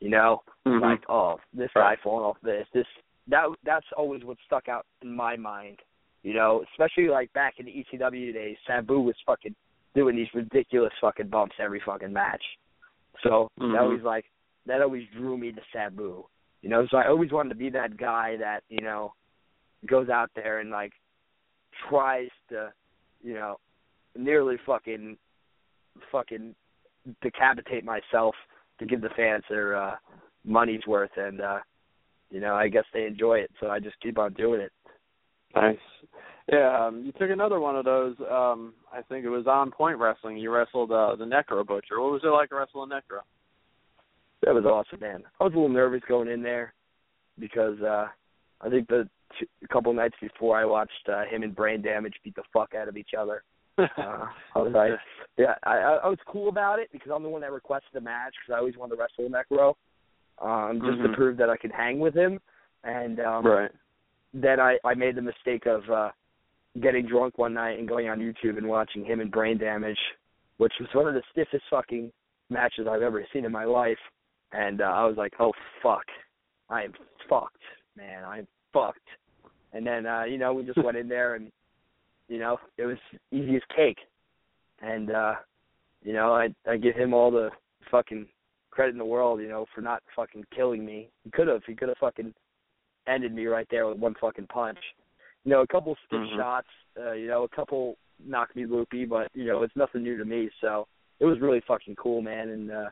You 0.00 0.08
know? 0.08 0.42
Mhm. 0.66 0.80
Like, 0.80 1.04
oh, 1.08 1.38
this 1.52 1.70
guy 1.74 1.96
falling 2.02 2.24
off 2.24 2.38
this, 2.42 2.66
this 2.72 2.86
that 3.28 3.44
that's 3.64 3.86
always 3.96 4.24
what 4.24 4.38
stuck 4.46 4.68
out 4.68 4.86
in 5.02 5.14
my 5.14 5.36
mind. 5.36 5.78
You 6.22 6.34
know, 6.34 6.64
especially 6.72 7.08
like 7.08 7.32
back 7.34 7.54
in 7.58 7.66
the 7.66 7.72
ECW 7.72 8.32
days, 8.32 8.56
Sabu 8.66 9.00
was 9.00 9.14
fucking 9.26 9.54
doing 9.94 10.16
these 10.16 10.32
ridiculous 10.34 10.92
fucking 11.00 11.28
bumps 11.28 11.56
every 11.58 11.80
fucking 11.80 12.12
match. 12.12 12.42
So 13.22 13.50
Mhm. 13.58 13.72
that 13.72 13.82
always 13.82 14.02
like 14.02 14.26
that 14.66 14.80
always 14.82 15.08
drew 15.10 15.36
me 15.36 15.52
to 15.52 15.62
Sabu. 15.72 16.26
You 16.62 16.68
know, 16.68 16.86
so 16.86 16.96
I 16.96 17.08
always 17.08 17.32
wanted 17.32 17.48
to 17.50 17.54
be 17.56 17.68
that 17.70 17.96
guy 17.96 18.36
that, 18.36 18.62
you 18.68 18.80
know, 18.80 19.12
goes 19.86 20.08
out 20.08 20.30
there 20.34 20.60
and 20.60 20.70
like 20.70 20.92
tries 21.88 22.30
to, 22.48 22.72
you 23.22 23.34
know, 23.34 23.58
nearly 24.16 24.56
fucking 24.58 25.18
fucking 26.10 26.54
decapitate 27.20 27.84
myself 27.84 28.36
to 28.78 28.86
give 28.86 29.00
the 29.00 29.10
fans 29.10 29.44
their 29.48 29.74
uh 29.74 29.96
money's 30.44 30.86
worth 30.86 31.16
and 31.16 31.40
uh 31.40 31.60
you 32.30 32.40
know, 32.40 32.54
I 32.54 32.68
guess 32.68 32.84
they 32.94 33.04
enjoy 33.04 33.40
it, 33.40 33.50
so 33.60 33.68
I 33.68 33.78
just 33.78 34.00
keep 34.00 34.18
on 34.18 34.32
doing 34.32 34.62
it. 34.62 34.72
Nice. 35.54 35.76
Yeah, 36.50 36.86
um, 36.86 37.04
you 37.04 37.12
took 37.12 37.30
another 37.30 37.60
one 37.60 37.76
of 37.76 37.84
those. 37.84 38.16
Um, 38.20 38.74
I 38.92 39.02
think 39.02 39.24
it 39.24 39.28
was 39.28 39.46
on 39.46 39.70
Point 39.70 39.98
Wrestling. 39.98 40.36
You 40.36 40.50
wrestled 40.50 40.90
uh, 40.90 41.14
the 41.16 41.24
Necro 41.24 41.64
Butcher. 41.66 42.00
What 42.00 42.12
was 42.12 42.22
it 42.24 42.28
like 42.28 42.52
wrestling 42.52 42.90
Necro? 42.90 43.20
That 44.42 44.54
was 44.54 44.64
awesome, 44.64 44.98
man. 45.00 45.22
I 45.40 45.44
was 45.44 45.52
a 45.52 45.56
little 45.56 45.68
nervous 45.68 46.02
going 46.08 46.28
in 46.28 46.42
there 46.42 46.74
because 47.38 47.80
uh 47.80 48.06
I 48.60 48.68
think 48.68 48.88
the 48.88 49.08
two, 49.38 49.46
a 49.64 49.68
couple 49.68 49.92
nights 49.92 50.16
before 50.20 50.58
I 50.58 50.64
watched 50.64 51.08
uh, 51.08 51.24
him 51.24 51.42
and 51.42 51.54
Brain 51.54 51.80
Damage 51.80 52.14
beat 52.24 52.34
the 52.34 52.42
fuck 52.52 52.74
out 52.74 52.88
of 52.88 52.96
each 52.96 53.10
other. 53.18 53.44
Uh, 53.78 54.26
I 54.54 54.58
was 54.58 54.72
like, 54.74 54.90
yeah, 55.38 55.54
I, 55.64 55.76
I 55.78 55.92
I 56.04 56.08
was 56.08 56.18
cool 56.26 56.48
about 56.48 56.78
it 56.78 56.90
because 56.92 57.10
I'm 57.14 57.22
the 57.22 57.28
one 57.28 57.40
that 57.40 57.52
requested 57.52 57.90
the 57.94 58.00
match 58.02 58.34
because 58.40 58.54
I 58.54 58.58
always 58.58 58.76
wanted 58.76 58.96
to 58.96 59.00
wrestle 59.00 59.30
Necro, 59.30 59.74
um, 60.44 60.80
just 60.84 60.98
Mhm. 60.98 61.10
to 61.10 61.16
prove 61.16 61.36
that 61.38 61.48
I 61.48 61.56
could 61.56 61.72
hang 61.72 61.98
with 61.98 62.14
him. 62.14 62.38
And 62.84 63.18
um, 63.20 63.46
right. 63.46 63.70
then 64.34 64.60
I 64.60 64.78
I 64.84 64.94
made 64.94 65.14
the 65.14 65.22
mistake 65.22 65.66
of 65.66 65.88
uh 65.88 66.10
getting 66.80 67.06
drunk 67.06 67.38
one 67.38 67.54
night 67.54 67.78
and 67.78 67.88
going 67.88 68.08
on 68.08 68.18
YouTube 68.18 68.56
and 68.56 68.66
watching 68.66 69.04
him 69.04 69.20
and 69.20 69.30
Brain 69.30 69.58
Damage, 69.58 69.98
which 70.56 70.72
was 70.80 70.88
one 70.92 71.06
of 71.06 71.14
the 71.14 71.22
stiffest 71.30 71.64
fucking 71.70 72.10
matches 72.48 72.86
I've 72.90 73.02
ever 73.02 73.24
seen 73.32 73.44
in 73.44 73.52
my 73.52 73.64
life. 73.64 73.98
And 74.52 74.80
uh, 74.80 74.84
I 74.84 75.04
was 75.04 75.16
like, 75.16 75.32
oh 75.38 75.52
fuck, 75.82 76.04
I 76.68 76.82
am 76.84 76.92
fucked, 77.28 77.62
man, 77.96 78.24
I'm 78.24 78.46
fucked. 78.72 78.98
And 79.72 79.86
then 79.86 80.06
uh, 80.06 80.24
you 80.24 80.38
know 80.38 80.52
we 80.52 80.64
just 80.64 80.82
went 80.82 80.96
in 80.96 81.08
there 81.08 81.34
and 81.34 81.50
you 82.28 82.38
know 82.38 82.58
it 82.78 82.86
was 82.86 82.98
easy 83.30 83.56
as 83.56 83.62
cake. 83.74 83.98
And 84.80 85.10
uh, 85.10 85.34
you 86.02 86.12
know 86.12 86.34
I 86.34 86.48
I 86.68 86.76
give 86.76 86.94
him 86.94 87.14
all 87.14 87.30
the 87.30 87.50
fucking 87.90 88.26
credit 88.72 88.92
in 88.92 88.98
the 88.98 89.04
world, 89.04 89.40
you 89.40 89.48
know, 89.48 89.66
for 89.74 89.82
not 89.82 90.02
fucking 90.16 90.44
killing 90.54 90.84
me. 90.84 91.08
He 91.22 91.30
could 91.30 91.46
have. 91.46 91.62
He 91.66 91.74
could 91.74 91.88
have 91.88 91.98
fucking 91.98 92.34
ended 93.06 93.32
me 93.32 93.46
right 93.46 93.66
there 93.70 93.86
with 93.86 93.98
one 93.98 94.14
fucking 94.20 94.46
punch. 94.48 94.78
You 95.44 95.50
know, 95.52 95.60
a 95.62 95.66
couple 95.66 95.96
stiff 96.06 96.20
Mhm. 96.20 96.36
shots, 96.36 96.68
uh, 96.98 97.12
you 97.12 97.26
know, 97.28 97.42
a 97.42 97.48
couple 97.48 97.96
knocked 98.24 98.54
me 98.54 98.64
loopy, 98.66 99.04
but 99.04 99.28
you 99.34 99.46
know, 99.46 99.62
it's 99.62 99.74
nothing 99.76 100.02
new 100.02 100.16
to 100.16 100.24
me. 100.24 100.50
So 100.60 100.86
it 101.18 101.26
was 101.26 101.40
really 101.40 101.60
fucking 101.60 101.96
cool, 101.96 102.22
man. 102.22 102.48
And 102.50 102.70
uh, 102.70 102.90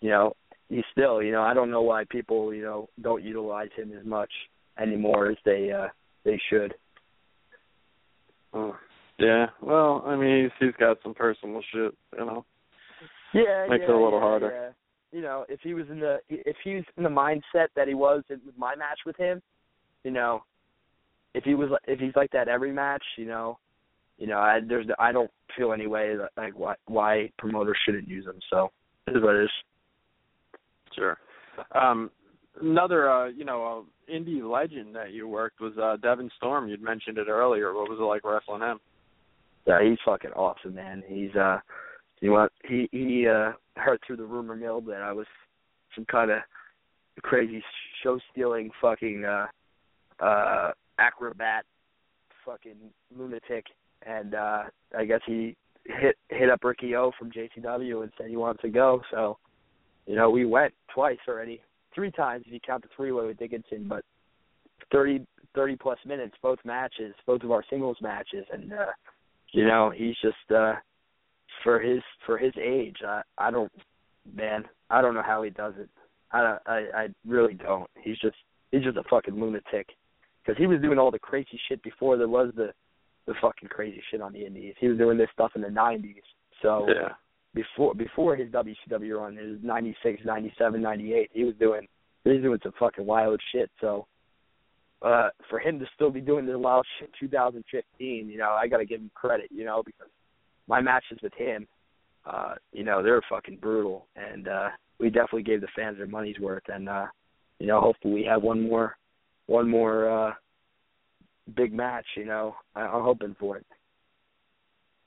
you 0.00 0.10
know, 0.10 0.34
he's 0.68 0.84
still, 0.92 1.22
you 1.22 1.32
know, 1.32 1.42
I 1.42 1.52
don't 1.54 1.70
know 1.70 1.82
why 1.82 2.04
people, 2.04 2.54
you 2.54 2.62
know, 2.62 2.88
don't 3.00 3.22
utilize 3.22 3.70
him 3.76 3.92
as 3.98 4.04
much 4.04 4.32
anymore 4.78 5.26
as 5.26 5.36
they 5.44 5.70
uh 5.72 5.88
they 6.24 6.40
should. 6.50 6.74
Oh. 8.52 8.76
Yeah. 9.18 9.46
Well, 9.60 10.02
I 10.06 10.16
mean, 10.16 10.44
he's 10.44 10.52
he's 10.58 10.76
got 10.78 10.98
some 11.02 11.14
personal 11.14 11.62
shit, 11.72 11.94
you 12.18 12.24
know. 12.24 12.44
Yeah, 13.32 13.66
Makes 13.68 13.82
yeah, 13.82 13.90
it 13.90 13.94
a 13.94 14.02
little 14.02 14.12
yeah, 14.14 14.20
harder. 14.20 14.50
yeah. 14.50 14.70
You 15.18 15.22
know, 15.22 15.44
if 15.48 15.60
he 15.60 15.74
was 15.74 15.88
in 15.90 16.00
the 16.00 16.18
if 16.28 16.56
he 16.64 16.74
was 16.76 16.84
in 16.96 17.04
the 17.04 17.08
mindset 17.08 17.68
that 17.76 17.86
he 17.88 17.94
was 17.94 18.22
in 18.30 18.40
with 18.44 18.56
my 18.58 18.74
match 18.74 19.00
with 19.06 19.16
him, 19.16 19.40
you 20.02 20.10
know, 20.10 20.42
if 21.34 21.44
he 21.44 21.54
was 21.54 21.70
if 21.86 21.98
he's 21.98 22.16
like 22.16 22.30
that 22.32 22.48
every 22.48 22.72
match, 22.72 23.02
you 23.16 23.26
know, 23.26 23.58
you 24.18 24.26
know, 24.26 24.38
I 24.38 24.60
there's 24.66 24.86
I 24.98 25.12
don't 25.12 25.30
feel 25.56 25.72
any 25.72 25.86
way 25.86 26.16
that 26.16 26.30
like 26.36 26.58
why 26.58 26.74
why 26.86 27.30
promoters 27.38 27.78
shouldn't 27.84 28.08
use 28.08 28.26
him. 28.26 28.38
So 28.50 28.70
it 29.06 29.16
is 29.16 29.22
what 29.22 29.36
it 29.36 29.44
is. 29.44 29.50
Sure. 30.94 31.18
Um, 31.74 32.10
another, 32.60 33.10
uh, 33.10 33.26
you 33.28 33.44
know, 33.44 33.86
uh, 33.86 34.12
indie 34.12 34.42
legend 34.48 34.94
that 34.94 35.12
you 35.12 35.26
worked 35.28 35.60
was 35.60 35.72
uh, 35.78 35.96
Devon 35.96 36.30
Storm. 36.36 36.68
You'd 36.68 36.82
mentioned 36.82 37.18
it 37.18 37.28
earlier. 37.28 37.74
What 37.74 37.88
was 37.88 37.98
it 38.00 38.02
like 38.02 38.24
wrestling 38.24 38.62
him? 38.62 38.78
Yeah, 39.66 39.82
he's 39.82 39.98
fucking 40.04 40.32
awesome, 40.32 40.74
man. 40.74 41.02
He's 41.06 41.34
uh 41.34 41.58
you 42.20 42.30
know 42.30 42.48
he 42.68 42.88
he 42.92 43.26
uh 43.26 43.52
heard 43.76 44.00
through 44.06 44.16
the 44.18 44.24
rumor 44.24 44.56
mill 44.56 44.80
that 44.82 45.02
I 45.02 45.12
was 45.12 45.26
some 45.94 46.04
kind 46.04 46.30
of 46.30 46.38
crazy 47.22 47.62
show 48.02 48.18
stealing 48.30 48.70
fucking 48.80 49.24
uh 49.24 49.46
uh 50.20 50.72
acrobat 50.98 51.64
fucking 52.44 52.76
lunatic 53.16 53.66
and 54.06 54.34
uh 54.34 54.64
I 54.96 55.04
guess 55.04 55.20
he 55.26 55.56
hit 55.86 56.16
hit 56.28 56.50
up 56.50 56.62
Ricky 56.62 56.94
O 56.94 57.12
from 57.18 57.30
JCW 57.30 58.02
and 58.02 58.12
said 58.16 58.28
he 58.28 58.36
wants 58.36 58.62
to 58.62 58.68
go. 58.68 59.02
So 59.10 59.38
you 60.06 60.16
know 60.16 60.30
we 60.30 60.44
went 60.44 60.74
twice 60.92 61.18
already. 61.28 61.60
Three 61.94 62.10
times 62.10 62.44
if 62.46 62.52
you 62.52 62.60
count 62.64 62.82
the 62.82 62.88
three 62.96 63.12
way 63.12 63.26
with 63.26 63.38
Dickinson 63.38 63.86
but 63.88 64.04
thirty 64.92 65.26
thirty 65.54 65.76
plus 65.76 65.98
minutes 66.06 66.34
both 66.42 66.58
matches 66.64 67.14
both 67.26 67.42
of 67.42 67.50
our 67.50 67.64
singles 67.70 67.96
matches. 68.00 68.44
And 68.52 68.72
uh 68.72 68.92
you 69.52 69.66
know 69.66 69.92
he's 69.94 70.16
just 70.22 70.50
uh 70.54 70.74
for 71.62 71.80
his 71.80 72.02
for 72.26 72.36
his 72.36 72.52
age 72.60 72.96
i 73.06 73.22
i 73.38 73.50
don't 73.50 73.72
man 74.34 74.64
i 74.90 75.00
don't 75.00 75.14
know 75.14 75.22
how 75.22 75.42
he 75.42 75.50
does 75.50 75.74
it. 75.78 75.88
I 76.32 76.58
i 76.66 76.76
i 76.94 77.08
really 77.26 77.54
don't. 77.54 77.88
He's 78.02 78.18
just 78.18 78.36
he's 78.70 78.82
just 78.82 78.96
a 78.96 79.04
fucking 79.08 79.38
lunatic 79.38 79.88
because 80.44 80.58
he 80.58 80.66
was 80.66 80.80
doing 80.80 80.98
all 80.98 81.10
the 81.10 81.18
crazy 81.18 81.58
shit 81.68 81.82
before 81.82 82.16
there 82.16 82.28
was 82.28 82.52
the 82.56 82.72
the 83.26 83.34
fucking 83.40 83.68
crazy 83.70 84.02
shit 84.10 84.20
on 84.20 84.32
the 84.32 84.44
indies 84.44 84.74
he 84.78 84.88
was 84.88 84.98
doing 84.98 85.16
this 85.16 85.30
stuff 85.32 85.52
in 85.54 85.62
the 85.62 85.70
nineties 85.70 86.22
so 86.62 86.86
Yeah. 86.88 87.12
before 87.54 87.94
before 87.94 88.36
his 88.36 88.50
WCW 88.50 89.18
run, 89.20 89.36
his 89.36 89.58
ninety 89.62 89.96
six, 90.02 90.22
ninety 90.24 90.52
seven, 90.58 90.80
ninety 90.80 91.14
eight, 91.14 91.30
he 91.32 91.44
was 91.44 91.54
doing 91.56 91.86
he 92.24 92.30
was 92.30 92.42
doing 92.42 92.58
some 92.62 92.72
fucking 92.78 93.04
wild 93.06 93.40
shit. 93.52 93.70
So 93.80 94.06
uh 95.02 95.28
for 95.50 95.58
him 95.58 95.78
to 95.78 95.86
still 95.94 96.10
be 96.10 96.20
doing 96.20 96.46
this 96.46 96.56
wild 96.56 96.86
shit 96.98 97.10
in 97.20 97.28
2015, 97.28 98.28
you 98.30 98.38
know, 98.38 98.50
I 98.50 98.66
got 98.68 98.78
to 98.78 98.86
give 98.86 99.00
him 99.00 99.10
credit, 99.14 99.48
you 99.50 99.64
know, 99.64 99.82
because 99.84 100.08
my 100.66 100.80
matches 100.80 101.18
with 101.22 101.34
him, 101.34 101.66
uh, 102.24 102.54
you 102.72 102.84
know, 102.84 103.02
they're 103.02 103.20
fucking 103.28 103.58
brutal, 103.60 104.06
and 104.16 104.48
uh 104.48 104.68
we 104.98 105.10
definitely 105.10 105.42
gave 105.42 105.60
the 105.60 105.68
fans 105.76 105.98
their 105.98 106.06
money's 106.06 106.38
worth, 106.38 106.62
and 106.68 106.88
uh, 106.88 107.06
you 107.58 107.66
know, 107.66 107.80
hopefully 107.80 108.14
we 108.14 108.24
have 108.24 108.42
one 108.42 108.62
more, 108.68 108.96
one 109.46 109.68
more 109.68 110.08
uh 110.08 110.32
big 111.56 111.72
match. 111.72 112.06
You 112.16 112.24
know, 112.24 112.54
I, 112.74 112.82
I'm 112.82 113.02
hoping 113.02 113.36
for 113.38 113.56
it. 113.56 113.66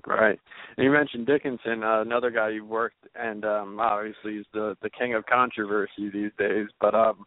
Right. 0.05 0.39
And 0.77 0.85
you 0.85 0.91
mentioned 0.91 1.25
Dickinson, 1.25 1.83
uh, 1.83 2.01
another 2.01 2.29
guy 2.29 2.49
you've 2.49 2.67
worked, 2.67 3.07
and 3.15 3.43
um, 3.43 3.79
obviously 3.79 4.37
he's 4.37 4.45
the 4.53 4.77
the 4.81 4.89
king 4.89 5.15
of 5.15 5.25
controversy 5.25 6.09
these 6.13 6.31
days. 6.37 6.67
But 6.79 6.93
um, 6.93 7.25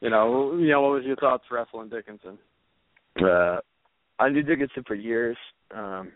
you 0.00 0.10
know, 0.10 0.56
you 0.56 0.68
know, 0.68 0.82
what 0.82 0.92
was 0.92 1.04
your 1.04 1.16
thoughts 1.16 1.44
wrestling 1.50 1.88
Dickinson? 1.88 2.38
Uh, 3.22 3.58
I 4.18 4.28
knew 4.28 4.42
Dickinson 4.42 4.84
for 4.86 4.94
years. 4.94 5.36
Um, 5.74 6.12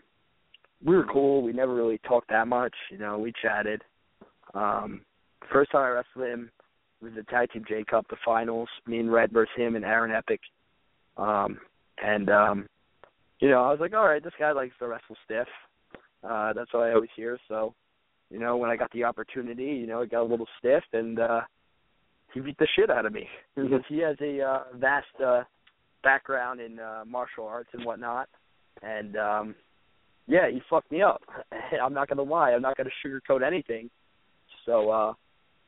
we 0.83 0.95
were 0.95 1.05
cool. 1.05 1.43
We 1.43 1.53
never 1.53 1.73
really 1.73 1.99
talked 1.99 2.29
that 2.29 2.47
much. 2.47 2.73
You 2.89 2.97
know, 2.97 3.17
we 3.19 3.33
chatted. 3.41 3.81
Um, 4.53 5.01
first 5.51 5.71
time 5.71 5.81
I 5.81 5.89
wrestled 5.89 6.25
him 6.25 6.51
the 7.09 7.23
Tag 7.23 7.51
Team 7.51 7.63
J 7.67 7.83
Cup, 7.83 8.05
the 8.09 8.17
finals. 8.23 8.69
Me 8.87 8.99
and 8.99 9.11
Red 9.11 9.31
versus 9.31 9.53
him 9.55 9.75
and 9.75 9.85
Aaron 9.85 10.11
Epic. 10.11 10.39
Um, 11.17 11.59
and 12.03 12.29
um, 12.29 12.67
you 13.39 13.49
know, 13.49 13.63
I 13.63 13.71
was 13.71 13.79
like, 13.79 13.93
all 13.93 14.05
right, 14.05 14.23
this 14.23 14.33
guy 14.39 14.51
likes 14.51 14.73
to 14.79 14.87
wrestle 14.87 15.17
stiff. 15.25 15.47
Uh, 16.23 16.53
that's 16.53 16.73
what 16.73 16.83
I 16.83 16.93
always 16.93 17.09
hear. 17.15 17.37
So, 17.47 17.73
you 18.29 18.39
know, 18.39 18.55
when 18.57 18.69
I 18.69 18.77
got 18.77 18.91
the 18.91 19.03
opportunity, 19.03 19.65
you 19.65 19.87
know, 19.87 20.01
it 20.01 20.11
got 20.11 20.21
a 20.21 20.23
little 20.23 20.47
stiff, 20.59 20.83
and 20.93 21.19
uh, 21.19 21.41
he 22.33 22.39
beat 22.39 22.57
the 22.57 22.67
shit 22.75 22.89
out 22.89 23.05
of 23.05 23.13
me 23.13 23.27
because 23.55 23.81
he 23.89 23.99
has 23.99 24.15
a 24.21 24.41
uh, 24.41 24.63
vast 24.75 25.07
uh, 25.23 25.43
background 26.03 26.61
in 26.61 26.79
uh, 26.79 27.03
martial 27.05 27.45
arts 27.45 27.69
and 27.73 27.85
whatnot, 27.85 28.29
and 28.81 29.17
um, 29.17 29.55
yeah, 30.27 30.49
he 30.49 30.61
fucked 30.69 30.91
me 30.91 31.01
up. 31.01 31.21
I'm 31.83 31.93
not 31.93 32.07
gonna 32.07 32.23
lie. 32.23 32.51
I'm 32.51 32.61
not 32.61 32.77
gonna 32.77 32.89
sugarcoat 33.05 33.45
anything. 33.45 33.89
So 34.65 34.89
uh, 34.89 35.13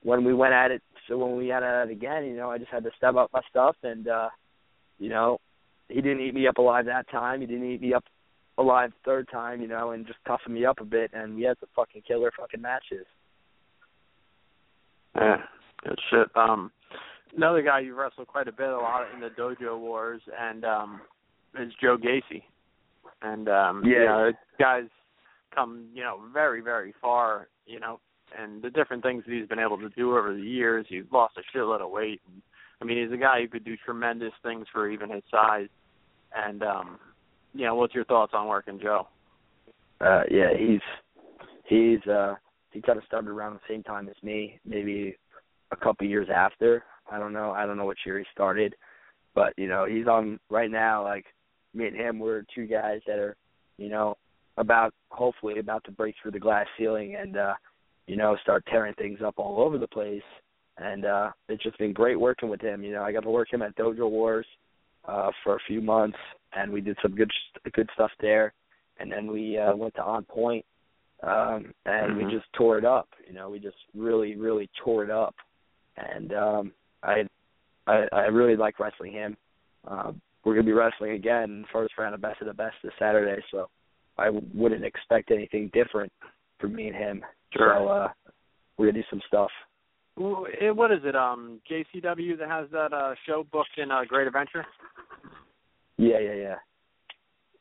when 0.03 0.23
we 0.23 0.33
went 0.33 0.53
at 0.53 0.71
it, 0.71 0.81
so 1.07 1.17
when 1.17 1.35
we 1.35 1.47
had 1.47 1.63
it 1.63 1.91
again, 1.91 2.25
you 2.25 2.35
know, 2.35 2.51
I 2.51 2.57
just 2.57 2.71
had 2.71 2.83
to 2.83 2.91
step 2.97 3.15
up 3.15 3.31
my 3.33 3.41
stuff, 3.49 3.75
and 3.83 4.07
uh, 4.07 4.29
you 4.99 5.09
know, 5.09 5.39
he 5.87 5.95
didn't 6.01 6.21
eat 6.21 6.33
me 6.33 6.47
up 6.47 6.57
alive 6.57 6.85
that 6.85 7.09
time. 7.09 7.41
He 7.41 7.47
didn't 7.47 7.69
eat 7.71 7.81
me 7.81 7.93
up 7.93 8.03
alive 8.57 8.91
third 9.03 9.27
time, 9.31 9.61
you 9.61 9.67
know, 9.67 9.91
and 9.91 10.07
just 10.07 10.19
toughen 10.25 10.53
me 10.53 10.65
up 10.65 10.79
a 10.79 10.85
bit, 10.85 11.11
and 11.13 11.35
we 11.35 11.43
had 11.43 11.57
some 11.59 11.69
fucking 11.75 12.03
killer 12.07 12.31
fucking 12.37 12.61
matches. 12.61 13.05
Yeah, 15.15 15.37
good 15.83 15.99
shit. 16.09 16.27
Um, 16.35 16.71
another 17.35 17.61
guy 17.61 17.79
you 17.79 17.95
wrestled 17.95 18.27
quite 18.27 18.47
a 18.47 18.51
bit, 18.51 18.69
a 18.69 18.77
lot 18.77 19.05
in 19.13 19.19
the 19.19 19.29
Dojo 19.29 19.79
Wars, 19.79 20.21
and 20.39 20.65
um, 20.65 21.01
is 21.59 21.71
Joe 21.81 21.97
Gacy. 21.97 22.43
And 23.21 23.47
um, 23.47 23.83
Yeah. 23.85 23.99
you 23.99 24.05
know, 24.05 24.31
guys 24.59 24.83
come 25.53 25.87
you 25.93 26.03
know 26.03 26.19
very 26.33 26.61
very 26.61 26.93
far, 27.01 27.47
you 27.65 27.79
know, 27.79 27.99
and 28.37 28.61
the 28.61 28.69
different 28.69 29.03
things 29.03 29.23
that 29.25 29.33
he's 29.33 29.47
been 29.47 29.59
able 29.59 29.77
to 29.77 29.89
do 29.89 30.17
over 30.17 30.33
the 30.33 30.41
years. 30.41 30.85
He's 30.89 31.03
lost 31.11 31.37
a 31.37 31.57
shitload 31.57 31.81
of 31.81 31.91
weight. 31.91 32.21
And, 32.27 32.41
I 32.81 32.85
mean, 32.85 33.01
he's 33.01 33.13
a 33.13 33.21
guy 33.21 33.41
who 33.41 33.47
could 33.47 33.65
do 33.65 33.75
tremendous 33.85 34.33
things 34.43 34.67
for 34.71 34.89
even 34.89 35.09
his 35.09 35.23
size. 35.31 35.67
And 36.35 36.63
um, 36.63 36.99
you 37.53 37.65
know, 37.65 37.75
what's 37.75 37.95
your 37.95 38.05
thoughts 38.05 38.33
on 38.35 38.47
working 38.47 38.79
Joe? 38.81 39.07
Uh, 40.01 40.23
yeah, 40.29 40.49
he's 40.57 40.81
he's 41.67 42.05
uh 42.07 42.35
he 42.71 42.81
kind 42.81 42.97
of 42.97 43.05
started 43.05 43.29
around 43.29 43.53
the 43.53 43.73
same 43.73 43.83
time 43.83 44.09
as 44.09 44.21
me, 44.21 44.59
maybe 44.65 45.15
a 45.71 45.75
couple 45.75 46.05
years 46.05 46.27
after. 46.33 46.83
I 47.09 47.17
don't 47.17 47.33
know. 47.33 47.51
I 47.51 47.65
don't 47.65 47.77
know 47.77 47.85
what 47.85 47.97
year 48.05 48.19
he 48.19 48.25
started, 48.33 48.75
but 49.33 49.53
you 49.57 49.67
know 49.67 49.85
he's 49.85 50.07
on 50.07 50.39
right 50.49 50.69
now. 50.69 51.03
Like 51.03 51.25
me 51.73 51.87
and 51.87 51.95
him, 51.95 52.19
we're 52.19 52.45
two 52.53 52.65
guys 52.65 53.01
that 53.07 53.19
are, 53.19 53.35
you 53.77 53.89
know, 53.89 54.17
about 54.57 54.93
hopefully 55.09 55.59
about 55.59 55.83
to 55.85 55.91
break 55.91 56.15
through 56.21 56.31
the 56.31 56.39
glass 56.39 56.65
ceiling 56.77 57.15
and 57.15 57.37
uh, 57.37 57.53
you 58.07 58.15
know 58.15 58.37
start 58.41 58.65
tearing 58.67 58.93
things 58.95 59.19
up 59.25 59.35
all 59.37 59.61
over 59.61 59.77
the 59.77 59.87
place. 59.87 60.23
And 60.77 61.05
uh 61.05 61.31
it's 61.49 61.63
just 61.63 61.77
been 61.77 61.93
great 61.93 62.19
working 62.19 62.49
with 62.49 62.61
him. 62.61 62.83
You 62.83 62.93
know, 62.93 63.03
I 63.03 63.11
got 63.11 63.23
to 63.23 63.29
work 63.29 63.51
him 63.51 63.61
at 63.61 63.75
Dojo 63.77 64.09
Wars 64.09 64.45
uh 65.05 65.31
for 65.43 65.55
a 65.55 65.59
few 65.67 65.81
months, 65.81 66.17
and 66.53 66.71
we 66.71 66.81
did 66.81 66.97
some 67.01 67.15
good 67.15 67.31
good 67.73 67.89
stuff 67.93 68.11
there. 68.19 68.53
And 68.99 69.11
then 69.11 69.27
we 69.31 69.57
uh 69.57 69.75
went 69.75 69.95
to 69.95 70.03
On 70.03 70.23
Point 70.25 70.65
um 71.23 71.73
and 71.85 72.11
Mhm. 72.11 72.17
we 72.17 72.31
just 72.31 72.51
tore 72.53 72.77
it 72.77 72.85
up 72.85 73.07
you 73.25 73.33
know 73.33 73.49
we 73.49 73.59
just 73.59 73.77
really 73.93 74.35
really 74.35 74.69
tore 74.83 75.03
it 75.03 75.09
up 75.09 75.35
and 75.97 76.33
um 76.33 76.73
i 77.03 77.25
i 77.87 78.05
i 78.11 78.25
really 78.25 78.55
like 78.55 78.79
wrestling 78.79 79.13
him 79.13 79.37
um 79.87 80.21
we're 80.43 80.53
going 80.53 80.65
to 80.65 80.69
be 80.69 80.73
wrestling 80.73 81.11
again 81.11 81.65
first 81.71 81.97
round 81.97 82.13
of 82.13 82.21
best 82.21 82.41
of 82.41 82.47
the 82.47 82.53
best 82.53 82.75
this 82.83 82.91
saturday 82.99 83.41
so 83.49 83.69
i 84.17 84.29
wouldn't 84.53 84.83
expect 84.83 85.31
anything 85.31 85.69
different 85.73 86.11
from 86.67 86.75
me 86.75 86.87
and 86.87 86.95
him 86.95 87.23
Sure. 87.55 87.75
so 87.79 87.87
uh 87.87 88.07
we're 88.77 88.87
going 88.87 88.95
to 88.95 89.01
do 89.01 89.07
some 89.09 89.21
stuff 89.27 89.49
eh, 90.61 90.69
What 90.69 90.91
is 90.91 90.99
it? 91.05 91.15
Um, 91.15 91.61
JCW 91.71 92.37
that 92.39 92.49
has 92.49 92.67
that 92.71 92.91
uh 92.93 93.15
show 93.25 93.45
booked 93.51 93.77
in 93.77 93.91
uh, 93.91 94.01
Great 94.07 94.27
Adventure. 94.27 94.65
yeah 95.97 96.19
yeah 96.19 96.33
yeah 96.33 96.55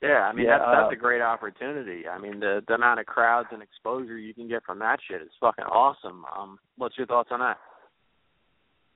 Yeah, 0.02 0.28
I 0.28 0.32
mean 0.32 0.46
Yeah, 0.46 0.58
that's 0.58 0.70
that's 0.72 0.92
uh, 0.92 0.96
a 0.96 0.96
great 0.96 1.20
opportunity. 1.22 2.08
I 2.08 2.18
mean 2.18 2.40
the 2.40 2.62
the 2.66 2.74
amount 2.74 3.00
of 3.00 3.06
crowds 3.06 3.48
and 3.52 3.62
exposure 3.62 4.18
you 4.18 4.34
can 4.34 4.48
get 4.48 4.64
from 4.64 4.78
that 4.80 4.98
shit 5.08 5.22
is 5.22 5.30
fucking 5.40 5.64
awesome. 5.64 6.24
Um, 6.36 6.58
what's 6.76 6.96
your 6.98 7.06
thoughts 7.06 7.30
on 7.32 7.40
that? 7.40 7.58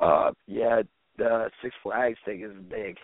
Uh, 0.01 0.31
yeah, 0.47 0.83
the 1.17 1.51
Six 1.63 1.75
Flags 1.83 2.19
thing 2.25 2.43
is 2.43 2.53
big. 2.71 2.97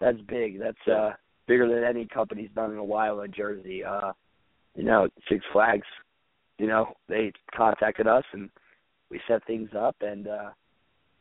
That's 0.00 0.20
big. 0.28 0.58
That's 0.58 0.88
uh 0.88 1.10
bigger 1.46 1.68
than 1.68 1.84
any 1.84 2.06
company's 2.06 2.50
done 2.54 2.72
in 2.72 2.78
a 2.78 2.84
while 2.84 3.20
in 3.20 3.32
Jersey. 3.32 3.84
Uh, 3.84 4.12
you 4.74 4.82
know, 4.84 5.08
Six 5.28 5.44
Flags, 5.52 5.86
you 6.58 6.66
know, 6.66 6.94
they 7.08 7.32
contacted 7.54 8.06
us 8.06 8.24
and 8.32 8.50
we 9.10 9.20
set 9.28 9.44
things 9.46 9.70
up 9.76 9.96
and 10.00 10.28
uh 10.28 10.50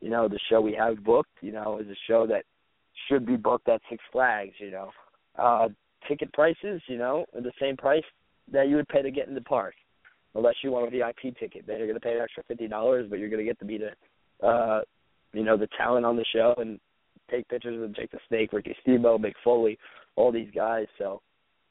you 0.02 0.10
know, 0.10 0.28
the 0.28 0.40
show 0.50 0.62
we 0.62 0.74
have 0.74 1.04
booked, 1.04 1.32
you 1.42 1.52
know, 1.52 1.80
is 1.80 1.88
a 1.88 1.96
show 2.08 2.28
that 2.28 2.44
should 3.08 3.26
be 3.26 3.38
booked 3.38 3.68
at 3.70 3.82
Six 3.90 4.04
Flags, 4.12 4.54
you 4.60 4.72
know. 4.72 4.92
Uh 5.38 5.70
ticket 6.08 6.32
prices, 6.34 6.82
you 6.88 6.98
know, 6.98 7.26
are 7.34 7.42
the 7.42 7.52
same 7.60 7.76
price 7.78 8.04
that 8.52 8.68
you 8.68 8.76
would 8.76 8.88
pay 8.88 9.02
to 9.02 9.12
get 9.12 9.28
in 9.28 9.36
the 9.36 9.42
park. 9.42 9.74
Unless 10.36 10.56
you 10.64 10.72
want 10.72 10.88
a 10.88 10.92
VIP 10.92 11.38
ticket. 11.40 11.66
Then 11.66 11.78
you're 11.78 11.88
gonna 11.88 12.00
pay 12.00 12.16
an 12.16 12.22
extra 12.22 12.44
fifty 12.44 12.68
dollars, 12.68 13.08
but 13.10 13.20
you're 13.20 13.30
gonna 13.30 13.44
get 13.44 13.60
to 13.60 13.66
be 13.66 13.80
the 13.80 14.46
uh 14.46 14.82
you 15.34 15.44
know, 15.44 15.58
the 15.58 15.68
talent 15.78 16.06
on 16.06 16.16
the 16.16 16.26
show 16.34 16.56
and 16.58 16.80
take 17.30 17.48
pictures 17.50 17.80
with 17.80 17.96
Jake 17.96 18.12
the 18.12 18.20
Snake, 18.28 18.54
Ricky 18.54 18.76
Steamboat, 18.82 19.22
Mick 19.22 19.34
Foley, 19.44 19.78
all 20.16 20.32
these 20.32 20.50
guys. 20.54 20.86
So 20.98 21.22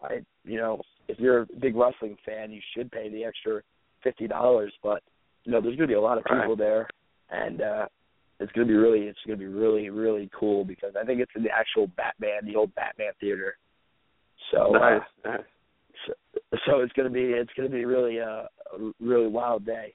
I 0.02 0.20
you 0.44 0.58
know, 0.58 0.80
if 1.08 1.18
you're 1.18 1.42
a 1.42 1.46
big 1.60 1.76
wrestling 1.76 2.16
fan 2.24 2.50
you 2.50 2.60
should 2.74 2.90
pay 2.90 3.08
the 3.08 3.24
extra 3.24 3.62
fifty 4.02 4.26
dollars, 4.26 4.72
but 4.82 5.02
you 5.44 5.52
know, 5.52 5.60
there's 5.60 5.76
gonna 5.76 5.88
be 5.88 5.94
a 5.94 6.00
lot 6.00 6.18
of 6.18 6.24
Right. 6.30 6.40
people 6.42 6.56
there 6.56 6.88
and 7.30 7.60
uh 7.62 7.86
it's 8.40 8.52
gonna 8.52 8.66
be 8.66 8.74
really 8.74 9.00
it's 9.00 9.18
gonna 9.26 9.38
be 9.38 9.46
really, 9.46 9.90
really 9.90 10.30
cool 10.38 10.64
because 10.64 10.94
I 11.00 11.04
think 11.04 11.20
it's 11.20 11.32
in 11.36 11.42
the 11.42 11.50
actual 11.50 11.86
Batman, 11.96 12.44
the 12.44 12.56
old 12.56 12.74
Batman 12.74 13.12
theater. 13.20 13.56
So 14.50 14.72
nice, 14.72 15.00
uh, 15.24 15.28
nice. 15.30 15.40
so, 16.06 16.12
so 16.66 16.80
it's 16.80 16.92
gonna 16.94 17.10
be 17.10 17.22
it's 17.22 17.52
gonna 17.56 17.68
be 17.68 17.84
really 17.84 18.20
uh, 18.20 18.44
a 18.76 18.92
really 19.00 19.28
wild 19.28 19.64
day. 19.64 19.94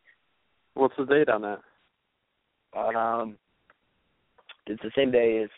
What's 0.74 0.95
the 0.97 1.06
date 1.06 1.30
on 1.30 1.41
that? 1.41 1.60
Um, 2.78 3.38
it's 4.68 4.82
the 4.82 4.91
same 4.95 5.12
day 5.12 5.43
as 5.43 5.50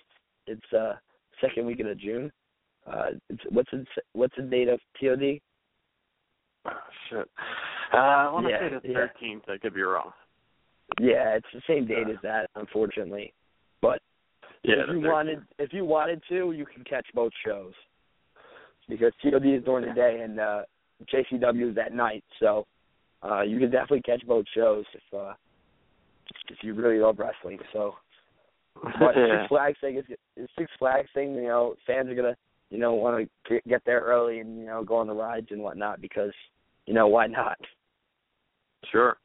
it's 0.48 0.74
uh 0.74 0.94
second 1.40 1.66
weekend 1.66 1.90
of 1.90 2.00
June. 2.00 2.32
Uh, 2.88 3.06
it's, 3.30 3.42
what's 3.50 3.70
the 3.72 3.86
what's 4.14 4.36
the 4.36 4.44
date 4.44 4.68
of 4.68 4.80
TOD? 5.00 5.40
Oh, 6.66 6.72
shit. 7.10 7.30
Uh, 7.94 7.98
I 7.98 8.32
want 8.32 8.46
to 8.48 8.52
Yeah, 8.52 8.60
say 8.60 8.70
the 8.82 8.88
yeah. 8.88 8.94
thirteenth. 8.94 9.44
I 9.48 9.58
could 9.58 9.74
be 9.74 9.82
wrong. 9.82 10.12
Yeah, 11.00 11.36
it's 11.36 11.48
the 11.54 11.62
same 11.68 11.88
date 11.88 12.10
as 12.10 12.18
that, 12.24 12.50
unfortunately. 12.56 13.34
But 13.82 14.02
Yeah, 14.64 14.76
if 14.84 14.90
you 14.90 15.00
13th. 15.02 15.12
wanted 15.12 15.40
if 15.60 15.74
you 15.74 15.86
wanted 15.86 16.22
to, 16.30 16.52
you 16.52 16.66
can 16.66 16.84
catch 16.84 17.06
both 17.14 17.32
shows 17.46 17.74
because 18.90 19.14
TOD 19.24 19.46
is 19.46 19.64
during 19.64 19.88
the 19.88 19.94
day 19.94 20.22
and 20.24 20.40
uh, 20.40 20.62
JCW 21.12 21.72
is 21.72 21.78
at 21.78 21.94
night. 21.94 22.24
So 22.40 22.68
uh, 23.24 23.42
you 23.42 23.60
can 23.60 23.72
definitely 23.72 24.02
catch 24.02 24.26
both 24.28 24.46
shows 24.54 24.86
if 24.94 25.18
uh, 25.18 25.34
if 26.50 26.58
you 26.62 26.74
really 26.74 27.00
love 27.00 27.20
wrestling. 27.20 27.60
So, 27.74 27.96
but 29.00 29.16
yeah. 29.16 29.40
Six 29.42 29.48
Flags 29.50 29.78
thing 29.82 29.98
is 29.98 30.06
is 30.36 30.50
Six 30.58 30.70
Flags 30.78 31.10
thing. 31.14 31.36
You 31.36 31.44
know, 31.44 31.76
fans 31.88 32.10
are 32.10 32.16
gonna 32.16 32.36
you 32.72 32.80
know 32.80 32.94
want 32.94 33.30
to 33.50 33.60
get 33.68 33.84
there 33.86 34.00
early 34.00 34.40
and 34.40 34.58
you 34.58 34.66
know 34.66 34.84
go 34.84 34.96
on 34.98 35.08
the 35.08 35.14
rides 35.14 35.48
and 35.52 35.62
whatnot 35.62 36.02
because 36.02 36.32
you 36.88 36.94
know 36.94 37.08
why 37.08 37.28
not? 37.28 37.58
Sure. 38.92 39.18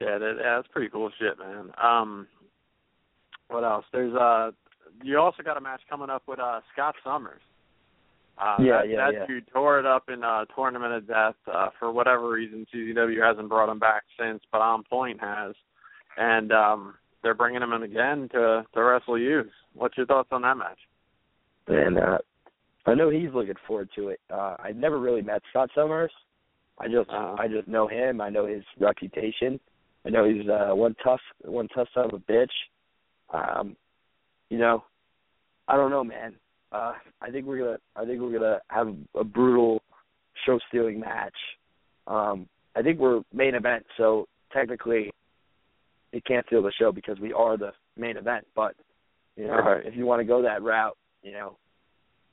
Yeah, 0.00 0.18
that, 0.18 0.36
yeah, 0.40 0.56
that's 0.56 0.68
pretty 0.72 0.88
cool 0.88 1.10
shit, 1.20 1.38
man. 1.38 1.70
Um, 1.80 2.26
what 3.48 3.64
else? 3.64 3.84
There's 3.92 4.14
uh, 4.14 4.52
you 5.02 5.18
also 5.18 5.42
got 5.42 5.56
a 5.56 5.60
match 5.60 5.82
coming 5.90 6.10
up 6.10 6.22
with 6.26 6.38
uh 6.38 6.60
Scot 6.72 6.94
Summers. 7.04 7.42
Uh, 8.38 8.56
Yeah, 8.60 8.78
that, 8.78 8.88
yeah, 8.88 8.96
that 8.96 9.12
yeah. 9.12 9.26
dude 9.26 9.46
tore 9.52 9.78
it 9.78 9.84
up 9.86 10.08
in 10.08 10.24
uh, 10.24 10.46
Tournament 10.56 10.94
of 10.94 11.06
Death. 11.06 11.34
Uh, 11.52 11.68
for 11.78 11.92
whatever 11.92 12.30
reason, 12.30 12.66
CZW 12.74 13.22
hasn't 13.22 13.48
brought 13.48 13.70
him 13.70 13.78
back 13.78 14.04
since, 14.18 14.40
but 14.50 14.62
On 14.62 14.82
Point 14.84 15.20
has, 15.20 15.54
and 16.16 16.50
um, 16.50 16.94
they're 17.22 17.34
bringing 17.34 17.62
him 17.62 17.72
in 17.74 17.82
again 17.82 18.28
to 18.32 18.64
to 18.72 18.82
wrestle 18.82 19.18
you. 19.18 19.44
What's 19.74 19.96
your 19.96 20.06
thoughts 20.06 20.30
on 20.32 20.42
that 20.42 20.56
match? 20.56 20.78
And 21.68 21.98
uh, 21.98 22.18
I 22.86 22.94
know 22.94 23.10
he's 23.10 23.32
looking 23.32 23.54
forward 23.66 23.88
to 23.96 24.08
it. 24.08 24.20
Uh, 24.30 24.56
I've 24.62 24.76
never 24.76 24.98
really 24.98 25.22
met 25.22 25.42
Scot 25.50 25.70
Summers. 25.74 26.12
I 26.78 26.88
just 26.88 27.08
Uh-huh. 27.10 27.36
I 27.38 27.48
just 27.48 27.68
know 27.68 27.86
him. 27.86 28.20
I 28.20 28.28
know 28.30 28.46
his 28.46 28.64
reputation. 28.80 29.60
I 30.04 30.10
know 30.10 30.24
he's 30.24 30.48
uh, 30.48 30.74
one 30.74 30.96
tough 31.04 31.20
one 31.42 31.68
tough 31.68 31.88
son 31.94 32.06
of 32.06 32.14
a 32.14 32.18
bitch. 32.18 32.50
Um, 33.32 33.76
you 34.50 34.58
know, 34.58 34.84
I 35.68 35.76
don't 35.76 35.90
know, 35.90 36.02
man. 36.04 36.34
Uh, 36.72 36.94
I 37.20 37.30
think 37.30 37.46
we're 37.46 37.58
gonna 37.58 37.78
I 37.94 38.04
think 38.04 38.20
we're 38.20 38.32
gonna 38.32 38.58
have 38.68 38.94
a 39.14 39.22
brutal 39.24 39.82
show 40.44 40.58
stealing 40.68 40.98
match. 40.98 41.36
Um, 42.06 42.48
I 42.74 42.82
think 42.82 42.98
we're 42.98 43.22
main 43.32 43.54
event, 43.54 43.84
so 43.96 44.26
technically 44.52 45.12
it 46.12 46.24
can't 46.24 46.44
steal 46.46 46.62
the 46.62 46.72
show 46.72 46.90
because 46.90 47.18
we 47.20 47.32
are 47.32 47.56
the 47.56 47.72
main 47.96 48.16
event. 48.16 48.46
But 48.56 48.74
you 49.36 49.46
know, 49.46 49.54
Right. 49.58 49.86
if 49.86 49.94
you 49.96 50.04
want 50.04 50.20
to 50.20 50.24
go 50.24 50.42
that 50.42 50.62
route, 50.62 50.96
you 51.22 51.32
know, 51.32 51.56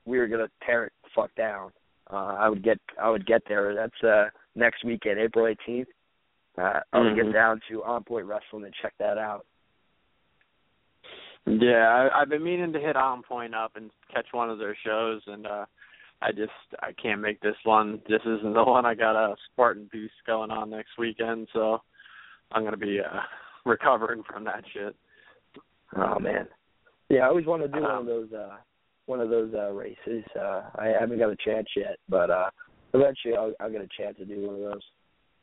we 0.05 0.17
were 0.17 0.27
gonna 0.27 0.49
tear 0.65 0.85
it 0.85 0.93
the 1.03 1.09
fuck 1.15 1.33
down. 1.35 1.71
Uh, 2.11 2.35
I 2.39 2.49
would 2.49 2.63
get 2.63 2.79
I 3.01 3.09
would 3.09 3.25
get 3.25 3.43
there. 3.47 3.75
That's 3.75 4.03
uh 4.03 4.29
next 4.55 4.83
weekend, 4.83 5.19
April 5.19 5.47
eighteenth. 5.47 5.87
Uh, 6.57 6.79
I 6.91 6.99
would 6.99 7.15
get 7.15 7.31
down 7.31 7.61
to 7.69 7.83
On 7.83 8.03
Point 8.03 8.25
Wrestling 8.25 8.65
and 8.65 8.73
check 8.81 8.93
that 8.99 9.17
out. 9.17 9.45
Yeah, 11.45 12.09
I, 12.11 12.21
I've 12.21 12.29
been 12.29 12.43
meaning 12.43 12.73
to 12.73 12.79
hit 12.79 12.95
On 12.95 13.23
Point 13.23 13.55
up 13.55 13.73
and 13.75 13.91
catch 14.13 14.25
one 14.31 14.49
of 14.49 14.59
their 14.59 14.75
shows, 14.85 15.21
and 15.27 15.45
uh 15.45 15.65
I 16.21 16.31
just 16.31 16.51
I 16.81 16.91
can't 17.01 17.21
make 17.21 17.39
this 17.39 17.55
one. 17.63 18.01
This 18.09 18.21
isn't 18.25 18.53
the 18.53 18.63
one. 18.63 18.85
I 18.85 18.93
got 18.93 19.15
a 19.15 19.35
Spartan 19.51 19.89
Beast 19.91 20.13
going 20.27 20.51
on 20.51 20.69
next 20.69 20.97
weekend, 20.97 21.47
so 21.53 21.81
I'm 22.51 22.63
gonna 22.63 22.75
be 22.75 22.99
uh 22.99 23.21
recovering 23.65 24.23
from 24.23 24.43
that 24.45 24.63
shit. 24.73 24.95
Oh 25.95 26.19
man. 26.19 26.47
Yeah, 27.09 27.21
I 27.21 27.27
always 27.27 27.45
want 27.45 27.61
to 27.61 27.67
do 27.67 27.81
one 27.81 27.91
Um, 27.91 27.99
of 27.99 28.05
those 28.05 28.33
uh 28.33 28.57
one 29.09 29.19
of 29.19 29.29
those 29.29 29.53
uh 29.53 29.71
races. 29.71 30.23
Uh 30.39 30.63
I 30.75 30.93
haven't 30.99 31.19
got 31.19 31.31
a 31.31 31.37
chance 31.43 31.67
yet, 31.75 31.97
but 32.07 32.29
uh 32.29 32.49
eventually 32.93 33.35
I'll 33.35 33.53
I'll 33.59 33.71
get 33.71 33.81
a 33.81 33.89
chance 33.97 34.17
to 34.17 34.25
do 34.25 34.47
one 34.47 34.55
of 34.55 34.61
those. 34.61 34.83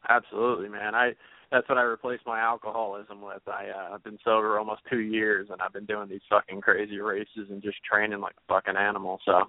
Absolutely, 0.08 0.68
man. 0.68 0.94
I 0.94 1.12
that's 1.50 1.68
what 1.68 1.78
I 1.78 1.82
replaced 1.82 2.26
my 2.26 2.40
alcoholism 2.40 3.20
with. 3.22 3.42
I 3.46 3.68
uh, 3.68 3.94
I've 3.94 4.04
been 4.04 4.18
sober 4.24 4.58
almost 4.58 4.82
two 4.90 4.98
years, 4.98 5.48
and 5.50 5.60
I've 5.62 5.72
been 5.72 5.86
doing 5.86 6.08
these 6.08 6.20
fucking 6.28 6.60
crazy 6.60 6.98
races 6.98 7.48
and 7.50 7.62
just 7.62 7.78
training 7.84 8.20
like 8.20 8.34
a 8.34 8.52
fucking 8.52 8.76
animal. 8.76 9.20
So, 9.24 9.42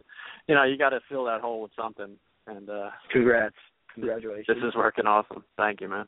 you 0.47 0.55
know, 0.55 0.63
you 0.63 0.77
got 0.77 0.89
to 0.89 0.99
fill 1.09 1.25
that 1.25 1.41
hole 1.41 1.61
with 1.61 1.71
something. 1.79 2.15
And 2.47 2.69
uh 2.69 2.89
Congrats. 3.11 3.55
Congratulations. 3.93 4.45
This 4.47 4.67
is 4.67 4.75
working 4.75 5.07
awesome. 5.07 5.43
Thank 5.57 5.81
you, 5.81 5.89
man. 5.89 6.05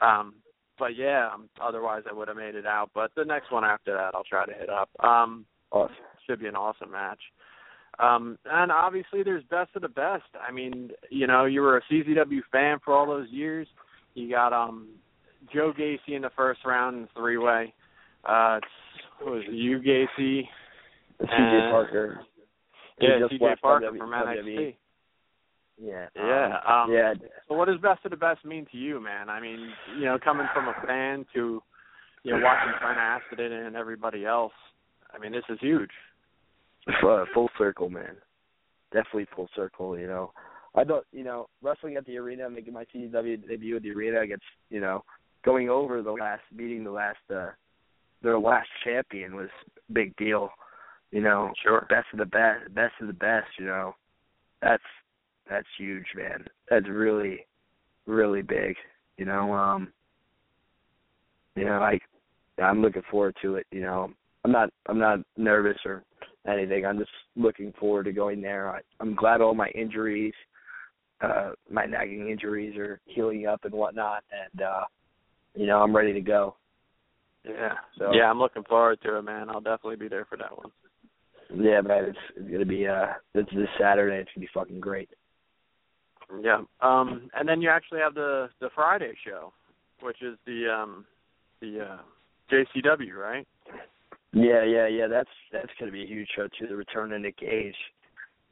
Um, 0.00 0.34
but 0.78 0.96
yeah, 0.96 1.28
um, 1.32 1.50
otherwise 1.60 2.02
I 2.10 2.14
would 2.14 2.28
have 2.28 2.36
made 2.36 2.54
it 2.54 2.64
out. 2.64 2.90
But 2.94 3.10
the 3.14 3.24
next 3.24 3.52
one 3.52 3.64
after 3.64 3.92
that, 3.92 4.14
I'll 4.14 4.24
try 4.24 4.46
to 4.46 4.52
hit 4.52 4.70
up. 4.70 4.88
Um, 5.00 5.44
awesome. 5.70 5.94
Should 6.26 6.40
be 6.40 6.46
an 6.46 6.56
awesome 6.56 6.90
match. 6.90 7.20
Um, 7.98 8.38
and 8.46 8.72
obviously, 8.72 9.22
there's 9.22 9.44
best 9.50 9.70
of 9.74 9.82
the 9.82 9.88
best. 9.88 10.24
I 10.46 10.52
mean, 10.52 10.90
you 11.10 11.26
know, 11.26 11.44
you 11.44 11.60
were 11.60 11.76
a 11.76 11.82
CZW 11.90 12.40
fan 12.50 12.78
for 12.84 12.94
all 12.94 13.06
those 13.06 13.28
years. 13.30 13.66
You 14.14 14.30
got 14.30 14.52
um 14.52 14.88
Joe 15.52 15.72
Gacy 15.78 16.14
in 16.14 16.22
the 16.22 16.30
first 16.36 16.60
round 16.64 16.96
in 16.96 17.08
three 17.16 17.38
way. 17.38 17.74
Uh, 18.24 18.58
it's, 18.58 19.24
was 19.24 19.42
it, 19.46 19.54
you 19.54 19.78
Gacy? 19.78 20.42
CJ 21.20 21.70
Parker. 21.70 22.20
Yeah, 23.00 23.26
CJ 23.30 23.60
Parker 23.60 23.90
from 23.96 24.10
NXT. 24.10 24.76
Yeah. 25.82 26.06
Yeah. 26.14 26.58
Um, 26.66 26.74
Um, 26.74 26.92
yeah. 26.92 27.14
So 27.48 27.54
what 27.54 27.68
does 27.68 27.80
best 27.80 28.04
of 28.04 28.10
the 28.10 28.16
best 28.16 28.44
mean 28.44 28.66
to 28.70 28.76
you, 28.76 29.00
man? 29.00 29.28
I 29.28 29.40
mean, 29.40 29.70
you 29.98 30.04
know, 30.04 30.18
coming 30.22 30.46
from 30.54 30.68
a 30.68 30.74
fan 30.86 31.24
to, 31.34 31.62
you 32.22 32.32
know, 32.32 32.40
watching 32.42 32.72
Trent 32.80 32.98
Acid 32.98 33.40
and 33.40 33.76
everybody 33.76 34.26
else. 34.26 34.52
I 35.12 35.18
mean, 35.18 35.32
this 35.32 35.44
is 35.48 35.58
huge. 35.60 35.90
Full, 37.00 37.24
full 37.34 37.50
circle, 37.58 37.90
man. 37.90 38.16
Definitely 38.92 39.26
full 39.36 39.48
circle. 39.54 39.98
You 39.98 40.06
know, 40.06 40.32
I 40.74 40.84
don't. 40.84 41.04
You 41.12 41.24
know, 41.24 41.46
wrestling 41.62 41.96
at 41.96 42.06
the 42.06 42.16
arena, 42.18 42.48
making 42.48 42.72
my 42.72 42.84
CW 42.94 43.46
debut 43.46 43.76
at 43.76 43.82
the 43.82 43.92
arena 43.92 44.20
against, 44.20 44.44
you 44.70 44.80
know, 44.80 45.04
going 45.44 45.68
over 45.68 46.02
the 46.02 46.12
last 46.12 46.42
meeting, 46.54 46.84
the 46.84 46.90
last, 46.90 47.18
uh 47.34 47.50
their 48.22 48.38
last 48.38 48.68
champion 48.84 49.34
was 49.34 49.48
a 49.66 49.92
big 49.92 50.14
deal. 50.16 50.50
You 51.10 51.20
know, 51.22 51.52
Sure. 51.62 51.86
best 51.88 52.06
of 52.12 52.18
the 52.18 52.26
best, 52.26 52.72
best 52.74 52.94
of 53.00 53.06
the 53.06 53.12
best. 53.12 53.48
You 53.58 53.66
know, 53.66 53.94
that's 54.62 54.82
that's 55.48 55.66
huge, 55.78 56.06
man. 56.14 56.46
That's 56.68 56.88
really, 56.88 57.46
really 58.06 58.42
big. 58.42 58.76
You 59.16 59.24
know, 59.24 59.52
um, 59.52 59.92
you 61.56 61.64
know, 61.64 61.80
I 61.80 61.98
I'm 62.62 62.82
looking 62.82 63.02
forward 63.10 63.36
to 63.42 63.56
it. 63.56 63.66
You 63.72 63.80
know, 63.80 64.10
I'm 64.44 64.52
not 64.52 64.70
I'm 64.86 64.98
not 64.98 65.20
nervous 65.36 65.78
or 65.84 66.04
anything. 66.46 66.86
I'm 66.86 66.98
just 66.98 67.10
looking 67.36 67.72
forward 67.78 68.04
to 68.04 68.12
going 68.12 68.40
there. 68.40 68.70
I, 68.70 68.80
I'm 69.00 69.14
glad 69.14 69.40
all 69.40 69.54
my 69.54 69.68
injuries, 69.68 70.34
uh, 71.20 71.50
my 71.70 71.84
nagging 71.84 72.28
injuries 72.30 72.76
are 72.76 73.00
healing 73.04 73.46
up 73.46 73.64
and 73.64 73.74
whatnot, 73.74 74.24
and 74.32 74.62
uh, 74.62 74.84
you 75.54 75.66
know, 75.66 75.82
I'm 75.82 75.94
ready 75.94 76.12
to 76.12 76.20
go. 76.20 76.56
Yeah. 77.44 77.74
So- 77.98 78.12
yeah, 78.12 78.30
I'm 78.30 78.38
looking 78.38 78.64
forward 78.64 79.00
to 79.02 79.18
it, 79.18 79.22
man. 79.22 79.48
I'll 79.50 79.60
definitely 79.60 79.96
be 79.96 80.08
there 80.08 80.24
for 80.26 80.36
that 80.36 80.56
one. 80.56 80.70
Yeah, 81.52 81.80
man, 81.80 82.04
it's, 82.04 82.18
it's 82.36 82.50
gonna 82.50 82.64
be 82.64 82.86
uh, 82.86 83.06
it's 83.34 83.50
this 83.50 83.68
Saturday. 83.78 84.18
It's 84.18 84.30
gonna 84.34 84.46
be 84.46 84.50
fucking 84.54 84.78
great. 84.80 85.10
Yeah. 86.40 86.60
Um 86.80 87.28
and 87.34 87.48
then 87.48 87.60
you 87.60 87.68
actually 87.70 87.98
have 88.00 88.14
the 88.14 88.50
the 88.60 88.70
Friday 88.72 89.14
show, 89.26 89.52
which 90.00 90.22
is 90.22 90.38
the 90.46 90.68
um 90.72 91.04
the 91.60 91.80
uh 91.80 91.98
JCW, 92.52 93.14
right? 93.14 93.48
Yeah, 94.32 94.64
yeah, 94.64 94.86
yeah. 94.86 95.06
That's 95.08 95.30
that's 95.52 95.72
gonna 95.78 95.92
be 95.92 96.04
a 96.04 96.06
huge 96.06 96.28
show 96.36 96.48
too. 96.58 96.66
The 96.68 96.76
return 96.76 97.12
of 97.12 97.20
Nick 97.20 97.38
Gage. 97.38 97.74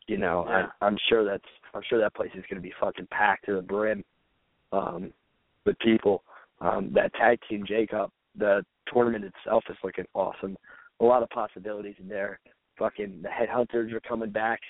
You 0.06 0.18
know, 0.18 0.44
Yeah. 0.48 0.68
I, 0.80 0.86
I'm 0.86 0.96
sure 1.08 1.24
that's 1.24 1.44
I'm 1.74 1.82
sure 1.88 1.98
that 2.00 2.14
place 2.14 2.30
is 2.34 2.44
gonna 2.48 2.60
be 2.60 2.74
fucking 2.80 3.06
packed 3.10 3.46
to 3.46 3.54
the 3.54 3.62
brim, 3.62 4.04
um, 4.72 5.12
with 5.64 5.78
people. 5.78 6.24
Um, 6.60 6.90
that 6.94 7.14
tag 7.14 7.38
team 7.48 7.64
J 7.66 7.86
Cup, 7.86 8.12
the 8.36 8.64
tournament 8.92 9.24
itself 9.24 9.64
is 9.70 9.76
looking 9.84 10.06
awesome. 10.14 10.56
A 11.00 11.04
lot 11.04 11.22
of 11.22 11.30
possibilities 11.30 11.94
in 12.00 12.08
there. 12.08 12.40
Fucking 12.78 13.22
the 13.22 13.28
headhunters 13.28 13.92
are 13.92 14.00
coming 14.00 14.30
back 14.30 14.60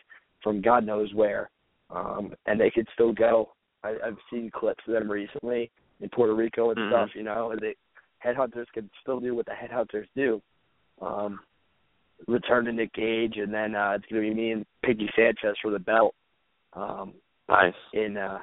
from 0.43 0.61
God 0.61 0.85
knows 0.85 1.13
where, 1.15 1.51
um, 1.91 2.35
and 2.47 2.61
they 2.61 2.71
could 2.71 2.87
still 2.93 3.13
go. 3.13 3.53
I, 3.83 3.97
I've 4.05 4.19
seen 4.31 4.51
clips 4.51 4.85
of 4.87 4.95
them 4.95 5.11
recently 5.11 5.71
in 6.01 6.09
Puerto 6.11 6.35
Rico 6.35 6.71
and 6.71 6.79
Mhm. 6.79 6.89
stuff. 6.89 7.15
You 7.15 7.23
know, 7.23 7.53
and 7.53 7.61
they 7.61 7.77
headhunters 8.23 8.67
can 8.75 8.91
still 9.01 9.21
do 9.21 9.35
what 9.35 9.47
the 9.47 9.53
headhunters 9.53 10.09
do. 10.15 10.43
Um, 11.01 11.41
return 12.27 12.65
to 12.65 12.73
Nick 12.73 12.93
Gage, 12.95 13.37
and 13.37 13.53
then 13.53 13.75
uh, 13.75 13.93
it's 13.97 14.07
going 14.11 14.23
to 14.23 14.29
be 14.29 14.35
me 14.35 14.51
and 14.53 14.67
Pinkie 14.85 15.09
Sanchez 15.15 15.57
for 15.63 15.71
the 15.71 15.79
belt. 15.79 16.15
Um, 16.75 17.15
Nice. 17.49 17.73
in 17.95 18.17
uh, 18.19 18.41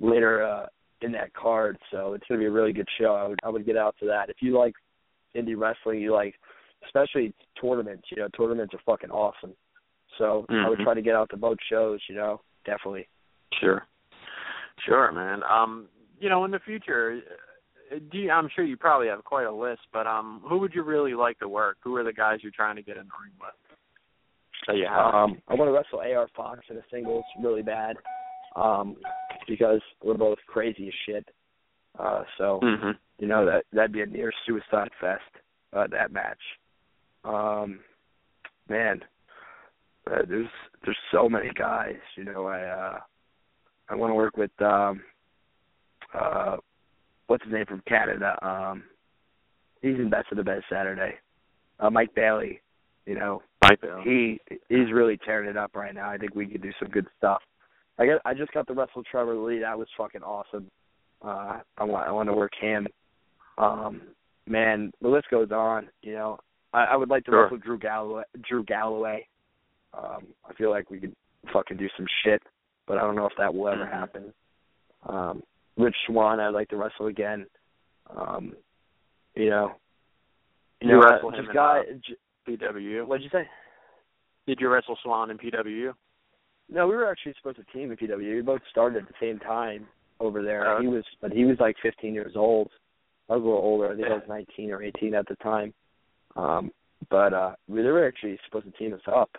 later 0.00 0.44
uh, 0.44 0.66
in 1.00 1.12
that 1.12 1.32
card, 1.32 1.78
so 1.90 2.12
it's 2.12 2.24
going 2.28 2.38
to 2.38 2.44
be 2.44 2.48
a 2.48 2.50
really 2.50 2.72
good 2.72 2.88
show. 3.00 3.14
I 3.14 3.26
would 3.26 3.38
I 3.42 3.48
would 3.48 3.64
get 3.64 3.76
out 3.76 3.96
to 4.00 4.06
that. 4.06 4.28
If 4.28 4.36
you 4.40 4.58
like 4.58 4.74
indie 5.34 5.58
wrestling, 5.58 6.00
you 6.00 6.12
like 6.12 6.34
especially 6.84 7.32
tournaments. 7.60 8.04
You 8.10 8.18
know, 8.18 8.28
tournaments 8.36 8.74
are 8.74 8.80
fucking 8.84 9.10
awesome. 9.10 9.54
So 10.18 10.44
I 10.50 10.68
would 10.68 10.78
Mhm. 10.78 10.84
try 10.84 10.94
to 10.94 11.00
get 11.02 11.14
out 11.16 11.30
to 11.30 11.36
both 11.38 11.56
shows. 11.70 12.00
You 12.08 12.16
know, 12.16 12.42
definitely. 12.66 13.08
Sure. 13.54 13.86
Sure, 14.84 15.10
man. 15.12 15.42
Um, 15.44 15.88
you 16.20 16.28
know, 16.28 16.44
in 16.44 16.50
the 16.50 16.58
future, 16.60 17.22
do 18.10 18.18
you, 18.18 18.30
I'm 18.30 18.48
sure 18.54 18.64
you 18.64 18.76
probably 18.76 19.08
have 19.08 19.24
quite 19.24 19.46
a 19.46 19.52
list, 19.52 19.82
but 19.92 20.06
um, 20.06 20.42
who 20.48 20.58
would 20.58 20.74
you 20.74 20.82
really 20.82 21.14
like 21.14 21.38
to 21.40 21.48
work? 21.48 21.78
Who 21.82 21.96
are 21.96 22.04
the 22.04 22.12
guys 22.12 22.38
you're 22.42 22.52
trying 22.54 22.76
to 22.76 22.82
get 22.82 22.96
in 22.96 23.04
the 23.04 23.12
ring 23.22 23.32
with? 23.40 23.78
So 24.66 24.72
you 24.74 24.86
have. 24.86 25.14
Um, 25.14 25.42
I 25.48 25.54
want 25.54 25.68
to 25.68 25.72
wrestle 25.72 26.00
AR 26.00 26.28
Fox 26.36 26.60
in 26.70 26.76
a 26.76 26.82
singles 26.90 27.24
really 27.40 27.62
bad, 27.62 27.96
um, 28.56 28.96
because 29.48 29.80
we're 30.04 30.14
both 30.14 30.38
crazy 30.46 30.88
as 30.88 30.94
shit. 31.06 31.28
Uh, 31.98 32.22
so 32.38 32.60
hmm 32.62 32.90
you 33.18 33.28
know 33.28 33.44
that 33.44 33.64
that'd 33.72 33.92
be 33.92 34.00
a 34.00 34.06
near 34.06 34.32
suicide 34.46 34.90
fest. 35.00 35.20
Uh, 35.72 35.86
that 35.90 36.12
match. 36.12 36.38
Um, 37.24 37.80
man, 38.68 39.00
uh, 40.10 40.22
there's 40.28 40.48
there's 40.84 40.98
so 41.12 41.28
many 41.28 41.50
guys. 41.54 41.96
You 42.16 42.24
know, 42.24 42.46
I 42.46 42.62
uh, 42.62 42.98
I 43.88 43.94
want 43.94 44.10
to 44.10 44.14
work 44.14 44.36
with 44.36 44.50
um, 44.60 45.02
uh, 46.14 46.56
what's 47.26 47.44
his 47.44 47.52
name 47.52 47.66
from 47.66 47.82
Canada. 47.86 48.36
Um, 48.46 48.84
he's 49.80 49.96
in 49.96 50.10
Best 50.10 50.26
of 50.30 50.36
the 50.36 50.42
Best 50.44 50.64
Saturday. 50.70 51.14
Uh, 51.80 51.90
Mike 51.90 52.14
Bailey. 52.14 52.60
You 53.06 53.16
know, 53.16 53.42
Mike 53.64 53.80
Bailey. 53.80 54.02
he 54.04 54.40
he's 54.68 54.92
really 54.92 55.18
tearing 55.24 55.48
it 55.50 55.56
up 55.56 55.74
right 55.74 55.94
now. 55.94 56.08
I 56.08 56.18
think 56.18 56.34
we 56.34 56.46
could 56.46 56.62
do 56.62 56.70
some 56.78 56.88
good 56.88 57.06
stuff. 57.18 57.42
I 57.98 58.06
got 58.06 58.20
I 58.24 58.34
just 58.34 58.52
got 58.52 58.66
the 58.66 58.74
wrestle 58.74 59.02
Trevor 59.10 59.34
Lee. 59.36 59.58
That 59.60 59.76
was 59.78 59.88
fucking 59.98 60.22
awesome. 60.22 60.70
Uh, 61.24 61.60
I 61.78 61.84
want 61.84 62.08
I 62.08 62.12
want 62.12 62.28
to 62.28 62.32
work 62.34 62.52
him. 62.60 62.86
Um, 63.58 64.02
man, 64.46 64.92
the 65.02 65.08
list 65.08 65.26
goes 65.30 65.50
on. 65.50 65.88
You 66.02 66.14
know, 66.14 66.38
I, 66.72 66.84
I 66.84 66.96
would 66.96 67.10
like 67.10 67.24
to 67.24 67.30
Sure. 67.32 67.42
wrestle 67.44 67.58
Drew 67.58 67.78
Galloway. 67.78 68.22
Drew 68.48 68.64
Galloway. 68.64 69.26
Um, 69.94 70.26
I 70.48 70.54
feel 70.54 70.70
like 70.70 70.90
we 70.90 70.98
could 71.00 71.14
fucking 71.52 71.76
do 71.76 71.88
some 71.96 72.06
shit, 72.24 72.42
but 72.86 72.98
I 72.98 73.02
don't 73.02 73.16
know 73.16 73.26
if 73.26 73.32
that 73.38 73.52
will 73.52 73.68
ever 73.68 73.84
happen. 73.86 74.32
Um, 75.06 75.42
Rich 75.76 75.96
Swann, 76.06 76.40
I'd 76.40 76.48
like 76.48 76.68
to 76.68 76.76
wrestle 76.76 77.06
again. 77.06 77.46
Um, 78.14 78.54
you 79.34 79.50
know, 79.50 79.72
you 80.80 80.88
You 80.90 80.94
know, 80.96 81.02
wrestle 81.02 81.28
uh, 81.28 81.32
him 81.32 81.40
this 81.44 81.48
in, 81.48 81.54
guy. 81.54 81.80
uh, 81.80 81.92
J- 82.06 82.56
PWU. 82.56 83.06
what'd 83.06 83.22
you 83.24 83.30
say? 83.30 83.48
Did 84.46 84.58
you 84.60 84.68
wrestle 84.68 84.98
Swann 85.02 85.30
in 85.30 85.38
PWU? 85.38 85.92
No, 86.68 86.86
we 86.86 86.94
were 86.96 87.10
actually 87.10 87.34
supposed 87.38 87.56
to 87.58 87.64
team 87.72 87.90
in 87.90 87.96
PW. 87.96 88.34
We 88.36 88.40
both 88.42 88.60
started 88.70 89.02
at 89.02 89.08
the 89.08 89.14
same 89.20 89.38
time 89.38 89.86
over 90.20 90.42
there. 90.42 90.76
Oh, 90.76 90.80
He 90.80 90.88
was, 90.88 91.04
but 91.20 91.32
he 91.32 91.44
was 91.44 91.56
like 91.60 91.76
15 91.82 92.14
years 92.14 92.32
old. 92.36 92.70
I 93.28 93.34
was 93.34 93.42
a 93.42 93.44
little 93.44 93.60
older. 93.60 93.92
I 93.92 93.94
think 93.96 94.08
I 94.08 94.14
was 94.14 94.22
19 94.28 94.70
or 94.72 94.82
18 94.82 95.14
at 95.14 95.26
the 95.28 95.36
time. 95.36 95.72
Um, 96.36 96.70
but 97.10 97.32
uh, 97.32 97.54
we 97.68 97.82
they 97.82 97.88
were 97.88 98.06
actually 98.06 98.38
supposed 98.44 98.64
to 98.66 98.72
team 98.72 98.94
us 98.94 99.00
up, 99.06 99.30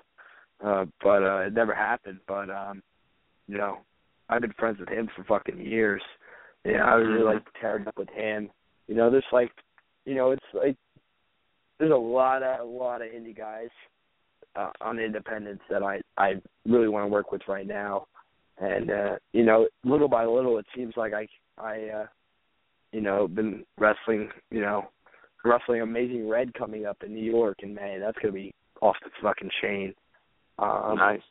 uh, 0.64 0.86
but 1.02 1.24
uh, 1.24 1.38
it 1.48 1.54
never 1.54 1.74
happened. 1.74 2.20
But 2.28 2.50
um, 2.50 2.84
you 3.48 3.58
know, 3.58 3.80
I've 4.30 4.42
been 4.42 4.54
friends 4.54 4.80
with 4.80 4.90
him 4.90 5.10
for 5.16 5.24
fucking 5.24 5.60
years. 5.60 6.02
Yeah, 6.66 6.86
I 6.86 6.96
was 6.96 7.08
really 7.08 7.22
Mhm. 7.22 7.34
like 7.34 7.46
to 7.46 7.60
tear 7.60 7.84
up 7.88 7.98
with 7.98 8.10
him. 8.10 8.50
You 8.88 8.96
know, 8.96 9.10
there's 9.10 9.32
like, 9.32 9.52
you 10.06 10.16
know, 10.16 10.32
it's 10.32 10.54
like 10.54 10.78
there's 11.78 11.92
a 11.92 11.96
lot 11.96 12.44
of 12.44 12.60
a 12.62 12.64
lot 12.64 13.02
of 13.02 13.12
indie 13.12 13.36
guys 13.36 13.70
uh, 14.56 14.72
on 14.82 15.00
independence 15.00 15.62
that 15.70 15.84
I 15.84 16.02
I 16.18 16.42
really 16.66 16.88
want 16.88 17.04
to 17.06 17.12
work 17.12 17.32
with 17.32 17.48
right 17.48 17.68
now, 17.68 18.08
and 18.60 18.92
uh, 18.92 19.18
you 19.34 19.44
know, 19.44 19.68
little 19.84 20.08
by 20.08 20.26
little, 20.26 20.58
it 20.58 20.66
seems 20.76 20.96
like 20.96 21.14
I 21.14 21.28
I 21.58 21.90
uh, 21.90 22.08
you 22.92 23.02
know 23.02 23.28
been 23.28 23.66
wrestling, 23.78 24.32
you 24.52 24.62
know, 24.62 24.88
wrestling 25.44 25.82
Amazing 25.82 26.30
Red 26.30 26.54
coming 26.54 26.86
up 26.86 27.04
in 27.04 27.14
New 27.14 27.24
York 27.30 27.58
in 27.64 27.74
May. 27.74 27.98
That's 28.00 28.18
gonna 28.20 28.34
be 28.34 28.54
off 28.82 28.96
the 29.04 29.10
fucking 29.22 29.52
chain. 29.62 29.94
Um, 30.60 30.96
nice. 30.98 31.22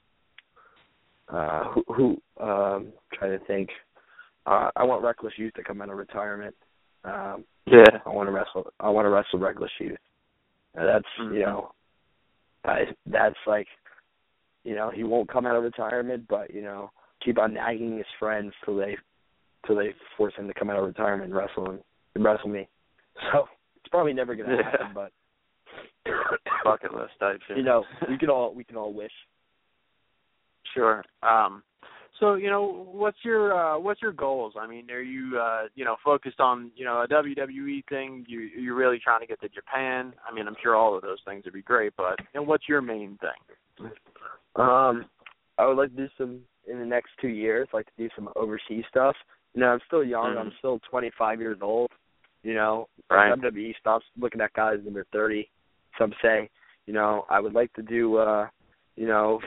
uh 1.29 1.65
who 1.73 1.85
who 1.87 2.45
um 2.45 2.93
trying 3.15 3.39
to 3.39 3.45
think 3.47 3.71
uh 4.47 4.71
I 4.77 4.85
want 4.85 5.03
Reckless 5.05 5.35
Youth 5.37 5.55
to 5.55 5.65
come 5.65 5.81
out 5.83 5.91
of 5.91 5.97
retirement. 5.97 6.55
Um 7.05 7.45
Yeah. 7.67 7.99
I 8.05 8.09
want 8.09 8.29
to 8.29 8.33
wrestle 8.33 8.73
I 8.81 8.89
want 8.91 9.07
to 9.07 9.11
wrestle 9.11 9.39
Reckless 9.39 9.71
Youth. 9.79 9.99
And 10.75 10.89
that's 10.89 11.05
Mhm. 11.21 11.35
you 11.35 11.41
know 11.47 11.73
I 12.65 12.87
that's 13.07 13.39
like 13.47 13.67
you 14.65 14.77
know, 14.77 14.91
he 14.91 15.03
won't 15.03 15.29
come 15.29 15.45
out 15.45 15.57
of 15.57 15.65
retirement 15.65 16.27
but, 16.29 16.55
you 16.55 16.63
know, 16.63 16.93
keep 17.25 17.37
on 17.39 17.55
nagging 17.55 17.97
his 17.97 18.07
friends 18.19 18.53
till 18.65 18.77
they 18.77 18.97
till 19.67 19.77
they 19.77 19.95
force 20.17 20.35
him 20.37 20.47
to 20.49 20.55
come 20.55 20.71
out 20.71 20.77
of 20.79 20.85
retirement 20.85 21.25
and 21.25 21.35
wrestle 21.35 21.67
him 21.71 21.81
and 22.15 22.25
wrestle 22.25 22.49
me. 22.49 22.69
So 23.33 23.49
it's 23.77 23.89
probably 23.91 24.13
never 24.13 24.35
gonna 24.35 24.57
Yeah. 24.57 24.63
happen 24.71 24.93
but 24.95 25.13
Bucket 26.65 26.95
list 26.95 27.13
type 27.21 27.41
shit. 27.47 27.57
you 27.57 27.63
know, 27.63 27.85
we 28.09 28.19
can 28.19 28.29
all 28.31 28.55
we 28.55 28.65
can 28.65 28.77
all 28.77 28.93
wish. 28.93 29.13
Sure. 30.75 31.05
Um, 31.23 31.63
So 32.23 32.35
you 32.35 32.49
know, 32.49 32.87
what's 32.93 33.19
your 33.25 33.53
uh, 33.53 33.81
what's 33.81 34.01
your 34.01 34.13
goals? 34.13 34.55
I 34.57 34.69
mean, 34.69 34.89
are 34.93 35.03
you 35.03 35.41
uh, 35.41 35.63
you 35.75 35.85
know 35.85 35.97
focused 36.05 36.39
on 36.39 36.71
you 36.77 36.85
know 36.85 37.03
a 37.03 37.09
WWE 37.09 37.83
thing? 37.89 38.25
You 38.29 38.39
you're 38.43 38.77
really 38.77 39.01
trying 39.03 39.23
to 39.23 39.27
get 39.27 39.41
to 39.41 39.49
Japan? 39.49 40.15
I 40.25 40.33
mean, 40.33 40.47
I'm 40.47 40.55
sure 40.63 40.77
all 40.77 40.95
of 40.95 41.03
those 41.03 41.19
things 41.27 41.45
would 41.45 41.55
be 41.55 41.63
great, 41.63 41.95
but 41.97 42.21
you 42.33 42.41
know, 42.41 42.43
what's 42.45 42.69
your 42.69 42.81
main 42.81 43.19
thing? 43.21 43.91
Um, 44.55 45.07
I 45.59 45.67
would 45.67 45.77
like 45.77 45.91
to 45.91 45.97
do 45.97 46.09
some 46.17 46.43
in 46.71 46.79
the 46.79 46.87
next 46.87 47.11
two 47.21 47.27
years. 47.27 47.67
Like 47.73 47.87
to 47.87 47.93
do 47.99 48.09
some 48.15 48.29
overseas 48.37 48.85
stuff. 48.89 49.17
You 49.55 49.63
know, 49.63 49.71
I'm 49.71 49.81
still 49.89 50.05
young. 50.05 50.37
Mm-hmm. 50.37 50.39
I'm 50.39 50.53
still 50.59 50.79
25 50.91 51.41
years 51.41 51.59
old. 51.61 51.91
You 52.45 52.55
know, 52.55 52.89
Right. 53.11 53.37
WWE 53.37 53.75
stops 53.81 54.05
looking 54.17 54.41
at 54.41 54.53
guys 54.53 54.79
their 54.93 55.07
30. 55.13 55.51
Some 55.99 56.13
say, 56.23 56.49
you 56.87 56.93
know, 56.93 57.25
I 57.29 57.41
would 57.41 57.53
like 57.53 57.73
to 57.75 57.83
do, 57.83 58.17
uh, 58.17 58.47
you 58.97 59.07
know, 59.09 59.41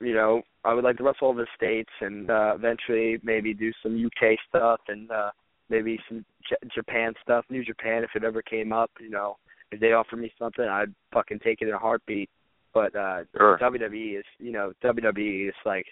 you 0.00 0.14
know, 0.14 0.42
I 0.66 0.74
would 0.74 0.84
like 0.84 0.96
to 0.98 1.04
wrestle 1.04 1.28
over 1.28 1.42
the 1.42 1.46
states 1.56 1.90
and 2.00 2.30
uh, 2.30 2.52
eventually 2.54 3.18
maybe 3.22 3.54
do 3.54 3.72
some 3.82 3.94
UK 4.04 4.36
stuff 4.48 4.80
and 4.88 5.10
uh, 5.10 5.30
maybe 5.68 5.98
some 6.08 6.24
J- 6.48 6.68
Japan 6.74 7.14
stuff, 7.22 7.44
New 7.50 7.64
Japan 7.64 8.02
if 8.04 8.10
it 8.14 8.24
ever 8.24 8.42
came 8.42 8.72
up. 8.72 8.90
You 9.00 9.10
know, 9.10 9.36
if 9.70 9.80
they 9.80 9.92
offered 9.92 10.16
me 10.18 10.32
something, 10.38 10.64
I'd 10.64 10.94
fucking 11.12 11.40
take 11.40 11.62
it 11.62 11.68
in 11.68 11.74
a 11.74 11.78
heartbeat. 11.78 12.28
But 12.74 12.94
uh, 12.94 13.20
Sure. 13.36 13.58
WWE 13.60 14.18
is, 14.18 14.24
you 14.38 14.52
know, 14.52 14.72
WWE 14.84 15.48
is 15.48 15.54
like, 15.64 15.86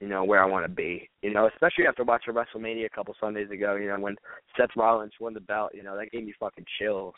you 0.00 0.08
know, 0.08 0.24
where 0.24 0.42
I 0.42 0.46
want 0.46 0.64
to 0.66 0.70
be. 0.70 1.08
You 1.22 1.32
know, 1.32 1.48
especially 1.48 1.86
after 1.86 2.04
watching 2.04 2.34
WrestleMania 2.34 2.86
a 2.86 2.90
couple 2.90 3.14
Sundays 3.20 3.50
ago. 3.50 3.76
You 3.76 3.88
know, 3.88 3.98
when 4.00 4.16
Seth 4.56 4.70
Rollins 4.76 5.12
won 5.20 5.32
the 5.32 5.40
belt, 5.40 5.70
you 5.74 5.82
know, 5.82 5.96
that 5.96 6.10
gave 6.10 6.24
me 6.24 6.34
fucking 6.38 6.66
chills. 6.78 7.14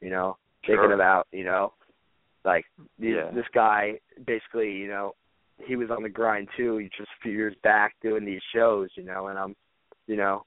You 0.00 0.10
know, 0.10 0.36
thinking 0.66 0.92
about, 0.92 1.26
you 1.32 1.44
know, 1.44 1.72
like 2.44 2.64
Yeah. 2.98 3.30
this 3.34 3.46
guy 3.52 3.98
basically, 4.26 4.70
you 4.72 4.88
know, 4.88 5.14
he 5.66 5.76
was 5.76 5.90
on 5.90 6.02
the 6.02 6.08
grind 6.08 6.48
too. 6.56 6.78
He 6.78 6.86
just 6.96 7.08
a 7.08 7.22
few 7.22 7.32
years 7.32 7.54
back 7.62 7.94
doing 8.02 8.24
these 8.24 8.40
shows, 8.54 8.88
you 8.94 9.04
know, 9.04 9.28
and 9.28 9.38
I'm, 9.38 9.54
you 10.06 10.16
know, 10.16 10.44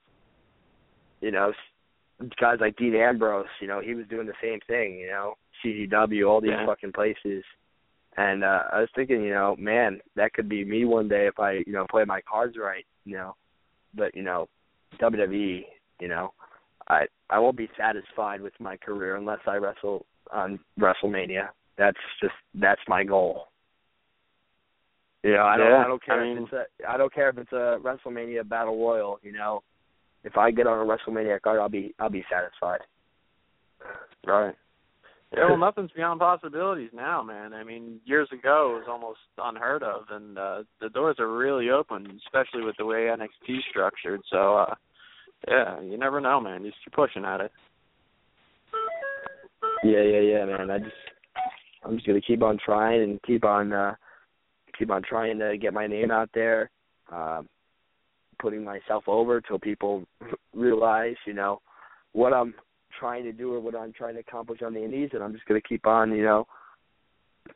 you 1.22 1.32
know, 1.32 1.52
guys 2.40 2.58
like 2.60 2.76
Dean 2.78 2.96
Ambrose, 2.96 3.46
you 3.60 3.68
know, 3.68 3.82
he 3.82 3.94
was 3.94 4.08
doing 4.08 4.28
the 4.28 4.34
same 4.42 4.60
thing, 4.68 4.98
you 5.00 5.08
know, 5.08 5.36
CZW, 5.64 6.28
all 6.30 6.42
these 6.42 6.52
Yeah. 6.52 6.66
fucking 6.66 6.94
places. 6.94 7.44
And 8.18 8.44
uh 8.44 8.64
I 8.72 8.80
was 8.80 8.90
thinking, 8.96 9.22
you 9.24 9.34
know, 9.34 9.56
man, 9.58 10.02
that 10.16 10.34
could 10.34 10.50
be 10.50 10.66
me 10.66 10.86
one 10.86 11.08
day 11.08 11.28
if 11.28 11.40
I, 11.40 11.64
you 11.66 11.74
know, 11.74 11.86
play 11.90 12.04
my 12.06 12.22
cards 12.22 12.58
right, 12.58 12.86
you 13.06 13.16
know. 13.16 13.36
But, 13.94 14.16
you 14.16 14.24
know, 14.24 14.48
WWE, 15.00 15.66
you 16.00 16.08
know, 16.08 16.34
I 16.90 17.06
I 17.30 17.40
won't 17.40 17.58
be 17.58 17.70
satisfied 17.78 18.42
with 18.42 18.54
my 18.60 18.78
career 18.78 19.16
unless 19.16 19.40
I 19.48 19.56
wrestle 19.58 20.06
on 20.32 20.60
WrestleMania. 20.80 21.50
That's 21.78 21.98
just 22.22 22.34
that's 22.56 22.82
my 22.88 23.04
goal. 23.04 23.48
You 25.24 25.34
know, 25.34 25.44
I 25.44 25.58
don't 25.58 25.70
Yeah, 25.70 25.78
I 25.78 25.88
don't 25.88 26.04
care 26.04 26.22
I 26.22 26.32
if 26.32 26.38
it's 26.40 26.54
a 26.54 26.90
I 26.90 26.98
don't 26.98 27.14
care 27.14 27.30
if 27.30 27.38
it's 27.38 27.52
a 27.52 27.78
WrestleMania 27.82 28.48
battle 28.48 28.78
royal, 28.78 29.20
you 29.22 29.32
know. 29.32 29.64
If 30.24 30.38
I 30.38 30.52
get 30.52 30.68
on 30.68 30.88
a 30.88 30.90
WrestleMania 30.90 31.42
card 31.42 31.60
I'll 31.60 31.70
be 31.70 31.94
I'll 32.00 32.10
be 32.10 32.26
satisfied. 32.32 32.82
Right. 34.26 34.56
Yeah, 35.34 35.48
well, 35.48 35.58
nothing's 35.58 35.92
beyond 35.92 36.20
possibilities 36.20 36.90
now, 36.94 37.24
man. 37.24 37.54
I 37.54 37.64
mean, 37.64 38.02
years 38.04 38.28
ago 38.34 38.74
it 38.74 38.80
was 38.80 38.88
almost 38.90 39.20
unheard 39.38 39.82
of, 39.82 40.02
and 40.10 40.38
uh, 40.38 40.64
the 40.82 40.90
doors 40.90 41.16
are 41.20 41.38
really 41.38 41.70
open, 41.70 42.20
especially 42.26 42.66
with 42.66 42.76
the 42.78 42.86
way 42.86 43.08
NXT 43.10 43.60
structured. 43.70 44.20
So, 44.30 44.58
uh, 44.58 44.76
yeah, 45.48 45.80
you 45.80 45.98
never 45.98 46.20
know, 46.20 46.42
man. 46.42 46.64
Just 46.64 46.76
keep 46.84 46.94
pushing 46.94 47.24
at 47.24 47.40
it. 47.40 47.52
Yeah, 49.84 50.02
yeah, 50.02 50.20
yeah, 50.20 50.46
man. 50.46 50.70
I 50.70 50.80
just 50.80 50.92
I'm 51.84 51.96
just 51.96 52.06
gonna 52.06 52.22
keep 52.22 52.44
on 52.44 52.60
trying 52.64 53.02
and 53.02 53.22
keep 53.24 53.46
on 53.46 53.72
uh 53.72 53.96
keep 54.82 54.92
on 54.92 55.04
trying 55.04 55.40
to 55.40 55.58
get 55.58 55.74
my 55.74 55.88
name 55.88 56.12
out 56.12 56.30
there, 56.34 56.70
um, 57.12 57.48
putting 58.40 58.64
myself 58.64 59.04
over 59.08 59.42
till 59.42 59.60
people 59.60 60.04
realize, 60.54 61.16
you 61.26 61.34
know, 61.34 61.62
what 62.14 62.34
I'm 62.34 62.54
trying 63.00 63.24
to 63.24 63.32
do 63.32 63.54
or 63.54 63.60
what 63.60 63.76
I'm 63.76 63.94
trying 63.94 64.16
to 64.16 64.20
accomplish 64.20 64.62
on 64.62 64.74
the 64.74 64.84
indies 64.84 65.12
and 65.14 65.24
I'm 65.24 65.34
just 65.34 65.46
gonna 65.46 65.62
keep 65.62 65.86
on, 65.88 66.12
you 66.12 66.24
know 66.24 66.46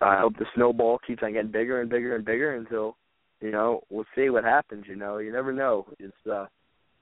I 0.01 0.19
hope 0.19 0.37
the 0.37 0.45
snowball 0.55 0.99
keeps 1.05 1.23
on 1.23 1.33
getting 1.33 1.51
bigger 1.51 1.81
and 1.81 1.89
bigger 1.89 2.15
and 2.15 2.25
bigger 2.25 2.55
until, 2.55 2.97
you 3.41 3.51
know, 3.51 3.81
we'll 3.89 4.05
see 4.15 4.29
what 4.29 4.43
happens, 4.43 4.85
you 4.87 4.95
know. 4.95 5.17
You 5.19 5.31
never 5.31 5.53
know. 5.53 5.87
It's 5.99 6.13
uh 6.29 6.45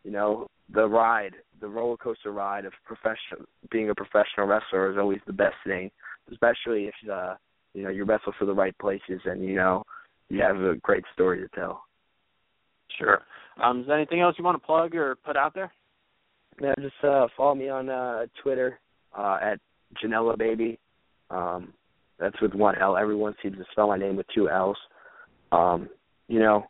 you 0.04 0.12
know, 0.12 0.48
the 0.74 0.86
ride, 0.86 1.36
the 1.62 1.68
roller 1.68 1.96
coaster 1.96 2.34
ride 2.34 2.66
of 2.66 2.74
profession 2.86 3.46
being 3.72 3.90
a 3.90 3.96
professional 3.96 4.48
wrestler 4.48 4.92
is 4.92 4.98
always 4.98 5.22
the 5.26 5.34
best 5.34 5.56
thing, 5.66 5.90
especially 6.32 6.86
if 6.86 7.10
uh 7.10 7.36
you 7.74 7.84
know 7.84 7.90
you 7.90 8.06
wrestle 8.06 8.34
for 8.38 8.46
the 8.46 8.54
right 8.54 8.78
places 8.80 9.22
and 9.26 9.44
you 9.44 9.56
know 9.56 9.84
you 10.30 10.42
have 10.42 10.58
a 10.58 10.76
great 10.76 11.04
story 11.14 11.40
to 11.40 11.48
tell. 11.56 11.84
Sure. 12.98 13.22
Um, 13.62 13.82
is 13.82 13.88
there 13.88 13.98
anything 13.98 14.22
else 14.22 14.36
you 14.38 14.44
want 14.44 14.60
to 14.60 14.66
plug 14.66 14.96
or 14.96 15.16
put 15.16 15.38
out 15.38 15.54
there? 15.54 15.72
Yeah, 16.62 16.74
just 16.80 17.04
uh 17.04 17.28
follow 17.36 17.56
me 17.56 17.70
on 17.70 17.90
uh 17.90 18.26
Twitter 18.42 18.80
uh 19.18 19.40
at 19.42 19.60
Janela 20.04 20.38
Baby. 20.38 20.80
Um 21.30 21.74
that's 22.20 22.40
with 22.42 22.54
one 22.54 22.76
L. 22.80 22.96
Everyone 22.96 23.36
seems 23.42 23.58
to 23.58 23.66
spell 23.72 23.88
my 23.88 23.98
name 23.98 24.16
with 24.16 24.28
two 24.34 24.50
L's. 24.50 24.78
Um, 25.52 25.90
you 26.28 26.40
know, 26.40 26.66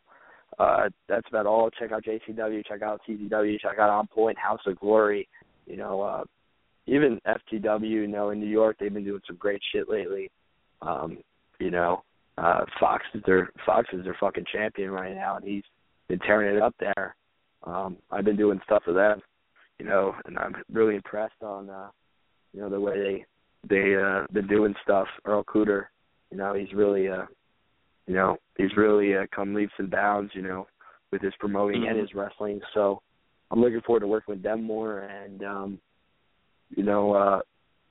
uh 0.58 0.88
that's 1.08 1.28
about 1.28 1.46
all. 1.46 1.70
Check 1.70 1.92
out 1.92 2.04
JCW, 2.04 2.64
check 2.66 2.82
out 2.82 3.00
CZW, 3.08 3.60
check 3.60 3.78
out 3.78 3.90
On 3.90 4.06
Point, 4.06 4.38
House 4.38 4.60
of 4.66 4.78
Glory, 4.80 5.28
you 5.66 5.76
know, 5.76 6.00
uh 6.00 6.24
even 6.86 7.20
FTW, 7.26 7.88
you 7.88 8.06
know, 8.06 8.30
in 8.30 8.40
New 8.40 8.46
York 8.46 8.76
they've 8.80 8.92
been 8.92 9.04
doing 9.04 9.22
some 9.26 9.36
great 9.36 9.60
shit 9.72 9.88
lately. 9.88 10.30
Um, 10.80 11.18
you 11.58 11.70
know, 11.70 12.02
uh 12.38 12.64
Fox 12.80 13.04
is 13.14 13.22
their 13.26 13.50
Fox 13.64 13.88
is 13.92 14.04
their 14.04 14.16
fucking 14.18 14.44
champion 14.52 14.90
right 14.90 15.14
now 15.14 15.36
and 15.36 15.46
he's 15.46 15.64
been 16.08 16.18
tearing 16.20 16.56
it 16.56 16.62
up 16.62 16.74
there. 16.78 17.16
Um, 17.64 17.96
I've 18.10 18.24
been 18.24 18.36
doing 18.36 18.60
stuff 18.64 18.82
with 18.86 18.96
them 18.96 19.22
you 19.78 19.86
know, 19.86 20.14
and 20.26 20.38
I'm 20.38 20.54
really 20.72 20.96
impressed 20.96 21.42
on 21.42 21.70
uh 21.70 21.88
you 22.52 22.60
know 22.60 22.68
the 22.68 22.80
way 22.80 23.24
they 23.68 23.68
they 23.68 23.96
uh 23.96 24.26
been 24.32 24.46
doing 24.46 24.74
stuff. 24.82 25.08
Earl 25.24 25.44
Cooter, 25.44 25.86
you 26.30 26.36
know, 26.36 26.54
he's 26.54 26.72
really 26.72 27.08
uh 27.08 27.26
you 28.06 28.14
know, 28.14 28.36
he's 28.56 28.76
really 28.76 29.16
uh 29.16 29.26
come 29.34 29.54
leaps 29.54 29.72
and 29.78 29.90
bounds, 29.90 30.32
you 30.34 30.42
know, 30.42 30.66
with 31.10 31.22
his 31.22 31.34
promoting 31.38 31.86
and 31.88 31.96
Mhm. 31.96 32.00
his 32.00 32.14
wrestling. 32.14 32.60
So 32.72 33.00
I'm 33.50 33.60
looking 33.60 33.80
forward 33.82 34.00
to 34.00 34.06
working 34.06 34.34
with 34.34 34.42
them 34.42 34.62
more 34.62 35.00
and 35.00 35.42
um 35.44 35.78
you 36.76 36.82
know, 36.82 37.12
uh 37.14 37.40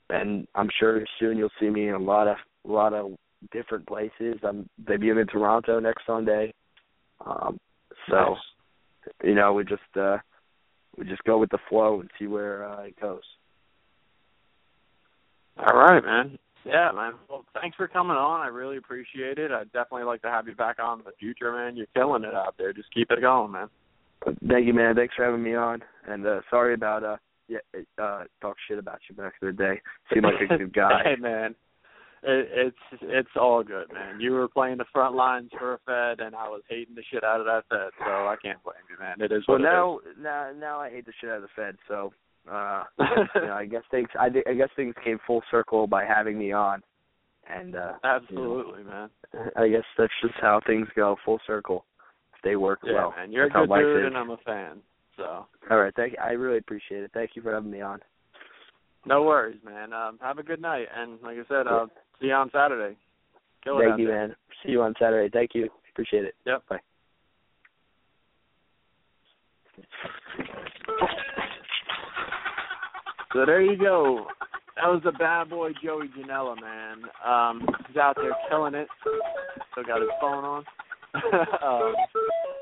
and 0.10 0.48
I'm 0.56 0.70
sure 0.80 1.04
soon 1.20 1.38
you'll 1.38 1.50
see 1.60 1.70
me 1.70 1.90
in 1.90 1.96
a 1.96 2.00
lot 2.00 2.28
of 2.28 2.38
a 2.68 2.72
lot 2.72 2.94
of 2.94 3.18
different 3.52 3.86
places. 3.88 4.36
I'm 4.44 4.70
debuting 4.84 5.22
in 5.22 5.28
Toronto 5.28 5.80
next 5.80 6.06
Sunday. 6.06 6.54
Um 7.26 7.60
so 8.10 8.16
Nice. 8.16 9.14
you 9.24 9.36
know, 9.36 9.54
we 9.54 9.64
just 9.64 9.82
uh 10.00 10.18
we 10.98 11.06
just 11.06 11.24
go 11.24 11.38
with 11.40 11.50
the 11.50 11.58
flow 11.70 12.02
and 12.02 12.10
see 12.20 12.28
where 12.28 12.68
uh, 12.70 12.82
it 12.84 13.00
goes. 13.02 13.22
All 15.58 15.78
right, 15.80 16.04
man. 16.04 16.38
Yeah, 16.66 16.92
man. 16.96 17.14
Well, 17.30 17.46
thanks 17.60 17.76
for 17.76 17.88
coming 17.88 18.16
on. 18.16 18.42
I 18.42 18.48
really 18.48 18.78
appreciate 18.78 19.38
it. 19.38 19.52
I'd 19.52 19.72
definitely 19.74 20.06
like 20.06 20.22
to 20.22 20.30
have 20.30 20.48
you 20.48 20.56
back 20.56 20.78
on 20.82 21.00
in 21.00 21.06
the 21.06 21.12
future, 21.20 21.52
man. 21.52 21.76
You're 21.76 21.88
killing 21.96 22.24
it 22.24 22.34
out 22.34 22.56
there. 22.58 22.74
Just 22.74 22.94
keep 22.94 23.12
it 23.12 23.22
going, 23.22 23.52
man. 23.52 23.68
Thank 24.48 24.66
you, 24.66 24.74
man. 24.74 24.96
Thanks 24.96 25.14
for 25.16 25.26
having 25.26 25.44
me 25.44 25.56
on. 25.56 25.82
And 26.08 26.26
uh 26.26 26.40
sorry 26.50 26.74
about 26.74 27.04
uh 27.04 27.18
yeah 27.50 27.58
uh 28.02 28.24
talk 28.42 28.56
shit 28.68 28.80
about 28.80 29.00
you 29.10 29.16
back 29.16 29.34
in 29.42 29.48
the 29.48 29.54
day. 29.54 29.82
Seem 30.14 30.24
like 30.24 30.36
a 30.50 30.58
good 30.58 30.74
guy. 30.76 31.02
hey, 31.04 31.16
man. 31.20 31.56
It, 32.26 32.48
it's 32.54 33.02
it's 33.02 33.30
all 33.40 33.64
good, 33.64 33.92
man. 33.94 34.20
You 34.22 34.32
were 34.32 34.48
playing 34.48 34.78
the 34.78 34.86
front 34.94 35.14
lines 35.16 35.50
for 35.60 35.74
a 35.74 35.80
Fed, 35.86 36.26
and 36.26 36.36
I 36.36 36.48
was 36.48 36.62
hating 36.70 36.96
the 36.96 37.04
shit 37.12 37.24
out 37.24 37.40
of 37.42 37.46
that 37.46 37.64
Fed, 37.70 37.92
so 38.00 38.06
I 38.12 38.36
can't 38.42 38.64
blame 38.64 38.76
you, 38.90 38.98
man. 39.00 39.16
It 39.20 39.32
is 39.36 39.44
well 39.48 39.58
what 39.60 39.62
it 39.62 39.72
now 39.74 40.00
now 40.22 40.52
now 40.58 40.80
I 40.80 40.90
hate 40.90 41.06
the 41.06 41.14
shit 41.20 41.30
out 41.30 41.38
of 41.38 41.42
the 41.44 41.48
Fed, 41.56 41.76
so 41.88 42.14
uh 42.52 42.84
you 43.36 43.42
know, 43.42 43.54
I 43.54 43.66
guess 43.66 43.84
things 43.92 44.08
I, 44.20 44.28
I 44.50 44.54
guess 44.54 44.70
things 44.76 44.96
came 45.04 45.20
full 45.28 45.42
circle 45.52 45.86
by 45.88 46.06
having 46.06 46.38
me 46.40 46.52
on. 46.54 46.82
And 47.54 47.76
uh 47.76 47.94
Absolutely, 48.06 48.84
man. 48.84 49.10
I 49.58 49.68
guess 49.68 49.84
that's 49.98 50.14
just 50.22 50.36
how 50.42 50.62
things 50.66 50.88
go, 50.96 51.18
full 51.26 51.40
circle. 51.46 51.86
They 52.44 52.56
work 52.56 52.80
Yeah, 52.84 52.94
well. 52.94 53.14
man. 53.18 53.32
You're 53.32 53.46
a 53.46 53.48
That's 53.50 53.56
how 53.56 53.66
good 53.66 53.82
dude, 53.82 54.00
is. 54.02 54.08
and 54.08 54.18
I'm 54.18 54.30
a 54.30 54.38
fan. 54.46 54.78
So 55.18 55.46
All 55.70 55.78
right, 55.78 55.94
thank 55.96 56.14
you. 56.14 56.20
I 56.24 56.32
really 56.32 56.58
appreciate 56.58 57.04
it. 57.04 57.12
Thank 57.14 57.32
you 57.36 57.42
for 57.42 57.54
having 57.54 57.70
me 57.72 57.82
on. 57.82 58.00
No 59.06 59.24
worries, 59.24 59.60
man. 59.66 59.94
Um, 59.94 60.18
have 60.22 60.38
a 60.38 60.44
good 60.44 60.62
night, 60.62 60.88
and 60.96 61.20
like 61.22 61.38
I 61.38 61.48
said, 61.48 61.68
I'll 61.68 61.90
see 62.20 62.28
you 62.28 62.34
on 62.34 62.50
Saturday. 62.54 62.96
Kill 63.64 63.80
Thank 63.80 64.00
you, 64.00 64.08
there. 64.08 64.28
man. 64.28 64.36
See 64.64 64.72
you 64.72 64.82
on 64.82 64.94
Saturday. 65.00 65.30
Thank 65.32 65.52
you. 65.54 65.70
Appreciate 65.92 66.26
it. 66.26 66.36
Yep. 66.46 66.64
Bye. 66.70 66.80
So 73.34 73.46
there 73.46 73.62
you 73.62 73.78
go. 73.78 74.28
That 74.76 74.88
was 74.90 75.02
the 75.04 75.12
bad 75.14 75.50
boy 75.50 75.72
Joey 75.84 76.08
Janela, 76.10 76.56
man. 76.60 77.04
Um, 77.26 77.68
he's 77.88 77.98
out 77.98 78.16
there 78.16 78.32
killing 78.50 78.76
it. 78.76 78.88
Still 79.72 79.84
got 79.84 80.02
his 80.02 80.10
phone 80.20 80.44
on. 80.44 80.64
um, 81.16 81.96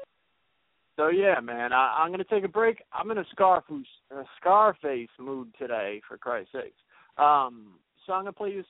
so 1.02 1.08
yeah, 1.08 1.40
man. 1.40 1.74
I, 1.74 1.98
I'm 2.00 2.12
gonna 2.12 2.24
take 2.24 2.44
a 2.44 2.50
break. 2.50 2.84
I'm 2.94 3.10
in 3.10 3.18
a 3.18 3.26
Scarface, 3.32 3.86
a 4.12 4.24
Scarface 4.40 5.10
mood 5.20 5.48
today, 5.58 6.00
for 6.08 6.18
Christ's 6.18 6.52
sakes. 6.54 6.78
Um, 7.18 7.74
so 8.06 8.14
I'm 8.14 8.22
gonna 8.22 8.34
play 8.34 8.56
this 8.56 8.66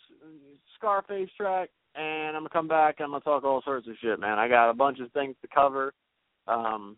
Scarface 0.78 1.30
track, 1.36 1.70
and 1.96 2.38
I'm 2.38 2.44
gonna 2.44 2.50
come 2.50 2.70
back. 2.70 2.96
and 3.00 3.06
I'm 3.06 3.12
gonna 3.12 3.24
talk 3.24 3.44
all 3.44 3.62
sorts 3.64 3.88
of 3.88 3.96
shit, 4.02 4.18
man. 4.20 4.40
I 4.40 4.48
got 4.48 4.70
a 4.70 4.74
bunch 4.74 5.00
of 5.00 5.12
things 5.12 5.36
to 5.42 5.48
cover. 5.54 5.94
Um, 6.48 6.96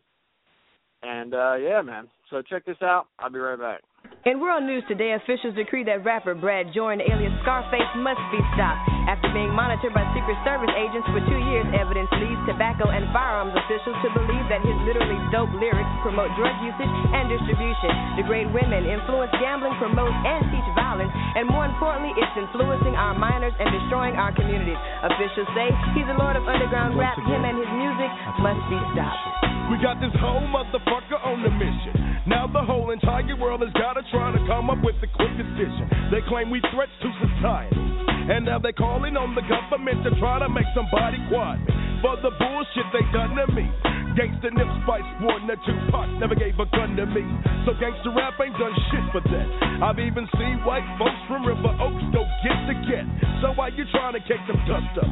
and 1.01 1.33
uh, 1.33 1.55
yeah, 1.55 1.81
man. 1.81 2.07
So 2.29 2.43
check 2.43 2.65
this 2.65 2.81
out. 2.83 3.07
I'll 3.17 3.31
be 3.31 3.39
right 3.39 3.59
back. 3.59 3.81
In 4.23 4.39
world 4.39 4.63
news 4.63 4.87
today, 4.87 5.19
officials 5.19 5.51
decree 5.51 5.83
that 5.83 6.07
rapper 6.07 6.31
Brad 6.31 6.71
Jordan, 6.71 7.03
alias 7.03 7.35
Scarface, 7.43 7.91
must 7.99 8.23
be 8.31 8.39
stopped. 8.55 8.79
After 9.11 9.27
being 9.35 9.51
monitored 9.51 9.91
by 9.91 10.07
Secret 10.15 10.39
Service 10.47 10.71
agents 10.79 11.03
for 11.11 11.19
two 11.27 11.41
years, 11.51 11.67
evidence 11.75 12.07
leads 12.23 12.39
tobacco 12.47 12.87
and 12.87 13.03
firearms 13.11 13.51
officials 13.51 13.99
to 13.99 14.15
believe 14.15 14.47
that 14.47 14.63
his 14.63 14.79
literally 14.87 15.19
dope 15.27 15.51
lyrics 15.59 15.91
promote 16.07 16.31
drug 16.39 16.55
usage 16.63 16.87
and 16.87 17.27
distribution, 17.35 17.91
degrade 18.15 18.47
women, 18.55 18.87
influence 18.87 19.35
gambling, 19.43 19.75
promote 19.75 20.15
and 20.23 20.47
teach 20.55 20.67
violence, 20.71 21.11
and 21.35 21.43
more 21.51 21.67
importantly, 21.67 22.15
it's 22.15 22.31
influencing 22.39 22.95
our 22.95 23.11
minors 23.11 23.51
and 23.59 23.75
destroying 23.75 24.15
our 24.15 24.31
communities. 24.31 24.79
Officials 25.03 25.51
say 25.51 25.67
he's 25.99 26.07
a 26.07 26.15
lord 26.15 26.39
of 26.39 26.47
underground 26.47 26.95
rap. 26.95 27.19
Him 27.27 27.43
and 27.43 27.59
his 27.59 27.71
music 27.75 28.07
must 28.39 28.63
be 28.71 28.79
stopped. 28.95 29.51
We 29.67 29.83
got 29.83 29.99
this 29.99 30.15
whole 30.23 30.47
motherfucker 30.47 31.19
on 31.27 31.43
the 31.43 31.51
mission. 31.51 32.23
Now 32.23 32.47
the 32.47 32.63
whole 32.63 32.72
entire 32.93 33.35
world 33.41 33.65
has 33.65 33.73
got 33.73 33.97
to 33.97 34.05
try 34.13 34.29
to 34.29 34.37
come 34.45 34.69
up 34.69 34.77
with 34.85 34.93
the 35.01 35.09
quick 35.17 35.33
decision. 35.33 35.89
They 36.13 36.21
claim 36.29 36.53
we 36.53 36.61
threats 36.69 36.93
to 37.01 37.09
society. 37.25 37.81
And 38.29 38.45
now 38.45 38.61
they're 38.61 38.77
calling 38.77 39.17
on 39.17 39.33
the 39.33 39.41
government 39.49 40.05
to 40.05 40.13
try 40.21 40.37
to 40.37 40.47
make 40.47 40.69
somebody 40.77 41.17
quiet 41.27 41.59
for 42.05 42.15
the 42.21 42.29
bullshit 42.37 42.87
they 42.93 43.03
done 43.09 43.33
to 43.33 43.49
me. 43.51 43.65
Gangsta 44.13 44.53
Nip 44.53 44.69
Spice 44.85 45.09
one 45.25 45.49
or 45.49 45.57
Tupac 45.65 46.07
never 46.21 46.37
gave 46.37 46.53
a 46.61 46.69
gun 46.69 46.93
to 46.93 47.09
me. 47.09 47.25
So 47.65 47.73
gangsta 47.81 48.13
rap 48.13 48.37
ain't 48.37 48.53
done 48.61 48.77
shit 48.93 49.05
for 49.09 49.25
that. 49.25 49.47
I've 49.81 49.97
even 49.97 50.29
seen 50.37 50.61
white 50.61 50.85
folks 51.01 51.17
from 51.25 51.49
River 51.49 51.73
Oaks 51.81 52.05
go 52.13 52.21
get 52.45 52.57
to 52.69 52.75
get. 52.85 53.05
So 53.41 53.57
why 53.57 53.73
you 53.73 53.89
trying 53.89 54.13
to 54.13 54.23
kick 54.29 54.37
some 54.45 54.61
dust 54.69 55.01
up? 55.01 55.09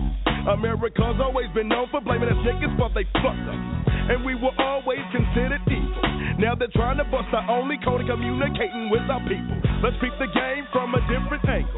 America's 0.53 1.17
always 1.17 1.49
been 1.57 1.67
known 1.67 1.89
for 1.89 1.99
blaming 1.99 2.29
us 2.29 2.37
niggas, 2.45 2.77
but 2.77 2.93
they 2.93 3.09
fucked 3.25 3.49
up. 3.49 3.61
And 4.13 4.21
we 4.21 4.37
were 4.37 4.53
always 4.61 5.01
considered 5.09 5.65
evil. 5.65 6.10
Now 6.41 6.57
they're 6.57 6.73
trying 6.73 6.97
to 6.97 7.05
bust 7.05 7.29
our 7.37 7.45
only 7.53 7.77
code 7.85 8.01
of 8.01 8.09
communicating 8.09 8.89
with 8.89 9.05
our 9.13 9.21
people. 9.29 9.61
Let's 9.85 9.93
peep 10.01 10.09
the 10.17 10.25
game 10.33 10.65
from 10.73 10.89
a 10.97 11.01
different 11.05 11.45
angle. 11.45 11.77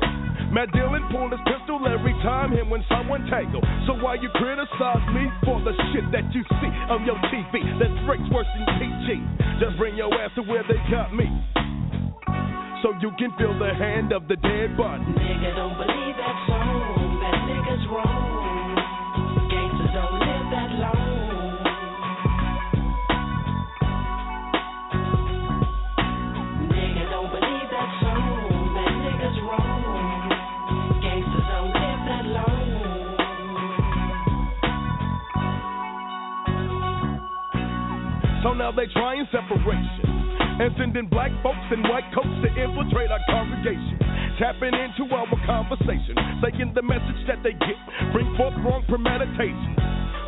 Matt 0.55 0.72
Dillon 0.72 1.03
pulled 1.11 1.36
his 1.36 1.43
pistol 1.43 1.84
every 1.84 2.16
time 2.24 2.55
him 2.55 2.72
when 2.72 2.80
someone 2.88 3.28
tangle. 3.28 3.59
So 3.91 3.99
why 3.99 4.16
you 4.24 4.32
criticize 4.39 5.03
me 5.11 5.28
for 5.43 5.59
the 5.68 5.76
shit 5.91 6.07
that 6.16 6.32
you 6.32 6.47
see 6.64 6.72
on 6.88 7.03
your 7.03 7.20
TV? 7.28 7.59
That 7.76 7.91
freaks 8.07 8.24
worse 8.32 8.47
than 8.55 8.64
PG. 8.80 9.20
Just 9.59 9.76
bring 9.76 9.99
your 9.99 10.07
ass 10.16 10.32
to 10.39 10.43
where 10.47 10.64
they 10.64 10.80
got 10.88 11.11
me. 11.11 11.28
So 12.88 12.95
you 13.03 13.11
can 13.20 13.36
feel 13.36 13.51
the 13.59 13.76
hand 13.76 14.16
of 14.16 14.32
the 14.32 14.39
dead 14.39 14.80
body. 14.80 15.03
Nigga 15.11 15.59
don't 15.59 15.76
believe 15.76 16.16
that 16.24 16.36
So 38.43 38.51
now 38.51 38.75
they 38.75 38.91
trying 38.91 39.23
separation 39.31 40.03
and 40.59 40.69
sending 40.77 41.07
black 41.07 41.31
folks 41.41 41.63
in 41.71 41.79
white 41.87 42.05
coats 42.13 42.35
to 42.43 42.49
infiltrate 42.51 43.09
our 43.09 43.23
congregation. 43.31 43.97
Tapping 44.35 44.75
into 44.75 45.07
our 45.15 45.29
conversation, 45.47 46.13
saying 46.43 46.75
the 46.75 46.83
message 46.83 47.21
that 47.31 47.39
they 47.41 47.55
get 47.55 47.79
bring 48.11 48.27
forth 48.35 48.53
wrong 48.61 48.83
premeditation. 48.91 49.73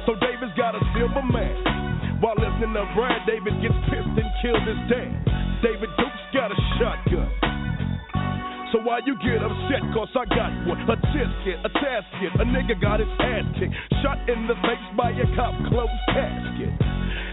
So 0.08 0.16
David's 0.24 0.56
got 0.56 0.80
a 0.80 0.82
silver 0.96 1.28
man. 1.28 2.22
While 2.22 2.40
listening 2.40 2.72
to 2.74 2.88
Brad, 2.96 3.28
David 3.28 3.60
gets 3.60 3.76
pissed 3.92 4.16
and 4.16 4.30
killed 4.40 4.64
his 4.64 4.82
dad. 4.88 5.12
David 5.60 5.90
Duke's 6.00 6.26
got 6.32 6.56
a 6.56 6.58
shotgun. 6.80 7.55
So 8.76 8.84
why 8.84 9.00
you 9.08 9.16
get 9.24 9.40
upset? 9.40 9.80
Cause 9.96 10.12
I 10.20 10.28
got 10.28 10.52
one. 10.68 10.84
A 10.84 11.00
tisket, 11.16 11.64
a 11.64 11.72
tasket. 11.80 12.32
A 12.36 12.44
nigga 12.44 12.76
got 12.76 13.00
his 13.00 13.08
ass 13.24 13.48
kicked. 13.56 13.72
Shot 14.04 14.20
in 14.28 14.52
the 14.52 14.58
face 14.68 14.88
by 15.00 15.16
a 15.16 15.24
cop, 15.32 15.56
closed 15.72 15.96
casket. 16.12 16.76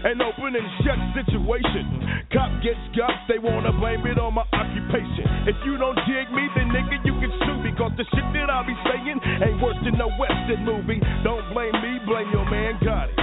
An 0.07 0.23
open 0.23 0.55
and 0.55 0.63
shut 0.87 0.95
situation. 1.11 1.83
Cop 2.31 2.47
gets 2.63 2.79
got, 2.95 3.11
they 3.27 3.43
wanna 3.43 3.75
blame 3.75 4.07
it 4.07 4.15
on 4.15 4.39
my 4.39 4.47
occupation. 4.55 5.27
If 5.43 5.59
you 5.67 5.75
don't 5.75 5.99
dig 6.07 6.31
me, 6.31 6.47
then 6.55 6.71
nigga, 6.71 7.03
you 7.03 7.11
can 7.19 7.35
sue 7.43 7.59
me. 7.59 7.75
Cause 7.75 7.91
the 7.99 8.07
shit 8.07 8.27
that 8.39 8.47
I 8.47 8.63
be 8.63 8.75
saying 8.87 9.19
ain't 9.43 9.59
worse 9.59 9.75
than 9.83 9.99
a 9.99 10.07
Western 10.15 10.63
movie. 10.63 11.03
Don't 11.27 11.43
blame 11.51 11.75
me, 11.83 11.99
blame 12.07 12.31
your 12.31 12.47
man, 12.47 12.79
got 12.79 13.11
it. 13.11 13.19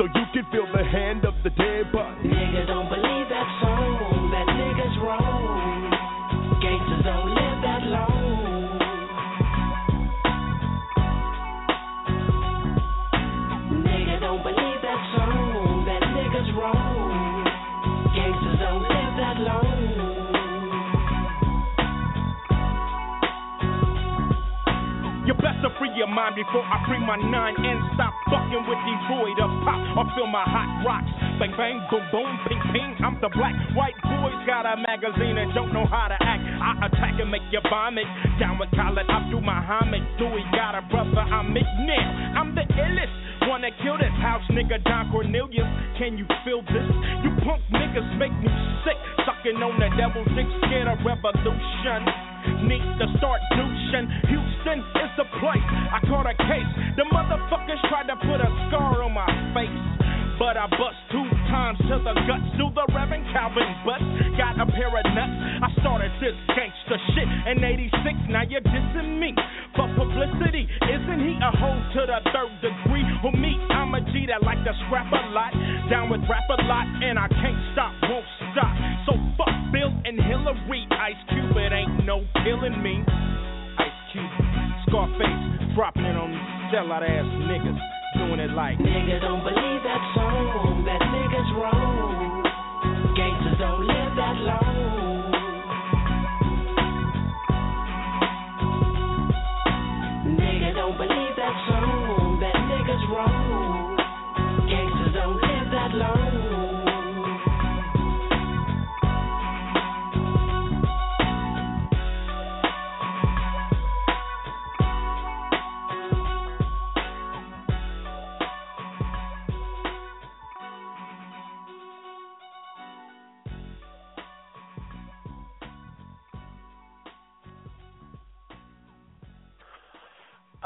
So 0.00 0.08
you 0.08 0.24
can 0.32 0.48
feel 0.48 0.64
the 0.72 0.80
hand 0.80 1.28
of 1.28 1.36
the 1.44 1.52
dead 1.60 1.92
body. 1.92 2.24
Nigga 2.24 2.64
don't 2.72 2.88
believe 2.88 3.28
that 3.28 3.48
song. 3.60 3.95
Gangsters 6.66 7.04
don't 7.04 7.28
live 7.28 7.62
that 7.62 7.82
long. 7.84 8.78
Don't 14.20 14.42
believe 14.42 14.65
You 25.26 25.34
better 25.34 25.74
free 25.82 25.90
your 25.98 26.06
mind 26.06 26.38
before 26.38 26.62
I 26.62 26.78
free 26.86 27.02
my 27.02 27.18
nine 27.18 27.58
and 27.58 27.82
stop 27.98 28.14
fucking 28.30 28.62
with 28.62 28.78
void 29.10 29.34
of 29.42 29.50
pop 29.66 29.82
or 29.98 30.06
feel 30.14 30.30
my 30.30 30.46
hot 30.46 30.86
rocks. 30.86 31.10
Bang 31.42 31.50
bang, 31.58 31.82
boom 31.90 32.06
boom, 32.14 32.30
ping 32.46 32.62
ping. 32.70 32.94
I'm 33.02 33.18
the 33.18 33.26
black 33.34 33.58
white 33.74 33.98
boys 34.06 34.38
got 34.46 34.70
a 34.70 34.78
magazine 34.78 35.34
and 35.34 35.50
don't 35.50 35.74
know 35.74 35.82
how 35.82 36.06
to 36.06 36.18
act. 36.22 36.46
I 36.46 36.86
attack 36.86 37.18
and 37.18 37.26
make 37.26 37.42
you 37.50 37.58
vomit. 37.66 38.06
Down 38.38 38.62
with 38.62 38.70
Khalid 38.70 39.10
Abdul 39.10 39.42
Muhammad. 39.42 40.06
Dewey 40.14 40.46
got 40.54 40.78
a 40.78 40.86
brother, 40.86 41.26
I'm 41.26 41.50
McNair. 41.50 42.06
I'm 42.38 42.54
the 42.54 42.62
illest. 42.62 43.25
Wanna 43.46 43.70
kill 43.78 43.94
this 43.94 44.10
house 44.18 44.42
nigga 44.50 44.82
Don 44.82 45.06
Cornelius? 45.14 45.70
Can 45.98 46.18
you 46.18 46.26
feel 46.42 46.66
this? 46.66 46.90
You 47.22 47.30
punk 47.46 47.62
niggas 47.70 48.18
make 48.18 48.34
me 48.42 48.50
sick. 48.82 48.98
Sucking 49.22 49.62
on 49.62 49.78
the 49.78 49.86
devil's 49.94 50.26
dick, 50.34 50.50
scared 50.66 50.90
of 50.90 50.98
revolution. 51.06 52.00
Need 52.66 52.82
to 52.98 53.06
start 53.22 53.38
douching. 53.54 54.10
Houston 54.26 54.78
is 54.98 55.12
the 55.14 55.26
place. 55.38 55.62
I 55.94 56.02
caught 56.10 56.26
a 56.26 56.34
case. 56.34 56.70
The 56.98 57.06
motherfuckers 57.14 57.78
tried 57.86 58.10
to 58.10 58.18
put 58.18 58.42
a 58.42 58.50
scar 58.66 59.06
on 59.06 59.14
my 59.14 59.30
face. 59.54 59.86
But 60.42 60.58
I 60.58 60.66
bust 60.66 60.98
two 61.14 61.24
times 61.48 61.78
to 61.86 61.96
the 62.02 62.14
guts. 62.26 62.48
Do 62.58 62.70
the 62.74 62.86
Reverend 62.92 63.26
Calvin 63.32 63.66
Butts. 63.86 64.04
Got 64.38 64.58
a 64.60 64.66
pair 64.70 64.90
of 64.90 65.06
nuts. 65.14 65.36
I 65.62 65.68
started 65.80 66.10
this 66.20 66.36
gangster 66.52 66.98
shit 67.14 67.28
in 67.50 67.62
86. 67.62 68.30
Now 68.30 68.42
you're 68.46 68.64
dissing 68.64 69.18
me 69.18 69.34
for 69.74 69.86
publicity. 69.94 70.66
Isn't 70.86 71.20
he 71.22 71.34
a 71.38 71.50
hoe 71.54 71.80
to 71.96 72.02
the 72.06 72.20
third 72.30 72.52
degree? 72.62 73.06
Who 73.22 73.30
me? 73.34 73.58
I'm 73.70 73.94
a 73.94 74.00
G 74.12 74.26
that 74.28 74.42
like 74.42 74.60
to 74.64 74.72
scrap 74.86 75.10
a 75.12 75.22
lot. 75.32 75.52
Down 75.90 76.10
with 76.10 76.22
rap 76.28 76.46
a 76.50 76.58
lot. 76.66 76.86
And 77.02 77.18
I 77.18 77.28
can't 77.28 77.60
stop, 77.72 77.92
won't 78.06 78.26
stop. 78.52 78.74
So 79.06 79.12
fuck 79.38 79.54
Bill 79.72 79.92
and 80.04 80.18
Hillary. 80.18 80.86
Ice 80.90 81.20
Cube, 81.30 81.56
it 81.56 81.72
ain't 81.72 82.04
no 82.04 82.24
killing 82.42 82.82
me. 82.82 83.02
Ice 83.78 84.00
Cube, 84.12 84.32
Scarface, 84.88 85.74
dropping 85.74 86.06
it 86.06 86.16
on 86.16 86.30
sellout 86.72 87.02
ass 87.02 87.28
niggas. 87.46 87.78
Doing 88.16 88.40
it 88.40 88.50
like 88.52 88.78
Nigga 88.78 89.20
don't 89.20 89.44
believe 89.44 89.82
that 89.84 90.00
song. 90.14 90.84
That 90.86 91.04
wrong. 91.04 91.25
Gangsters 93.16 93.58
don't 93.58 93.86
live 93.86 94.05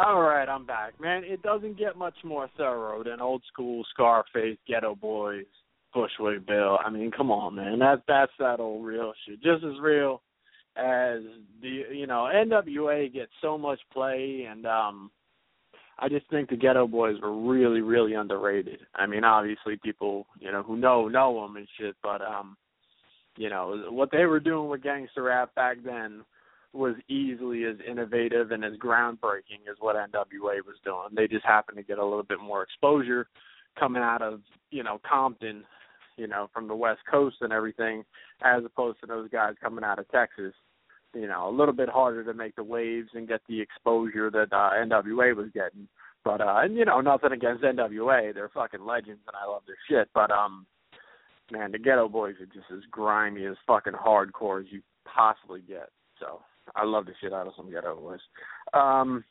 All 0.03 0.23
right, 0.23 0.49
I'm 0.49 0.65
back, 0.65 0.99
man. 0.99 1.25
It 1.27 1.43
doesn't 1.43 1.77
get 1.77 1.95
much 1.95 2.15
more 2.25 2.49
thorough 2.57 3.05
than 3.05 3.21
old 3.21 3.43
school 3.53 3.85
Scarface, 3.93 4.57
Geto 4.67 4.99
Boys, 4.99 5.45
Bushwick 5.93 6.47
Bill. 6.47 6.79
I 6.83 6.89
mean, 6.89 7.11
come 7.11 7.31
on, 7.31 7.57
man. 7.57 7.81
That 7.81 8.05
that's 8.09 8.33
that 8.39 8.61
old 8.61 8.87
real 8.87 9.13
shit. 9.27 9.43
Just 9.43 9.63
as 9.63 9.79
real 9.79 10.23
as 10.75 11.21
the 11.61 11.83
you 11.93 12.07
know 12.07 12.31
NWA 12.35 13.13
gets 13.13 13.33
so 13.43 13.59
much 13.59 13.79
play, 13.93 14.47
and 14.51 14.65
um, 14.65 15.11
I 15.99 16.09
just 16.09 16.31
think 16.31 16.49
the 16.49 16.57
Geto 16.57 16.91
Boys 16.91 17.21
were 17.21 17.39
really, 17.39 17.83
really 17.83 18.15
underrated. 18.15 18.81
I 18.95 19.07
mean, 19.07 19.23
obviously 19.23 19.79
people, 19.85 20.27
you 20.39 20.51
know, 20.51 20.63
who 20.63 20.79
know 20.79 21.09
know 21.09 21.43
them 21.43 21.57
and 21.57 21.69
shit, 21.79 21.95
but 22.03 22.23
um, 22.23 22.57
you 23.37 23.51
know, 23.51 23.85
what 23.91 24.11
they 24.11 24.25
were 24.25 24.41
doing 24.41 24.71
with 24.71 24.83
gangster 24.83 25.25
rap 25.25 25.55
back 25.55 25.77
then 25.85 26.23
was 26.73 26.95
easily 27.09 27.65
as 27.65 27.77
innovative 27.89 28.53
and 28.53 28.65
as 28.65 28.75
groundbreaking 28.75 29.67
as 29.69 29.77
what 29.81 29.97
NWA 29.97 30.65
was 30.65 30.77
doing. 30.85 31.09
They 31.15 31.27
just 31.27 31.45
happened 31.45 31.79
to 31.79 31.83
get 31.83 31.99
a 31.99 32.05
little 32.05 32.23
bit 32.23 32.41
more 32.41 32.63
exposure 32.63 33.27
coming 33.79 34.03
out 34.03 34.23
of, 34.23 34.41
you 34.71 34.85
know, 34.85 35.01
Compton, 35.09 35.65
you 36.17 36.29
know, 36.29 36.49
from 36.53 36.69
the 36.69 36.77
West 36.77 37.01
Coast 37.11 37.37
and 37.41 37.53
everything, 37.53 38.05
as 38.43 38.65
opposed 38.65 39.01
to 39.01 39.07
those 39.07 39.29
guys 39.31 39.55
coming 39.61 39.85
out 39.85 39.99
of 39.99 40.09
Texas. 40.11 40.55
You 41.13 41.27
know, 41.27 41.49
a 41.49 41.57
little 41.57 41.75
bit 41.75 41.89
harder 41.89 42.23
to 42.23 42.35
make 42.35 42.55
the 42.55 42.63
waves 42.63 43.09
and 43.15 43.27
get 43.27 43.41
the 43.49 43.61
exposure 43.61 44.31
that 44.31 44.53
uh, 44.53 44.71
NWA 44.77 45.35
was 45.35 45.49
getting. 45.53 45.89
But 46.25 46.41
uh 46.41 46.61
and 46.63 46.77
you 46.77 46.85
know, 46.85 47.01
nothing 47.01 47.33
against 47.33 47.65
NWA. 47.65 48.35
They're 48.35 48.51
fucking 48.51 48.85
legends 48.85 49.23
and 49.27 49.37
I 49.37 49.51
love 49.51 49.63
their 49.67 49.77
shit. 49.89 50.09
But 50.15 50.31
um 50.31 50.67
man, 51.51 51.73
the 51.73 51.79
Geto 51.79 52.11
Boys 52.11 52.35
are 52.41 52.47
just 52.47 52.71
as 52.73 52.85
grimy 52.91 53.47
as 53.47 53.57
fucking 53.67 53.95
hardcore 53.95 54.61
as 54.61 54.67
you 54.71 54.83
possibly 55.05 55.63
get. 55.67 55.89
So 56.19 56.43
I 56.75 56.85
love 56.85 57.07
the 57.07 57.13
shit 57.21 57.33
out 57.33 57.47
of 57.47 57.53
some 57.57 57.71
Geto 57.71 57.99
Boys. 57.99 58.21
Um 58.75 59.25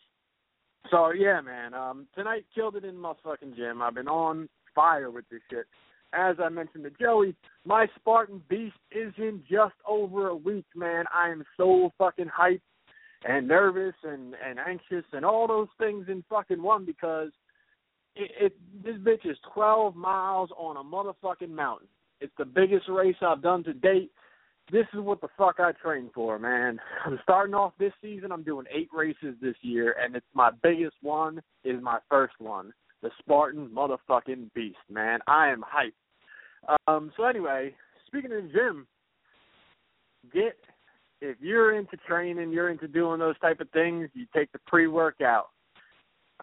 so 0.92 1.12
yeah, 1.12 1.42
man. 1.42 1.74
Um 1.74 2.08
tonight 2.16 2.46
killed 2.54 2.76
it 2.76 2.86
in 2.86 2.98
my 2.98 3.14
fucking 3.24 3.54
gym. 3.56 3.82
I've 3.82 3.96
been 3.96 4.08
on 4.08 4.50
fire 4.76 5.12
with 5.12 5.26
this 5.30 5.42
shit. 5.50 5.66
As 6.12 6.38
I 6.44 6.50
mentioned 6.50 6.86
to 6.86 6.92
Joey, 7.00 7.36
my 7.66 7.88
Spartan 7.96 8.42
Beast 8.50 8.76
is 8.92 9.14
in 9.18 9.44
just 9.50 9.76
over 9.88 10.30
a 10.30 10.36
week, 10.36 10.66
man. 10.76 11.06
I 11.14 11.30
am 11.30 11.44
so 11.56 11.92
fucking 12.00 12.30
hyped 12.36 12.62
and 13.26 13.48
nervous 13.48 13.94
and 14.04 14.36
and 14.44 14.60
anxious 14.60 15.06
and 15.14 15.26
all 15.26 15.48
those 15.48 15.68
things 15.78 16.06
in 16.08 16.24
fucking 16.30 16.62
one 16.62 16.86
because 16.86 17.30
it, 18.16 18.32
it 18.40 18.58
this 18.84 18.96
bitch 18.98 19.30
is 19.30 19.38
12 19.54 19.96
miles 19.96 20.50
on 20.58 20.78
a 20.78 20.84
motherfucking 20.84 21.50
mountain. 21.50 21.88
It's 22.22 22.34
the 22.38 22.46
biggest 22.46 22.88
race 22.90 23.16
I've 23.22 23.42
done 23.42 23.64
to 23.66 23.74
date. 23.74 24.12
This 24.72 24.86
is 24.94 25.00
what 25.00 25.22
the 25.22 25.30
fuck 25.38 25.56
I 25.60 25.72
train 25.72 26.12
for, 26.14 26.38
man. 26.38 26.80
I'm 27.06 27.20
starting 27.24 27.56
off 27.56 27.74
this 27.80 27.94
season. 28.02 28.32
I'm 28.32 28.44
doing 28.44 28.66
eight 28.72 28.90
races 28.94 29.36
this 29.42 29.56
year, 29.62 29.96
and 30.02 30.16
it's 30.16 30.26
my 30.34 30.52
biggest 30.62 30.96
one. 31.02 31.42
Is 31.64 31.82
my 31.82 32.00
first 32.10 32.36
one, 32.40 32.72
the 33.02 33.10
Spartan 33.20 33.70
motherfucking 33.70 34.54
Beast, 34.54 34.78
man. 34.90 35.20
I 35.28 35.50
am 35.50 35.64
hyped. 35.64 36.78
Um. 36.88 37.12
So 37.18 37.24
anyway, 37.24 37.74
speaking 38.08 38.32
of 38.32 38.44
the 38.44 38.50
gym, 38.50 38.88
get 40.34 40.56
if 41.22 41.38
you're 41.40 41.76
into 41.76 41.98
training, 42.08 42.52
you're 42.52 42.70
into 42.70 42.88
doing 42.88 43.20
those 43.20 43.38
type 43.40 43.60
of 43.60 43.70
things, 43.72 44.10
you 44.14 44.26
take 44.36 44.52
the 44.52 44.60
pre-workout. 44.68 45.50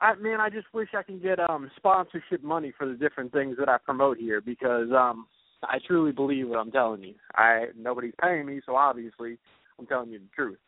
I 0.01 0.15
man, 0.17 0.41
I 0.41 0.51
just 0.51 0.67
wish 0.75 0.89
I 0.97 1.03
can 1.03 1.19
get 1.19 1.39
um 1.39 1.71
sponsorship 1.77 2.43
money 2.43 2.73
for 2.77 2.87
the 2.87 2.95
different 2.95 3.33
things 3.33 3.57
that 3.59 3.69
I 3.69 3.79
promote 3.79 4.19
here 4.19 4.41
because 4.41 4.89
um 4.93 5.27
I 5.63 5.79
truly 5.87 6.13
believe 6.13 6.49
what 6.49 6.59
I'm 6.59 6.71
telling 6.71 7.03
you. 7.03 7.15
I 7.35 7.67
nobody's 7.77 8.15
paying 8.21 8.47
me, 8.47 8.61
so 8.67 8.77
obviously 8.77 9.39
I'm 9.79 9.87
telling 9.87 10.11
you 10.11 10.19
the 10.19 10.29
truth. 10.35 10.59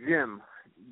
JYM 0.00 0.38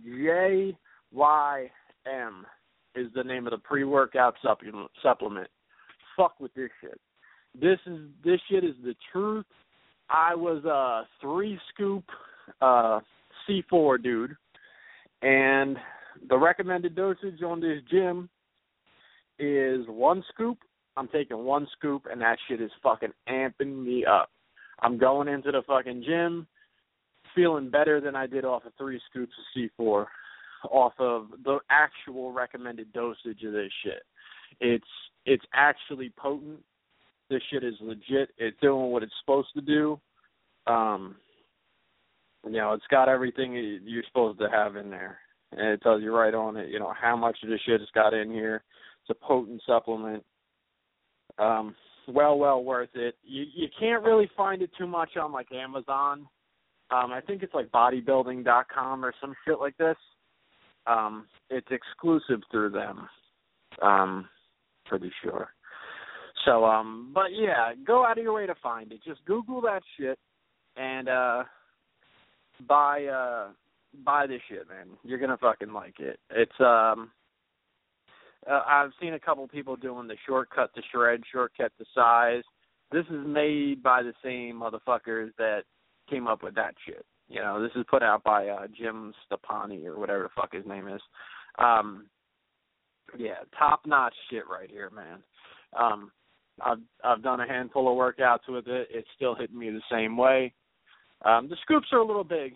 J 0.04 0.76
Y 1.12 1.70
M 2.06 2.46
is 2.94 3.08
the 3.14 3.24
name 3.24 3.46
of 3.46 3.50
the 3.50 3.58
pre-workout 3.58 4.36
supplement. 4.42 4.90
Supplement. 5.02 5.48
Fuck 6.16 6.38
with 6.40 6.54
this 6.54 6.70
shit. 6.80 7.00
This 7.60 7.78
is 7.86 8.00
this 8.24 8.40
shit 8.50 8.64
is 8.64 8.74
the 8.84 8.94
truth. 9.12 9.46
I 10.10 10.34
was 10.34 10.64
a 10.64 11.06
three 11.20 11.58
scoop 11.72 12.04
uh, 12.60 13.00
C4 13.48 14.02
dude, 14.02 14.36
and 15.22 15.76
the 16.28 16.38
recommended 16.38 16.94
dosage 16.94 17.42
on 17.42 17.60
this 17.60 17.80
JYM 17.92 18.28
is 19.38 19.86
one 19.88 20.22
scoop. 20.32 20.58
I'm 20.96 21.08
taking 21.08 21.44
one 21.44 21.66
scoop, 21.76 22.06
and 22.10 22.20
that 22.20 22.38
shit 22.48 22.60
is 22.60 22.70
fucking 22.82 23.12
amping 23.28 23.84
me 23.84 24.04
up. 24.04 24.30
I'm 24.80 24.98
going 24.98 25.28
into 25.28 25.50
the 25.50 25.62
fucking 25.66 26.04
gym 26.06 26.46
feeling 27.34 27.70
better 27.70 28.00
than 28.00 28.14
I 28.14 28.26
did 28.26 28.44
off 28.44 28.64
of 28.64 28.72
three 28.78 29.00
scoops 29.10 29.32
of 29.38 29.62
C4, 29.80 30.06
off 30.70 30.92
of 30.98 31.28
the 31.44 31.58
actual 31.70 32.32
recommended 32.32 32.92
dosage 32.92 33.42
of 33.44 33.52
this 33.52 33.72
shit. 33.82 34.02
It's 34.60 34.84
it's 35.26 35.44
actually 35.54 36.12
potent. 36.16 36.60
This 37.30 37.42
shit 37.50 37.64
is 37.64 37.74
legit. 37.80 38.30
It's 38.38 38.56
doing 38.60 38.90
what 38.90 39.02
it's 39.02 39.14
supposed 39.20 39.48
to 39.54 39.62
do. 39.62 39.98
Um, 40.66 41.16
you 42.44 42.52
know, 42.52 42.74
it's 42.74 42.86
got 42.90 43.08
everything 43.08 43.80
you're 43.84 44.04
supposed 44.06 44.38
to 44.38 44.48
have 44.50 44.76
in 44.76 44.90
there, 44.90 45.18
and 45.52 45.68
it 45.68 45.82
tells 45.82 46.02
you 46.02 46.14
right 46.14 46.34
on 46.34 46.56
it. 46.56 46.68
You 46.68 46.78
know 46.78 46.92
how 46.98 47.16
much 47.16 47.38
of 47.42 47.48
the 47.48 47.58
shit 47.66 47.80
it's 47.80 47.90
got 47.92 48.14
in 48.14 48.30
here. 48.30 48.62
It's 49.02 49.18
a 49.18 49.26
potent 49.26 49.62
supplement. 49.66 50.22
Um, 51.38 51.74
well, 52.08 52.38
well 52.38 52.62
worth 52.62 52.90
it. 52.94 53.16
You 53.24 53.44
you 53.54 53.68
can't 53.78 54.02
really 54.04 54.30
find 54.36 54.62
it 54.62 54.70
too 54.76 54.86
much 54.86 55.16
on 55.16 55.32
like 55.32 55.50
Amazon. 55.52 56.26
Um, 56.90 57.12
I 57.12 57.20
think 57.26 57.42
it's 57.42 57.54
like 57.54 57.70
bodybuilding.com 57.70 59.04
or 59.04 59.14
some 59.20 59.34
shit 59.46 59.58
like 59.58 59.76
this. 59.78 59.96
Um, 60.86 61.26
it's 61.48 61.66
exclusive 61.70 62.40
through 62.50 62.70
them. 62.70 63.08
Um, 63.80 64.28
pretty 64.84 65.10
sure. 65.22 65.48
So, 66.44 66.64
um, 66.64 67.10
but 67.14 67.32
yeah, 67.32 67.72
go 67.86 68.04
out 68.04 68.18
of 68.18 68.24
your 68.24 68.34
way 68.34 68.46
to 68.46 68.54
find 68.62 68.92
it. 68.92 69.00
Just 69.02 69.24
Google 69.24 69.62
that 69.62 69.82
shit 69.98 70.18
and 70.76 71.08
uh 71.08 71.44
buy 72.68 73.04
uh 73.04 73.48
buy 74.04 74.26
this 74.26 74.40
shit, 74.48 74.68
man. 74.68 74.96
You're 75.02 75.18
gonna 75.18 75.38
fucking 75.38 75.72
like 75.72 76.00
it. 76.00 76.18
It's 76.30 76.60
um 76.60 77.10
uh, 78.50 78.62
I've 78.66 78.90
seen 79.00 79.14
a 79.14 79.20
couple 79.20 79.46
people 79.48 79.76
doing 79.76 80.08
the 80.08 80.16
shortcut 80.26 80.74
to 80.74 80.82
shred, 80.90 81.22
shortcut 81.30 81.72
to 81.78 81.84
size. 81.94 82.42
This 82.92 83.04
is 83.06 83.26
made 83.26 83.82
by 83.82 84.02
the 84.02 84.12
same 84.22 84.60
motherfuckers 84.60 85.30
that 85.38 85.62
came 86.08 86.26
up 86.26 86.42
with 86.42 86.54
that 86.54 86.74
shit. 86.86 87.04
You 87.28 87.40
know, 87.40 87.62
this 87.62 87.72
is 87.74 87.84
put 87.90 88.02
out 88.02 88.22
by 88.22 88.48
uh 88.48 88.66
Jim 88.78 89.14
Stoppani 89.24 89.86
or 89.86 89.98
whatever 89.98 90.24
the 90.24 90.28
fuck 90.36 90.52
his 90.52 90.66
name 90.66 90.88
is. 90.88 91.00
Um 91.58 92.06
yeah, 93.18 93.36
top 93.58 93.80
notch 93.86 94.14
shit 94.30 94.44
right 94.48 94.70
here, 94.70 94.90
man. 94.90 95.22
Um 95.78 96.12
I've 96.62 96.78
I've 97.02 97.22
done 97.22 97.40
a 97.40 97.48
handful 97.48 97.88
of 97.88 97.96
workouts 97.96 98.48
with 98.48 98.68
it. 98.68 98.88
It's 98.90 99.08
still 99.16 99.34
hitting 99.34 99.58
me 99.58 99.70
the 99.70 99.80
same 99.90 100.16
way. 100.16 100.52
Um, 101.24 101.48
the 101.48 101.56
scoops 101.62 101.88
are 101.92 101.98
a 101.98 102.06
little 102.06 102.24
big, 102.24 102.54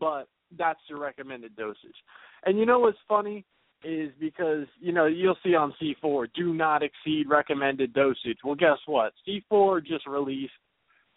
but 0.00 0.28
that's 0.56 0.80
the 0.88 0.96
recommended 0.96 1.54
dosage. 1.56 1.76
And 2.46 2.58
you 2.58 2.64
know 2.64 2.78
what's 2.78 2.98
funny 3.06 3.44
is 3.84 4.10
because 4.18 4.66
you 4.80 4.92
know 4.92 5.06
you'll 5.06 5.38
see 5.44 5.54
on 5.54 5.74
C4 5.80 6.28
do 6.34 6.52
not 6.52 6.82
exceed 6.82 7.28
recommended 7.28 7.92
dosage. 7.92 8.38
Well, 8.44 8.54
guess 8.54 8.78
what? 8.86 9.12
C4 9.26 9.84
just 9.86 10.06
released 10.06 10.52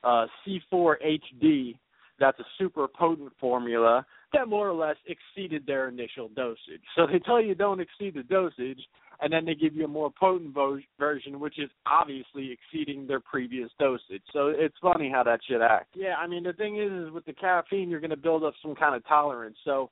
uh, 0.03 0.27
C4 0.45 0.95
HD. 1.33 1.77
That's 2.19 2.39
a 2.39 2.45
super 2.59 2.87
potent 2.87 3.31
formula 3.39 4.05
that 4.33 4.47
more 4.47 4.69
or 4.69 4.73
less 4.73 4.95
exceeded 5.07 5.65
their 5.65 5.89
initial 5.89 6.29
dosage. 6.29 6.81
So 6.95 7.05
they 7.05 7.19
tell 7.19 7.41
you 7.41 7.55
don't 7.55 7.81
exceed 7.81 8.13
the 8.13 8.23
dosage, 8.23 8.79
and 9.19 9.31
then 9.31 9.45
they 9.45 9.55
give 9.55 9.75
you 9.75 9.85
a 9.85 9.89
more 9.89 10.11
potent 10.17 10.53
vo- 10.53 10.79
version, 10.99 11.39
which 11.39 11.59
is 11.59 11.69
obviously 11.85 12.51
exceeding 12.51 13.07
their 13.07 13.19
previous 13.19 13.69
dosage. 13.79 14.23
So 14.31 14.53
it's 14.55 14.75
funny 14.81 15.09
how 15.11 15.23
that 15.23 15.39
shit 15.47 15.61
acts. 15.61 15.89
Yeah, 15.95 16.15
I 16.15 16.27
mean 16.27 16.43
the 16.43 16.53
thing 16.53 16.79
is, 16.79 16.91
is 16.91 17.11
with 17.11 17.25
the 17.25 17.33
caffeine, 17.33 17.89
you're 17.89 17.99
going 17.99 18.11
to 18.11 18.17
build 18.17 18.43
up 18.43 18.53
some 18.61 18.75
kind 18.75 18.95
of 18.95 19.05
tolerance. 19.07 19.57
So 19.65 19.89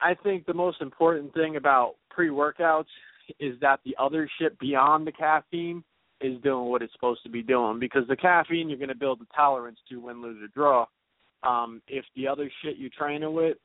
I 0.00 0.14
think 0.14 0.46
the 0.46 0.54
most 0.54 0.80
important 0.80 1.32
thing 1.34 1.56
about 1.56 1.94
pre-workouts 2.10 2.86
is 3.40 3.58
that 3.60 3.80
the 3.84 3.96
other 3.98 4.28
shit 4.38 4.58
beyond 4.58 5.06
the 5.06 5.12
caffeine 5.12 5.82
is 6.20 6.40
doing 6.42 6.70
what 6.70 6.82
it's 6.82 6.92
supposed 6.92 7.22
to 7.24 7.28
be 7.28 7.42
doing 7.42 7.78
because 7.78 8.06
the 8.08 8.16
caffeine 8.16 8.68
you're 8.68 8.78
going 8.78 8.88
to 8.88 8.94
build 8.94 9.20
the 9.20 9.26
tolerance 9.34 9.78
to 9.88 10.00
win, 10.00 10.22
lose, 10.22 10.42
or 10.42 10.48
draw. 10.48 10.86
Um, 11.42 11.82
if 11.88 12.04
the 12.14 12.26
other 12.26 12.50
shit 12.62 12.76
you're 12.78 12.90
training 12.96 13.34
with 13.34 13.58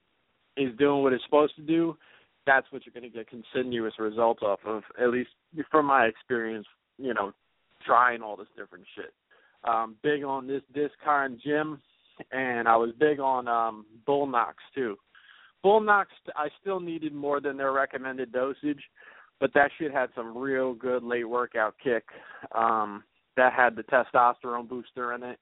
is 0.58 0.76
doing 0.78 1.04
what 1.04 1.14
it's 1.14 1.24
supposed 1.24 1.56
to 1.56 1.62
do, 1.62 1.98
that's 2.46 2.68
what 2.72 2.82
you're 2.86 3.00
going 3.00 3.10
to 3.10 3.18
get 3.18 3.30
continuous 3.30 3.94
results 4.00 4.42
off 4.42 4.60
of. 4.66 4.84
At 5.02 5.10
least 5.10 5.30
from 5.70 5.86
my 5.86 6.06
experience, 6.06 6.68
you 6.98 7.14
know, 7.14 7.32
trying 7.86 8.22
all 8.22 8.36
this 8.36 8.48
different 8.58 8.86
shit. 8.96 9.14
Um, 9.64 9.96
big 10.02 10.24
on 10.24 10.48
this 10.48 10.92
kind 11.06 11.40
JYM, 11.46 11.80
and 12.32 12.68
I 12.68 12.76
was 12.76 12.92
big 13.00 13.20
on 13.20 13.48
um, 13.48 13.86
Bullnox 14.08 14.54
too. 14.74 14.98
Bullnox, 15.64 16.06
I 16.36 16.50
still 16.60 16.80
needed 16.80 17.14
more 17.14 17.40
than 17.40 17.58
their 17.58 17.72
recommended 17.72 18.32
dosage, 18.32 18.82
but 19.40 19.54
that 19.54 19.72
shit 19.78 19.92
had 19.92 20.10
some 20.16 20.38
real 20.38 20.74
good 20.74 21.04
late 21.04 21.28
workout 21.30 21.76
kick. 21.84 22.04
Um, 22.54 23.04
that 23.38 23.54
had 23.54 23.76
the 23.76 23.84
testosterone 23.84 24.68
booster 24.68 25.14
in 25.14 25.24
it. 25.24 25.40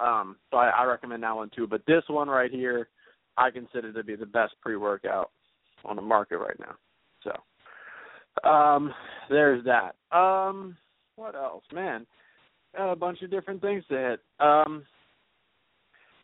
Um, 0.00 0.36
so 0.50 0.56
I, 0.56 0.68
I 0.70 0.84
recommend 0.84 1.22
that 1.22 1.36
one 1.36 1.50
too. 1.54 1.66
But 1.66 1.82
this 1.86 2.02
one 2.08 2.28
right 2.28 2.50
here, 2.50 2.88
I 3.36 3.50
consider 3.50 3.92
to 3.92 4.04
be 4.04 4.16
the 4.16 4.26
best 4.26 4.54
pre-workout 4.60 5.30
on 5.84 5.96
the 5.96 6.02
market 6.02 6.38
right 6.38 6.58
now. 6.58 6.74
So 7.24 8.48
um 8.48 8.92
there's 9.28 9.64
that. 9.64 9.94
Um 10.16 10.76
what 11.16 11.34
else? 11.34 11.64
Man, 11.72 12.06
got 12.76 12.92
a 12.92 12.96
bunch 12.96 13.22
of 13.22 13.30
different 13.30 13.60
things 13.60 13.84
to 13.88 13.94
hit. 13.96 14.20
Um 14.40 14.84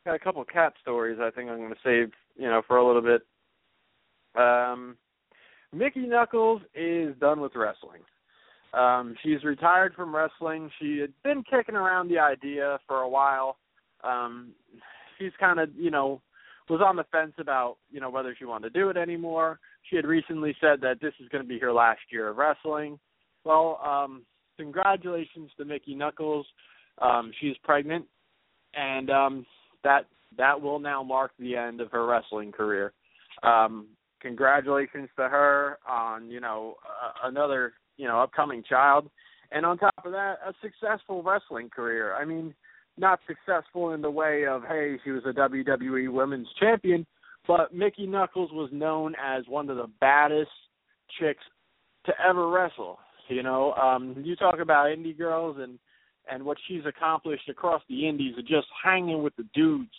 got 0.04 0.14
a 0.14 0.18
couple 0.18 0.44
cat 0.44 0.72
stories 0.82 1.18
I 1.20 1.30
think 1.30 1.50
I'm 1.50 1.60
gonna 1.60 1.74
save, 1.84 2.10
you 2.38 2.48
know, 2.48 2.62
for 2.66 2.78
a 2.78 2.86
little 2.86 3.02
bit. 3.02 3.22
Um 4.34 4.96
Mickie 5.72 6.06
Knuckles 6.06 6.62
is 6.74 7.14
done 7.20 7.40
with 7.40 7.54
wrestling. 7.54 8.00
Um, 8.74 9.14
she's 9.22 9.44
retired 9.44 9.94
from 9.94 10.14
wrestling. 10.14 10.70
She 10.80 10.98
had 10.98 11.12
been 11.22 11.42
kicking 11.42 11.74
around 11.74 12.08
the 12.08 12.18
idea 12.18 12.78
for 12.86 13.00
a 13.00 13.08
while. 13.08 13.56
Um, 14.04 14.52
she's 15.18 15.32
kind 15.40 15.58
of, 15.58 15.70
you 15.76 15.90
know, 15.90 16.22
was 16.68 16.82
on 16.84 16.96
the 16.96 17.04
fence 17.10 17.32
about, 17.38 17.76
you 17.90 18.00
know, 18.00 18.10
whether 18.10 18.34
she 18.38 18.44
wanted 18.44 18.72
to 18.72 18.78
do 18.78 18.90
it 18.90 18.96
anymore. 18.96 19.58
She 19.88 19.96
had 19.96 20.06
recently 20.06 20.54
said 20.60 20.80
that 20.82 21.00
this 21.00 21.14
is 21.20 21.28
going 21.28 21.42
to 21.42 21.48
be 21.48 21.58
her 21.58 21.72
last 21.72 22.00
year 22.10 22.28
of 22.28 22.36
wrestling. 22.36 22.98
Well, 23.44 23.80
um, 23.84 24.22
congratulations 24.58 25.50
to 25.56 25.64
Mickie 25.64 25.94
Knuckles. 25.94 26.46
Um, 27.00 27.32
she's 27.40 27.56
pregnant, 27.62 28.04
and 28.74 29.08
um, 29.08 29.46
that 29.84 30.06
that 30.36 30.60
will 30.60 30.78
now 30.78 31.02
mark 31.02 31.32
the 31.38 31.56
end 31.56 31.80
of 31.80 31.90
her 31.90 32.06
wrestling 32.06 32.52
career. 32.52 32.92
Um, 33.42 33.88
congratulations 34.20 35.08
to 35.16 35.28
her 35.28 35.78
on 35.88 36.30
you 36.30 36.40
know 36.40 36.74
uh, 36.84 37.28
another 37.28 37.74
you 37.96 38.06
know 38.06 38.20
upcoming 38.20 38.62
child, 38.68 39.08
and 39.52 39.64
on 39.64 39.78
top 39.78 39.94
of 40.04 40.12
that, 40.12 40.36
a 40.46 40.52
successful 40.62 41.22
wrestling 41.22 41.70
career. 41.70 42.14
I 42.14 42.24
mean, 42.24 42.54
not 42.96 43.20
successful 43.26 43.92
in 43.92 44.02
the 44.02 44.10
way 44.10 44.46
of 44.46 44.62
hey, 44.68 44.98
she 45.04 45.10
was 45.10 45.22
a 45.26 45.32
WWE 45.32 46.12
Women's 46.12 46.48
Champion, 46.58 47.06
but 47.46 47.74
Mickie 47.74 48.06
Knuckles 48.06 48.50
was 48.52 48.70
known 48.72 49.14
as 49.22 49.44
one 49.48 49.70
of 49.70 49.76
the 49.76 49.90
baddest 50.00 50.50
chicks 51.18 51.44
to 52.06 52.12
ever 52.26 52.48
wrestle. 52.48 52.98
You 53.28 53.42
know, 53.42 53.72
um, 53.74 54.16
you 54.24 54.36
talk 54.36 54.58
about 54.58 54.86
indie 54.86 55.16
girls 55.16 55.56
and 55.60 55.78
and 56.30 56.44
what 56.44 56.58
she's 56.66 56.82
accomplished 56.86 57.48
across 57.48 57.82
the 57.88 58.06
indies 58.06 58.34
of 58.38 58.46
just 58.46 58.66
hanging 58.84 59.22
with 59.22 59.34
the 59.36 59.46
dudes. 59.54 59.90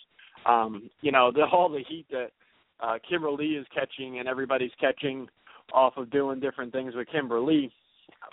Um, 0.46 0.90
you 1.00 1.12
know, 1.12 1.30
the 1.32 1.44
all 1.52 1.68
the 1.68 1.84
heat 1.88 2.06
that 2.10 2.28
uh 2.80 2.98
Kimber 3.08 3.30
Lee 3.30 3.56
is 3.56 3.66
catching 3.74 4.18
and 4.18 4.28
everybody's 4.28 4.70
catching 4.80 5.28
off 5.72 5.96
of 5.96 6.10
doing 6.10 6.40
different 6.40 6.72
things 6.72 6.94
with 6.94 7.08
Kimber 7.08 7.40
Lee. 7.40 7.70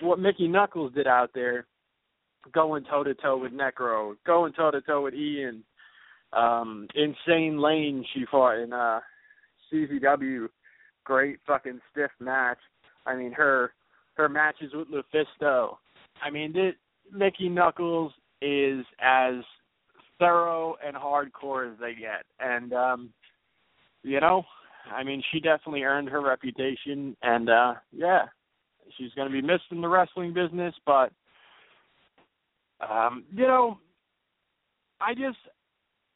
What 0.02 0.20
Mickie 0.20 0.48
Knuckles 0.48 0.94
did 0.94 1.08
out 1.08 1.30
there, 1.34 1.66
going 2.52 2.84
toe 2.86 3.04
to 3.04 3.14
toe 3.14 3.38
with 3.38 3.52
Necro, 3.52 4.16
going 4.26 4.54
toe 4.54 4.72
to 4.72 4.82
toe 4.82 5.04
with 5.04 5.14
Ian, 5.14 5.64
um, 6.34 6.88
Insane 6.96 7.60
Lane 7.60 8.06
she 8.14 8.26
fought 8.30 8.60
in 8.60 8.74
uh 8.74 9.00
CZW, 9.72 10.48
great 11.04 11.40
fucking 11.46 11.80
stiff 11.92 12.12
match. 12.20 12.60
I 13.06 13.16
mean 13.16 13.32
her 13.34 13.74
her 14.16 14.28
matches 14.28 14.72
with 14.74 14.88
Lufisto. 14.90 15.78
I 16.22 16.30
mean, 16.30 16.52
this, 16.52 16.74
Mickie 17.12 17.50
Knuckles 17.50 18.12
is 18.42 18.86
as 19.02 19.36
thorough 20.20 20.76
and 20.86 20.96
hardcore 20.96 21.72
as 21.72 21.80
they 21.80 21.94
get, 21.94 22.26
and 22.40 22.74
um, 22.74 23.10
you 24.04 24.20
know, 24.20 24.44
I 24.96 25.04
mean, 25.04 25.22
she 25.32 25.40
definitely 25.40 25.84
earned 25.84 26.10
her 26.10 26.22
reputation, 26.22 27.16
and 27.22 27.50
uh, 27.50 27.74
yeah, 27.92 28.26
she's 28.98 29.14
to 29.14 29.30
be 29.30 29.42
missed 29.42 29.64
in 29.72 29.82
the 29.82 29.88
wrestling 29.88 30.34
business, 30.34 30.74
but 30.86 31.12
um, 32.88 33.24
you 33.34 33.48
know, 33.48 33.80
I 35.02 35.14
just 35.14 35.38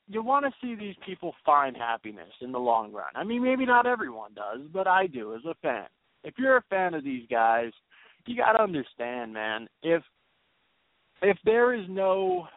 you 0.08 0.22
want 0.22 0.46
to 0.46 0.52
see 0.62 0.76
these 0.76 0.96
people 1.06 1.34
find 1.46 1.76
happiness 1.76 2.32
in 2.42 2.52
the 2.52 2.60
long 2.60 2.92
run. 2.92 3.12
I 3.16 3.24
mean, 3.24 3.44
maybe 3.44 3.66
not 3.66 3.88
everyone 3.88 4.34
does, 4.34 4.62
but 4.74 4.88
I 4.88 5.08
do 5.08 5.36
as 5.36 5.42
a 5.46 5.56
fan. 5.62 5.86
If 6.24 6.36
you're 6.38 6.58
a 6.58 6.64
fan 6.70 6.94
of 6.94 7.04
these 7.04 7.26
guys, 7.30 7.72
you 8.26 8.36
got 8.36 8.54
to 8.54 8.62
understand, 8.62 9.34
man. 9.34 9.68
If 9.82 10.04
if 11.22 11.38
there 11.46 11.74
is 11.74 11.86
no 11.90 12.48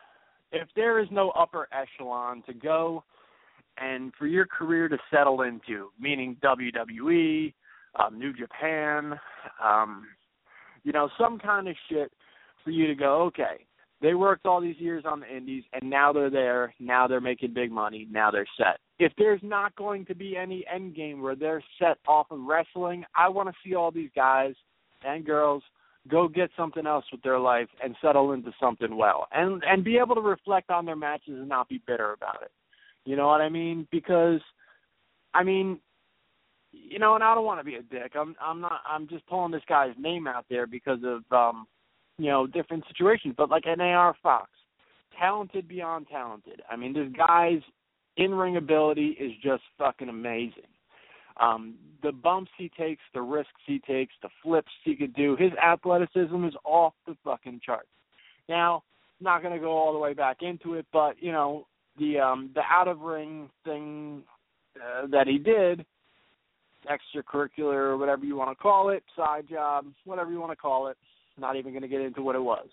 if 0.54 0.68
there 0.76 1.00
is 1.00 1.08
no 1.10 1.30
upper 1.30 1.68
echelon 1.72 2.42
to 2.46 2.54
go 2.54 3.04
and 3.78 4.12
for 4.18 4.26
your 4.26 4.46
career 4.46 4.88
to 4.88 4.96
settle 5.10 5.42
into, 5.42 5.90
meaning 5.98 6.36
WWE, 6.42 7.52
um, 7.98 8.18
New 8.18 8.32
Japan, 8.32 9.18
um, 9.62 10.06
you 10.84 10.92
know, 10.92 11.08
some 11.18 11.38
kind 11.38 11.68
of 11.68 11.74
shit 11.88 12.12
for 12.62 12.70
you 12.70 12.86
to 12.86 12.94
go, 12.94 13.22
okay, 13.22 13.66
they 14.00 14.14
worked 14.14 14.46
all 14.46 14.60
these 14.60 14.78
years 14.78 15.04
on 15.06 15.20
the 15.20 15.36
indies 15.36 15.64
and 15.72 15.88
now 15.88 16.12
they're 16.12 16.30
there, 16.30 16.74
now 16.78 17.08
they're 17.08 17.20
making 17.20 17.54
big 17.54 17.72
money, 17.72 18.06
now 18.10 18.30
they're 18.30 18.46
set. 18.56 18.78
If 18.98 19.12
there's 19.18 19.40
not 19.42 19.74
going 19.76 20.04
to 20.06 20.14
be 20.14 20.36
any 20.36 20.64
end 20.72 20.94
game 20.94 21.20
where 21.20 21.34
they're 21.34 21.64
set 21.78 21.98
off 22.06 22.26
of 22.30 22.40
wrestling, 22.40 23.04
I 23.16 23.28
want 23.28 23.48
to 23.48 23.54
see 23.64 23.74
all 23.74 23.90
these 23.90 24.10
guys 24.14 24.54
and 25.04 25.24
girls 25.24 25.62
go 26.08 26.28
get 26.28 26.50
something 26.56 26.86
else 26.86 27.04
with 27.10 27.22
their 27.22 27.38
life 27.38 27.68
and 27.82 27.96
settle 28.02 28.32
into 28.32 28.52
something 28.60 28.96
well. 28.96 29.26
And 29.32 29.62
and 29.64 29.84
be 29.84 29.96
able 29.96 30.14
to 30.14 30.20
reflect 30.20 30.70
on 30.70 30.84
their 30.84 30.96
matches 30.96 31.34
and 31.38 31.48
not 31.48 31.68
be 31.68 31.80
bitter 31.86 32.12
about 32.12 32.42
it. 32.42 32.50
You 33.04 33.16
know 33.16 33.26
what 33.26 33.40
i 33.40 33.48
mean? 33.48 33.86
Because 33.90 34.40
i 35.32 35.42
mean 35.42 35.78
you 36.72 36.98
know 36.98 37.14
and 37.14 37.24
i 37.24 37.34
don't 37.34 37.44
want 37.44 37.60
to 37.60 37.64
be 37.64 37.76
a 37.76 37.82
dick. 37.82 38.12
I'm 38.18 38.34
i'm 38.40 38.60
not 38.60 38.80
i'm 38.86 39.08
just 39.08 39.26
pulling 39.26 39.52
this 39.52 39.62
guy's 39.68 39.94
name 39.98 40.26
out 40.26 40.46
there 40.50 40.66
because 40.66 41.00
of 41.04 41.22
um 41.30 41.66
you 42.18 42.30
know 42.30 42.46
different 42.46 42.84
situations. 42.88 43.34
But 43.36 43.50
like 43.50 43.64
an 43.66 43.80
AR 43.80 44.14
Fox 44.22 44.50
talented 45.18 45.68
beyond 45.68 46.06
talented. 46.10 46.62
I 46.70 46.76
mean 46.76 46.92
this 46.92 47.08
guy's 47.16 47.62
in 48.16 48.34
ring 48.34 48.56
ability 48.56 49.16
is 49.18 49.32
just 49.42 49.62
fucking 49.78 50.08
amazing 50.08 50.73
um, 51.40 51.74
the 52.02 52.12
bumps 52.12 52.50
he 52.56 52.70
takes, 52.78 53.02
the 53.12 53.22
risks 53.22 53.50
he 53.66 53.80
takes, 53.80 54.12
the 54.22 54.28
flips 54.42 54.70
he 54.84 54.94
could 54.94 55.14
do, 55.14 55.36
his 55.36 55.52
athleticism 55.54 56.44
is 56.44 56.54
off 56.64 56.94
the 57.06 57.16
fucking 57.24 57.60
charts. 57.64 57.88
Now, 58.48 58.84
not 59.20 59.42
going 59.42 59.54
to 59.54 59.60
go 59.60 59.72
all 59.72 59.92
the 59.92 59.98
way 59.98 60.12
back 60.12 60.38
into 60.42 60.74
it, 60.74 60.86
but 60.92 61.16
you 61.20 61.32
know 61.32 61.66
the 61.98 62.18
um, 62.18 62.50
the 62.54 62.62
out 62.70 62.88
of 62.88 63.00
ring 63.00 63.48
thing 63.64 64.22
uh, 64.76 65.06
that 65.08 65.26
he 65.26 65.38
did, 65.38 65.84
extracurricular 66.86 67.74
or 67.74 67.96
whatever 67.96 68.24
you 68.24 68.36
want 68.36 68.56
to 68.56 68.62
call 68.62 68.90
it, 68.90 69.02
side 69.16 69.48
job, 69.48 69.86
whatever 70.04 70.30
you 70.30 70.40
want 70.40 70.52
to 70.52 70.56
call 70.56 70.88
it. 70.88 70.96
Not 71.38 71.56
even 71.56 71.72
going 71.72 71.82
to 71.82 71.88
get 71.88 72.00
into 72.00 72.22
what 72.22 72.36
it 72.36 72.42
was. 72.42 72.68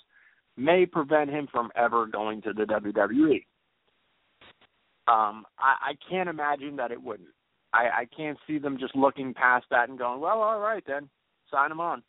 May 0.56 0.86
prevent 0.86 1.32
him 1.32 1.48
from 1.52 1.72
ever 1.76 2.06
going 2.06 2.44
to 2.44 2.54
the 2.54 2.64
WWE. 2.64 3.44
Um, 5.08 5.46
I, 5.58 5.92
I 5.92 5.94
can't 6.08 6.30
imagine 6.30 6.76
that 6.76 6.92
it 6.92 7.02
wouldn't. 7.02 7.30
I, 7.74 8.02
I 8.02 8.08
can't 8.16 8.38
see 8.46 8.58
them 8.58 8.78
just 8.80 8.96
looking 8.96 9.34
past 9.34 9.66
that 9.72 9.90
and 9.90 9.98
going, 9.98 10.20
well, 10.20 10.42
all 10.42 10.60
right 10.60 10.84
then, 10.86 11.10
sign 11.50 11.72
him 11.72 11.80
on. 11.80 12.04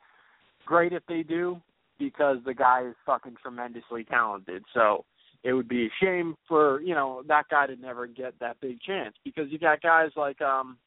Great 0.67 0.93
if 0.93 1.03
they 1.09 1.23
do, 1.23 1.61
because 1.99 2.39
the 2.45 2.55
guy 2.55 2.87
is 2.87 2.95
fucking 3.07 3.37
tremendously 3.43 4.05
talented. 4.05 4.65
So 4.75 5.05
it 5.45 5.53
would 5.53 5.69
be 5.69 5.87
a 5.87 6.05
shame 6.05 6.37
for 6.49 6.81
you 6.83 6.95
know 6.95 7.23
that 7.29 7.49
guy 7.51 7.67
to 7.67 7.77
never 7.77 8.07
get 8.07 8.35
that 8.41 8.61
big 8.61 8.81
chance 8.81 9.15
because 9.25 9.47
you 9.51 9.59
got 9.59 9.83
guys 9.83 10.11
like 10.17 10.41
um, 10.41 10.79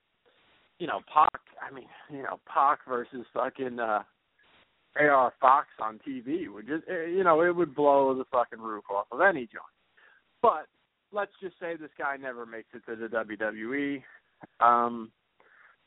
you 0.80 0.88
know 0.88 1.00
Pac. 1.14 1.42
I 1.62 1.74
mean, 1.74 1.88
you 2.10 2.24
know 2.24 2.40
Pac 2.52 2.80
versus 2.88 3.26
fucking 3.34 3.80
uh, 3.80 4.04
AR 5.00 5.34
Fox 5.42 5.68
on 5.82 6.00
TV 6.08 6.52
would 6.54 6.68
just 6.68 6.84
eh, 6.90 7.08
you 7.08 7.24
know 7.24 7.42
it 7.42 7.56
would 7.56 7.76
blow 7.76 8.16
the 8.16 8.26
fucking 8.32 8.60
roof 8.60 8.86
off 8.90 9.08
of 9.12 9.22
any 9.22 9.42
joint. 9.42 9.64
But 10.42 10.68
let's 11.12 11.32
just 11.42 11.56
say 11.60 11.76
this 11.76 11.90
guy 11.98 12.18
never 12.18 12.46
makes 12.46 12.70
it 12.74 12.86
to 12.90 12.96
the 12.96 13.08
WWE 13.08 14.04
um, 14.60 15.12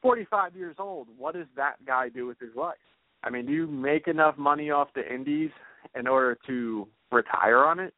45 0.02 0.56
years 0.56 0.76
old. 0.78 1.08
What 1.16 1.34
does 1.34 1.46
that 1.56 1.84
guy 1.86 2.08
do 2.08 2.26
with 2.26 2.38
his 2.38 2.54
life? 2.54 2.76
I 3.22 3.30
mean, 3.30 3.46
do 3.46 3.52
you 3.52 3.66
make 3.66 4.06
enough 4.06 4.38
money 4.38 4.70
off 4.70 4.88
the 4.94 5.12
indies 5.12 5.50
in 5.98 6.06
order 6.06 6.38
to 6.46 6.86
retire 7.10 7.64
on 7.64 7.80
it 7.80 7.94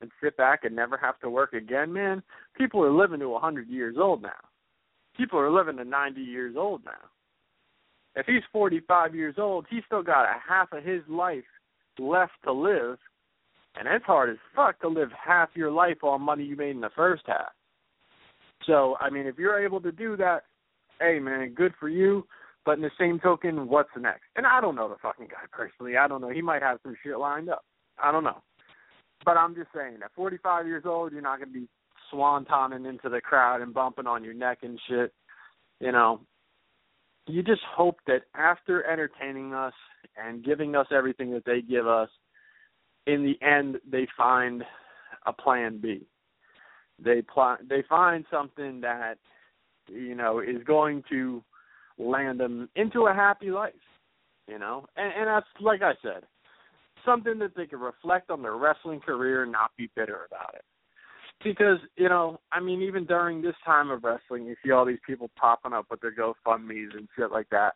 and 0.00 0.10
sit 0.22 0.36
back 0.36 0.64
and 0.64 0.74
never 0.74 0.96
have 0.96 1.18
to 1.20 1.30
work 1.30 1.52
again, 1.52 1.92
man? 1.92 2.22
People 2.56 2.82
are 2.82 2.92
living 2.92 3.20
to 3.20 3.26
a 3.26 3.30
100 3.30 3.68
years 3.68 3.96
old 3.98 4.22
now. 4.22 4.30
People 5.16 5.38
are 5.38 5.50
living 5.50 5.76
to 5.76 5.84
90 5.84 6.20
years 6.20 6.54
old 6.56 6.84
now. 6.84 7.10
If 8.14 8.26
he's 8.26 8.42
45 8.52 9.14
years 9.14 9.34
old, 9.38 9.66
he's 9.68 9.82
still 9.86 10.02
got 10.02 10.24
a 10.24 10.36
half 10.46 10.72
of 10.72 10.84
his 10.84 11.02
life 11.08 11.44
left 11.98 12.32
to 12.44 12.52
live, 12.52 12.98
and 13.76 13.86
it's 13.86 14.04
hard 14.04 14.30
as 14.30 14.36
fuck 14.54 14.80
to 14.80 14.88
live 14.88 15.10
half 15.12 15.50
your 15.54 15.70
life 15.70 16.02
on 16.02 16.22
money 16.22 16.44
you 16.44 16.56
made 16.56 16.70
in 16.70 16.80
the 16.80 16.90
first 16.96 17.22
half. 17.26 17.52
So, 18.66 18.96
I 19.00 19.10
mean, 19.10 19.26
if 19.26 19.38
you're 19.38 19.62
able 19.62 19.80
to 19.80 19.92
do 19.92 20.16
that, 20.16 20.44
hey, 21.00 21.18
man, 21.18 21.54
good 21.54 21.72
for 21.78 21.88
you. 21.88 22.26
But 22.64 22.72
in 22.76 22.82
the 22.82 22.90
same 22.98 23.18
token, 23.18 23.68
what's 23.68 23.88
next? 23.98 24.24
And 24.36 24.46
I 24.46 24.60
don't 24.60 24.74
know 24.74 24.88
the 24.88 24.96
fucking 25.00 25.28
guy 25.28 25.46
personally. 25.50 25.96
I 25.96 26.06
don't 26.06 26.20
know. 26.20 26.28
He 26.28 26.42
might 26.42 26.62
have 26.62 26.78
some 26.82 26.94
shit 27.02 27.18
lined 27.18 27.48
up. 27.48 27.64
I 28.02 28.12
don't 28.12 28.24
know. 28.24 28.42
But 29.24 29.36
I'm 29.36 29.54
just 29.54 29.68
saying, 29.74 29.98
at 30.04 30.12
45 30.14 30.66
years 30.66 30.84
old, 30.86 31.12
you're 31.12 31.22
not 31.22 31.38
going 31.38 31.52
to 31.52 31.60
be 31.60 31.68
swantoning 32.12 32.88
into 32.88 33.08
the 33.08 33.20
crowd 33.20 33.62
and 33.62 33.72
bumping 33.72 34.06
on 34.06 34.24
your 34.24 34.34
neck 34.34 34.58
and 34.62 34.78
shit. 34.88 35.12
You 35.80 35.92
know, 35.92 36.20
you 37.26 37.42
just 37.42 37.62
hope 37.74 37.98
that 38.06 38.22
after 38.34 38.84
entertaining 38.84 39.54
us 39.54 39.74
and 40.16 40.44
giving 40.44 40.76
us 40.76 40.86
everything 40.90 41.32
that 41.32 41.44
they 41.44 41.62
give 41.62 41.86
us, 41.86 42.08
in 43.06 43.24
the 43.24 43.46
end, 43.46 43.78
they 43.90 44.06
find 44.16 44.62
a 45.26 45.32
plan 45.32 45.80
B 45.80 46.06
they 47.02 47.22
pl- 47.22 47.58
they 47.68 47.82
find 47.88 48.24
something 48.30 48.80
that 48.80 49.14
you 49.88 50.14
know 50.14 50.40
is 50.40 50.62
going 50.64 51.02
to 51.10 51.42
land 51.98 52.40
them 52.40 52.68
into 52.76 53.06
a 53.06 53.14
happy 53.14 53.50
life 53.50 53.72
you 54.48 54.58
know 54.58 54.86
and 54.96 55.12
and 55.18 55.28
that's 55.28 55.46
like 55.60 55.82
i 55.82 55.92
said 56.02 56.22
something 57.04 57.38
that 57.38 57.56
they 57.56 57.66
can 57.66 57.80
reflect 57.80 58.30
on 58.30 58.42
their 58.42 58.56
wrestling 58.56 59.00
career 59.00 59.42
and 59.42 59.52
not 59.52 59.70
be 59.76 59.90
bitter 59.96 60.26
about 60.26 60.54
it 60.54 60.64
because 61.42 61.78
you 61.96 62.08
know 62.08 62.38
i 62.52 62.60
mean 62.60 62.82
even 62.82 63.04
during 63.04 63.42
this 63.42 63.56
time 63.64 63.90
of 63.90 64.04
wrestling 64.04 64.44
you 64.44 64.54
see 64.64 64.70
all 64.70 64.84
these 64.84 64.98
people 65.06 65.30
popping 65.36 65.72
up 65.72 65.86
with 65.90 66.00
their 66.00 66.14
gofundme's 66.14 66.94
and 66.94 67.08
shit 67.16 67.30
like 67.30 67.48
that 67.50 67.74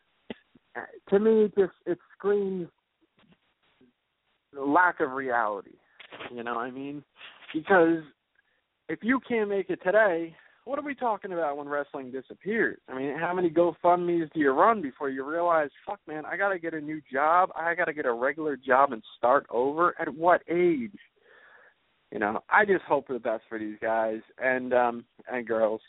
to 1.10 1.18
me, 1.18 1.44
it 1.44 1.54
just 1.56 1.72
it 1.86 1.98
screams 2.16 2.68
lack 4.52 5.00
of 5.00 5.12
reality. 5.12 5.76
You 6.32 6.42
know 6.42 6.54
what 6.54 6.62
I 6.62 6.70
mean? 6.70 7.02
Because 7.52 8.02
if 8.88 9.00
you 9.02 9.20
can't 9.26 9.48
make 9.48 9.70
it 9.70 9.80
today, 9.82 10.34
what 10.64 10.78
are 10.78 10.84
we 10.84 10.94
talking 10.94 11.32
about 11.32 11.56
when 11.56 11.68
wrestling 11.68 12.10
disappears? 12.10 12.78
I 12.88 12.96
mean, 12.96 13.18
how 13.18 13.34
many 13.34 13.50
GoFundMe's 13.50 14.30
do 14.32 14.40
you 14.40 14.50
run 14.50 14.80
before 14.80 15.10
you 15.10 15.24
realize, 15.24 15.68
fuck, 15.86 16.00
man, 16.06 16.24
I 16.24 16.36
got 16.36 16.50
to 16.50 16.58
get 16.58 16.72
a 16.72 16.80
new 16.80 17.02
job. 17.12 17.50
I 17.54 17.74
got 17.74 17.84
to 17.84 17.92
get 17.92 18.06
a 18.06 18.12
regular 18.12 18.56
job 18.56 18.92
and 18.92 19.02
start 19.18 19.46
over. 19.50 19.94
At 20.00 20.14
what 20.14 20.42
age? 20.48 20.98
You 22.10 22.18
know, 22.20 22.40
I 22.48 22.64
just 22.64 22.84
hope 22.84 23.08
for 23.08 23.12
the 23.12 23.18
best 23.18 23.42
for 23.48 23.58
these 23.58 23.76
guys 23.82 24.20
and 24.38 24.72
um 24.72 25.04
and 25.30 25.44
girls. 25.46 25.80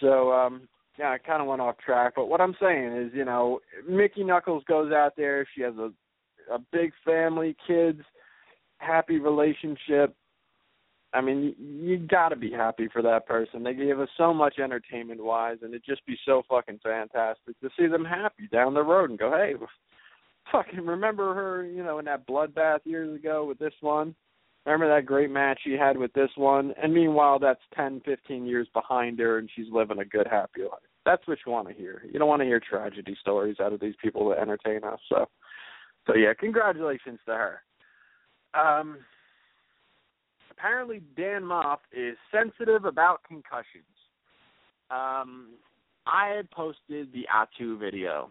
So 0.00 0.32
um 0.32 0.68
yeah, 0.98 1.10
I 1.10 1.18
kind 1.18 1.40
of 1.40 1.46
went 1.46 1.60
off 1.60 1.78
track, 1.78 2.14
but 2.16 2.26
what 2.26 2.40
I'm 2.40 2.56
saying 2.60 2.96
is, 2.96 3.12
you 3.14 3.24
know, 3.24 3.60
Mickie 3.88 4.24
Knuckles 4.24 4.64
goes 4.66 4.92
out 4.92 5.12
there. 5.16 5.46
She 5.54 5.62
has 5.62 5.74
a 5.76 5.92
a 6.52 6.58
big 6.72 6.90
family, 7.04 7.56
kids, 7.66 8.00
happy 8.78 9.20
relationship. 9.20 10.16
I 11.14 11.20
mean, 11.20 11.54
you, 11.58 11.90
you 11.90 11.98
got 11.98 12.30
to 12.30 12.36
be 12.36 12.50
happy 12.50 12.88
for 12.92 13.02
that 13.02 13.26
person. 13.26 13.62
They 13.62 13.74
gave 13.74 14.00
us 14.00 14.08
so 14.16 14.32
much 14.32 14.58
entertainment 14.58 15.22
wise, 15.22 15.58
and 15.62 15.70
it'd 15.70 15.84
just 15.84 16.04
be 16.06 16.16
so 16.24 16.42
fucking 16.48 16.80
fantastic 16.82 17.58
to 17.60 17.68
see 17.78 17.86
them 17.86 18.04
happy 18.04 18.48
down 18.50 18.74
the 18.74 18.82
road 18.82 19.10
and 19.10 19.18
go, 19.18 19.30
hey, 19.30 19.54
fucking 20.52 20.86
remember 20.86 21.34
her, 21.34 21.64
you 21.64 21.82
know, 21.84 21.98
in 21.98 22.04
that 22.06 22.26
bloodbath 22.26 22.80
years 22.84 23.14
ago 23.14 23.44
with 23.44 23.58
this 23.58 23.74
one. 23.80 24.14
Remember 24.64 24.94
that 24.94 25.06
great 25.06 25.30
match 25.30 25.60
she 25.64 25.72
had 25.72 25.96
with 25.96 26.12
this 26.12 26.30
one? 26.36 26.72
And 26.80 26.94
meanwhile, 26.94 27.38
that's 27.40 27.60
ten, 27.74 28.00
fifteen 28.04 28.46
years 28.46 28.68
behind 28.72 29.18
her, 29.18 29.38
and 29.38 29.50
she's 29.54 29.66
living 29.72 29.98
a 29.98 30.04
good, 30.04 30.28
happy 30.30 30.62
life. 30.62 30.80
That's 31.04 31.26
what 31.26 31.38
you 31.44 31.50
want 31.50 31.66
to 31.68 31.74
hear. 31.74 32.02
You 32.10 32.20
don't 32.20 32.28
want 32.28 32.42
to 32.42 32.46
hear 32.46 32.60
tragedy 32.60 33.16
stories 33.20 33.56
out 33.60 33.72
of 33.72 33.80
these 33.80 33.96
people 34.00 34.28
that 34.28 34.38
entertain 34.38 34.84
us. 34.84 35.00
So, 35.08 35.28
so 36.06 36.14
yeah, 36.14 36.32
congratulations 36.38 37.18
to 37.26 37.32
her. 37.32 37.60
Um, 38.54 38.98
apparently 40.62 41.02
Dan 41.16 41.42
Maff 41.42 41.78
is 41.92 42.16
sensitive 42.30 42.84
about 42.84 43.22
concussions. 43.26 43.84
Um, 44.90 45.54
I 46.06 46.28
had 46.28 46.50
posted 46.50 47.12
the 47.12 47.24
Atu 47.34 47.78
video, 47.78 48.30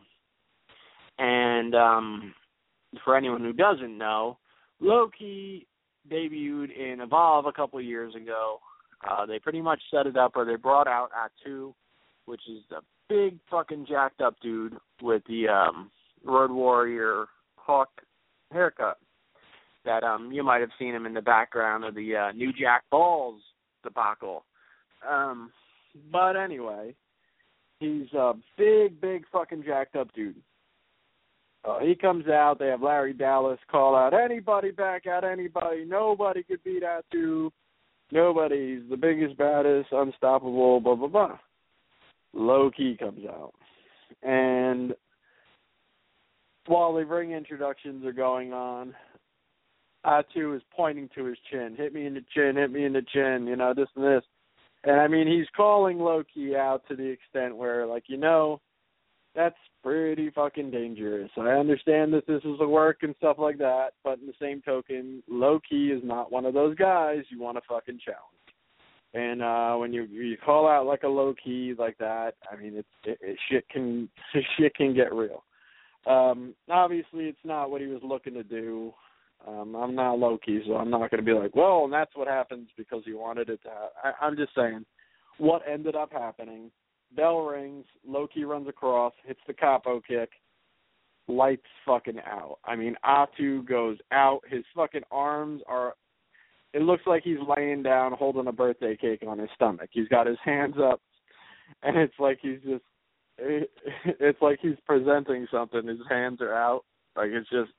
and 1.18 1.76
um, 1.76 2.34
for 3.04 3.18
anyone 3.18 3.42
who 3.42 3.54
doesn't 3.54 3.98
know, 3.98 4.38
Low 4.80 5.10
Ki 5.18 5.66
debuted 6.10 6.76
in 6.76 7.02
Evolve 7.02 7.46
a 7.46 7.52
couple 7.52 7.80
of 7.80 7.86
years 7.86 8.16
ago. 8.16 8.60
Uh, 9.10 9.26
they 9.26 9.40
pretty 9.40 9.62
much 9.62 9.82
set 9.92 10.06
it 10.08 10.16
up, 10.16 10.34
or 10.36 10.46
they 10.46 10.56
brought 10.56 10.88
out 10.88 11.10
Atu, 11.12 11.74
which 12.26 12.42
is 12.50 12.64
a 12.72 12.82
big 13.10 13.40
fucking 13.50 13.86
jacked 13.90 14.22
up 14.22 14.36
dude 14.42 14.78
with 15.02 15.24
the 15.28 15.48
um, 15.50 15.92
Road 16.24 16.52
Warrior 16.52 17.26
Hawk 17.58 17.90
haircut 18.52 18.98
that 19.86 20.04
um 20.04 20.32
you 20.32 20.44
might 20.44 20.62
have 20.62 20.70
seen 20.78 20.94
him 20.94 21.06
in 21.06 21.14
the 21.14 21.22
background 21.22 21.84
of 21.84 21.96
the 21.96 22.16
uh, 22.16 22.32
New 22.32 22.52
Jack 22.54 22.84
Balls 22.92 23.42
debacle. 23.84 24.44
Um 25.10 25.52
but 26.12 26.38
anyway, 26.38 26.96
he's 27.80 28.12
a 28.14 28.34
big, 28.58 29.02
big 29.02 29.26
fucking 29.32 29.64
jacked 29.66 29.96
up 29.96 30.14
dude. 30.14 30.36
Uh, 31.64 31.80
he 31.80 31.94
comes 31.94 32.28
out, 32.28 32.58
they 32.58 32.68
have 32.68 32.82
Larry 32.82 33.14
Dallas 33.14 33.60
call 33.70 33.96
out 33.96 34.14
anybody 34.14 34.72
back 34.72 35.06
out 35.06 35.24
anybody, 35.24 35.86
nobody 35.86 36.44
could 36.44 36.64
beat 36.64 36.82
that 36.82 37.04
dude. 37.12 37.52
Nobody's 38.12 38.82
the 38.90 38.98
biggest, 38.98 39.38
baddest, 39.38 39.90
unstoppable, 39.92 40.80
blah 40.80 40.96
blah 40.96 41.08
blah. 41.08 41.38
Low 42.34 42.72
Ki 42.76 42.98
comes 42.98 43.26
out. 43.26 43.54
And 44.24 44.94
while 46.66 46.94
the 46.94 47.06
ring 47.06 47.32
introductions 47.32 48.06
are 48.06 48.12
going 48.12 48.54
on, 48.54 48.94
Atu 50.06 50.56
is 50.56 50.62
pointing 50.76 51.10
to 51.16 51.26
his 51.26 51.38
chin. 51.52 51.76
Hit 51.78 51.94
me 51.94 52.06
in 52.06 52.14
the 52.14 52.26
chin, 52.34 52.56
hit 52.56 52.72
me 52.72 52.86
in 52.86 52.94
the 52.94 53.06
chin, 53.14 53.48
you 53.48 53.56
know, 53.56 53.74
this 53.74 53.90
and 53.96 54.06
this. 54.06 54.24
And 54.84 55.00
I 55.00 55.08
mean, 55.08 55.28
he's 55.28 55.48
calling 55.56 56.00
Low 56.00 56.24
Ki 56.34 56.56
out 56.56 56.82
to 56.88 56.96
the 56.96 57.06
extent 57.06 57.56
where, 57.56 57.86
like, 57.86 58.04
you 58.08 58.18
know, 58.18 58.60
that's 59.36 59.56
pretty 59.84 60.30
fucking 60.32 60.72
dangerous. 60.72 61.30
I 61.38 61.52
understand 61.52 62.14
that 62.14 62.28
this 62.28 62.44
is 62.44 62.58
a 62.60 62.68
work 62.68 62.98
and 63.04 63.16
stuff 63.18 63.38
like 63.40 63.58
that, 63.60 63.92
but 64.04 64.20
in 64.20 64.28
the 64.28 64.34
same 64.42 64.62
token, 64.62 65.24
Low 65.30 65.60
Ki 65.68 65.88
is 65.88 66.02
not 66.04 66.32
one 66.32 66.46
of 66.46 66.54
those 66.54 66.76
guys 66.76 67.24
you 67.30 67.40
want 67.40 67.58
to 67.58 67.62
fucking 67.68 68.00
challenge. 68.04 68.42
And 69.14 69.42
uh 69.42 69.76
when 69.76 69.92
you 69.92 70.04
you 70.04 70.38
call 70.38 70.68
out 70.68 70.86
like 70.86 71.04
a 71.04 71.08
Low 71.08 71.34
Ki 71.44 71.74
like 71.78 71.98
that, 71.98 72.36
I 72.50 72.56
mean, 72.56 72.76
it's 72.76 72.88
it, 73.04 73.18
it, 73.22 73.38
shit 73.50 73.68
can 73.70 74.10
shit 74.58 74.74
can 74.76 74.94
get 74.94 75.14
real. 75.14 75.44
Um 76.06 76.56
obviously, 76.70 77.26
it's 77.26 77.38
not 77.44 77.70
what 77.70 77.82
he 77.82 77.88
was 77.88 78.02
looking 78.04 78.34
to 78.36 78.44
do. 78.44 78.94
Um, 79.48 79.76
I'm 79.76 79.96
not 79.96 80.20
Low 80.20 80.38
Ki, 80.38 80.62
so 80.68 80.76
I'm 80.76 80.90
not 80.90 81.10
going 81.10 81.18
to 81.18 81.24
be 81.24 81.34
like, 81.34 81.56
well, 81.56 81.84
and 81.86 81.94
that's 81.94 82.16
what 82.16 82.28
happens 82.28 82.70
because 82.78 83.02
he 83.06 83.14
wanted 83.14 83.50
it 83.50 83.62
to. 83.64 83.70
Ha-. 83.70 84.14
I, 84.22 84.26
I'm 84.26 84.38
just 84.38 84.54
saying, 84.56 84.86
what 85.38 85.64
ended 85.68 85.96
up 85.96 86.12
happening. 86.12 86.72
Bell 87.16 87.40
rings. 87.40 87.86
Low 88.08 88.28
Ki 88.28 88.44
runs 88.44 88.68
across, 88.68 89.14
hits 89.26 89.40
the 89.48 89.54
koppo 89.54 90.02
kick, 90.08 90.30
lights 91.28 91.66
fucking 91.86 92.20
out. 92.20 92.60
I 92.66 92.76
mean, 92.76 92.96
Atu 93.06 93.68
goes 93.68 93.98
out. 94.12 94.42
His 94.48 94.64
fucking 94.76 95.04
arms 95.12 95.62
are. 95.68 95.96
It 96.74 96.84
looks 96.84 97.04
like 97.06 97.24
he's 97.24 97.38
laying 97.58 97.84
down 97.84 98.14
holding 98.14 98.48
a 98.48 98.52
birthday 98.52 98.96
cake 98.96 99.24
on 99.28 99.40
his 99.40 99.50
stomach. 99.56 99.90
He's 99.92 100.08
got 100.08 100.26
his 100.26 100.38
hands 100.46 100.76
up, 100.82 101.02
and 101.84 101.98
it's 101.98 102.14
like 102.20 102.40
he's 102.42 102.60
just. 102.64 102.84
It's 104.20 104.42
like 104.42 104.60
he's 104.62 104.76
presenting 104.86 105.48
something. 105.52 105.88
His 105.88 105.98
hands 106.08 106.42
are 106.42 106.54
out. 106.54 106.84
Like 107.16 107.30
it's 107.32 107.50
just 107.50 107.72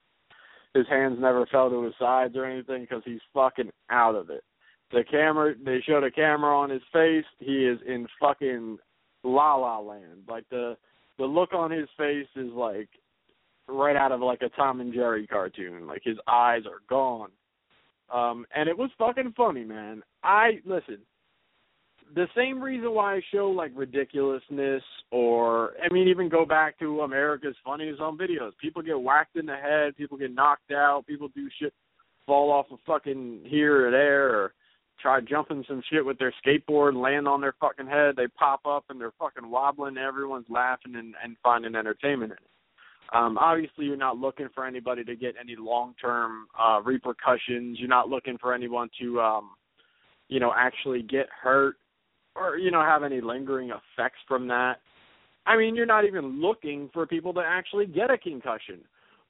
his 0.74 0.86
hands 0.88 1.18
never 1.20 1.46
fell 1.46 1.68
to 1.70 1.82
his 1.82 1.94
sides 1.98 2.36
or 2.36 2.44
anything 2.44 2.82
because 2.82 3.02
he's 3.04 3.20
fucking 3.34 3.70
out 3.90 4.14
of 4.14 4.30
it. 4.30 4.42
The 4.90 5.04
camera, 5.10 5.54
they 5.64 5.80
showed 5.86 6.04
a 6.04 6.10
camera 6.10 6.56
on 6.56 6.70
his 6.70 6.82
face. 6.92 7.24
He 7.38 7.64
is 7.66 7.78
in 7.86 8.06
fucking 8.20 8.78
la 9.24 9.56
la 9.56 9.78
land. 9.78 10.24
Like 10.28 10.44
the 10.50 10.76
the 11.18 11.24
look 11.24 11.52
on 11.52 11.70
his 11.70 11.88
face 11.96 12.26
is 12.36 12.52
like 12.52 12.88
right 13.68 13.96
out 13.96 14.12
of 14.12 14.20
like 14.20 14.42
a 14.42 14.48
Tom 14.50 14.80
and 14.80 14.92
Jerry 14.92 15.26
cartoon. 15.26 15.86
Like 15.86 16.02
his 16.04 16.18
eyes 16.26 16.62
are 16.66 16.80
gone. 16.88 17.30
Um 18.12 18.44
and 18.54 18.68
it 18.68 18.76
was 18.76 18.90
fucking 18.98 19.34
funny, 19.36 19.64
man. 19.64 20.02
I 20.22 20.60
listen, 20.64 20.98
the 22.14 22.26
same 22.36 22.60
reason 22.60 22.94
why 22.94 23.16
I 23.16 23.20
show 23.32 23.48
like 23.48 23.72
ridiculousness 23.74 24.82
or 25.10 25.72
I 25.82 25.92
mean 25.92 26.08
even 26.08 26.28
go 26.28 26.44
back 26.44 26.78
to 26.78 27.02
America's 27.02 27.56
Funniest 27.64 28.00
Home 28.00 28.18
Videos. 28.18 28.52
People 28.60 28.82
get 28.82 29.00
whacked 29.00 29.36
in 29.36 29.46
the 29.46 29.56
head, 29.56 29.96
people 29.96 30.18
get 30.18 30.34
knocked 30.34 30.72
out, 30.72 31.06
people 31.06 31.28
do 31.34 31.48
shit 31.60 31.72
fall 32.26 32.52
off 32.52 32.66
of 32.70 32.78
fucking 32.86 33.40
here 33.44 33.88
or 33.88 33.90
there 33.90 34.28
or 34.28 34.52
try 35.00 35.20
jumping 35.20 35.64
some 35.66 35.82
shit 35.90 36.04
with 36.04 36.18
their 36.18 36.32
skateboard 36.44 36.90
and 36.90 37.00
land 37.00 37.26
on 37.26 37.40
their 37.40 37.54
fucking 37.60 37.86
head, 37.86 38.14
they 38.16 38.28
pop 38.28 38.64
up 38.66 38.84
and 38.88 39.00
they're 39.00 39.12
fucking 39.18 39.50
wobbling, 39.50 39.98
everyone's 39.98 40.46
laughing 40.48 40.94
and, 40.94 41.14
and 41.22 41.36
finding 41.42 41.74
entertainment 41.74 42.30
in 42.30 42.36
it. 42.36 42.50
Um, 43.12 43.36
obviously, 43.36 43.84
you're 43.84 43.96
not 43.96 44.16
looking 44.16 44.48
for 44.54 44.64
anybody 44.64 45.04
to 45.04 45.16
get 45.16 45.34
any 45.38 45.54
long-term 45.58 46.46
uh, 46.58 46.80
repercussions. 46.82 47.78
You're 47.78 47.88
not 47.88 48.08
looking 48.08 48.38
for 48.38 48.54
anyone 48.54 48.88
to, 49.00 49.20
um, 49.20 49.50
you 50.28 50.40
know, 50.40 50.52
actually 50.56 51.02
get 51.02 51.26
hurt 51.42 51.76
or 52.34 52.56
you 52.56 52.70
know 52.70 52.82
have 52.82 53.02
any 53.02 53.20
lingering 53.20 53.70
effects 53.70 54.18
from 54.26 54.48
that. 54.48 54.74
I 55.46 55.56
mean, 55.56 55.74
you're 55.74 55.86
not 55.86 56.04
even 56.04 56.40
looking 56.40 56.88
for 56.92 57.06
people 57.06 57.34
to 57.34 57.40
actually 57.44 57.86
get 57.86 58.10
a 58.10 58.18
concussion. 58.18 58.80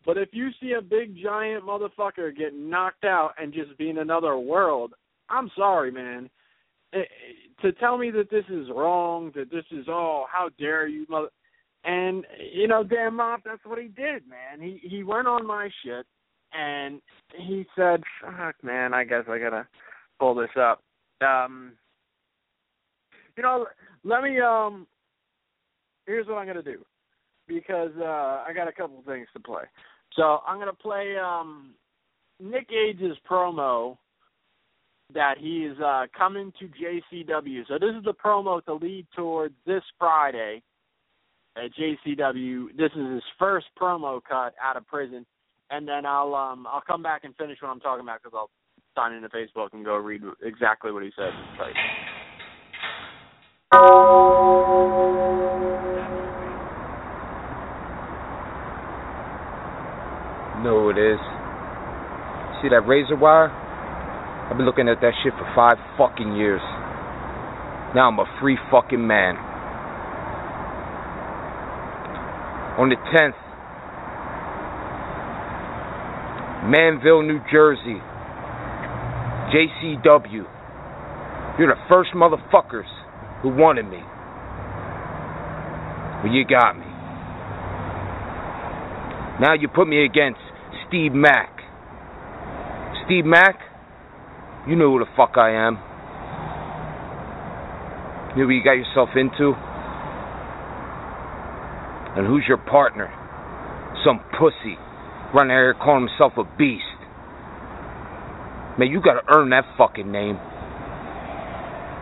But 0.05 0.19
if 0.19 0.31
you 0.33 0.51
see 0.61 0.73
a 0.73 0.83
big 0.83 1.17
giant 1.23 1.65
motherfucker 1.65 2.37
get 2.37 2.55
knocked 2.55 3.05
out 3.05 3.33
and 3.39 3.53
just 3.53 3.77
be 3.79 3.89
in 3.89 3.99
another 3.99 4.37
world, 4.37 4.95
I'm 5.29 5.51
sorry, 5.57 5.91
man. 5.91 6.29
It, 6.93 7.09
it, 7.09 7.63
to 7.63 7.73
tell 7.73 7.97
me 7.97 8.11
that 8.11 8.29
this 8.31 8.45
is 8.51 8.69
wrong, 8.75 9.31
that 9.35 9.51
this 9.51 9.65
is 9.71 9.87
oh, 9.89 10.27
how 10.31 10.51
dare 10.59 10.89
you, 10.89 11.07
mother. 11.09 11.29
And 11.85 12.25
you 12.53 12.69
know, 12.69 12.85
Dan 12.85 13.13
Maff, 13.13 13.39
that's 13.45 13.65
what 13.65 13.79
he 13.79 13.89
did, 13.89 14.23
man. 14.29 14.61
He 14.61 14.81
he 14.83 15.03
went 15.03 15.27
on 15.27 15.47
my 15.47 15.71
shit 15.85 16.07
and 16.53 17.01
he 17.37 17.65
said, 17.77 18.03
"Fuck, 18.21 18.57
man, 18.63 18.95
I 18.95 19.05
guess 19.05 19.25
I 19.29 19.39
gotta 19.39 19.67
pull 20.19 20.35
this 20.35 20.51
up." 20.59 20.83
Um, 21.27 21.73
you 23.37 23.43
know, 23.43 23.67
let 24.05 24.23
me 24.23 24.41
um 24.41 24.87
here's 26.07 26.27
what 26.27 26.37
I'm 26.37 26.47
gonna 26.47 26.63
do. 26.63 26.85
Because 27.47 27.93
uh 27.99 28.45
I 28.47 28.53
got 28.55 28.69
a 28.69 28.73
couple 28.73 29.03
things 29.07 29.29
to 29.35 29.41
play. 29.41 29.65
So 30.15 30.41
I'm 30.47 30.59
gonna 30.59 30.73
play 30.73 31.17
um 31.17 31.75
Nick 32.41 32.69
Gage's 32.69 33.17
promo 33.29 33.97
that 35.15 35.37
he 35.39 35.65
is 35.67 35.79
uh 35.81 36.07
coming 36.17 36.53
to 36.59 36.69
JCW. 36.69 37.67
So 37.69 37.79
this 37.79 37.95
is 37.97 38.05
the 38.05 38.15
promo 38.15 38.65
to 38.65 38.75
lead 38.75 39.07
towards 39.15 39.55
this 39.67 39.83
Friday 39.99 40.63
at 41.57 41.71
JCW. 41.75 42.77
This 42.77 42.91
is 42.97 43.15
his 43.15 43.23
first 43.39 43.67
promo 43.81 44.21
cut 44.27 44.55
out 44.63 44.77
of 44.77 44.87
prison. 44.87 45.27
And 45.71 45.89
then 45.89 46.05
I'll 46.05 46.35
um 46.35 46.67
I'll 46.67 46.83
come 46.87 47.03
back 47.03 47.25
and 47.25 47.35
finish 47.37 47.59
what 47.61 47.71
I'm 47.71 47.81
talking 47.81 48.03
about 48.03 48.23
because 48.23 48.37
I'll 48.37 48.51
sign 48.95 49.15
into 49.15 49.29
Facebook 49.29 49.69
and 49.73 49.85
go 49.85 49.97
read 49.97 50.23
exactly 50.43 50.93
what 50.93 51.03
he 51.03 51.11
says. 51.17 51.33
Like, 53.73 53.81
it 60.93 60.99
is. 60.99 61.19
See 62.61 62.69
that 62.69 62.85
razor 62.87 63.17
wire? 63.17 63.49
I've 63.49 64.59
been 64.59 64.67
looking 64.67 64.89
at 64.89 65.01
that 65.01 65.13
shit 65.25 65.33
for 65.33 65.51
five 65.57 65.79
fucking 65.97 66.37
years. 66.37 66.61
Now 67.95 68.09
I'm 68.09 68.19
a 68.19 68.27
free 68.41 68.59
fucking 68.71 69.07
man. 69.07 69.37
On 72.79 72.89
the 72.91 72.97
10th, 72.97 73.41
Manville, 76.69 77.23
New 77.23 77.41
Jersey, 77.51 78.01
JCW. 79.49 80.47
You're 81.59 81.69
the 81.69 81.81
first 81.89 82.11
motherfuckers 82.15 83.02
who 83.43 83.49
wanted 83.49 83.85
me. 83.87 84.01
Well, 86.23 86.33
you 86.33 86.45
got 86.47 86.79
me. 86.79 86.87
Now 89.41 89.55
you 89.55 89.69
put 89.69 89.89
me 89.89 90.05
against 90.05 90.39
Steve 90.87 91.13
Mack. 91.13 91.51
Steve 93.05 93.25
Mack, 93.25 93.59
you 94.69 94.77
know 94.77 94.93
who 94.93 95.01
the 95.01 95.11
fuck 95.17 95.37
I 95.37 95.51
am. 95.67 95.75
You 98.37 98.43
know 98.43 98.47
what 98.47 98.55
you 98.55 98.63
got 98.63 98.73
yourself 98.73 99.09
into? 99.17 99.53
And 102.17 102.27
who's 102.27 102.45
your 102.47 102.59
partner? 102.59 103.11
Some 104.05 104.21
pussy 104.39 104.79
running 105.35 105.51
out 105.51 105.59
here 105.59 105.75
calling 105.75 106.07
himself 106.07 106.35
a 106.37 106.45
beast. 106.57 106.85
Man, 108.79 108.89
you 108.89 109.01
gotta 109.03 109.23
earn 109.29 109.51
that 109.51 109.65
fucking 109.77 110.11
name. 110.11 110.39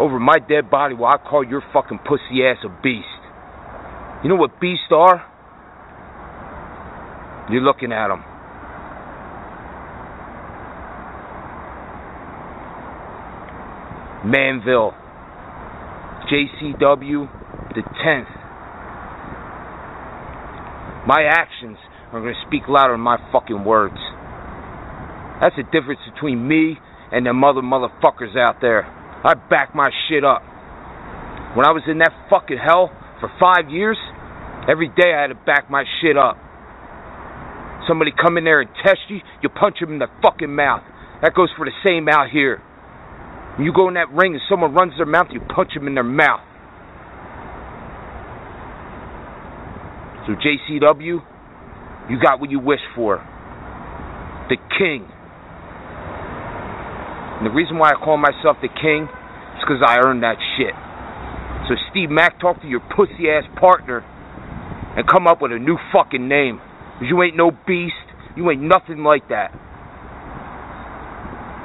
Over 0.01 0.19
my 0.19 0.39
dead 0.39 0.71
body, 0.71 0.95
will 0.95 1.07
I 1.07 1.19
call 1.19 1.45
your 1.45 1.63
fucking 1.75 1.99
pussy 2.09 2.43
ass 2.43 2.57
a 2.65 2.71
beast? 2.83 3.05
You 4.25 4.31
know 4.31 4.37
what 4.37 4.59
beasts 4.59 4.89
are? 4.91 5.27
You're 7.51 7.61
looking 7.61 7.93
at 7.93 8.09
them. 8.09 8.25
Manville, 14.25 14.95
JCW, 16.33 17.29
the 17.75 17.83
10th. 18.05 18.37
My 21.07 21.25
actions 21.29 21.77
are 22.13 22.21
going 22.21 22.35
to 22.35 22.41
speak 22.47 22.63
louder 22.69 22.95
than 22.95 23.01
my 23.01 23.19
fucking 23.33 23.65
words. 23.65 23.97
That's 25.43 25.57
the 25.57 25.65
difference 25.65 26.01
between 26.15 26.47
me 26.47 26.79
and 27.13 27.27
the 27.27 27.35
mother 27.35 27.61
motherfuckers 27.61 28.37
out 28.37 28.63
there. 28.63 28.97
I 29.25 29.35
back 29.35 29.75
my 29.75 29.91
shit 30.09 30.25
up. 30.25 30.43
When 31.57 31.67
I 31.67 31.73
was 31.73 31.83
in 31.89 31.99
that 31.99 32.13
fucking 32.31 32.57
hell 32.57 32.91
for 33.21 33.31
five 33.41 33.69
years, 33.69 33.99
every 34.69 34.89
day 34.89 35.13
I 35.13 35.23
had 35.23 35.27
to 35.29 35.35
back 35.35 35.71
my 35.71 35.85
shit 36.01 36.17
up. 36.17 36.39
Somebody 37.89 38.13
come 38.17 38.39
in 38.39 38.45
there 38.45 38.61
and 38.61 38.71
test 38.85 39.01
you, 39.09 39.19
you 39.43 39.49
punch 39.49 39.77
them 39.81 39.93
in 39.93 39.99
the 39.99 40.09
fucking 40.23 40.55
mouth. 40.55 40.83
That 41.23 41.35
goes 41.35 41.49
for 41.57 41.67
the 41.67 41.75
same 41.85 42.09
out 42.09 42.31
here. 42.31 42.63
When 43.57 43.67
you 43.67 43.73
go 43.75 43.89
in 43.89 43.95
that 43.95 44.11
ring 44.11 44.33
and 44.33 44.43
someone 44.49 44.73
runs 44.73 44.93
their 44.97 45.07
mouth, 45.07 45.27
you 45.33 45.41
punch 45.41 45.75
them 45.75 45.87
in 45.87 45.95
their 45.95 46.05
mouth. 46.05 46.41
So 50.27 50.33
JCW, 50.33 51.21
you 52.09 52.21
got 52.23 52.41
what 52.41 52.51
you 52.51 52.61
wish 52.61 52.81
for. 52.95 53.19
The 54.49 54.57
king. 54.79 55.09
And 57.41 57.49
the 57.49 57.55
reason 57.57 57.79
why 57.79 57.91
I 57.91 57.95
call 57.97 58.19
myself 58.21 58.61
the 58.61 58.69
king 58.69 59.09
is 59.09 59.65
because 59.65 59.81
I 59.81 59.97
earned 60.05 60.23
that 60.23 60.37
shit. 60.61 60.77
So 61.69 61.75
Steve 61.91 62.11
Mack, 62.11 62.39
talk 62.39 62.61
to 62.61 62.69
your 62.69 62.85
pussy 62.95 63.33
ass 63.33 63.49
partner 63.59 64.05
and 64.97 65.09
come 65.09 65.27
up 65.27 65.41
with 65.41 65.53
a 65.53 65.59
new 65.59 65.79
fucking 65.91 66.29
name. 66.29 66.61
Cause 66.99 67.09
you 67.09 67.23
ain't 67.23 67.37
no 67.37 67.51
beast. 67.51 67.95
You 68.37 68.51
ain't 68.51 68.61
nothing 68.61 69.03
like 69.03 69.29
that. 69.31 69.57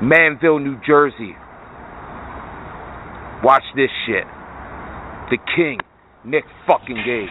Manville, 0.01 0.59
New 0.59 0.79
Jersey. 0.87 1.35
Watch 3.43 3.63
this 3.75 3.89
shit. 4.07 4.23
The 5.29 5.37
king, 5.55 5.79
Nick 6.23 6.45
fucking 6.65 7.03
Gage. 7.05 7.29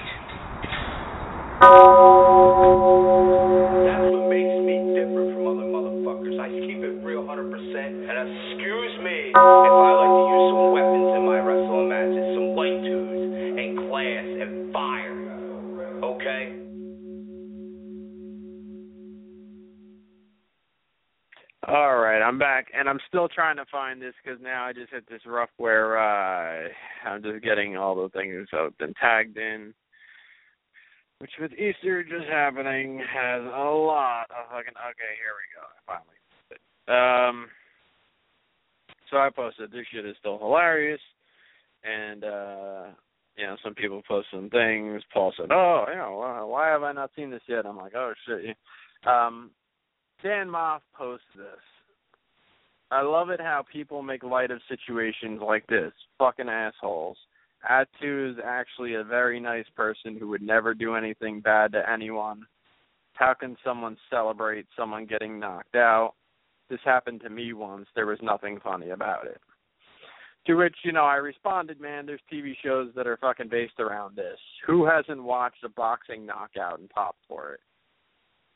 Still 23.15 23.29
trying 23.29 23.59
to 23.59 23.65
find 23.71 24.03
this 24.03 24.13
because 24.25 24.41
now 24.43 24.65
I 24.65 24.73
just 24.73 24.91
hit 24.91 25.09
this 25.09 25.21
rough 25.25 25.51
where 25.57 25.97
uh, 25.97 26.67
I'm 27.07 27.23
just 27.23 27.45
getting 27.45 27.77
all 27.77 27.95
the 27.95 28.09
things 28.09 28.49
have 28.51 28.77
been 28.79 28.93
tagged 29.01 29.39
in, 29.39 29.73
which 31.19 31.31
with 31.41 31.53
Easter 31.53 32.03
just 32.03 32.27
happening 32.29 32.99
has 32.99 33.41
a 33.41 33.71
lot 33.71 34.25
of 34.31 34.51
fucking. 34.51 34.75
Okay, 34.75 35.15
here 35.15 35.31
we 35.39 35.47
go. 35.55 35.63
I 35.71 35.95
finally. 35.95 36.19
Um, 36.89 37.49
so 39.13 39.19
I 39.19 39.31
posted 39.31 39.71
this 39.71 39.87
shit 39.93 40.05
is 40.05 40.17
still 40.19 40.41
hilarious, 40.41 41.01
and 41.85 42.25
uh, 42.25 42.83
you 43.37 43.47
know 43.47 43.57
some 43.63 43.75
people 43.75 44.03
post 44.09 44.27
some 44.33 44.51
things. 44.51 45.03
Paul 45.13 45.33
said, 45.37 45.53
"Oh, 45.53 45.85
you 45.89 45.95
know, 45.95 46.49
why 46.51 46.67
have 46.67 46.83
I 46.83 46.91
not 46.91 47.13
seen 47.15 47.31
this 47.31 47.43
yet?" 47.47 47.65
I'm 47.65 47.77
like, 47.77 47.95
"Oh 47.95 48.13
shit." 48.27 48.57
Um, 49.07 49.53
Dan 50.21 50.49
Maff 50.49 50.81
posts 50.99 51.27
this. 51.37 51.63
I 52.91 53.03
love 53.03 53.31
it 53.31 53.41
how 53.41 53.65
people 53.73 54.03
make 54.03 54.23
light 54.23 54.51
of 54.51 54.61
situations 54.69 55.41
like 55.45 55.67
this. 55.67 55.93
Fucking 56.19 56.49
assholes. 56.49 57.17
Atu 57.71 58.31
is 58.33 58.37
actually 58.45 58.95
a 58.95 59.05
very 59.05 59.41
nice 59.41 59.67
person 59.75 60.17
who 60.19 60.29
would 60.29 60.43
never 60.43 60.75
do 60.75 60.95
anything 60.95 61.41
bad 61.41 61.73
to 61.73 61.91
anyone. 61.91 62.47
How 63.15 63.33
can 63.35 63.57
someone 63.65 63.97
celebrate 64.11 64.67
someone 64.77 65.07
getting 65.07 65.39
knocked 65.39 65.77
out? 65.77 66.15
This 66.69 66.81
happened 66.85 67.23
to 67.23 67.31
me 67.31 67.53
once. 67.53 67.87
There 67.95 68.07
was 68.07 68.19
nothing 68.23 68.59
funny 68.63 68.91
about 68.91 69.27
it. 69.27 69.41
To 70.47 70.57
which, 70.57 70.77
you 70.85 70.93
know, 70.93 71.05
I 71.05 71.17
responded, 71.17 71.81
man, 71.81 72.05
there's 72.05 72.21
TV 72.31 72.53
shows 72.63 72.91
that 72.97 73.07
are 73.07 73.17
fucking 73.17 73.49
based 73.49 73.81
around 73.81 74.15
this. 74.15 74.39
Who 74.67 74.85
hasn't 74.85 75.23
watched 75.23 75.65
a 75.65 75.71
boxing 75.71 76.27
knockout 76.27 76.81
and 76.81 76.91
popped 76.91 77.23
for 77.27 77.55
it? 77.55 77.61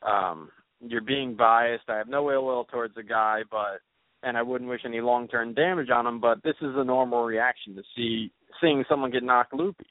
Um, 0.03 0.51
you're 0.81 1.01
being 1.01 1.35
biased. 1.35 1.89
I 1.89 1.97
have 1.97 2.09
no 2.09 2.31
ill 2.31 2.45
will 2.45 2.65
towards 2.65 2.95
the 2.95 3.03
guy, 3.03 3.41
but 3.51 3.81
and 4.23 4.37
I 4.37 4.43
wouldn't 4.43 4.71
wish 4.71 4.83
any 4.85 5.01
long 5.01 5.29
term 5.29 5.55
damage 5.55 5.91
on 5.91 6.07
him, 6.07 6.21
but 6.21 6.43
this 6.43 6.57
is 6.61 6.75
a 6.77 6.85
normal 6.85 7.25
reaction 7.25 7.75
to 7.77 7.83
see 7.97 8.31
seeing 8.61 8.85
someone 8.89 9.11
get 9.11 9.23
knocked 9.23 9.55
loopy. 9.55 9.87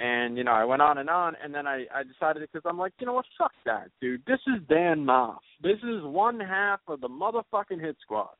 And 0.00 0.36
you 0.36 0.44
know, 0.44 0.52
I 0.52 0.64
went 0.64 0.82
on 0.82 0.98
and 0.98 1.10
on, 1.10 1.34
and 1.42 1.54
then 1.54 1.66
I 1.66 1.86
I 1.94 2.02
decided 2.02 2.42
because 2.42 2.68
I'm 2.68 2.78
like, 2.78 2.92
you 2.98 3.06
know 3.06 3.12
what, 3.12 3.26
fuck 3.38 3.52
that, 3.66 3.88
dude. 4.00 4.22
This 4.26 4.40
is 4.46 4.66
Dan 4.68 5.04
Maff. 5.04 5.38
This 5.62 5.78
is 5.78 6.02
one 6.02 6.40
half 6.40 6.80
of 6.88 7.00
the 7.00 7.08
motherfucking 7.08 7.80
hit 7.80 7.96
squad. 8.02 8.30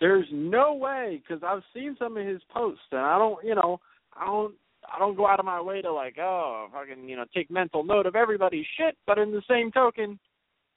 There's 0.00 0.26
no 0.32 0.74
way 0.74 1.20
because 1.20 1.42
I've 1.42 1.62
seen 1.74 1.96
some 1.98 2.16
of 2.16 2.26
his 2.26 2.40
posts, 2.50 2.80
and 2.92 3.00
I 3.00 3.18
don't, 3.18 3.44
you 3.44 3.54
know, 3.54 3.80
I 4.14 4.26
don't 4.26 4.54
I 4.92 4.98
don't 4.98 5.16
go 5.16 5.26
out 5.26 5.40
of 5.40 5.46
my 5.46 5.60
way 5.60 5.82
to 5.82 5.92
like, 5.92 6.16
oh, 6.18 6.68
fucking, 6.72 7.08
you 7.08 7.16
know, 7.16 7.24
take 7.34 7.50
mental 7.50 7.84
note 7.84 8.06
of 8.06 8.16
everybody's 8.16 8.66
shit. 8.78 8.96
But 9.06 9.18
in 9.18 9.32
the 9.32 9.42
same 9.48 9.70
token, 9.72 10.18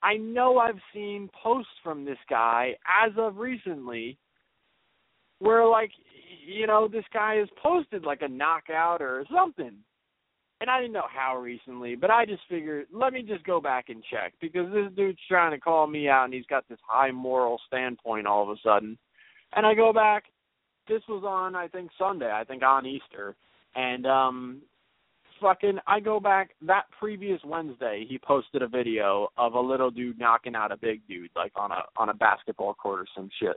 I 0.02 0.16
know 0.16 0.58
I've 0.58 0.80
seen 0.92 1.30
posts 1.42 1.70
from 1.82 2.04
this 2.04 2.18
guy 2.28 2.74
as 3.04 3.12
of 3.16 3.36
recently 3.36 4.18
where 5.38 5.66
like 5.66 5.90
you 6.46 6.66
know 6.66 6.88
this 6.88 7.04
guy 7.12 7.36
has 7.36 7.48
posted 7.62 8.04
like 8.04 8.22
a 8.22 8.28
knockout 8.28 9.02
or 9.02 9.24
something. 9.34 9.74
And 10.60 10.70
I 10.70 10.80
didn't 10.80 10.92
know 10.92 11.08
how 11.12 11.38
recently, 11.38 11.96
but 11.96 12.10
I 12.10 12.24
just 12.24 12.42
figured 12.48 12.86
let 12.92 13.12
me 13.12 13.22
just 13.22 13.44
go 13.44 13.60
back 13.60 13.88
and 13.88 14.02
check 14.10 14.32
because 14.40 14.72
this 14.72 14.92
dude's 14.94 15.18
trying 15.28 15.50
to 15.50 15.58
call 15.58 15.86
me 15.86 16.08
out 16.08 16.26
and 16.26 16.34
he's 16.34 16.46
got 16.46 16.68
this 16.68 16.78
high 16.86 17.10
moral 17.10 17.60
standpoint 17.66 18.26
all 18.26 18.44
of 18.44 18.50
a 18.50 18.60
sudden. 18.64 18.96
And 19.54 19.66
I 19.66 19.74
go 19.74 19.92
back, 19.92 20.24
this 20.88 21.02
was 21.08 21.24
on 21.26 21.56
I 21.56 21.68
think 21.68 21.90
Sunday, 21.98 22.30
I 22.32 22.44
think 22.44 22.62
on 22.62 22.86
Easter, 22.86 23.34
and 23.74 24.06
um 24.06 24.62
fucking 25.42 25.78
I 25.86 26.00
go 26.00 26.20
back 26.20 26.50
that 26.66 26.84
previous 26.98 27.40
Wednesday 27.44 28.06
he 28.08 28.18
posted 28.18 28.62
a 28.62 28.68
video 28.68 29.28
of 29.36 29.54
a 29.54 29.60
little 29.60 29.90
dude 29.90 30.18
knocking 30.18 30.54
out 30.54 30.72
a 30.72 30.76
big 30.76 31.06
dude 31.08 31.30
like 31.36 31.52
on 31.56 31.70
a 31.72 31.82
on 31.96 32.08
a 32.08 32.14
basketball 32.14 32.74
court 32.74 33.00
or 33.00 33.06
some 33.14 33.28
shit. 33.40 33.56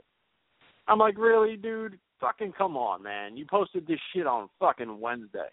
I'm 0.88 0.98
like, 0.98 1.16
really, 1.16 1.56
dude? 1.56 1.98
Fucking 2.20 2.52
come 2.56 2.76
on, 2.76 3.02
man. 3.02 3.36
You 3.36 3.46
posted 3.48 3.86
this 3.86 4.00
shit 4.12 4.26
on 4.26 4.48
fucking 4.58 5.00
Wednesday. 5.00 5.48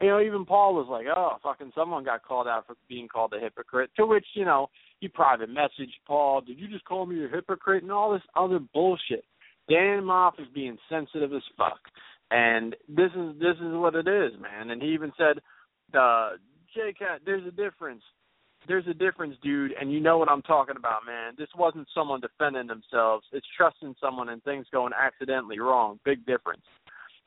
You 0.00 0.08
know, 0.08 0.20
even 0.20 0.44
Paul 0.44 0.74
was 0.74 0.86
like, 0.88 1.06
oh, 1.14 1.36
fucking 1.42 1.72
someone 1.74 2.04
got 2.04 2.22
called 2.22 2.46
out 2.46 2.66
for 2.66 2.76
being 2.88 3.08
called 3.08 3.32
a 3.36 3.40
hypocrite. 3.40 3.90
To 3.96 4.06
which, 4.06 4.26
you 4.34 4.44
know, 4.44 4.68
he 5.00 5.08
private 5.08 5.50
messaged 5.50 5.98
Paul, 6.06 6.42
did 6.42 6.58
you 6.58 6.68
just 6.68 6.84
call 6.84 7.06
me 7.06 7.24
a 7.24 7.28
hypocrite 7.28 7.82
and 7.82 7.90
all 7.90 8.12
this 8.12 8.22
other 8.36 8.60
bullshit. 8.72 9.24
Dan 9.68 10.02
Maff 10.02 10.38
is 10.38 10.46
being 10.54 10.78
sensitive 10.88 11.32
as 11.32 11.42
fuck. 11.56 11.80
And 12.30 12.76
this 12.88 13.10
is 13.16 13.38
this 13.38 13.56
is 13.56 13.74
what 13.74 13.94
it 13.94 14.06
is, 14.06 14.32
man. 14.40 14.70
And 14.70 14.80
he 14.80 14.88
even 14.90 15.12
said, 15.18 15.38
uh, 15.98 16.30
J 16.74 16.92
Cat, 16.98 17.22
there's 17.24 17.46
a 17.46 17.50
difference. 17.50 18.02
there's 18.68 18.86
a 18.86 18.94
difference, 18.94 19.36
dude, 19.42 19.72
and 19.80 19.92
you 19.92 20.00
know 20.00 20.18
what 20.18 20.28
I'm 20.28 20.42
talking 20.42 20.76
about, 20.76 21.06
man. 21.06 21.34
This 21.38 21.48
wasn't 21.56 21.88
someone 21.94 22.20
defending 22.20 22.66
themselves. 22.66 23.24
It's 23.32 23.46
trusting 23.56 23.94
someone 24.00 24.28
and 24.28 24.42
things 24.44 24.66
going 24.72 24.92
accidentally 24.92 25.58
wrong. 25.58 25.98
Big 26.04 26.24
difference. 26.26 26.62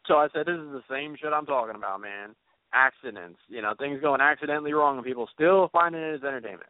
So 0.08 0.16
I 0.16 0.28
said, 0.34 0.46
this 0.46 0.56
is 0.60 0.72
the 0.72 0.84
same 0.90 1.16
shit 1.20 1.34
I'm 1.34 1.46
talking 1.46 1.76
about, 1.76 2.02
man. 2.02 2.36
Accidents, 2.74 3.40
you 3.48 3.62
know, 3.62 3.74
things 3.78 4.02
going 4.02 4.22
accidentally 4.22 4.74
wrong 4.74 4.98
and 4.98 5.06
people 5.06 5.28
still 5.34 5.70
finding 5.72 6.02
it 6.02 6.16
as 6.16 6.24
entertainment. 6.24 6.70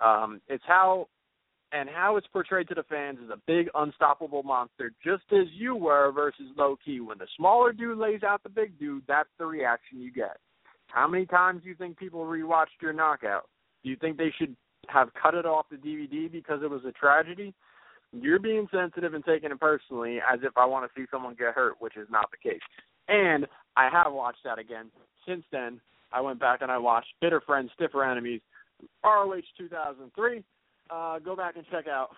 Um, 0.00 0.40
it's 0.48 0.64
how 0.66 1.08
and 1.72 1.88
how 1.88 2.16
it's 2.16 2.26
portrayed 2.28 2.68
to 2.68 2.74
the 2.74 2.82
fans 2.84 3.18
is 3.22 3.30
a 3.30 3.40
big 3.46 3.68
unstoppable 3.74 4.42
monster, 4.42 4.92
just 5.04 5.24
as 5.32 5.46
you 5.52 5.74
were 5.74 6.12
versus 6.12 6.46
Low 6.56 6.76
Ki. 6.84 7.00
When 7.00 7.18
the 7.18 7.26
smaller 7.36 7.72
dude 7.72 7.98
lays 7.98 8.22
out 8.22 8.42
the 8.42 8.48
big 8.48 8.78
dude, 8.78 9.02
that's 9.06 9.28
the 9.38 9.46
reaction 9.46 10.00
you 10.00 10.12
get. 10.12 10.38
How 10.86 11.06
many 11.06 11.26
times 11.26 11.62
do 11.62 11.68
you 11.68 11.74
think 11.74 11.98
people 11.98 12.24
rewatched 12.24 12.80
your 12.80 12.92
knockout? 12.92 13.48
Do 13.84 13.90
you 13.90 13.96
think 13.96 14.16
they 14.16 14.32
should 14.38 14.56
have 14.88 15.10
cut 15.20 15.34
it 15.34 15.44
off 15.44 15.66
the 15.70 15.76
DVD 15.76 16.30
because 16.30 16.62
it 16.62 16.70
was 16.70 16.82
a 16.86 16.92
tragedy? 16.92 17.54
You're 18.12 18.38
being 18.38 18.66
sensitive 18.72 19.12
and 19.12 19.24
taking 19.24 19.50
it 19.50 19.60
personally 19.60 20.18
as 20.18 20.40
if 20.42 20.56
I 20.56 20.64
want 20.64 20.90
to 20.90 21.00
see 21.00 21.06
someone 21.10 21.34
get 21.38 21.54
hurt, 21.54 21.74
which 21.78 21.96
is 21.96 22.08
not 22.10 22.30
the 22.30 22.50
case. 22.50 22.62
And 23.08 23.46
I 23.76 23.90
have 23.90 24.12
watched 24.12 24.44
that 24.44 24.58
again. 24.58 24.86
Since 25.26 25.44
then, 25.52 25.80
I 26.10 26.22
went 26.22 26.40
back 26.40 26.62
and 26.62 26.70
I 26.70 26.78
watched 26.78 27.08
Bitter 27.20 27.42
Friends, 27.44 27.70
Stiffer 27.74 28.02
Enemies, 28.02 28.40
ROH 29.04 29.42
2003. 29.58 30.42
Uh, 30.90 31.18
go 31.18 31.36
back 31.36 31.56
and 31.56 31.64
check 31.70 31.86
out 31.86 32.08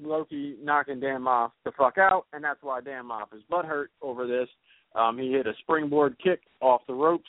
Low 0.00 0.24
Ki 0.24 0.56
knocking 0.62 1.00
Dan 1.00 1.22
Maff 1.22 1.52
the 1.64 1.72
fuck 1.72 1.98
out, 1.98 2.26
and 2.32 2.42
that's 2.42 2.62
why 2.62 2.80
Dan 2.80 3.04
Maff 3.04 3.34
is 3.34 3.42
butthurt 3.50 3.86
over 4.02 4.26
this. 4.26 4.48
Um, 4.94 5.18
he 5.18 5.32
hit 5.32 5.46
a 5.46 5.52
springboard 5.60 6.16
kick 6.22 6.40
off 6.60 6.82
the 6.86 6.94
ropes 6.94 7.28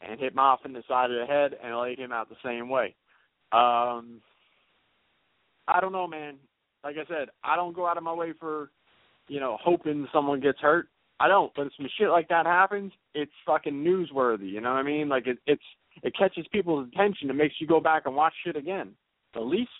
and 0.00 0.18
hit 0.18 0.34
Maff 0.34 0.58
in 0.64 0.72
the 0.72 0.82
side 0.88 1.10
of 1.10 1.18
the 1.18 1.26
head 1.26 1.52
and 1.62 1.78
laid 1.78 1.98
him 1.98 2.12
out 2.12 2.28
the 2.28 2.36
same 2.44 2.68
way. 2.68 2.94
Um, 3.52 4.20
I 5.68 5.80
don't 5.80 5.92
know, 5.92 6.06
man. 6.06 6.36
Like 6.82 6.96
I 6.96 7.06
said, 7.08 7.28
I 7.44 7.56
don't 7.56 7.74
go 7.74 7.86
out 7.86 7.98
of 7.98 8.02
my 8.02 8.14
way 8.14 8.32
for, 8.38 8.70
you 9.28 9.40
know, 9.40 9.58
hoping 9.62 10.08
someone 10.12 10.40
gets 10.40 10.58
hurt. 10.60 10.88
I 11.20 11.28
don't. 11.28 11.52
But 11.54 11.66
if 11.66 11.72
some 11.76 11.88
shit 11.98 12.08
like 12.08 12.28
that 12.28 12.46
happens, 12.46 12.92
it's 13.14 13.30
fucking 13.46 13.74
newsworthy. 13.74 14.50
You 14.50 14.60
know 14.60 14.70
what 14.70 14.78
I 14.78 14.82
mean? 14.82 15.08
Like 15.08 15.26
it, 15.26 15.38
it's 15.46 15.62
it 16.02 16.16
catches 16.16 16.46
people's 16.50 16.88
attention. 16.92 17.28
It 17.28 17.34
makes 17.34 17.56
you 17.58 17.66
go 17.66 17.80
back 17.80 18.04
and 18.06 18.16
watch 18.16 18.32
shit 18.44 18.56
again. 18.56 18.92
The 19.34 19.40
least, 19.40 19.70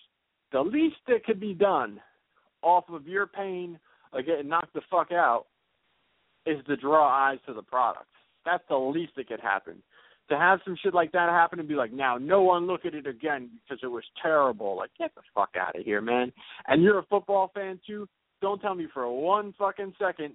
the 0.52 0.60
least 0.60 0.96
that 1.08 1.24
could 1.24 1.40
be 1.40 1.54
done 1.54 2.00
off 2.62 2.84
of 2.88 3.06
your 3.06 3.26
pain 3.26 3.78
of 4.12 4.26
getting 4.26 4.48
knocked 4.48 4.74
the 4.74 4.82
fuck 4.90 5.12
out 5.12 5.46
is 6.46 6.58
to 6.66 6.76
draw 6.76 7.06
eyes 7.08 7.38
to 7.46 7.54
the 7.54 7.62
product. 7.62 8.06
That's 8.44 8.64
the 8.68 8.76
least 8.76 9.12
that 9.16 9.28
could 9.28 9.40
happen 9.40 9.82
to 10.30 10.38
have 10.38 10.60
some 10.64 10.76
shit 10.82 10.94
like 10.94 11.12
that 11.12 11.28
happen 11.28 11.58
and 11.58 11.68
be 11.68 11.74
like, 11.74 11.92
now 11.92 12.16
no 12.16 12.40
one 12.40 12.66
look 12.66 12.86
at 12.86 12.94
it 12.94 13.06
again 13.06 13.50
because 13.62 13.80
it 13.82 13.88
was 13.88 14.04
terrible. 14.22 14.76
Like, 14.76 14.90
get 14.96 15.14
the 15.14 15.22
fuck 15.34 15.50
out 15.60 15.78
of 15.78 15.84
here, 15.84 16.00
man. 16.00 16.32
And 16.68 16.82
you're 16.82 17.00
a 17.00 17.06
football 17.10 17.50
fan 17.52 17.78
too. 17.86 18.08
Don't 18.40 18.60
tell 18.60 18.74
me 18.74 18.86
for 18.94 19.10
one 19.12 19.52
fucking 19.58 19.92
second 20.00 20.34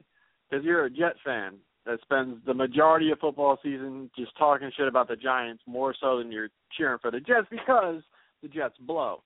because 0.50 0.64
you're 0.64 0.86
a 0.86 0.90
Jet 0.90 1.16
fan 1.26 1.56
that 1.86 2.00
spends 2.02 2.38
the 2.46 2.54
majority 2.54 3.10
of 3.12 3.20
football 3.20 3.58
season 3.64 4.12
just 4.18 4.38
talking 4.38 4.70
shit 4.76 4.88
about 4.88 5.08
the 5.08 5.16
Giants 5.16 5.64
more 5.66 5.96
so 6.00 6.18
than 6.18 6.32
you're 6.32 6.50
cheering 6.78 7.00
for 7.02 7.10
the 7.10 7.20
Jets 7.20 7.48
because 7.50 8.04
the 8.44 8.50
Jets 8.50 8.76
blow. 8.82 9.24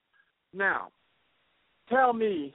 Now, 0.52 0.88
tell 1.88 2.12
me 2.12 2.54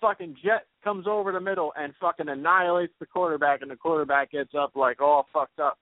fucking 0.00 0.36
Jet 0.44 0.66
comes 0.82 1.06
over 1.06 1.32
the 1.32 1.40
middle 1.40 1.72
and 1.76 1.94
fucking 2.00 2.28
annihilates 2.28 2.92
the 3.00 3.06
quarterback 3.06 3.62
and 3.62 3.70
the 3.70 3.76
quarterback 3.76 4.32
gets 4.32 4.54
up 4.58 4.72
like 4.76 5.00
all 5.00 5.26
fucked 5.32 5.58
up 5.58 5.78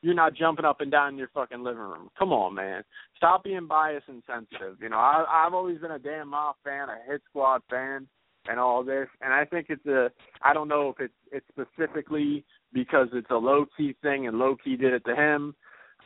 you're 0.00 0.14
not 0.14 0.34
jumping 0.34 0.64
up 0.64 0.80
and 0.80 0.90
down 0.90 1.12
in 1.12 1.18
your 1.18 1.30
fucking 1.34 1.62
living 1.62 1.80
room. 1.80 2.08
Come 2.18 2.32
on, 2.32 2.54
man. 2.54 2.84
Stop 3.16 3.44
being 3.44 3.66
biased 3.66 4.08
and 4.08 4.22
sensitive. 4.26 4.76
You 4.80 4.90
know, 4.90 4.96
I 4.96 5.24
I've 5.28 5.54
always 5.54 5.78
been 5.78 5.90
a 5.90 5.98
Dan 5.98 6.26
Maff 6.26 6.54
fan, 6.64 6.88
a 6.88 7.10
hit 7.10 7.22
squad 7.28 7.62
fan 7.68 8.06
and 8.48 8.60
all 8.60 8.84
this. 8.84 9.08
And 9.20 9.32
I 9.32 9.44
think 9.44 9.66
it's 9.68 9.84
a 9.86 10.10
I 10.42 10.54
don't 10.54 10.68
know 10.68 10.90
if 10.90 11.00
it's 11.00 11.14
it's 11.32 11.46
specifically 11.48 12.44
because 12.72 13.08
it's 13.12 13.30
a 13.30 13.36
Low 13.36 13.66
Ki 13.76 13.96
thing 14.02 14.26
and 14.26 14.38
Low 14.38 14.56
Ki 14.62 14.76
did 14.76 14.92
it 14.92 15.04
to 15.06 15.16
him. 15.16 15.54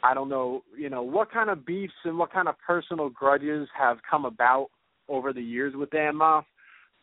I 0.02 0.14
don't 0.14 0.28
know, 0.28 0.64
you 0.77 0.90
know, 0.90 1.02
what 1.02 1.31
kind 1.31 1.48
of 1.48 1.64
beefs 1.64 1.93
and 2.05 2.19
what 2.19 2.32
kind 2.32 2.48
of 2.48 2.56
personal 2.66 3.09
grudges 3.09 3.69
have 3.78 3.98
come 4.09 4.24
about 4.24 4.69
over 5.12 5.32
the 5.32 5.43
years 5.43 5.74
with 5.76 5.90
Dan 5.90 6.14
Maff. 6.14 6.44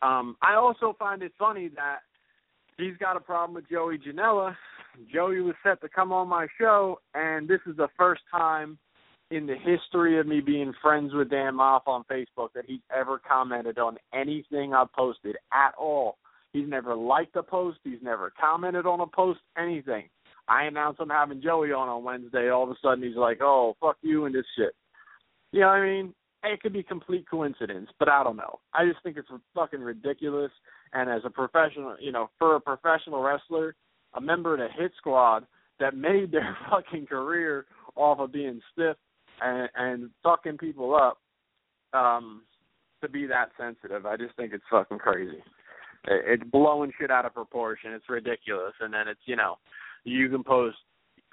Um, 0.02 0.36
I 0.42 0.54
also 0.54 0.94
find 0.98 1.22
it 1.22 1.32
funny 1.38 1.68
that 1.76 1.98
he's 2.78 2.96
got 2.98 3.16
a 3.16 3.20
problem 3.20 3.54
with 3.54 3.68
Joey 3.68 3.98
Janela 3.98 4.54
Joey 5.12 5.40
was 5.40 5.54
set 5.62 5.80
to 5.80 5.88
come 5.88 6.12
on 6.12 6.28
my 6.28 6.46
show, 6.58 7.00
and 7.14 7.48
this 7.48 7.60
is 7.66 7.76
the 7.76 7.88
first 7.96 8.22
time 8.30 8.78
in 9.30 9.46
the 9.46 9.54
history 9.54 10.18
of 10.18 10.26
me 10.26 10.40
being 10.40 10.72
friends 10.82 11.12
with 11.14 11.30
Dan 11.30 11.54
Maff 11.54 11.82
on 11.86 12.04
Facebook 12.10 12.48
that 12.54 12.64
he's 12.66 12.80
ever 12.94 13.18
commented 13.18 13.78
on 13.78 13.96
anything 14.12 14.74
I've 14.74 14.92
posted 14.92 15.36
at 15.52 15.72
all. 15.78 16.18
He's 16.52 16.68
never 16.68 16.96
liked 16.96 17.36
a 17.36 17.42
post. 17.42 17.78
He's 17.84 18.02
never 18.02 18.32
commented 18.40 18.86
on 18.86 19.00
a 19.00 19.06
post, 19.06 19.38
anything. 19.56 20.08
I 20.48 20.64
announced 20.64 21.00
I'm 21.00 21.08
having 21.08 21.40
Joey 21.40 21.70
on 21.70 21.88
on 21.88 22.02
Wednesday. 22.02 22.50
All 22.50 22.64
of 22.64 22.70
a 22.70 22.74
sudden, 22.82 23.04
he's 23.04 23.16
like, 23.16 23.40
"Oh, 23.40 23.76
fuck 23.80 23.96
you 24.02 24.24
and 24.24 24.34
this 24.34 24.46
shit." 24.56 24.74
You 25.52 25.60
know 25.60 25.68
what 25.68 25.74
I 25.74 25.86
mean? 25.86 26.14
It 26.42 26.62
could 26.62 26.72
be 26.72 26.82
complete 26.82 27.28
coincidence, 27.28 27.90
but 27.98 28.08
I 28.08 28.24
don't 28.24 28.36
know. 28.36 28.60
I 28.72 28.86
just 28.86 29.02
think 29.02 29.16
it's 29.16 29.28
fucking 29.54 29.80
ridiculous. 29.80 30.50
And 30.92 31.10
as 31.10 31.22
a 31.24 31.30
professional, 31.30 31.96
you 32.00 32.12
know, 32.12 32.30
for 32.38 32.56
a 32.56 32.60
professional 32.60 33.22
wrestler, 33.22 33.74
a 34.14 34.20
member 34.20 34.54
of 34.54 34.60
the 34.60 34.68
hit 34.80 34.92
squad 34.96 35.46
that 35.78 35.96
made 35.96 36.32
their 36.32 36.56
fucking 36.70 37.06
career 37.06 37.66
off 37.94 38.18
of 38.18 38.32
being 38.32 38.60
stiff 38.72 38.96
and 39.42 39.68
and 39.74 40.10
fucking 40.22 40.58
people 40.58 40.94
up 40.94 41.18
um 41.92 42.42
to 43.02 43.08
be 43.08 43.26
that 43.26 43.50
sensitive. 43.58 44.06
I 44.06 44.16
just 44.16 44.36
think 44.36 44.52
it's 44.52 44.64
fucking 44.70 44.98
crazy. 44.98 45.42
It's 46.06 46.42
blowing 46.44 46.92
shit 46.98 47.10
out 47.10 47.26
of 47.26 47.34
proportion. 47.34 47.92
It's 47.92 48.08
ridiculous. 48.08 48.72
And 48.80 48.92
then 48.92 49.08
it's, 49.08 49.20
you 49.26 49.36
know, 49.36 49.56
you 50.04 50.28
can 50.28 50.42
post 50.42 50.76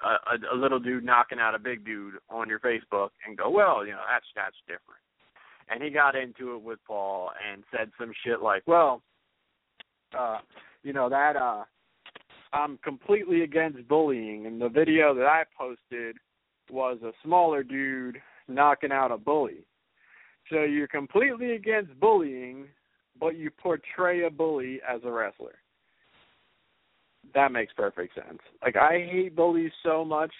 a, 0.04 0.54
a, 0.54 0.56
little 0.56 0.78
dude 0.78 1.04
knocking 1.04 1.38
out 1.38 1.54
a 1.54 1.58
big 1.58 1.84
dude 1.84 2.14
on 2.30 2.48
your 2.48 2.60
Facebook 2.60 3.10
and 3.26 3.36
go, 3.36 3.50
well, 3.50 3.84
you 3.84 3.92
know, 3.92 4.02
that's 4.10 4.26
that's 4.36 4.56
different. 4.66 5.02
And 5.68 5.82
he 5.82 5.90
got 5.90 6.16
into 6.16 6.54
it 6.54 6.62
with 6.62 6.78
Paul 6.86 7.30
and 7.50 7.62
said 7.70 7.90
some 7.98 8.12
shit 8.24 8.40
like, 8.40 8.62
well, 8.66 9.02
uh, 10.18 10.38
you 10.82 10.92
know 10.92 11.08
that 11.08 11.36
uh 11.36 11.64
I'm 12.52 12.78
completely 12.78 13.42
against 13.42 13.86
bullying, 13.88 14.46
and 14.46 14.60
the 14.60 14.68
video 14.68 15.14
that 15.14 15.26
I 15.26 15.44
posted 15.56 16.16
was 16.70 16.98
a 17.02 17.12
smaller 17.22 17.62
dude 17.62 18.16
knocking 18.48 18.92
out 18.92 19.12
a 19.12 19.18
bully. 19.18 19.66
So 20.50 20.62
you're 20.62 20.88
completely 20.88 21.52
against 21.52 21.98
bullying, 22.00 22.66
but 23.20 23.36
you 23.36 23.50
portray 23.50 24.24
a 24.24 24.30
bully 24.30 24.80
as 24.88 25.00
a 25.04 25.10
wrestler. 25.10 25.56
That 27.34 27.52
makes 27.52 27.72
perfect 27.74 28.14
sense. 28.14 28.40
Like 28.62 28.76
I 28.76 29.06
hate 29.10 29.36
bullies 29.36 29.72
so 29.82 30.04
much 30.04 30.32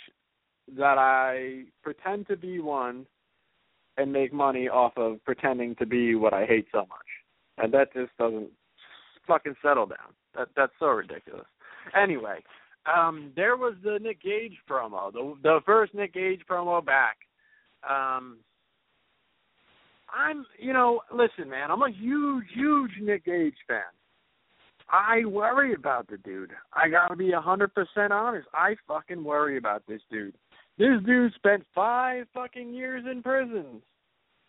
that 0.76 0.98
I 0.98 1.64
pretend 1.82 2.28
to 2.28 2.36
be 2.36 2.60
one 2.60 3.06
and 3.96 4.12
make 4.12 4.32
money 4.32 4.68
off 4.68 4.92
of 4.96 5.22
pretending 5.24 5.74
to 5.76 5.86
be 5.86 6.14
what 6.14 6.32
I 6.32 6.44
hate 6.46 6.66
so 6.72 6.80
much. 6.80 7.08
And 7.58 7.72
that 7.74 7.92
just 7.92 8.16
doesn't 8.18 8.50
fucking 9.26 9.56
settle 9.62 9.86
down. 9.86 10.14
That 10.34 10.48
that's 10.56 10.72
so 10.78 10.86
ridiculous. 10.86 11.46
Anyway, 12.00 12.42
um, 12.86 13.32
there 13.36 13.56
was 13.56 13.74
the 13.82 13.98
Nick 14.00 14.22
Gage 14.22 14.56
promo, 14.68 15.12
the 15.12 15.34
the 15.42 15.60
first 15.66 15.94
Nick 15.94 16.14
Gage 16.14 16.42
promo 16.48 16.84
back. 16.84 17.16
Um, 17.88 18.38
I'm, 20.12 20.46
you 20.58 20.72
know, 20.72 21.00
listen, 21.12 21.50
man, 21.50 21.70
I'm 21.70 21.82
a 21.82 21.90
huge, 21.90 22.46
huge 22.54 22.92
Nick 23.00 23.24
Gage 23.24 23.54
fan. 23.66 23.82
I 24.90 25.24
worry 25.26 25.74
about 25.74 26.08
the 26.08 26.16
dude. 26.18 26.52
I 26.72 26.88
gotta 26.88 27.16
be 27.16 27.32
a 27.32 27.40
hundred 27.40 27.74
percent 27.74 28.12
honest. 28.12 28.48
I 28.54 28.76
fucking 28.86 29.22
worry 29.22 29.58
about 29.58 29.82
this 29.86 30.00
dude. 30.10 30.34
This 30.78 31.02
dude 31.04 31.34
spent 31.34 31.64
five 31.74 32.26
fucking 32.32 32.72
years 32.72 33.04
in 33.10 33.22
prison, 33.22 33.82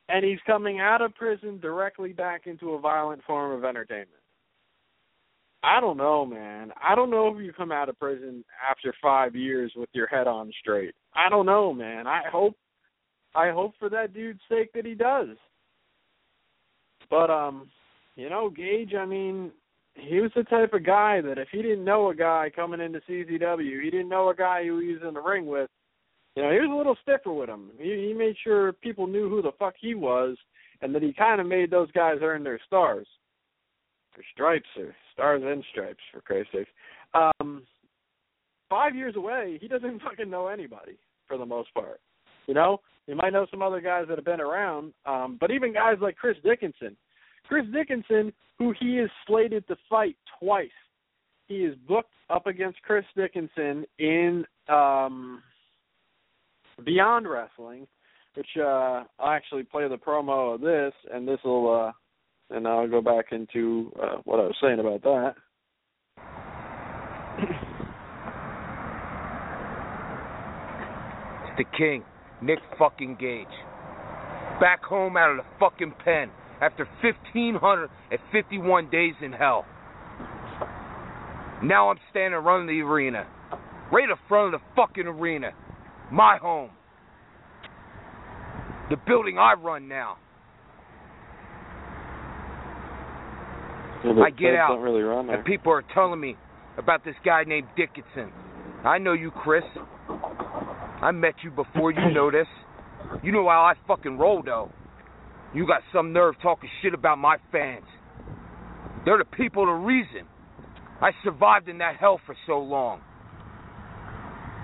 and 0.07 0.23
he's 0.23 0.39
coming 0.45 0.79
out 0.79 1.01
of 1.01 1.15
prison 1.15 1.59
directly 1.59 2.13
back 2.13 2.47
into 2.47 2.71
a 2.71 2.79
violent 2.79 3.23
form 3.25 3.51
of 3.51 3.65
entertainment. 3.65 4.09
I 5.61 5.81
don't 5.81 5.97
know, 5.97 6.25
man. 6.25 6.71
I 6.81 6.95
don't 6.95 7.09
know 7.09 7.35
if 7.35 7.43
you 7.43 7.51
come 7.51 7.71
out 7.71 7.89
of 7.89 7.99
prison 7.99 8.45
after 8.69 8.93
five 9.01 9.35
years 9.35 9.73
with 9.75 9.89
your 9.91 10.07
head 10.07 10.27
on 10.27 10.51
straight. 10.61 10.95
I 11.13 11.29
don't 11.29 11.45
know, 11.45 11.73
man. 11.73 12.07
I 12.07 12.21
hope 12.31 12.55
I 13.35 13.51
hope 13.51 13.73
for 13.77 13.89
that 13.89 14.13
dude's 14.13 14.39
sake 14.49 14.71
that 14.73 14.85
he 14.85 14.95
does. 14.95 15.29
But 17.09 17.29
um, 17.29 17.69
you 18.15 18.29
know, 18.29 18.49
Gage, 18.49 18.93
I 18.97 19.05
mean, 19.05 19.51
he 19.95 20.19
was 20.19 20.31
the 20.35 20.43
type 20.43 20.73
of 20.73 20.85
guy 20.85 21.21
that 21.21 21.37
if 21.37 21.49
he 21.51 21.61
didn't 21.61 21.83
know 21.83 22.09
a 22.09 22.15
guy 22.15 22.51
coming 22.55 22.79
into 22.79 23.01
CZW, 23.09 23.83
he 23.83 23.89
didn't 23.89 24.09
know 24.09 24.29
a 24.29 24.35
guy 24.35 24.65
who 24.65 24.79
he 24.79 24.93
was 24.93 25.01
in 25.07 25.13
the 25.13 25.21
ring 25.21 25.45
with, 25.45 25.69
you 26.35 26.43
know, 26.43 26.51
he 26.51 26.59
was 26.59 26.69
a 26.71 26.77
little 26.77 26.95
stiffer 27.01 27.33
with 27.33 27.49
him. 27.49 27.71
He 27.77 28.07
he 28.07 28.13
made 28.13 28.35
sure 28.43 28.73
people 28.73 29.07
knew 29.07 29.29
who 29.29 29.41
the 29.41 29.51
fuck 29.59 29.73
he 29.79 29.95
was 29.95 30.37
and 30.81 30.95
that 30.95 31.03
he 31.03 31.11
kind 31.13 31.41
of 31.41 31.47
made 31.47 31.69
those 31.69 31.91
guys 31.91 32.19
earn 32.21 32.43
their 32.43 32.59
stars 32.65 33.07
their 34.19 34.25
stripes 34.33 34.69
or 34.77 34.95
stars 35.13 35.41
and 35.45 35.63
stripes 35.71 36.03
for 36.11 36.21
Christ's 36.21 36.51
sake. 36.53 36.67
Um, 37.13 37.63
five 38.69 38.95
years 38.95 39.15
away, 39.15 39.57
he 39.61 39.67
doesn't 39.67 40.01
fucking 40.03 40.29
know 40.29 40.47
anybody 40.47 40.97
for 41.27 41.37
the 41.37 41.45
most 41.45 41.73
part. 41.73 41.99
You 42.47 42.53
know, 42.53 42.79
you 43.07 43.15
might 43.15 43.33
know 43.33 43.45
some 43.51 43.61
other 43.61 43.81
guys 43.81 44.05
that 44.09 44.17
have 44.17 44.25
been 44.25 44.41
around, 44.41 44.93
um, 45.05 45.37
but 45.39 45.51
even 45.51 45.73
guys 45.73 45.97
like 46.01 46.15
Chris 46.15 46.37
Dickinson. 46.43 46.95
Chris 47.47 47.65
Dickinson, 47.73 48.31
who 48.57 48.73
he 48.79 48.99
is 48.99 49.09
slated 49.27 49.67
to 49.67 49.75
fight 49.89 50.15
twice. 50.39 50.69
He 51.47 51.57
is 51.57 51.75
booked 51.87 52.13
up 52.29 52.45
against 52.45 52.81
Chris 52.83 53.05
Dickinson 53.15 53.85
in 53.97 54.45
um, 54.67 55.41
Beyond 56.85 57.27
Wrestling, 57.27 57.87
which 58.35 58.47
uh, 58.57 59.03
I'll 59.19 59.31
actually 59.31 59.63
play 59.63 59.87
the 59.87 59.97
promo 59.97 60.53
of 60.55 60.61
this, 60.61 60.93
and 61.11 61.27
this 61.27 61.39
will, 61.43 61.87
uh, 61.87 62.55
and 62.55 62.67
I'll 62.67 62.87
go 62.87 63.01
back 63.01 63.31
into 63.31 63.91
uh, 64.01 64.17
what 64.25 64.39
I 64.39 64.43
was 64.43 64.55
saying 64.61 64.79
about 64.79 65.01
that. 65.03 65.35
The 71.57 71.65
king, 71.77 72.03
Nick 72.41 72.59
fucking 72.77 73.17
Gage. 73.19 73.47
Back 74.61 74.83
home 74.83 75.17
out 75.17 75.31
of 75.31 75.37
the 75.37 75.43
fucking 75.59 75.93
pen 76.03 76.29
after 76.61 76.87
1,551 77.01 78.89
days 78.89 79.13
in 79.21 79.31
hell. 79.31 79.65
Now 81.63 81.89
I'm 81.89 81.97
standing 82.09 82.39
running 82.39 82.67
the 82.67 82.81
arena. 82.81 83.27
Right 83.91 84.09
in 84.09 84.15
front 84.27 84.53
of 84.53 84.61
the 84.61 84.65
fucking 84.75 85.07
arena. 85.07 85.51
My 86.11 86.37
home. 86.37 86.71
The 88.89 88.97
building 89.05 89.37
I 89.37 89.53
run 89.53 89.87
now. 89.87 90.17
Yeah, 94.03 94.13
I 94.23 94.29
get 94.29 94.55
out, 94.55 94.77
really 94.79 95.01
and 95.33 95.43
people 95.43 95.73
are 95.73 95.83
telling 95.93 96.21
me 96.21 96.37
about 96.77 97.03
this 97.03 97.15
guy 97.25 97.43
named 97.45 97.67
Dickinson. 97.75 98.31
I 98.85 98.97
know 98.97 99.11
you, 99.11 99.29
Chris. 99.29 99.63
I 101.01 101.11
met 101.11 101.35
you 101.43 101.51
before 101.51 101.91
you 101.91 102.09
know 102.13 102.31
this. 102.31 102.47
You 103.23 103.33
know 103.33 103.47
how 103.49 103.61
I 103.61 103.73
fucking 103.87 104.17
roll, 104.17 104.41
though. 104.43 104.71
You 105.53 105.65
got 105.65 105.81
some 105.93 106.13
nerve 106.13 106.35
talking 106.41 106.69
shit 106.81 106.93
about 106.93 107.17
my 107.17 107.37
fans. 107.51 107.85
They're 109.05 109.17
the 109.17 109.25
people 109.25 109.65
the 109.65 109.71
reason. 109.71 110.27
I 111.01 111.11
survived 111.23 111.69
in 111.69 111.79
that 111.79 111.95
hell 111.95 112.19
for 112.25 112.35
so 112.45 112.59
long. 112.59 113.01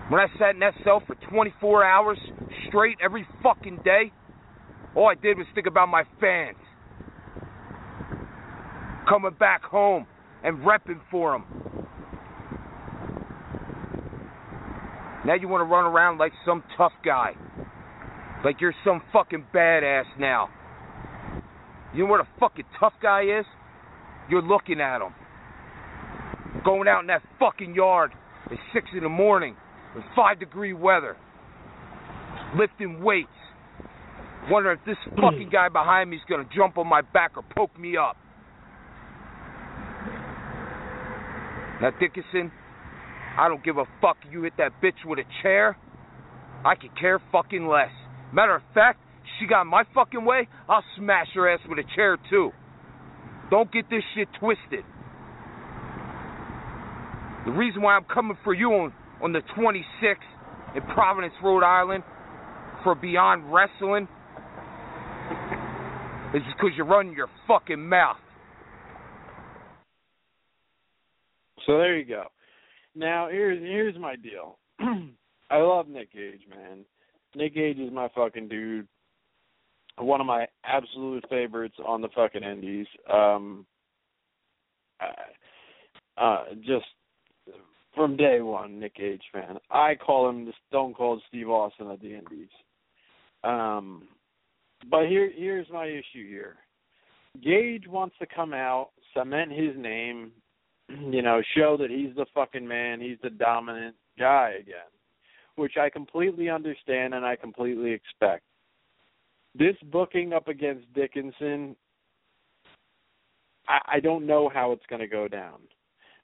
When 0.10 0.22
I 0.22 0.28
sat 0.38 0.52
in 0.52 0.60
that 0.60 0.74
cell 0.84 1.02
for 1.08 1.16
24 1.30 1.84
hours 1.84 2.20
straight 2.68 2.98
every 3.04 3.28
fucking 3.42 3.80
day, 3.84 4.12
all 4.96 5.08
I 5.08 5.16
did 5.16 5.38
was 5.38 5.48
think 5.56 5.66
about 5.66 5.90
my 5.90 6.04
fans. 6.20 6.58
Coming 9.10 9.36
back 9.40 9.64
home 9.64 10.06
and 10.44 10.60
repping 10.60 11.02
for 11.10 11.32
them. 11.32 11.46
Now 15.26 15.34
you 15.34 15.48
want 15.48 15.62
to 15.62 15.66
run 15.66 15.86
around 15.86 16.20
like 16.20 16.34
some 16.46 16.64
tough 16.78 16.94
guy. 17.04 17.32
Like 18.44 18.62
you're 18.62 18.76
some 18.86 19.02
fucking 19.12 19.46
badass 19.52 20.06
now. 20.20 20.50
You 21.96 22.04
know 22.04 22.10
what 22.10 22.20
a 22.20 22.28
fucking 22.40 22.66
tough 22.78 22.94
guy 23.02 23.22
is? 23.40 23.46
You're 24.30 24.42
looking 24.42 24.82
at 24.82 25.02
him. 25.02 25.14
Going 26.66 26.88
out 26.88 27.02
in 27.02 27.08
that 27.08 27.22
fucking 27.40 27.74
yard 27.74 28.12
at 28.52 28.58
6 28.74 28.88
in 28.94 29.04
the 29.04 29.10
morning 29.10 29.56
with 29.96 30.04
5 30.14 30.40
degree 30.40 30.74
weather. 30.74 31.16
Lifting 32.58 33.02
weights. 33.02 33.30
Wondering 34.50 34.78
if 34.80 34.86
this 34.86 34.98
fucking 35.22 35.50
guy 35.52 35.70
behind 35.70 36.10
me 36.10 36.18
is 36.18 36.24
going 36.28 36.46
to 36.46 36.56
jump 36.56 36.78
on 36.78 36.88
my 36.88 37.02
back 37.02 37.38
or 37.38 37.44
poke 37.56 37.78
me 37.80 37.96
up. 37.96 38.18
Now, 41.82 41.92
Dickinson, 42.00 42.52
I 43.38 43.48
don't 43.48 43.64
give 43.64 43.78
a 43.78 43.86
fuck 44.02 44.18
you 44.30 44.44
hit 44.44 44.54
that 44.58 44.82
bitch 44.82 45.06
with 45.06 45.20
a 45.20 45.24
chair. 45.42 45.78
I 46.66 46.76
could 46.76 46.98
care 47.00 47.22
fucking 47.32 47.68
less. 47.68 47.92
Matter 48.34 48.56
of 48.56 48.62
fact, 48.74 49.00
she 49.40 49.48
got 49.48 49.66
my 49.66 49.84
fucking 49.94 50.26
way, 50.26 50.48
I'll 50.68 50.84
smash 50.98 51.28
her 51.36 51.50
ass 51.50 51.60
with 51.68 51.80
a 51.80 51.96
chair 51.96 52.18
too. 52.30 52.52
Don't 53.50 53.72
get 53.72 53.90
this 53.90 54.04
shit 54.16 54.28
twisted. 54.40 54.84
The 57.46 57.52
reason 57.52 57.82
why 57.82 57.96
I'm 57.96 58.06
coming 58.06 58.38
for 58.44 58.54
you 58.54 58.70
on, 58.72 58.94
on 59.22 59.32
the 59.32 59.42
26th 59.58 60.16
in 60.76 60.82
Providence, 60.94 61.34
Rhode 61.44 61.64
Island 61.64 62.04
for 62.84 62.96
Beyond 62.96 63.54
Wrestling 63.54 64.08
is 66.34 66.42
because 66.56 66.72
you're 66.76 66.86
running 66.86 67.14
your 67.14 67.30
fucking 67.48 67.88
mouth. 67.88 68.18
So 71.66 71.78
there 71.78 71.98
you 71.98 72.06
go. 72.06 72.26
Now 72.96 73.28
here's 73.30 73.62
here's 73.62 73.98
my 74.00 74.16
deal. 74.16 74.58
I 75.50 75.58
love 75.58 75.88
Nick 75.88 76.14
Gage, 76.14 76.42
man. 76.50 76.86
Nick 77.36 77.56
Gage 77.56 77.78
is 77.80 77.92
my 77.92 78.08
fucking 78.16 78.48
dude. 78.48 78.88
One 79.98 80.20
of 80.20 80.28
my 80.28 80.48
absolute 80.66 81.26
favorites 81.30 81.76
on 81.86 82.02
the 82.02 82.10
fucking 82.16 82.44
indies. 82.44 82.88
Um 83.12 83.66
uh, 86.18 86.44
just 86.66 86.86
from 87.94 88.16
day 88.16 88.40
one, 88.42 88.80
Nick 88.80 88.96
Gage 88.96 89.24
fan. 89.34 89.58
I 89.70 89.96
call 89.96 90.30
him 90.30 90.46
the 90.46 90.54
Stone 90.70 90.94
Cold 90.94 91.22
Steve 91.28 91.50
Austin 91.50 91.90
of 91.90 92.00
the 92.02 92.16
indies. 92.16 92.50
Um 93.44 94.08
but 94.90 95.08
here 95.08 95.32
here's 95.36 95.68
my 95.72 95.86
issue 95.86 96.28
here. 96.28 96.58
Gage 97.44 97.88
wants 97.88 98.16
to 98.20 98.26
come 98.34 98.54
out, 98.54 98.90
cement 99.14 99.52
his 99.52 99.76
name, 99.78 100.32
you 100.90 101.22
know, 101.22 101.42
show 101.56 101.78
that 101.78 101.90
he's 101.90 102.16
the 102.16 102.26
fucking 102.34 102.68
man, 102.68 103.02
he's 103.02 103.18
the 103.24 103.30
dominant 103.30 103.96
guy 104.18 104.54
again, 104.60 104.92
which 105.56 105.74
I 105.78 105.90
completely 105.90 106.50
understand 106.50 107.14
and 107.14 107.26
I 107.26 107.36
completely 107.36 107.92
expect. 107.92 108.44
This 109.58 109.76
booking 109.92 110.34
up 110.34 110.48
against 110.48 110.92
Dickinson, 110.94 111.76
I, 113.68 113.80
I 113.88 114.00
don't 114.00 114.28
know 114.28 114.50
how 114.54 114.72
it's 114.72 114.86
going 114.90 115.02
to 115.02 115.08
go 115.08 115.28
down. 115.28 115.60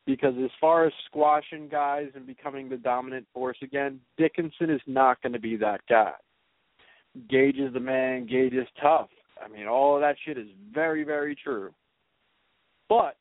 Because 0.06 0.34
as 0.44 0.50
far 0.60 0.86
as 0.86 0.94
squashing 1.06 1.70
guys 1.70 2.08
and 2.16 2.26
becoming 2.26 2.68
the 2.68 2.78
dominant 2.78 3.28
force 3.34 3.58
again, 3.62 4.00
Dickinson 4.18 4.70
is 4.70 4.82
not 4.88 5.22
going 5.22 5.34
to 5.34 5.40
be 5.40 5.56
that 5.58 5.82
guy. 5.88 6.14
Gage 7.30 7.58
is 7.58 7.72
the 7.74 7.80
man, 7.80 8.26
Gage 8.26 8.54
is 8.54 8.68
tough. 8.82 9.10
I 9.44 9.48
mean, 9.48 9.68
all 9.68 9.96
of 9.96 10.02
that 10.02 10.16
shit 10.26 10.38
is 10.38 10.48
very, 10.74 11.04
very 11.04 11.36
true. 11.36 11.72
But 12.90 13.16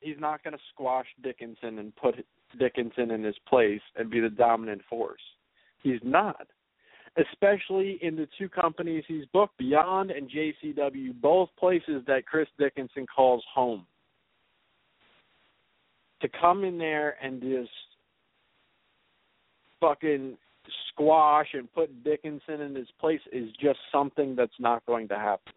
he's 0.00 0.18
not 0.18 0.42
going 0.44 0.54
to 0.54 0.62
squash 0.72 1.06
Dickinson 1.22 1.78
and 1.78 1.94
put 1.96 2.24
Dickinson 2.58 3.10
in 3.10 3.22
his 3.24 3.36
place 3.48 3.80
and 3.96 4.10
be 4.10 4.20
the 4.20 4.30
dominant 4.30 4.82
force. 4.88 5.20
He's 5.82 6.00
not. 6.02 6.46
Especially 7.16 7.98
in 8.02 8.16
the 8.16 8.26
two 8.38 8.48
companies 8.48 9.04
he's 9.06 9.24
booked, 9.32 9.56
Beyond 9.58 10.10
and 10.10 10.28
JCW, 10.28 11.20
both 11.20 11.48
places 11.58 12.02
that 12.06 12.26
Chris 12.26 12.48
Dickinson 12.58 13.06
calls 13.06 13.44
home. 13.52 13.86
To 16.22 16.28
come 16.40 16.64
in 16.64 16.78
there 16.78 17.16
and 17.22 17.40
just 17.40 17.70
fucking 19.80 20.36
squash 20.88 21.48
and 21.52 21.72
put 21.72 22.02
Dickinson 22.02 22.60
in 22.62 22.74
his 22.74 22.88
place 22.98 23.20
is 23.32 23.50
just 23.60 23.78
something 23.92 24.34
that's 24.34 24.58
not 24.58 24.84
going 24.86 25.08
to 25.08 25.16
happen. 25.16 25.52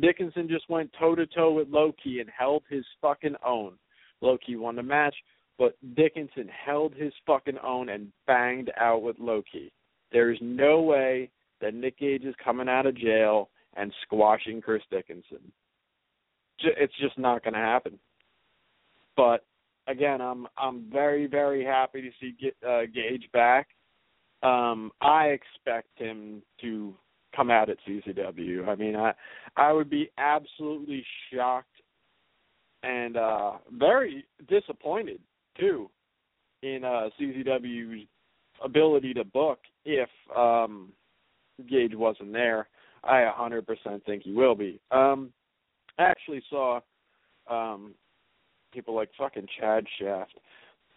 Dickinson 0.00 0.48
just 0.48 0.68
went 0.68 0.90
toe 0.98 1.14
to 1.14 1.26
toe 1.26 1.52
with 1.52 1.68
Low 1.68 1.92
Ki 2.02 2.20
and 2.20 2.28
held 2.36 2.62
his 2.68 2.84
fucking 3.00 3.36
own. 3.46 3.74
Low 4.20 4.38
Ki 4.44 4.56
won 4.56 4.76
the 4.76 4.82
match, 4.82 5.14
but 5.58 5.76
Dickinson 5.94 6.48
held 6.48 6.94
his 6.94 7.12
fucking 7.26 7.58
own 7.62 7.88
and 7.88 8.10
banged 8.26 8.70
out 8.78 9.02
with 9.02 9.16
Low 9.18 9.42
Ki. 9.50 9.70
There 10.12 10.30
is 10.30 10.38
no 10.40 10.82
way 10.82 11.30
that 11.60 11.74
Nick 11.74 11.98
Gage 11.98 12.24
is 12.24 12.34
coming 12.42 12.68
out 12.68 12.86
of 12.86 12.96
jail 12.96 13.50
and 13.76 13.92
squashing 14.02 14.60
Chris 14.60 14.82
Dickinson. 14.90 15.52
It's 16.58 16.92
just 17.00 17.18
not 17.18 17.42
going 17.42 17.54
to 17.54 17.60
happen. 17.60 17.98
But 19.16 19.44
again, 19.88 20.20
I'm 20.20 20.46
I'm 20.56 20.90
very 20.90 21.26
very 21.26 21.64
happy 21.64 22.02
to 22.02 22.10
see 22.20 22.52
uh, 22.66 22.82
Gage 22.92 23.28
back. 23.32 23.68
Um, 24.42 24.90
I 25.00 25.26
expect 25.26 25.88
him 25.96 26.42
to 26.60 26.94
come 27.34 27.50
out 27.50 27.70
at 27.70 27.78
CZW. 27.88 28.68
I 28.68 28.74
mean, 28.74 28.96
I 28.96 29.12
I 29.56 29.72
would 29.72 29.90
be 29.90 30.10
absolutely 30.18 31.04
shocked 31.32 31.68
and 32.82 33.16
uh 33.16 33.52
very 33.72 34.24
disappointed 34.48 35.20
too 35.58 35.88
in 36.62 36.84
uh 36.84 37.10
CZW's 37.20 38.08
ability 38.64 39.14
to 39.14 39.24
book 39.24 39.58
if 39.84 40.08
um 40.36 40.92
Gage 41.68 41.94
wasn't 41.94 42.32
there. 42.32 42.68
I 43.04 43.20
a 43.20 43.32
hundred 43.32 43.66
percent 43.66 44.04
think 44.04 44.22
he 44.22 44.32
will 44.32 44.54
be. 44.54 44.80
Um 44.90 45.32
I 45.98 46.04
actually 46.04 46.42
saw 46.48 46.80
um 47.48 47.94
people 48.72 48.94
like 48.94 49.10
fucking 49.18 49.46
Chad 49.58 49.84
Shaft 49.98 50.38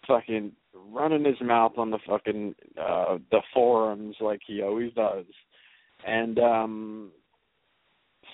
fucking 0.08 0.52
running 0.92 1.26
his 1.26 1.40
mouth 1.42 1.74
on 1.78 1.90
the 1.90 2.00
fucking 2.08 2.56
uh 2.80 3.18
the 3.32 3.42
forums 3.54 4.16
like 4.20 4.42
he 4.46 4.62
always 4.62 4.94
does 4.94 5.26
and 6.06 6.38
um 6.40 7.12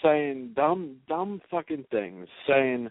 saying 0.03 0.51
dumb 0.55 0.97
dumb 1.07 1.41
fucking 1.49 1.85
things 1.91 2.27
saying 2.47 2.89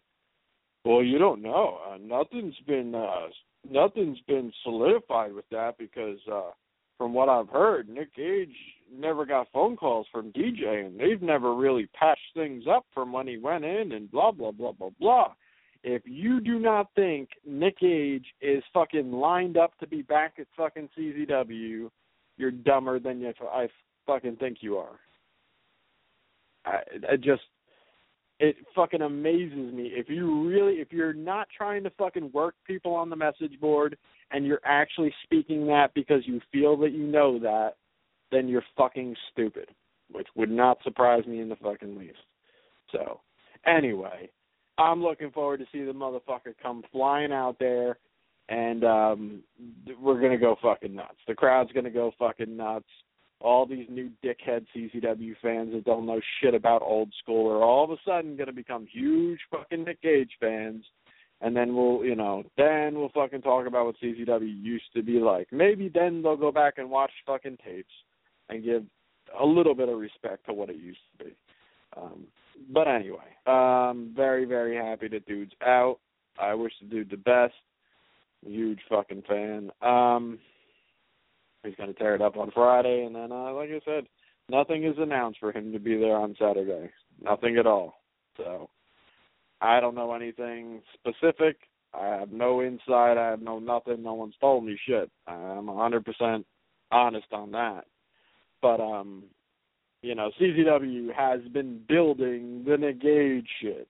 well 0.85 1.03
you 1.03 1.19
don't 1.19 1.43
know 1.43 1.79
uh, 1.89 1.99
nothing's 2.01 2.55
been 2.67 2.95
uh 2.95 3.27
nothing's 3.69 4.21
been 4.27 4.53
solidified 4.63 5.33
with 5.33 5.49
that 5.51 5.77
because 5.79 6.19
uh 6.33 6.51
from 6.99 7.15
what 7.15 7.31
I've 7.31 7.49
heard 7.49 7.89
Nick 7.89 8.15
Gage 8.15 8.55
never 8.95 9.25
got 9.25 9.49
phone 9.55 9.75
calls 9.75 10.07
from 10.13 10.33
DJ, 10.33 10.85
and 10.85 11.01
they've 11.01 11.23
never 11.23 11.55
really 11.55 11.87
patched 11.99 12.21
things 12.35 12.65
up 12.71 12.85
from 12.93 13.11
when 13.11 13.27
he 13.27 13.39
went 13.39 13.65
in, 13.65 13.93
and 13.93 14.11
blah 14.11 14.33
blah 14.33 14.51
blah 14.51 14.73
blah 14.73 14.91
blah. 15.01 15.33
If 15.83 16.03
you 16.05 16.41
do 16.41 16.59
not 16.59 16.89
think 16.95 17.31
Nick 17.47 17.79
Gage 17.79 18.27
is 18.43 18.63
fucking 18.75 19.13
lined 19.13 19.57
up 19.57 19.79
to 19.79 19.87
be 19.87 20.03
back 20.03 20.35
at 20.39 20.47
fucking 20.57 20.91
CZW, 20.97 21.91
you're 22.37 22.51
dumber 22.51 22.99
than 22.99 23.21
you 23.21 23.33
I 23.51 23.69
fucking 24.07 24.37
think 24.37 24.59
you 24.61 24.77
are. 24.77 25.01
I, 26.67 26.81
I 27.13 27.17
just 27.17 27.43
it 28.41 28.57
fucking 28.75 29.03
amazes 29.03 29.73
me. 29.73 29.93
If 29.95 30.09
you 30.09 30.49
really 30.49 30.75
if 30.77 30.91
you're 30.91 31.13
not 31.13 31.47
trying 31.57 31.85
to 31.85 31.91
fucking 31.91 32.31
work 32.33 32.55
people 32.67 32.95
on 32.95 33.11
the 33.11 33.17
message 33.17 33.61
board 33.61 33.97
and 34.31 34.47
you're 34.47 34.63
actually 34.65 35.13
speaking 35.25 35.67
that 35.67 35.93
because 35.95 36.23
you 36.25 36.41
feel 36.51 36.77
that 36.79 36.93
you 36.93 37.07
know 37.07 37.39
that 37.39 37.77
then 38.33 38.49
you're 38.49 38.65
fucking 38.77 39.15
stupid 39.31 39.69
which 40.13 40.27
would 40.35 40.51
not 40.51 40.83
surprise 40.83 41.25
me 41.27 41.41
in 41.41 41.49
the 41.49 41.57
fucking 41.57 41.97
least. 41.97 42.19
So 42.91 43.21
anyway 43.67 44.31
i'm 44.79 45.03
looking 45.03 45.31
forward 45.31 45.59
to 45.59 45.67
see 45.71 45.85
the 45.85 45.93
motherfucker 45.93 46.55
come 46.63 46.83
flying 46.91 47.33
out 47.33 47.57
there 47.61 47.99
and 48.49 48.83
um 48.85 49.43
we're 50.01 50.21
gonna 50.21 50.39
go 50.39 50.57
fucking 50.63 50.95
nuts. 50.95 51.19
The 51.29 51.35
crowd's 51.35 51.73
gonna 51.73 51.91
go 51.91 52.13
fucking 52.19 52.57
nuts 52.57 52.89
all 53.41 53.67
these 53.67 53.87
new 53.89 54.11
dickhead 54.25 54.67
CZW 54.75 55.35
fans 55.41 55.73
that 55.73 55.85
don't 55.85 56.07
know 56.07 56.21
shit 56.41 56.55
about 56.55 56.83
old 56.83 57.13
school 57.23 57.51
are 57.51 57.63
all 57.63 57.85
of 57.85 57.91
a 57.91 57.97
sudden 58.05 58.37
going 58.37 58.49
to 58.49 58.53
become 58.53 58.87
huge 58.87 59.41
fucking 59.51 59.85
Nick 59.85 60.03
Gage 60.03 60.33
fans. 60.39 60.85
And 61.43 61.57
then 61.57 61.75
we'll, 61.75 62.05
you 62.05 62.15
know, 62.15 62.43
then 62.59 62.99
we'll 62.99 63.09
fucking 63.15 63.41
talk 63.41 63.67
about 63.67 63.87
what 63.87 63.95
CZW 64.03 64.63
used 64.63 64.93
to 64.95 65.03
be 65.03 65.21
like. 65.21 65.49
Maybe 65.51 65.89
then 65.89 66.23
they'll 66.23 66.37
go 66.37 66.53
back 66.53 66.75
and 66.77 66.91
watch 66.91 67.13
fucking 67.27 67.57
tapes 67.65 67.89
and 68.51 68.63
give 68.63 68.85
a 69.41 69.47
little 69.47 69.75
bit 69.75 69.89
of 69.89 69.99
respect 69.99 70.45
to 70.47 70.53
what 70.53 70.69
it 70.69 70.77
used 70.77 70.99
to 71.17 71.25
be. 71.25 71.31
Um, 71.97 72.27
but 72.71 72.89
anyway, 72.89 73.19
um, 73.47 74.13
very, 74.15 74.45
very 74.45 74.77
happy 74.77 75.09
that 75.09 75.27
dude's 75.27 75.53
out. 75.65 75.99
I 76.39 76.53
wish 76.55 76.73
the 76.83 76.89
dude 76.89 77.11
the 77.11 77.17
best. 77.17 77.55
Huge 78.45 78.81
fucking 78.89 79.23
fan. 79.27 79.71
Um, 79.81 80.39
He's 81.65 81.75
going 81.77 81.93
to 81.93 81.99
tear 81.99 82.15
it 82.15 82.23
up 82.23 82.37
on 82.37 82.51
Friday, 82.53 83.05
and 83.05 83.15
then, 83.15 83.33
uh, 83.33 83.53
like 83.53 83.69
I 83.69 83.81
said, 83.85 84.05
nothing 84.49 84.85
is 84.85 84.97
announced 84.99 85.39
for 85.41 85.53
him 85.53 85.73
to 85.73 85.79
be 85.79 85.97
there 85.97 86.17
on 86.17 86.35
Saturday. 86.39 86.91
Nothing 87.23 87.59
at 87.59 87.67
all. 87.67 87.95
So 88.37 88.71
I 89.61 89.81
don't 89.81 89.95
know 89.95 90.15
anything 90.15 90.81
specific. 90.95 91.57
I 91.93 92.07
have 92.07 92.31
no 92.31 92.63
insight. 92.63 93.19
I 93.19 93.31
have 93.31 93.43
no 93.43 93.59
nothing. 93.59 94.03
No 94.03 94.15
one's 94.15 94.37
told 94.41 94.65
me 94.65 94.79
shit. 94.87 95.11
I'm 95.27 95.69
a 95.69 95.73
100% 95.73 96.45
honest 96.91 97.27
on 97.33 97.51
that. 97.53 97.85
But 98.63 98.81
um, 98.81 99.25
you 100.03 100.15
know, 100.15 100.31
CZW 100.41 101.13
has 101.15 101.41
been 101.53 101.81
building 101.89 102.65
the 102.67 102.77
Nick 102.77 103.03
shit. 103.61 103.89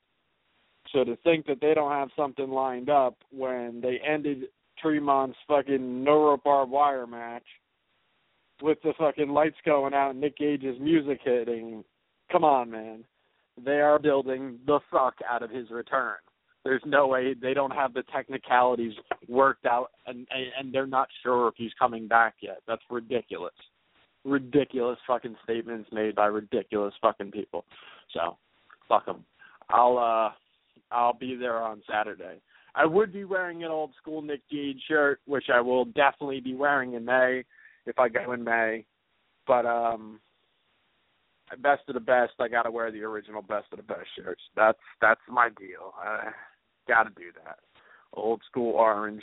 So 0.93 1.05
to 1.05 1.17
think 1.17 1.47
that 1.47 1.61
they 1.61 1.75
don't 1.75 1.93
have 1.93 2.09
something 2.17 2.51
lined 2.51 2.91
up 2.91 3.17
when 3.31 3.81
they 3.81 4.01
ended 4.05 4.45
Tremont's 4.83 5.37
fucking 5.47 6.05
rope 6.05 6.43
barbed 6.43 6.73
wire 6.73 7.07
match 7.07 7.45
with 8.62 8.78
the 8.82 8.93
fucking 8.99 9.31
lights 9.31 9.57
going 9.65 9.95
out 9.95 10.11
and 10.11 10.20
Nick 10.20 10.37
Gage's 10.39 10.78
music 10.81 11.20
hitting. 11.24 11.85
Come 12.31 12.45
on, 12.45 12.70
man. 12.70 13.05
They 13.62 13.81
are 13.81 13.99
building 13.99 14.59
the 14.66 14.81
fuck 14.91 15.15
out 15.28 15.43
of 15.43 15.51
his 15.51 15.70
return. 15.70 16.16
There's 16.65 16.82
no 16.85 17.07
way 17.07 17.35
they 17.35 17.55
don't 17.55 17.73
have 17.73 17.95
the 17.95 18.03
technicalities 18.15 18.93
worked 19.28 19.65
out 19.65 19.91
and 20.07 20.27
and 20.31 20.73
they're 20.73 20.87
not 20.87 21.09
sure 21.23 21.49
if 21.49 21.55
he's 21.57 21.73
coming 21.78 22.07
back 22.07 22.35
yet. 22.43 22.59
That's 22.69 22.82
ridiculous. 22.91 23.55
Ridiculous 24.24 24.99
fucking 25.07 25.37
statements 25.43 25.89
made 25.93 26.15
by 26.15 26.27
ridiculous 26.27 26.93
fucking 27.01 27.31
people. 27.31 27.65
So, 28.12 28.37
fuck 28.89 29.07
them. 29.07 29.24
I'll 29.70 29.99
uh 29.99 30.32
I'll 30.95 31.15
be 31.15 31.35
there 31.35 31.57
on 31.62 31.82
Saturday. 31.91 32.41
I 32.74 32.85
would 32.85 33.12
be 33.12 33.24
wearing 33.24 33.65
an 33.65 33.70
old 33.70 33.93
school 34.01 34.23
Nick 34.23 34.43
Gage 34.51 34.81
shirt, 34.87 35.20
which 35.27 35.47
I 35.53 35.61
will 35.61 35.87
definitely 35.87 36.41
be 36.41 36.55
wearing 36.55 36.95
in 36.95 37.05
May 37.05 37.45
if 37.86 37.98
I 37.98 38.09
go 38.09 38.32
in 38.32 38.44
May. 38.44 38.85
But 39.47 39.66
um 39.66 40.20
best 41.59 41.82
of 41.89 41.94
the 41.94 42.01
best, 42.01 42.32
I 42.39 42.48
gotta 42.48 42.70
wear 42.70 42.90
the 42.90 43.02
original 43.02 43.43
best 43.43 43.66
of 43.73 43.78
the 43.78 43.82
best 43.82 44.07
shirts. 44.16 44.43
That's 44.57 44.78
that's 45.01 45.20
my 45.28 45.48
deal. 45.59 45.94
I 45.98 46.31
gotta 46.89 47.11
do 47.11 47.32
that. 47.44 47.59
Old 48.12 48.43
school 48.48 48.74
orange, 48.74 49.23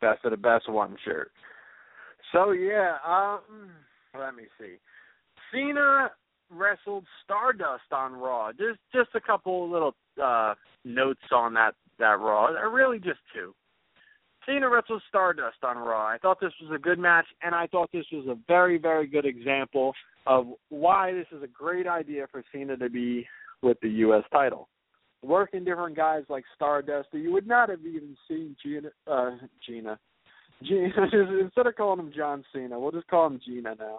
best 0.00 0.24
of 0.24 0.30
the 0.30 0.36
best 0.36 0.68
one 0.68 0.96
shirt. 1.04 1.30
So 2.32 2.52
yeah, 2.52 2.96
um 3.06 3.70
let 4.18 4.34
me 4.34 4.44
see. 4.58 4.76
Cena 5.52 6.10
wrestled 6.50 7.04
Stardust 7.24 7.92
on 7.92 8.12
Raw. 8.14 8.52
Just 8.52 8.80
just 8.92 9.10
a 9.14 9.20
couple 9.20 9.70
little 9.70 9.94
uh 10.22 10.54
notes 10.84 11.20
on 11.32 11.54
that 11.54 11.74
that 11.98 12.18
Raw. 12.18 12.46
Really 12.46 12.98
just 12.98 13.20
two. 13.34 13.54
Cena 14.46 14.68
wrestled 14.68 15.02
Stardust 15.08 15.58
on 15.62 15.76
Raw. 15.76 16.06
I 16.06 16.18
thought 16.18 16.40
this 16.40 16.52
was 16.62 16.72
a 16.74 16.78
good 16.78 16.98
match, 16.98 17.26
and 17.42 17.54
I 17.54 17.66
thought 17.66 17.90
this 17.92 18.06
was 18.12 18.26
a 18.26 18.38
very, 18.48 18.78
very 18.78 19.06
good 19.06 19.26
example 19.26 19.92
of 20.26 20.46
why 20.68 21.12
this 21.12 21.26
is 21.32 21.42
a 21.42 21.46
great 21.46 21.86
idea 21.86 22.26
for 22.30 22.42
Cena 22.52 22.76
to 22.76 22.88
be 22.88 23.26
with 23.62 23.78
the 23.80 23.88
U.S. 23.88 24.24
title. 24.32 24.68
Working 25.22 25.64
different 25.64 25.96
guys 25.96 26.22
like 26.28 26.44
Stardust, 26.54 27.08
you 27.12 27.32
would 27.32 27.46
not 27.46 27.68
have 27.68 27.80
even 27.80 28.16
seen 28.26 28.56
Gina. 28.62 28.88
Uh, 29.06 29.32
Gina. 29.66 29.98
Gina. 30.62 30.88
Instead 31.40 31.66
of 31.66 31.76
calling 31.76 32.00
him 32.00 32.12
John 32.16 32.42
Cena, 32.54 32.80
we'll 32.80 32.92
just 32.92 33.08
call 33.08 33.26
him 33.26 33.40
Gina 33.44 33.74
now. 33.78 33.98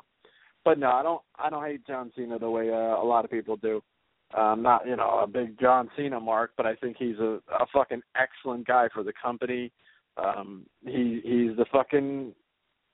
But 0.65 0.79
no, 0.79 0.89
I 0.89 1.03
don't. 1.03 1.21
I 1.37 1.49
don't 1.49 1.63
hate 1.63 1.85
John 1.85 2.11
Cena 2.15 2.39
the 2.39 2.49
way 2.49 2.69
uh, 2.69 3.01
a 3.01 3.05
lot 3.05 3.25
of 3.25 3.31
people 3.31 3.57
do. 3.57 3.81
I'm 4.33 4.61
not, 4.61 4.87
you 4.87 4.95
know, 4.95 5.19
a 5.23 5.27
big 5.27 5.59
John 5.59 5.89
Cena 5.97 6.19
mark, 6.19 6.51
but 6.55 6.65
I 6.65 6.75
think 6.75 6.97
he's 6.97 7.17
a, 7.19 7.39
a 7.51 7.65
fucking 7.73 8.01
excellent 8.15 8.65
guy 8.65 8.87
for 8.93 9.03
the 9.03 9.13
company. 9.21 9.71
Um, 10.17 10.65
he 10.85 11.21
he's 11.23 11.57
the 11.57 11.65
fucking 11.71 12.33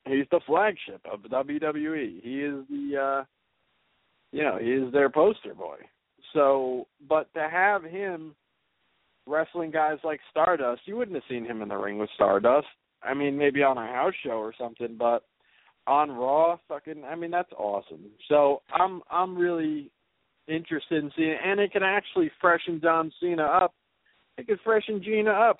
he's 0.06 0.26
the 0.32 0.42
flagship 0.46 1.02
of 1.12 1.24
the 1.24 1.30
WWE. 1.30 2.22
He 2.22 2.42
is 2.42 2.64
the 2.70 2.98
uh 2.98 3.24
you 4.32 4.44
know, 4.44 4.58
he 4.60 4.72
is 4.72 4.92
their 4.92 5.10
poster 5.10 5.54
boy. 5.54 5.78
So 6.34 6.88
but 7.08 7.34
to 7.34 7.48
have 7.50 7.84
him 7.84 8.36
wrestling 9.26 9.72
guys 9.72 9.98
like 10.04 10.20
Stardust, 10.32 10.82
you 10.86 10.96
wouldn't 10.96 11.16
have 11.16 11.24
seen 11.30 11.46
him 11.46 11.62
in 11.62 11.70
the 11.70 11.76
ring 11.76 11.98
with 11.98 12.10
Stardust. 12.16 12.68
I 13.04 13.14
mean, 13.14 13.38
maybe 13.38 13.64
on 13.64 13.78
a 13.78 13.86
house 13.86 14.14
show 14.24 14.32
or 14.32 14.54
something, 14.58 14.96
but 14.98 15.24
on 15.86 16.12
Raw, 16.12 16.58
fucking 16.68 17.04
I 17.04 17.16
mean 17.16 17.32
that's 17.32 17.52
awesome. 17.58 18.06
So 18.28 18.62
I'm 18.72 19.02
I'm 19.10 19.38
really 19.38 19.92
interested 20.48 21.04
in 21.04 21.12
seeing 21.16 21.38
and 21.44 21.60
it 21.60 21.72
can 21.72 21.84
actually 21.84 22.32
freshen 22.40 22.80
John 22.82 23.12
Cena 23.20 23.44
up. 23.44 23.74
It 24.38 24.48
can 24.48 24.60
freshen 24.64 25.02
Gina 25.04 25.32
up 25.32 25.60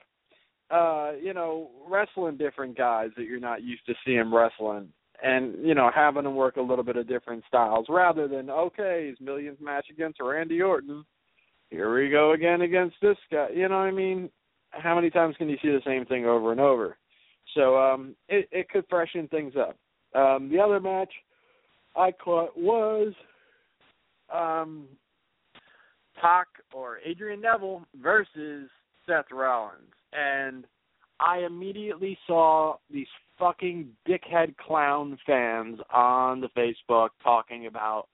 uh, 0.70 1.12
you 1.22 1.34
know, 1.34 1.70
wrestling 1.90 2.38
different 2.38 2.78
guys 2.78 3.10
that 3.16 3.24
you're 3.24 3.40
not 3.40 3.64
used 3.64 3.86
to 3.86 3.94
seeing 4.06 4.34
wrestling 4.34 4.90
and, 5.24 5.56
you 5.66 5.74
know, 5.74 5.90
having 5.94 6.24
them 6.24 6.36
work 6.36 6.58
a 6.58 6.62
little 6.62 6.84
bit 6.84 6.98
of 6.98 7.08
different 7.08 7.44
styles 7.48 7.86
rather 7.90 8.28
than, 8.28 8.50
okay, 8.50 9.08
his 9.10 9.20
millions 9.20 9.58
match 9.62 9.88
against 9.90 10.20
Randy 10.22 10.62
Orton. 10.62 11.06
Here 11.70 11.94
we 11.94 12.10
go 12.10 12.34
again 12.34 12.62
against 12.62 12.96
this 13.02 13.18
guy. 13.32 13.48
You 13.54 13.68
know 13.68 13.80
what 13.80 13.88
I 13.88 13.92
mean? 13.92 14.30
How 14.72 14.96
many 14.96 15.10
times 15.10 15.36
can 15.38 15.50
you 15.50 15.58
see 15.62 15.70
the 15.70 15.82
same 15.86 16.06
thing 16.06 16.26
over 16.26 16.52
and 16.52 16.62
over? 16.62 16.98
So 17.56 17.78
um 17.78 18.16
it, 18.28 18.48
it 18.52 18.70
could 18.70 18.86
freshen 18.90 19.28
things 19.30 19.54
up. 19.58 19.78
Um 20.14 20.50
the 20.50 20.60
other 20.60 20.80
match 20.80 21.12
I 21.96 22.12
caught 22.12 22.58
was 22.58 23.14
um 24.34 24.86
Pac 26.22 26.48
or 26.74 27.00
Adrian 27.06 27.42
Neville 27.42 27.86
versus 28.02 28.70
Seth 29.06 29.32
Rollins 29.32 29.97
and 30.14 30.66
I 31.20 31.40
immediately 31.40 32.18
saw 32.28 32.76
these 32.92 33.08
fucking 33.40 33.90
dickhead 34.08 34.56
clown 34.58 35.18
fans 35.26 35.80
on 35.92 36.42
the 36.42 36.50
Facebook 36.50 37.10
talking 37.24 37.68
about 37.68 38.08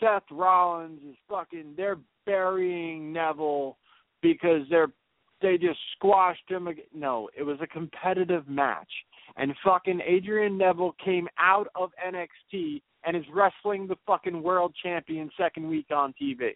Seth 0.00 0.24
Rollins 0.30 1.00
is 1.08 1.16
fucking 1.28 1.74
they're 1.76 1.98
burying 2.26 3.12
Neville 3.12 3.76
because 4.22 4.62
they're 4.70 4.92
they 5.40 5.58
just 5.58 5.78
squashed 5.96 6.48
him. 6.48 6.68
No, 6.94 7.28
it 7.36 7.42
was 7.42 7.58
a 7.60 7.66
competitive 7.66 8.48
match, 8.48 8.90
and 9.36 9.52
fucking 9.64 10.00
Adrian 10.06 10.56
Neville 10.56 10.94
came 11.04 11.28
out 11.38 11.66
of 11.74 11.90
NXT 12.06 12.80
and 13.04 13.16
is 13.16 13.24
wrestling 13.32 13.88
the 13.88 13.96
fucking 14.06 14.42
world 14.42 14.72
champion 14.82 15.30
second 15.36 15.68
week 15.68 15.86
on 15.90 16.14
TV 16.20 16.52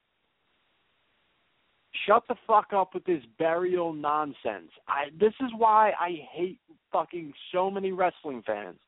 shut 2.07 2.25
the 2.29 2.35
fuck 2.47 2.73
up 2.73 2.95
with 2.95 3.05
this 3.05 3.23
burial 3.39 3.93
nonsense. 3.93 4.71
I 4.89 5.07
this 5.19 5.35
is 5.41 5.51
why 5.57 5.93
I 5.99 6.19
hate 6.33 6.59
fucking 6.93 7.33
so 7.53 7.71
many 7.71 7.93
wrestling 7.93 8.43
fans 8.47 8.79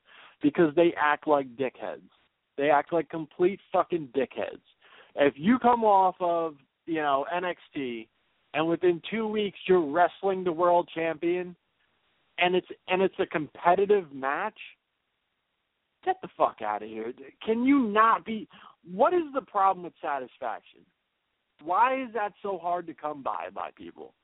because 0.42 0.74
they 0.74 0.94
act 1.00 1.26
like 1.26 1.56
dickheads. 1.56 2.08
They 2.56 2.70
act 2.70 2.92
like 2.92 3.08
complete 3.08 3.60
fucking 3.72 4.08
dickheads. 4.16 4.60
If 5.16 5.34
you 5.36 5.58
come 5.58 5.84
off 5.84 6.16
of, 6.20 6.54
you 6.86 7.02
know, 7.02 7.24
NXT 7.34 8.08
and 8.54 8.66
within 8.66 9.00
2 9.10 9.26
weeks 9.26 9.58
you're 9.66 9.80
wrestling 9.80 10.44
the 10.44 10.52
world 10.52 10.88
champion 10.94 11.54
and 12.38 12.54
it's 12.54 12.68
and 12.88 13.02
it's 13.02 13.18
a 13.18 13.26
competitive 13.26 14.12
match, 14.12 14.58
Get 16.04 16.16
the 16.22 16.28
fuck 16.36 16.62
out 16.62 16.82
of 16.82 16.88
here. 16.88 17.12
Can 17.44 17.64
you 17.64 17.80
not 17.80 18.24
be? 18.24 18.48
What 18.90 19.12
is 19.12 19.24
the 19.34 19.40
problem 19.40 19.84
with 19.84 19.92
satisfaction? 20.00 20.80
Why 21.62 22.02
is 22.02 22.08
that 22.14 22.32
so 22.42 22.58
hard 22.58 22.86
to 22.86 22.94
come 22.94 23.22
by 23.22 23.48
by 23.54 23.70
people? 23.76 24.14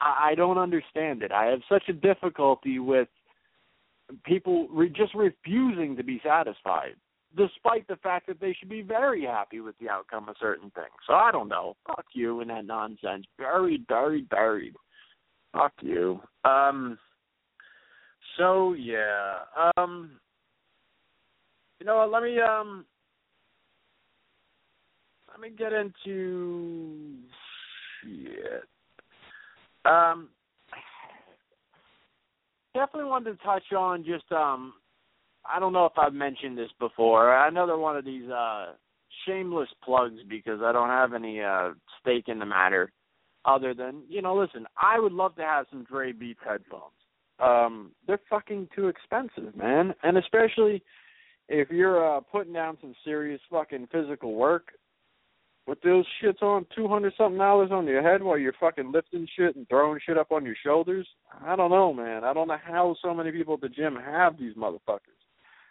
I, 0.00 0.30
I 0.30 0.34
don't 0.34 0.58
understand 0.58 1.22
it. 1.22 1.32
I 1.32 1.46
have 1.46 1.60
such 1.68 1.84
a 1.88 1.92
difficulty 1.92 2.78
with 2.78 3.08
people 4.24 4.68
re- 4.68 4.88
just 4.88 5.14
refusing 5.14 5.96
to 5.96 6.02
be 6.02 6.20
satisfied, 6.24 6.94
despite 7.36 7.86
the 7.88 7.96
fact 7.96 8.26
that 8.28 8.40
they 8.40 8.54
should 8.58 8.68
be 8.68 8.82
very 8.82 9.24
happy 9.24 9.60
with 9.60 9.76
the 9.78 9.88
outcome 9.88 10.28
of 10.28 10.36
certain 10.40 10.70
things. 10.70 10.86
So 11.06 11.14
I 11.14 11.30
don't 11.32 11.48
know. 11.48 11.76
Fuck 11.86 12.06
you 12.12 12.40
and 12.40 12.50
that 12.50 12.66
nonsense. 12.66 13.26
Buried, 13.38 13.86
buried, 13.86 14.28
buried. 14.28 14.74
Fuck 15.52 15.72
you. 15.80 16.20
Um. 16.44 16.98
So 18.36 18.74
yeah. 18.74 19.38
Um. 19.76 20.12
You 21.80 21.86
know 21.86 21.96
what? 21.96 22.10
Let 22.10 22.22
me 22.22 22.38
um. 22.40 22.84
Let 25.36 25.50
me 25.50 25.56
get 25.56 25.74
into 25.74 27.18
shit. 28.02 28.62
Um, 29.84 30.30
definitely 32.72 33.10
wanted 33.10 33.36
to 33.36 33.44
touch 33.44 33.70
on 33.76 34.02
just 34.02 34.24
um, 34.32 34.72
I 35.44 35.60
don't 35.60 35.74
know 35.74 35.84
if 35.84 35.92
I've 35.98 36.14
mentioned 36.14 36.56
this 36.56 36.70
before. 36.80 37.36
Another 37.46 37.76
one 37.76 37.98
of 37.98 38.06
these 38.06 38.30
uh 38.30 38.72
shameless 39.26 39.68
plugs 39.84 40.20
because 40.26 40.60
I 40.62 40.72
don't 40.72 40.88
have 40.88 41.12
any 41.12 41.42
uh 41.42 41.72
stake 42.00 42.28
in 42.28 42.38
the 42.38 42.46
matter 42.46 42.90
other 43.44 43.74
than, 43.74 44.04
you 44.08 44.22
know, 44.22 44.34
listen, 44.34 44.64
I 44.80 44.98
would 44.98 45.12
love 45.12 45.36
to 45.36 45.42
have 45.42 45.66
some 45.68 45.84
Dre 45.84 46.12
Beats 46.12 46.40
headphones. 46.48 46.94
Um, 47.40 47.92
they're 48.06 48.20
fucking 48.30 48.70
too 48.74 48.88
expensive, 48.88 49.54
man. 49.54 49.92
And 50.02 50.16
especially 50.16 50.82
if 51.50 51.68
you're 51.70 52.16
uh 52.16 52.20
putting 52.20 52.54
down 52.54 52.78
some 52.80 52.94
serious 53.04 53.40
fucking 53.50 53.88
physical 53.92 54.32
work, 54.32 54.68
with 55.66 55.80
those 55.82 56.04
shits 56.22 56.42
on 56.42 56.66
two 56.74 56.88
hundred 56.88 57.12
something 57.18 57.38
dollars 57.38 57.70
on 57.72 57.86
your 57.86 58.02
head 58.02 58.22
while 58.22 58.38
you're 58.38 58.54
fucking 58.60 58.92
lifting 58.92 59.26
shit 59.36 59.56
and 59.56 59.68
throwing 59.68 60.00
shit 60.06 60.18
up 60.18 60.30
on 60.30 60.44
your 60.44 60.54
shoulders. 60.64 61.06
I 61.44 61.56
don't 61.56 61.70
know, 61.70 61.92
man. 61.92 62.24
I 62.24 62.32
don't 62.32 62.48
know 62.48 62.58
how 62.62 62.94
so 63.02 63.12
many 63.12 63.32
people 63.32 63.54
at 63.54 63.60
the 63.60 63.68
gym 63.68 63.96
have 63.96 64.38
these 64.38 64.54
motherfuckers. 64.54 65.00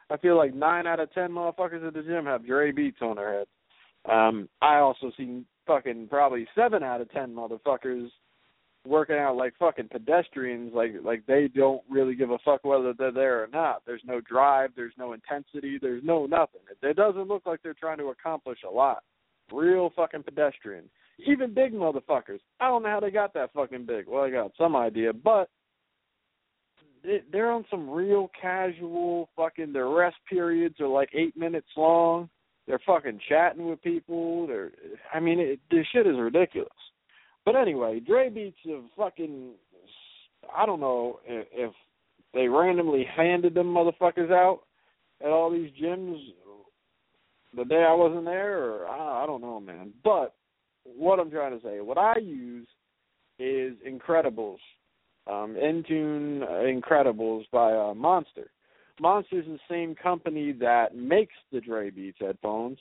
I 0.09 0.17
feel 0.17 0.37
like 0.37 0.53
nine 0.53 0.85
out 0.85 0.99
of 0.99 1.13
ten 1.13 1.31
motherfuckers 1.31 1.87
at 1.87 1.93
the 1.93 2.03
gym 2.03 2.25
have 2.25 2.45
Dre 2.45 2.71
beats 2.71 3.01
on 3.01 3.15
their 3.15 3.39
head. 3.39 3.47
Um, 4.11 4.49
I 4.61 4.77
also 4.77 5.11
see 5.17 5.43
fucking 5.65 6.07
probably 6.09 6.47
seven 6.55 6.83
out 6.83 7.01
of 7.01 7.11
ten 7.11 7.33
motherfuckers 7.33 8.09
working 8.85 9.15
out 9.15 9.35
like 9.35 9.53
fucking 9.57 9.87
pedestrians, 9.89 10.73
like 10.75 10.93
like 11.03 11.25
they 11.25 11.47
don't 11.47 11.81
really 11.89 12.15
give 12.15 12.31
a 12.31 12.37
fuck 12.45 12.63
whether 12.63 12.93
they're 12.93 13.11
there 13.11 13.43
or 13.43 13.47
not. 13.47 13.81
There's 13.85 14.03
no 14.05 14.21
drive, 14.21 14.71
there's 14.75 14.93
no 14.97 15.13
intensity, 15.13 15.79
there's 15.81 16.03
no 16.03 16.25
nothing. 16.25 16.61
It, 16.69 16.85
it 16.85 16.95
doesn't 16.95 17.27
look 17.27 17.45
like 17.45 17.61
they're 17.63 17.73
trying 17.73 17.97
to 17.97 18.09
accomplish 18.09 18.59
a 18.67 18.71
lot. 18.71 19.03
Real 19.51 19.91
fucking 19.95 20.23
pedestrian. 20.23 20.89
Even 21.25 21.53
big 21.53 21.73
motherfuckers. 21.73 22.39
I 22.59 22.67
don't 22.67 22.83
know 22.83 22.89
how 22.89 22.99
they 22.99 23.11
got 23.11 23.33
that 23.35 23.53
fucking 23.53 23.85
big. 23.85 24.05
Well, 24.07 24.23
I 24.23 24.29
got 24.29 24.51
some 24.57 24.75
idea, 24.75 25.13
but 25.13 25.49
they're 27.31 27.51
on 27.51 27.65
some 27.69 27.89
real 27.89 28.29
casual 28.39 29.29
fucking. 29.35 29.71
Their 29.71 29.89
rest 29.89 30.17
periods 30.29 30.79
are 30.79 30.87
like 30.87 31.09
eight 31.13 31.37
minutes 31.37 31.67
long. 31.77 32.29
They're 32.67 32.81
fucking 32.85 33.19
chatting 33.29 33.69
with 33.69 33.81
people. 33.81 34.47
They're, 34.47 34.71
I 35.13 35.19
mean, 35.19 35.39
it, 35.39 35.59
this 35.69 35.85
shit 35.93 36.07
is 36.07 36.17
ridiculous. 36.17 36.69
But 37.45 37.55
anyway, 37.55 37.99
Dre 37.99 38.29
Beats 38.29 38.57
have 38.67 38.83
fucking. 38.97 39.51
I 40.55 40.65
don't 40.65 40.79
know 40.79 41.19
if, 41.25 41.47
if 41.51 41.73
they 42.33 42.47
randomly 42.47 43.05
handed 43.15 43.53
them 43.53 43.67
motherfuckers 43.67 44.31
out 44.31 44.61
at 45.21 45.29
all 45.29 45.51
these 45.51 45.71
gyms 45.81 46.19
the 47.55 47.65
day 47.65 47.85
I 47.87 47.93
wasn't 47.93 48.25
there, 48.25 48.63
or 48.63 48.87
I, 48.87 49.23
I 49.23 49.25
don't 49.25 49.41
know, 49.41 49.59
man. 49.59 49.93
But 50.03 50.33
what 50.83 51.19
I'm 51.19 51.31
trying 51.31 51.57
to 51.57 51.65
say, 51.65 51.81
what 51.81 51.97
I 51.97 52.17
use 52.19 52.67
is 53.39 53.73
Incredibles, 53.87 54.57
um, 55.27 55.55
NTune 55.55 56.41
Incredibles 56.41 57.43
by 57.51 57.73
uh, 57.73 57.93
Monster. 57.93 58.51
Monster's 58.99 59.45
the 59.45 59.59
same 59.69 59.93
company 59.95 60.53
that 60.53 60.95
makes 60.95 61.33
the 61.51 61.59
Dre 61.59 61.89
Beats 61.89 62.17
headphones, 62.21 62.77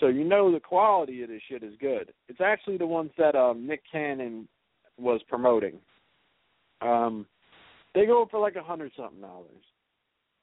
so 0.00 0.08
you 0.08 0.24
know 0.24 0.52
the 0.52 0.60
quality 0.60 1.22
of 1.22 1.30
this 1.30 1.40
shit 1.48 1.62
is 1.62 1.72
good. 1.80 2.12
It's 2.28 2.40
actually 2.42 2.76
the 2.76 2.86
ones 2.86 3.10
that 3.16 3.34
um, 3.34 3.66
Nick 3.66 3.82
Cannon 3.90 4.46
was 4.98 5.20
promoting. 5.28 5.78
Um, 6.82 7.26
they 7.94 8.04
go 8.04 8.28
for 8.30 8.38
like 8.38 8.56
a 8.56 8.62
hundred 8.62 8.92
something 8.96 9.22
dollars, 9.22 9.64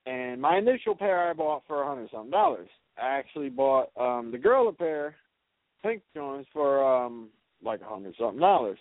and 0.08 0.42
my 0.42 0.58
initial 0.58 0.96
pair 0.96 1.30
I 1.30 1.34
bought 1.34 1.64
for 1.68 1.84
a 1.84 1.88
hundred 1.88 2.10
something 2.12 2.32
dollars. 2.32 2.70
I 3.02 3.18
actually 3.18 3.50
bought 3.50 3.90
um 4.00 4.32
the 4.32 4.38
girl 4.38 4.68
a 4.70 4.74
pair, 4.74 5.16
pink 5.82 6.02
joints 6.16 6.50
for 6.54 6.84
um 6.84 7.30
like 7.64 7.82
a 7.82 7.86
hundred 7.86 8.16
something 8.20 8.40
dollars. 8.40 8.80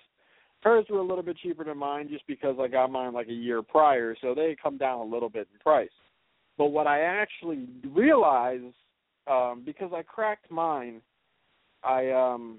Hers 0.62 0.86
were 0.88 0.98
a 0.98 1.06
little 1.06 1.24
bit 1.24 1.38
cheaper 1.38 1.64
than 1.64 1.78
mine 1.78 2.08
just 2.08 2.26
because 2.28 2.56
I 2.60 2.68
got 2.68 2.90
mine 2.90 3.12
like 3.12 3.28
a 3.28 3.32
year 3.32 3.62
prior, 3.62 4.16
so 4.20 4.32
they 4.34 4.56
come 4.62 4.78
down 4.78 5.00
a 5.00 5.10
little 5.10 5.28
bit 5.28 5.48
in 5.52 5.58
price. 5.58 5.90
But 6.56 6.66
what 6.66 6.86
I 6.86 7.00
actually 7.00 7.66
realized, 7.88 8.74
um, 9.26 9.62
because 9.64 9.90
I 9.92 10.02
cracked 10.02 10.50
mine, 10.50 11.00
I 11.82 12.10
um 12.10 12.58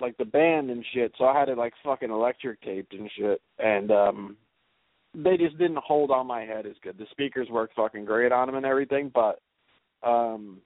like 0.00 0.16
the 0.18 0.24
band 0.24 0.70
and 0.70 0.84
shit, 0.92 1.12
so 1.16 1.24
I 1.24 1.38
had 1.38 1.48
it 1.48 1.56
like 1.56 1.72
fucking 1.84 2.10
electric 2.10 2.60
taped 2.62 2.92
and 2.92 3.10
shit. 3.16 3.40
And 3.58 3.90
um 3.90 4.36
they 5.14 5.36
just 5.36 5.58
didn't 5.58 5.78
hold 5.78 6.10
on 6.10 6.26
my 6.26 6.42
head 6.42 6.66
as 6.66 6.74
good. 6.82 6.98
The 6.98 7.06
speakers 7.10 7.48
worked 7.50 7.76
fucking 7.76 8.04
great 8.04 8.32
on 8.32 8.48
them 8.48 8.56
and 8.56 8.66
everything, 8.66 9.10
but 9.14 9.40
um 10.02 10.58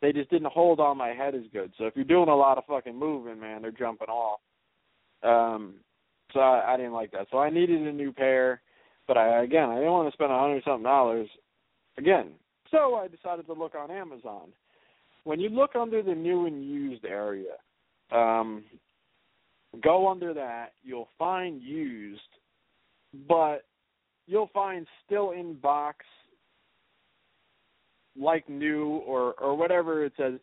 they 0.00 0.12
just 0.12 0.30
didn't 0.30 0.52
hold 0.52 0.80
on 0.80 0.96
my 0.96 1.08
head 1.08 1.34
as 1.34 1.42
good. 1.52 1.72
So 1.76 1.86
if 1.86 1.96
you're 1.96 2.04
doing 2.04 2.28
a 2.28 2.36
lot 2.36 2.58
of 2.58 2.64
fucking 2.66 2.96
moving, 2.96 3.40
man, 3.40 3.62
they're 3.62 3.70
jumping 3.70 4.08
off. 4.08 4.40
Um, 5.22 5.74
so 6.32 6.40
I, 6.40 6.74
I 6.74 6.76
didn't 6.76 6.92
like 6.92 7.10
that. 7.12 7.26
So 7.30 7.38
I 7.38 7.50
needed 7.50 7.80
a 7.82 7.92
new 7.92 8.12
pair, 8.12 8.60
but 9.06 9.16
I 9.16 9.42
again 9.42 9.70
I 9.70 9.76
didn't 9.76 9.92
want 9.92 10.08
to 10.08 10.16
spend 10.16 10.32
a 10.32 10.38
hundred 10.38 10.62
something 10.64 10.84
dollars 10.84 11.28
again. 11.96 12.32
So 12.70 12.94
I 12.96 13.08
decided 13.08 13.46
to 13.46 13.54
look 13.54 13.74
on 13.74 13.90
Amazon. 13.90 14.52
When 15.24 15.40
you 15.40 15.48
look 15.48 15.74
under 15.74 16.02
the 16.02 16.14
new 16.14 16.46
and 16.46 16.64
used 16.64 17.04
area, 17.04 17.54
um, 18.12 18.64
go 19.82 20.08
under 20.08 20.32
that, 20.34 20.72
you'll 20.82 21.08
find 21.18 21.60
used, 21.62 22.20
but 23.28 23.64
you'll 24.26 24.50
find 24.54 24.86
still 25.04 25.32
in 25.32 25.54
box 25.54 26.04
like 28.18 28.48
new 28.48 28.98
or 29.06 29.34
or 29.34 29.56
whatever 29.56 30.04
it 30.04 30.12
says, 30.16 30.34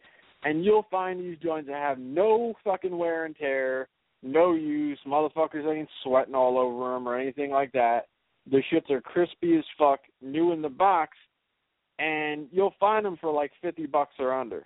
and 0.43 0.64
you'll 0.64 0.85
find 0.89 1.19
these 1.19 1.38
joints 1.39 1.68
that 1.68 1.77
have 1.77 1.99
no 1.99 2.53
fucking 2.64 2.97
wear 2.97 3.26
and 3.26 3.35
tear, 3.35 3.88
no 4.23 4.53
use. 4.53 4.99
Motherfuckers 5.06 5.65
ain't 5.65 5.89
sweating 6.03 6.35
all 6.35 6.57
over 6.57 6.93
them 6.93 7.07
or 7.07 7.19
anything 7.19 7.52
like 7.52 7.72
that. 7.73 8.07
The 8.49 8.61
shits 8.72 8.89
are 8.91 9.02
crispy 9.02 9.57
as 9.57 9.64
fuck, 9.77 10.02
new 10.22 10.52
in 10.52 10.61
the 10.61 10.69
box, 10.69 11.18
and 11.97 12.47
you'll 12.52 12.76
find 12.80 13.06
them 13.06 13.18
for 13.19 13.31
like 13.31 13.52
fifty 13.61 13.85
bucks 13.85 14.14
or 14.19 14.34
under. 14.34 14.65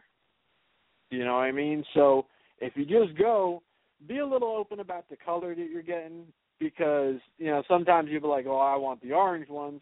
You 1.12 1.26
know 1.26 1.36
what 1.36 1.44
I 1.44 1.52
mean? 1.52 1.84
So 1.94 2.26
if 2.60 2.74
you 2.76 2.86
just 2.86 3.18
go, 3.18 3.64
be 4.08 4.20
a 4.20 4.28
little 4.28 4.56
open 4.56 4.80
about 4.80 5.10
the 5.10 5.16
color 5.16 5.56
that 5.56 5.70
you're 5.72 5.82
getting 5.82 6.26
because 6.60 7.16
you 7.38 7.48
know 7.48 7.64
sometimes 7.68 8.10
you'll 8.12 8.22
be 8.22 8.28
like, 8.28 8.46
oh, 8.48 8.60
I 8.60 8.76
want 8.76 9.02
the 9.02 9.14
orange 9.14 9.50
ones. 9.50 9.82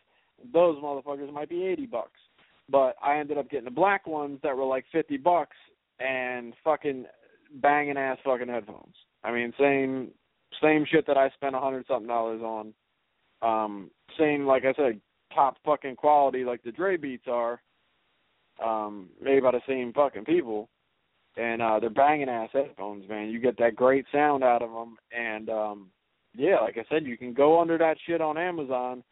Those 0.54 0.78
motherfuckers 0.78 1.34
might 1.34 1.50
be 1.50 1.66
eighty 1.66 1.88
bucks 1.88 2.20
but 2.70 2.96
I 3.02 3.18
ended 3.18 3.38
up 3.38 3.50
getting 3.50 3.66
the 3.66 3.72
black 3.72 4.08
ones 4.08 4.40
that 4.44 4.56
were 4.56 4.66
like 4.66 4.86
fifty 4.92 5.18
bucks 5.18 5.56
and 6.00 6.54
fucking 6.64 7.06
banging 7.62 7.98
ass 7.98 8.18
fucking 8.24 8.48
headphones. 8.48 8.96
I 9.24 9.32
mean, 9.32 9.54
same 9.60 10.10
same 10.62 10.86
shit 10.90 11.06
that 11.08 11.18
I 11.18 11.30
spent 11.32 11.56
a 11.56 11.60
hundred 11.60 11.86
something 11.88 12.08
dollars 12.08 12.42
on. 12.42 12.74
Um, 13.42 13.92
same 14.18 14.46
like 14.46 14.64
I 14.66 14.74
said, 14.74 15.00
top 15.34 15.58
fucking 15.66 15.96
quality 15.96 16.44
like 16.44 16.64
the 16.64 16.72
Dre 16.72 16.98
Beats 16.98 17.26
are. 17.28 17.62
Um, 18.64 19.10
made 19.22 19.44
by 19.44 19.52
the 19.52 19.62
same 19.68 19.94
fucking 19.94 20.26
people, 20.26 20.68
and 21.36 21.62
uh, 21.62 21.80
they're 21.80 21.92
banging 21.92 22.28
ass 22.28 22.50
headphones, 22.52 23.08
man. 23.08 23.30
You 23.30 23.40
get 23.40 23.56
that 23.60 23.76
great 23.76 24.06
sound 24.12 24.44
out 24.44 24.64
of 24.64 24.72
them, 24.72 24.98
and 25.16 25.48
um, 25.48 25.92
yeah, 26.36 26.60
like 26.62 26.76
I 26.76 26.86
said, 26.90 27.06
you 27.06 27.20
can 27.20 27.34
go 27.34 27.62
under 27.62 27.78
that 27.78 27.98
shit 28.08 28.20
on 28.20 28.36
Amazon, 28.36 29.04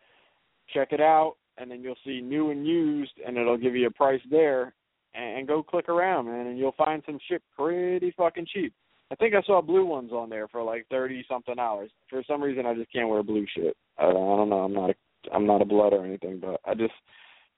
check 0.74 0.94
it 0.94 1.00
out, 1.00 1.36
and 1.58 1.70
then 1.70 1.82
you'll 1.82 1.96
see 2.06 2.22
new 2.22 2.52
and 2.52 2.66
used, 2.66 3.14
and 3.26 3.38
it'll 3.38 3.58
give 3.58 3.76
you 3.76 3.88
a 3.88 3.92
price 3.92 4.22
there, 4.30 4.74
and 5.14 5.48
go 5.48 5.64
click 5.64 5.90
around, 5.90 6.26
man, 6.26 6.48
and 6.48 6.58
you'll 6.58 6.76
find 6.78 7.02
some 7.06 7.20
shit 7.30 7.42
pretty 7.58 8.14
fucking 8.18 8.48
cheap. 8.54 8.74
I 9.12 9.16
think 9.16 9.36
I 9.36 9.42
saw 9.44 9.62
blue 9.62 9.86
ones 9.86 10.12
on 10.12 10.30
there 10.30 10.48
for 10.48 10.64
like 10.64 10.88
thirty 10.90 11.24
something 11.30 11.56
dollars. 11.56 11.92
For 12.10 12.24
some 12.28 12.42
reason, 12.42 12.66
I 12.66 12.74
just 12.74 12.92
can't 12.92 13.08
wear 13.08 13.24
blue 13.24 13.46
shit. 13.56 13.76
I, 13.98 14.08
I 14.08 14.12
don't 14.12 14.50
know. 14.50 14.60
I'm 14.60 14.74
not. 14.74 14.90
A, 14.90 14.96
I'm 15.34 15.46
not 15.46 15.62
a 15.62 15.66
blood 15.66 15.94
or 15.94 16.06
anything, 16.06 16.40
but 16.40 16.60
I 16.66 16.74
just. 16.74 16.94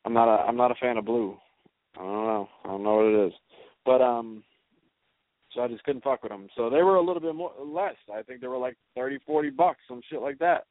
I'm 0.06 0.14
not 0.14 0.28
a. 0.28 0.46
I'm 0.46 0.58
not 0.58 0.72
a 0.72 0.76
fan 0.76 0.98
of 0.98 1.06
blue. 1.06 1.38
I 1.96 2.02
don't 2.02 2.28
know. 2.28 2.50
I 2.64 2.68
don't 2.68 2.84
know 2.84 2.96
what 2.96 3.06
it 3.06 3.28
is, 3.28 3.34
but 3.86 4.02
um. 4.02 4.44
So 5.54 5.62
I 5.62 5.70
just 5.70 5.84
couldn't 5.86 6.04
fuck 6.04 6.22
with 6.22 6.32
them. 6.32 6.50
So 6.56 6.70
they 6.70 6.84
were 6.84 6.98
a 6.98 7.02
little 7.02 7.22
bit 7.22 7.34
more 7.34 7.54
less. 7.64 7.96
I 8.14 8.22
think 8.22 8.42
they 8.42 8.48
were 8.48 8.58
like 8.58 8.76
thirty, 8.96 9.18
forty 9.26 9.50
bucks, 9.50 9.80
some 9.88 10.02
shit 10.10 10.22
like 10.22 10.38
that. 10.40 10.66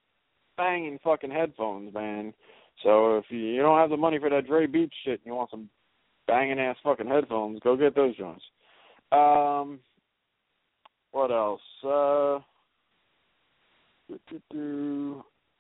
Banging 0.58 0.98
fucking 1.02 1.30
headphones, 1.30 1.92
man. 1.94 2.34
So 2.82 3.16
if 3.18 3.24
you, 3.30 3.38
you 3.38 3.62
don't 3.62 3.78
have 3.78 3.90
the 3.90 3.96
money 3.96 4.18
for 4.18 4.30
that 4.30 4.46
Dre 4.46 4.66
Beats 4.66 4.94
shit, 5.04 5.20
and 5.20 5.26
you 5.26 5.34
want 5.34 5.50
some 5.50 5.68
banging 6.26 6.58
ass 6.58 6.76
fucking 6.82 7.06
headphones. 7.06 7.60
Go 7.62 7.76
get 7.76 7.94
those 7.94 8.16
joints. 8.16 8.44
Um, 9.12 9.80
what 11.12 11.30
else? 11.30 11.60
Uh, 11.84 12.38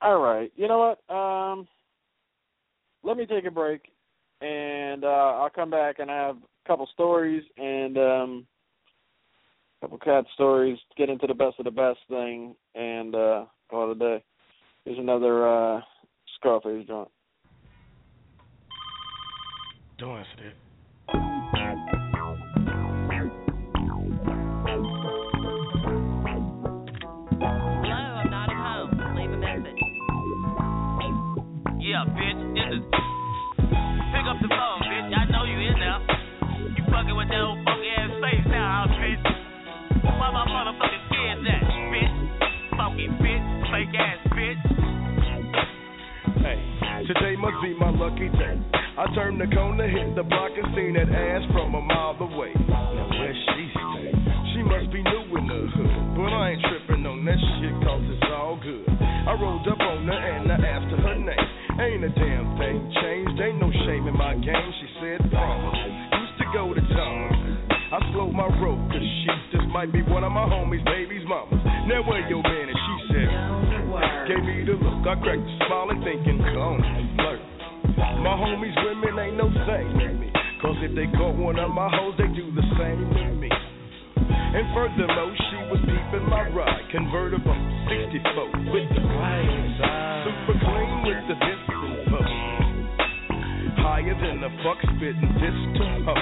all 0.02 0.20
right. 0.20 0.52
You 0.56 0.68
know 0.68 0.96
what? 1.08 1.14
Um, 1.14 1.66
let 3.02 3.16
me 3.16 3.26
take 3.26 3.46
a 3.46 3.50
break, 3.50 3.82
and 4.40 5.04
uh, 5.04 5.06
I'll 5.06 5.50
come 5.50 5.70
back 5.70 5.98
and 5.98 6.10
I 6.10 6.26
have 6.26 6.36
a 6.36 6.68
couple 6.68 6.88
stories 6.92 7.42
and 7.56 7.96
um, 7.96 8.46
a 9.80 9.86
couple 9.86 9.98
cat 9.98 10.24
stories. 10.34 10.78
Get 10.96 11.08
into 11.08 11.26
the 11.26 11.34
best 11.34 11.58
of 11.58 11.64
the 11.64 11.70
best 11.70 12.00
thing, 12.08 12.54
and 12.74 13.14
uh, 13.14 13.44
call 13.70 13.90
it 13.90 13.96
a 13.96 13.98
day. 13.98 14.24
Here's 14.84 14.98
another 14.98 15.48
uh, 15.48 15.80
Scarface 16.36 16.86
joint. 16.86 17.08
Don't 19.98 20.18
answer 20.18 20.28
that. 20.36 20.54
Hello, 27.38 27.96
I'm 28.20 28.30
not 28.30 28.50
at 28.50 28.56
home. 28.56 29.16
Leave 29.16 29.32
a 29.32 29.36
message. 29.40 29.80
Yeah, 31.80 32.04
bitch, 32.04 32.40
this 32.52 32.76
is. 32.76 32.84
Pick 34.12 34.26
up 34.28 34.36
the 34.42 34.48
phone, 34.52 34.80
bitch. 34.84 35.16
I 35.16 35.24
know 35.32 35.44
you 35.44 35.56
in 35.56 35.80
there. 35.80 36.00
You 36.76 36.84
fucking 36.92 37.16
with 37.16 37.28
that 37.28 37.40
old 37.40 37.64
funky 37.64 37.88
ass 37.96 38.10
face 38.20 38.46
now, 38.48 38.84
bitch. 38.92 39.24
Why 40.04 40.30
my 40.32 40.44
motherfucking 40.44 41.08
kids 41.08 41.48
at, 41.48 41.64
bitch? 41.64 42.12
Funky 42.76 43.08
bitch, 43.08 43.72
fake 43.72 43.96
ass 43.98 44.18
bitch. 44.18 44.25
Hey, 44.25 44.25
today 47.06 47.38
must 47.38 47.62
be 47.62 47.70
my 47.78 47.90
lucky 47.94 48.28
day. 48.34 48.58
I 48.98 49.06
turned 49.14 49.38
the 49.38 49.46
corner, 49.54 49.86
hit 49.86 50.16
the 50.18 50.26
block, 50.26 50.50
and 50.58 50.66
seen 50.74 50.98
that 50.98 51.06
ass 51.06 51.42
from 51.54 51.74
a 51.74 51.80
mile 51.80 52.18
away. 52.18 52.50
Now 52.66 53.06
where 53.14 53.30
she 53.30 53.62
stay? 53.70 54.10
She 54.54 54.60
must 54.66 54.90
be 54.90 55.04
new 55.06 55.26
in 55.38 55.44
the 55.46 55.60
hood, 55.70 56.18
but 56.18 56.32
I 56.34 56.56
ain't 56.56 56.62
tripping 56.66 57.06
on 57.06 57.22
that 57.24 57.38
shit 57.38 57.74
'cause 57.84 58.02
it's 58.10 58.30
all 58.32 58.56
good. 58.56 58.88
I 58.98 59.32
rolled 59.38 59.68
up 59.68 59.80
on 59.80 60.06
her 60.08 60.18
and 60.18 60.50
I 60.50 60.58
asked 60.66 60.90
her 60.90 61.02
her 61.02 61.14
name. 61.14 61.48
Ain't 61.78 62.04
a 62.04 62.08
damn 62.08 62.56
thing 62.58 62.90
changed, 63.02 63.40
ain't 63.40 63.60
no 63.60 63.70
shame 63.70 64.08
in 64.08 64.16
my 64.16 64.34
game. 64.34 64.72
She 64.80 64.88
said 65.00 65.30
promise. 65.30 65.78
Used 66.18 66.38
to 66.38 66.46
go 66.52 66.74
to 66.74 66.80
town. 66.94 67.58
I 67.92 68.00
slowed 68.12 68.34
my 68.34 68.48
roll, 68.58 68.80
cause 68.90 69.02
she 69.22 69.30
just 69.52 69.68
might 69.68 69.92
be 69.92 70.02
one 70.02 70.24
of 70.24 70.32
my 70.32 70.48
homies' 70.48 70.84
baby's 70.84 71.26
mamas. 71.28 71.60
Now 71.86 72.02
where 72.02 72.26
your 72.28 72.42
man? 72.42 72.68
And 72.68 72.78
she 72.78 72.94
said, 73.12 73.30
gave 74.26 74.42
me 74.42 74.64
the. 74.64 74.85
I 75.06 75.14
cracked 75.22 75.38
a 75.38 75.54
smile 75.70 75.86
and 75.94 76.02
thinking, 76.02 76.42
come 76.50 76.82
flirt. 77.14 77.38
My 78.26 78.34
homies' 78.34 78.74
women 78.74 79.14
ain't 79.22 79.38
no 79.38 79.46
same 79.62 79.94
to 80.02 80.10
me. 80.18 80.34
Cause 80.60 80.74
if 80.82 80.98
they 80.98 81.06
caught 81.14 81.38
one 81.38 81.60
of 81.62 81.70
my 81.70 81.86
hoes, 81.94 82.18
they 82.18 82.26
do 82.34 82.50
the 82.50 82.66
same 82.74 83.06
to 83.14 83.26
me. 83.38 83.46
And 84.18 84.66
furthermore, 84.74 85.30
she 85.30 85.58
was 85.70 85.78
peeping 85.86 86.26
my 86.26 86.50
ride, 86.50 86.90
convertible 86.90 87.54
64 87.86 88.74
with 88.74 88.88
the 88.98 89.02
right 89.14 89.78
side. 89.78 90.26
Super 90.26 90.58
clean 90.58 90.98
with 91.06 91.22
the 91.30 91.36
distant 91.38 92.10
vote. 92.10 92.34
Higher 93.86 94.10
than 94.10 94.42
the 94.42 94.50
fuck 94.66 94.82
spitting 94.90 95.32
this 95.38 95.58
to. 95.78 96.18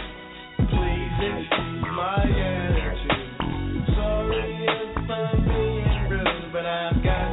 Please 0.61 1.16
excuse 1.24 1.89
my 1.89 2.20
attitude. 2.20 3.32
Sorry 3.97 4.44
if 4.69 5.09
I'm 5.09 5.40
being 5.48 6.05
rude, 6.12 6.52
but 6.52 6.66
I've 6.69 7.01
got 7.01 7.23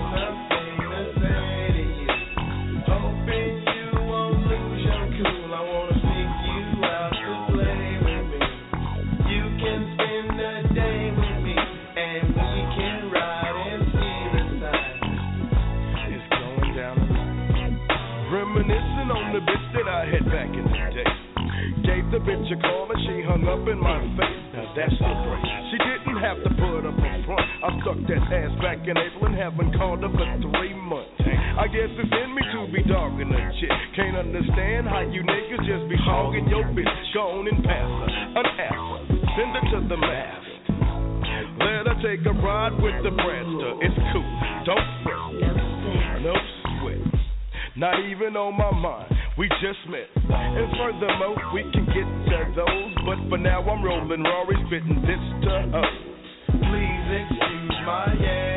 the 22.12 22.20
bitch 22.20 22.44
a 22.52 22.60
call 22.60 22.92
and 22.92 23.00
she 23.08 23.24
hung 23.24 23.48
up 23.48 23.64
in 23.72 23.80
my 23.80 24.04
face. 24.20 24.44
Now 24.52 24.68
that's 24.76 24.92
the 25.00 25.16
break. 25.24 25.44
She 25.72 25.80
didn't 25.80 26.20
have 26.20 26.44
to 26.44 26.52
put 26.60 26.84
up 26.84 27.00
a 27.00 27.12
front. 27.24 27.48
I 27.64 27.68
stuck 27.80 28.00
that 28.04 28.24
ass 28.28 28.52
back 28.60 28.84
in 28.84 29.00
April 29.00 29.32
and 29.32 29.36
haven't 29.40 29.72
called 29.80 30.04
her 30.04 30.12
for 30.12 30.28
three 30.44 30.76
months. 30.76 31.16
I 31.24 31.72
guess 31.72 31.88
it's 31.88 32.12
in 32.12 32.30
me 32.36 32.44
to 32.52 32.68
be 32.68 32.84
dogging 32.84 33.32
a 33.32 33.42
chick. 33.64 33.72
Can't 33.96 34.20
understand 34.20 34.92
how 34.92 35.08
you 35.08 35.24
niggas 35.24 35.64
just 35.64 35.88
be 35.88 35.96
hogging 36.04 36.52
your 36.52 36.68
bitch. 36.76 36.92
Go 37.16 37.40
on 37.40 37.48
and 37.48 37.64
pass 37.64 37.88
her, 37.88 38.12
unask 38.44 38.76
her, 38.76 39.04
send 39.40 39.52
her 39.56 39.64
to 39.72 39.80
the 39.88 39.96
master. 39.96 40.58
Let 41.64 41.96
her 41.96 41.98
take 42.04 42.28
a 42.28 42.36
ride 42.44 42.76
with 42.76 43.08
the 43.08 43.16
Bradster. 43.16 43.72
It's 43.88 44.00
cool, 44.12 44.28
don't 44.68 44.88
fret. 45.08 45.32
No 46.28 46.36
sweat. 46.76 47.08
Not 47.80 48.04
even 48.04 48.36
on 48.36 48.60
my 48.60 48.72
mind. 48.76 49.21
We 49.38 49.48
just 49.48 49.80
met. 49.90 50.10
And 50.16 50.68
furthermore, 50.78 51.38
we 51.54 51.64
can 51.72 51.86
get 51.86 52.04
to 52.04 52.54
those. 52.56 52.96
But 53.06 53.30
for 53.30 53.38
now, 53.38 53.62
I'm 53.62 53.84
rolling 53.84 54.24
Rory, 54.24 54.56
spitting 54.68 55.02
this 55.02 55.24
to 55.44 55.50
her. 55.72 55.90
Please 56.48 57.08
excuse 57.16 57.78
my 57.86 58.06
attitude. 58.12 58.51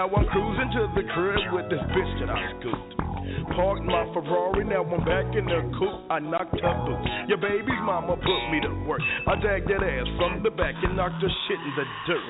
Now 0.00 0.08
I'm 0.16 0.24
cruising 0.32 0.72
to 0.80 0.88
the 0.96 1.04
crib 1.12 1.52
with 1.52 1.68
this 1.68 1.84
bitch 1.92 2.12
that 2.24 2.32
I 2.32 2.40
scooped. 2.56 3.52
Parked 3.52 3.84
my 3.84 4.08
Ferrari, 4.16 4.64
now 4.64 4.80
I'm 4.80 5.04
back 5.04 5.28
in 5.36 5.44
the 5.44 5.60
coupe. 5.76 6.08
I 6.08 6.24
knocked 6.24 6.56
her 6.56 6.76
boots. 6.88 7.04
Your 7.28 7.36
baby's 7.36 7.84
mama 7.84 8.16
put 8.16 8.42
me 8.48 8.64
to 8.64 8.72
work. 8.88 9.04
I 9.28 9.36
dagged 9.36 9.68
that 9.68 9.84
ass 9.84 10.08
from 10.16 10.40
the 10.40 10.56
back 10.56 10.72
and 10.80 10.96
knocked 10.96 11.20
her 11.20 11.28
shit 11.28 11.60
in 11.60 11.72
the 11.76 11.84
dirt. 12.08 12.24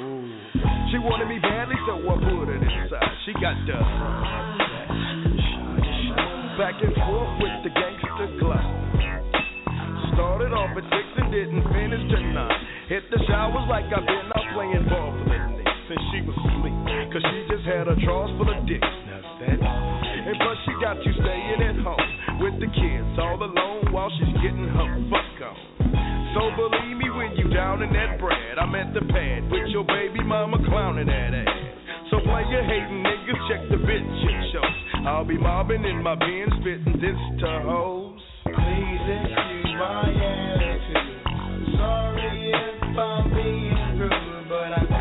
She 0.91 0.99
wanted 0.99 1.31
me 1.31 1.39
badly, 1.39 1.79
so 1.87 1.95
I 2.11 2.15
put 2.19 2.51
it 2.51 2.59
inside. 2.59 3.07
She 3.23 3.39
got 3.39 3.55
the 3.63 3.79
back 6.59 6.75
and 6.75 6.91
forth 7.07 7.33
with 7.39 7.55
the 7.63 7.71
gangster 7.71 8.35
glide. 8.43 8.67
Started 10.19 10.51
off 10.51 10.75
at 10.75 10.83
six 10.91 11.07
and 11.23 11.31
didn't 11.31 11.63
finish 11.71 12.03
nine. 12.35 12.51
Hit 12.91 13.07
the 13.15 13.23
showers 13.31 13.63
like 13.71 13.87
I've 13.95 14.03
been 14.03 14.27
out 14.27 14.59
playing 14.59 14.91
ball 14.91 15.15
for 15.23 15.31
the 15.31 15.39
Knicks. 15.55 15.87
And 15.87 16.03
she 16.11 16.19
was 16.27 16.35
cause 17.11 17.23
she 17.27 17.39
just 17.51 17.67
had 17.67 17.91
a 17.91 17.97
drawers 17.99 18.31
full 18.39 18.47
of 18.47 18.63
dicks. 18.67 18.87
Now 18.87 19.19
that's 19.43 19.59
And 19.59 20.37
plus 20.39 20.59
she 20.63 20.73
got 20.79 20.97
you 21.03 21.13
staying 21.19 21.61
at 21.63 21.77
home 21.83 22.11
with 22.39 22.55
the 22.63 22.71
kids 22.71 23.15
all 23.19 23.35
alone 23.43 23.91
while 23.91 24.11
she's 24.15 24.35
getting 24.39 24.71
her 24.71 24.89
fuck 25.11 25.39
on. 25.43 25.57
So 26.35 26.55
believe 26.55 26.97
me 26.97 27.11
when 27.11 27.35
you 27.35 27.51
down 27.51 27.83
in 27.83 27.93
that 27.93 28.21
bread, 28.23 28.59
I'm 28.63 28.75
at 28.79 28.95
the 28.95 29.03
pad 29.11 29.51
with 29.51 29.67
your 29.75 29.83
baby 29.85 30.23
mama 30.23 30.63
clowning 30.71 31.11
that 31.11 31.35
ass. 31.35 31.51
So 32.11 32.23
play 32.23 32.47
your 32.47 32.63
hating 32.63 33.03
niggas, 33.03 33.41
check 33.51 33.63
the 33.71 33.79
bitch 33.83 34.07
shit 34.23 34.41
shows. 34.55 35.07
I'll 35.07 35.25
be 35.25 35.39
mobbing 35.39 35.85
in 35.85 36.03
my 36.03 36.15
bin, 36.15 36.47
spitting 36.61 37.01
this 37.03 37.19
to 37.43 37.51
hoes. 37.67 38.21
Please 38.47 39.05
excuse 39.11 39.75
my 39.75 40.07
attitude. 40.07 41.75
Sorry 41.75 42.53
if 42.55 42.99
I'm 42.99 43.35
being 43.35 43.99
rude, 43.99 44.49
but 44.49 44.71
I've 44.79 45.00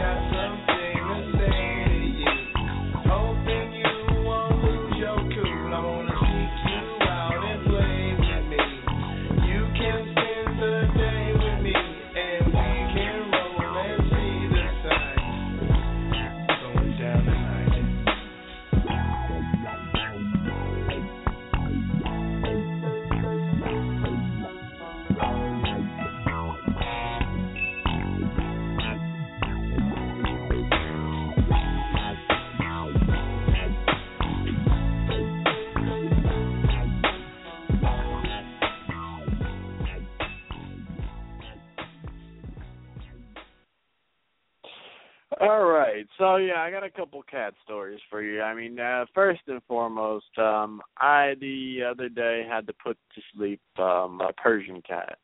So 46.18 46.36
yeah, 46.36 46.62
I 46.62 46.70
got 46.70 46.84
a 46.84 46.90
couple 46.90 47.24
cat 47.24 47.54
stories 47.64 48.00
for 48.10 48.22
you. 48.22 48.42
I 48.42 48.54
mean, 48.54 48.78
uh, 48.78 49.06
first 49.16 49.40
and 49.48 49.62
foremost, 49.70 50.38
um, 50.38 50.82
I 50.98 51.36
the 51.40 51.80
other 51.90 52.10
day 52.10 52.46
had 52.48 52.68
to 52.68 52.74
put 52.74 52.98
to 53.16 53.22
sleep 53.34 53.62
um, 53.78 54.20
a 54.22 54.34
Persian 54.34 54.82
cat, 54.82 55.18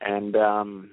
and 0.00 0.34
um, 0.36 0.90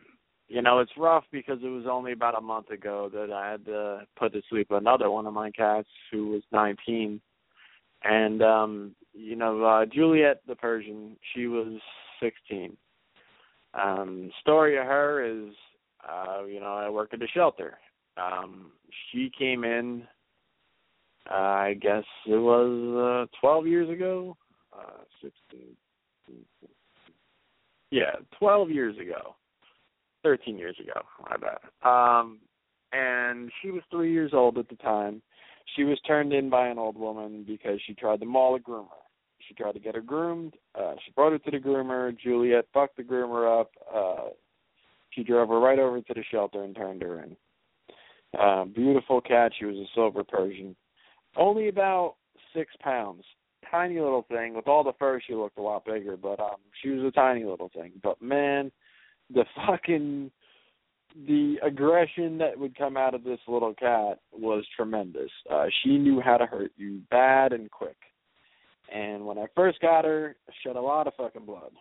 you 0.50 0.62
know 0.62 0.80
it's 0.80 0.92
rough 0.98 1.24
because 1.32 1.60
it 1.64 1.70
was 1.70 1.86
only 1.90 2.12
about 2.12 2.38
a 2.38 2.42
month 2.42 2.70
ago 2.70 3.10
that 3.14 3.32
I 3.32 3.52
had 3.52 3.64
to 3.66 4.02
put 4.18 4.34
to 4.34 4.42
sleep 4.50 4.72
another 4.72 5.10
one 5.10 5.26
of 5.26 5.34
my 5.34 5.50
cats 5.50 5.88
who 6.12 6.28
was 6.28 6.44
19, 6.52 7.22
and 8.04 8.44
um, 8.44 8.96
you 9.14 9.38
know 9.38 9.64
uh, 9.64 9.86
Juliet 9.86 10.42
the 10.50 10.56
Persian, 10.56 11.16
she 11.34 11.48
was 11.48 11.80
16. 12.20 12.76
Um, 13.74 14.32
story 14.42 14.78
of 14.78 14.86
her 14.86 15.24
is, 15.26 15.54
uh, 16.08 16.44
you 16.46 16.60
know, 16.60 16.76
I 16.76 16.90
work 16.90 17.14
at 17.14 17.24
a 17.24 17.28
shelter 17.28 17.78
um 18.18 18.72
she 19.12 19.32
came 19.38 19.64
in 19.64 20.04
uh, 21.30 21.34
I 21.36 21.74
guess 21.82 22.04
it 22.28 22.36
was 22.36 23.28
uh 23.30 23.38
12 23.40 23.68
years 23.68 23.90
ago? 23.90 24.36
Uh 24.74 25.04
16 25.22 25.76
yeah 27.92 28.16
12 28.40 28.72
years 28.72 28.98
ago. 28.98 29.36
13 30.24 30.58
years 30.58 30.76
ago 30.80 31.02
my 31.30 31.38
bad. 31.38 31.60
Um 31.88 32.40
and 32.92 33.52
she 33.62 33.72
was 33.72 33.82
3 33.90 34.12
years 34.12 34.32
old 34.34 34.58
at 34.58 34.70
the 34.70 34.76
time. 34.76 35.22
She 35.76 35.84
was 35.84 36.00
turned 36.06 36.34
in 36.34 36.50
by 36.50 36.68
an 36.68 36.78
old 36.78 36.98
woman 36.98 37.44
because 37.48 37.80
she 37.86 37.94
tried 37.94 38.20
to 38.20 38.26
maul 38.26 38.56
a 38.56 38.60
groomer. 38.60 38.88
She 39.48 39.54
tried 39.56 39.74
to 39.74 39.80
get 39.80 39.96
her 39.96 40.02
groomed 40.02 40.56
uh 40.80 40.96
she 41.06 41.12
brought 41.12 41.32
her 41.32 41.40
to 41.40 41.52
the 41.52 41.58
groomer. 41.58 42.18
Juliet 42.18 42.66
fucked 42.74 42.98
the 42.98 43.04
groomer 43.04 43.62
up 43.62 43.72
uh 43.94 44.30
she 45.12 45.24
drove 45.24 45.50
her 45.50 45.60
right 45.60 45.80
over 45.80 46.02
to 46.02 46.14
the 46.14 46.24
shelter 46.32 46.64
and 46.64 46.76
turned 46.76 47.02
her 47.02 47.24
in 47.24 47.38
uh, 48.40 48.66
beautiful 48.66 49.22
cat. 49.22 49.52
She 49.58 49.66
was 49.66 49.76
a 49.76 49.86
silver 49.96 50.24
Persian. 50.24 50.76
Only 51.36 51.68
about 51.68 52.16
six 52.56 52.74
pounds. 52.80 53.24
Tiny 53.70 54.00
little 54.00 54.26
thing. 54.30 54.54
With 54.54 54.68
all 54.68 54.84
the 54.84 54.94
fur, 55.00 55.20
she 55.26 55.34
looked 55.34 55.58
a 55.58 55.62
lot 55.62 55.86
bigger, 55.86 56.18
but 56.18 56.40
um, 56.40 56.58
she 56.82 56.90
was 56.90 57.06
a 57.06 57.12
tiny 57.12 57.44
little 57.44 57.72
thing. 57.74 57.94
But 58.04 58.22
man, 58.22 58.72
the 59.34 59.46
fucking 59.68 60.32
the 61.28 61.58
aggression 61.64 62.38
that 62.40 62.58
would 62.58 62.78
come 62.78 62.98
out 62.98 63.14
of 63.14 63.24
this 63.24 63.40
little 63.48 63.74
cat 63.76 64.20
was 64.32 64.66
tremendous. 64.76 65.30
Uh, 65.52 65.66
she 65.84 65.98
knew 65.98 66.20
how 66.20 66.38
to 66.38 66.46
hurt 66.46 66.72
you 66.76 67.02
bad 67.12 67.54
and 67.54 67.70
quick. 67.70 67.98
And 68.94 69.26
when 69.26 69.38
I 69.38 69.46
first 69.56 69.80
got 69.80 70.06
her, 70.06 70.36
I 70.50 70.54
shed 70.64 70.76
a 70.76 70.82
lot 70.82 71.08
of 71.08 71.14
fucking 71.16 71.46
blood 71.46 71.72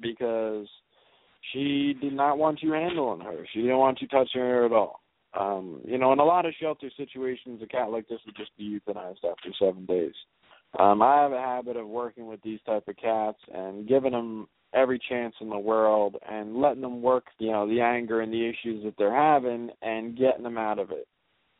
because 0.00 0.66
she 1.52 1.94
did 2.00 2.12
not 2.12 2.38
want 2.38 2.62
you 2.62 2.72
handling 2.72 3.20
her. 3.20 3.46
She 3.52 3.62
didn't 3.62 3.78
want 3.78 4.00
you 4.00 4.08
touching 4.08 4.40
her 4.40 4.66
at 4.66 4.72
all. 4.72 5.01
Um, 5.38 5.80
you 5.84 5.98
know, 5.98 6.12
in 6.12 6.18
a 6.18 6.24
lot 6.24 6.46
of 6.46 6.54
shelter 6.60 6.90
situations, 6.96 7.60
a 7.62 7.66
cat 7.66 7.90
like 7.90 8.08
this 8.08 8.20
would 8.26 8.36
just 8.36 8.56
be 8.58 8.78
euthanized 8.78 9.24
after 9.24 9.50
seven 9.58 9.86
days. 9.86 10.14
Um, 10.78 11.02
I 11.02 11.22
have 11.22 11.32
a 11.32 11.38
habit 11.38 11.76
of 11.76 11.86
working 11.86 12.26
with 12.26 12.40
these 12.42 12.60
type 12.66 12.88
of 12.88 12.96
cats 12.96 13.38
and 13.52 13.88
giving 13.88 14.12
them 14.12 14.48
every 14.74 14.98
chance 15.08 15.34
in 15.40 15.50
the 15.50 15.58
world 15.58 16.16
and 16.30 16.56
letting 16.56 16.80
them 16.80 17.02
work, 17.02 17.24
you 17.38 17.50
know, 17.50 17.68
the 17.68 17.80
anger 17.80 18.22
and 18.22 18.32
the 18.32 18.48
issues 18.48 18.82
that 18.84 18.94
they're 18.96 19.14
having 19.14 19.70
and 19.82 20.16
getting 20.16 20.42
them 20.42 20.56
out 20.56 20.78
of 20.78 20.90
it. 20.90 21.06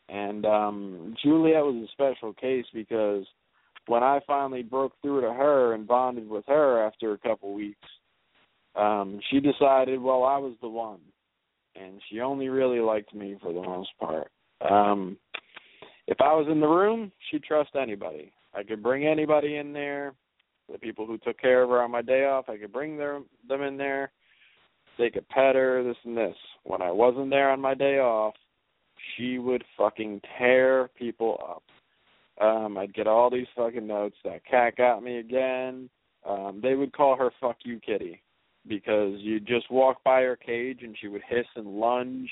And 0.09 0.47
um 0.47 1.15
Juliet 1.23 1.63
was 1.63 1.87
a 1.89 1.93
special 1.93 2.33
case 2.33 2.65
because 2.73 3.27
when 3.87 4.03
I 4.03 4.21
finally 4.27 4.63
broke 4.63 4.95
through 5.03 5.23
to 5.23 5.33
her 5.33 5.75
and 5.75 5.87
bonded 5.87 6.29
with 6.29 6.45
her 6.47 6.87
after 6.87 7.13
a 7.13 7.19
couple 7.19 7.53
weeks, 7.53 7.89
um, 8.77 9.21
she 9.31 9.41
decided, 9.41 10.01
well, 10.01 10.25
I 10.25 10.39
was 10.39 10.55
the 10.63 10.69
one 10.69 11.01
and 11.75 12.01
she 12.09 12.21
only 12.21 12.49
really 12.49 12.81
liked 12.81 13.15
me 13.15 13.37
for 13.41 13.53
the 13.53 13.63
most 13.63 13.91
part. 13.99 14.31
Um 14.61 15.17
if 16.07 16.21
I 16.21 16.35
was 16.35 16.49
in 16.51 16.61
the 16.61 16.67
room, 16.67 17.13
she'd 17.31 17.45
trust 17.45 17.71
anybody. 17.81 18.33
I 18.55 18.63
could 18.63 18.83
bring 18.83 19.07
anybody 19.07 19.57
in 19.57 19.73
there. 19.73 20.15
The 20.71 20.79
people 20.79 21.07
who 21.07 21.19
took 21.19 21.39
care 21.39 21.63
of 21.63 21.71
her 21.71 21.83
on 21.83 21.91
my 21.91 22.03
day 22.03 22.25
off, 22.25 22.49
I 22.49 22.57
could 22.57 22.73
bring 22.73 22.97
their, 22.97 23.21
them 23.49 23.63
in 23.63 23.77
there. 23.77 24.11
They 24.99 25.11
could 25.11 25.29
pet 25.29 25.55
her, 25.55 25.83
this 25.83 25.97
and 26.05 26.17
this. 26.17 26.37
When 26.65 26.83
I 26.83 26.91
wasn't 26.91 27.31
there 27.31 27.51
on 27.51 27.61
my 27.61 27.75
day 27.75 27.99
off, 27.99 28.35
she 29.17 29.39
would 29.39 29.65
fucking 29.77 30.21
tear 30.39 30.89
people 30.97 31.41
up. 31.49 31.63
Um, 32.45 32.79
I'd 32.79 32.95
get 32.95 33.07
all 33.07 33.31
these 33.31 33.47
fucking 33.57 33.87
notes. 33.87 34.17
That 34.25 34.45
cat 34.45 34.77
got 34.77 35.03
me 35.03 35.19
again. 35.19 35.89
Um, 36.29 36.61
they 36.63 36.75
would 36.75 36.93
call 36.93 37.17
her 37.17 37.31
"fuck 37.41 37.57
you, 37.65 37.81
kitty." 37.81 38.23
Because 38.67 39.15
you'd 39.19 39.47
just 39.47 39.71
walk 39.71 40.03
by 40.05 40.23
her 40.23 40.37
cage 40.37 40.81
and 40.83 40.97
she 41.01 41.09
would 41.09 41.23
hiss 41.29 41.47
and 41.57 41.67
lunge, 41.67 42.31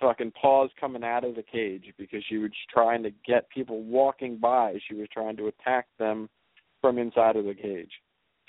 fucking 0.00 0.32
paws 0.40 0.70
coming 0.80 1.04
out 1.04 1.24
of 1.24 1.34
the 1.34 1.42
cage 1.42 1.84
because 1.98 2.22
she 2.28 2.38
was 2.38 2.50
trying 2.72 3.02
to 3.02 3.10
get 3.26 3.48
people 3.50 3.82
walking 3.82 4.36
by. 4.36 4.78
She 4.88 4.94
was 4.94 5.08
trying 5.12 5.36
to 5.38 5.48
attack 5.48 5.86
them 5.98 6.28
from 6.80 6.98
inside 6.98 7.36
of 7.36 7.44
the 7.44 7.54
cage. 7.54 7.90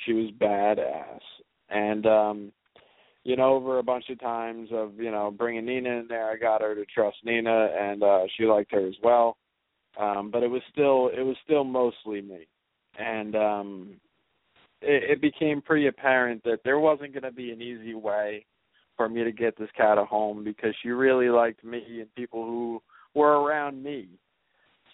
She 0.05 0.13
was 0.13 0.31
badass. 0.39 1.19
And 1.69 2.05
um 2.05 2.51
you 3.23 3.35
know, 3.35 3.55
over 3.55 3.79
a 3.79 3.83
bunch 3.83 4.05
of 4.09 4.21
times 4.21 4.69
of, 4.71 4.93
you 4.95 5.11
know, 5.11 5.31
bringing 5.31 5.65
Nina 5.65 5.99
in 5.99 6.07
there, 6.07 6.31
I 6.31 6.37
got 6.37 6.61
her 6.61 6.75
to 6.75 6.85
trust 6.85 7.17
Nina 7.23 7.69
and 7.77 8.03
uh 8.03 8.21
she 8.37 8.45
liked 8.45 8.71
her 8.71 8.85
as 8.85 8.95
well. 9.03 9.37
Um 9.99 10.29
but 10.31 10.43
it 10.43 10.49
was 10.49 10.61
still 10.71 11.09
it 11.17 11.23
was 11.23 11.35
still 11.43 11.63
mostly 11.63 12.21
me. 12.21 12.47
And 12.99 13.35
um 13.35 13.95
it, 14.81 15.11
it 15.11 15.21
became 15.21 15.61
pretty 15.61 15.87
apparent 15.87 16.43
that 16.43 16.59
there 16.63 16.79
wasn't 16.79 17.13
going 17.13 17.23
to 17.23 17.31
be 17.31 17.51
an 17.51 17.61
easy 17.61 17.93
way 17.93 18.45
for 18.95 19.07
me 19.07 19.23
to 19.23 19.31
get 19.31 19.57
this 19.57 19.69
cat 19.75 19.97
a 19.97 20.05
home 20.05 20.43
because 20.43 20.73
she 20.81 20.89
really 20.89 21.29
liked 21.29 21.63
me 21.63 22.01
and 22.01 22.13
people 22.15 22.45
who 22.45 22.81
were 23.13 23.41
around 23.41 23.81
me. 23.83 24.07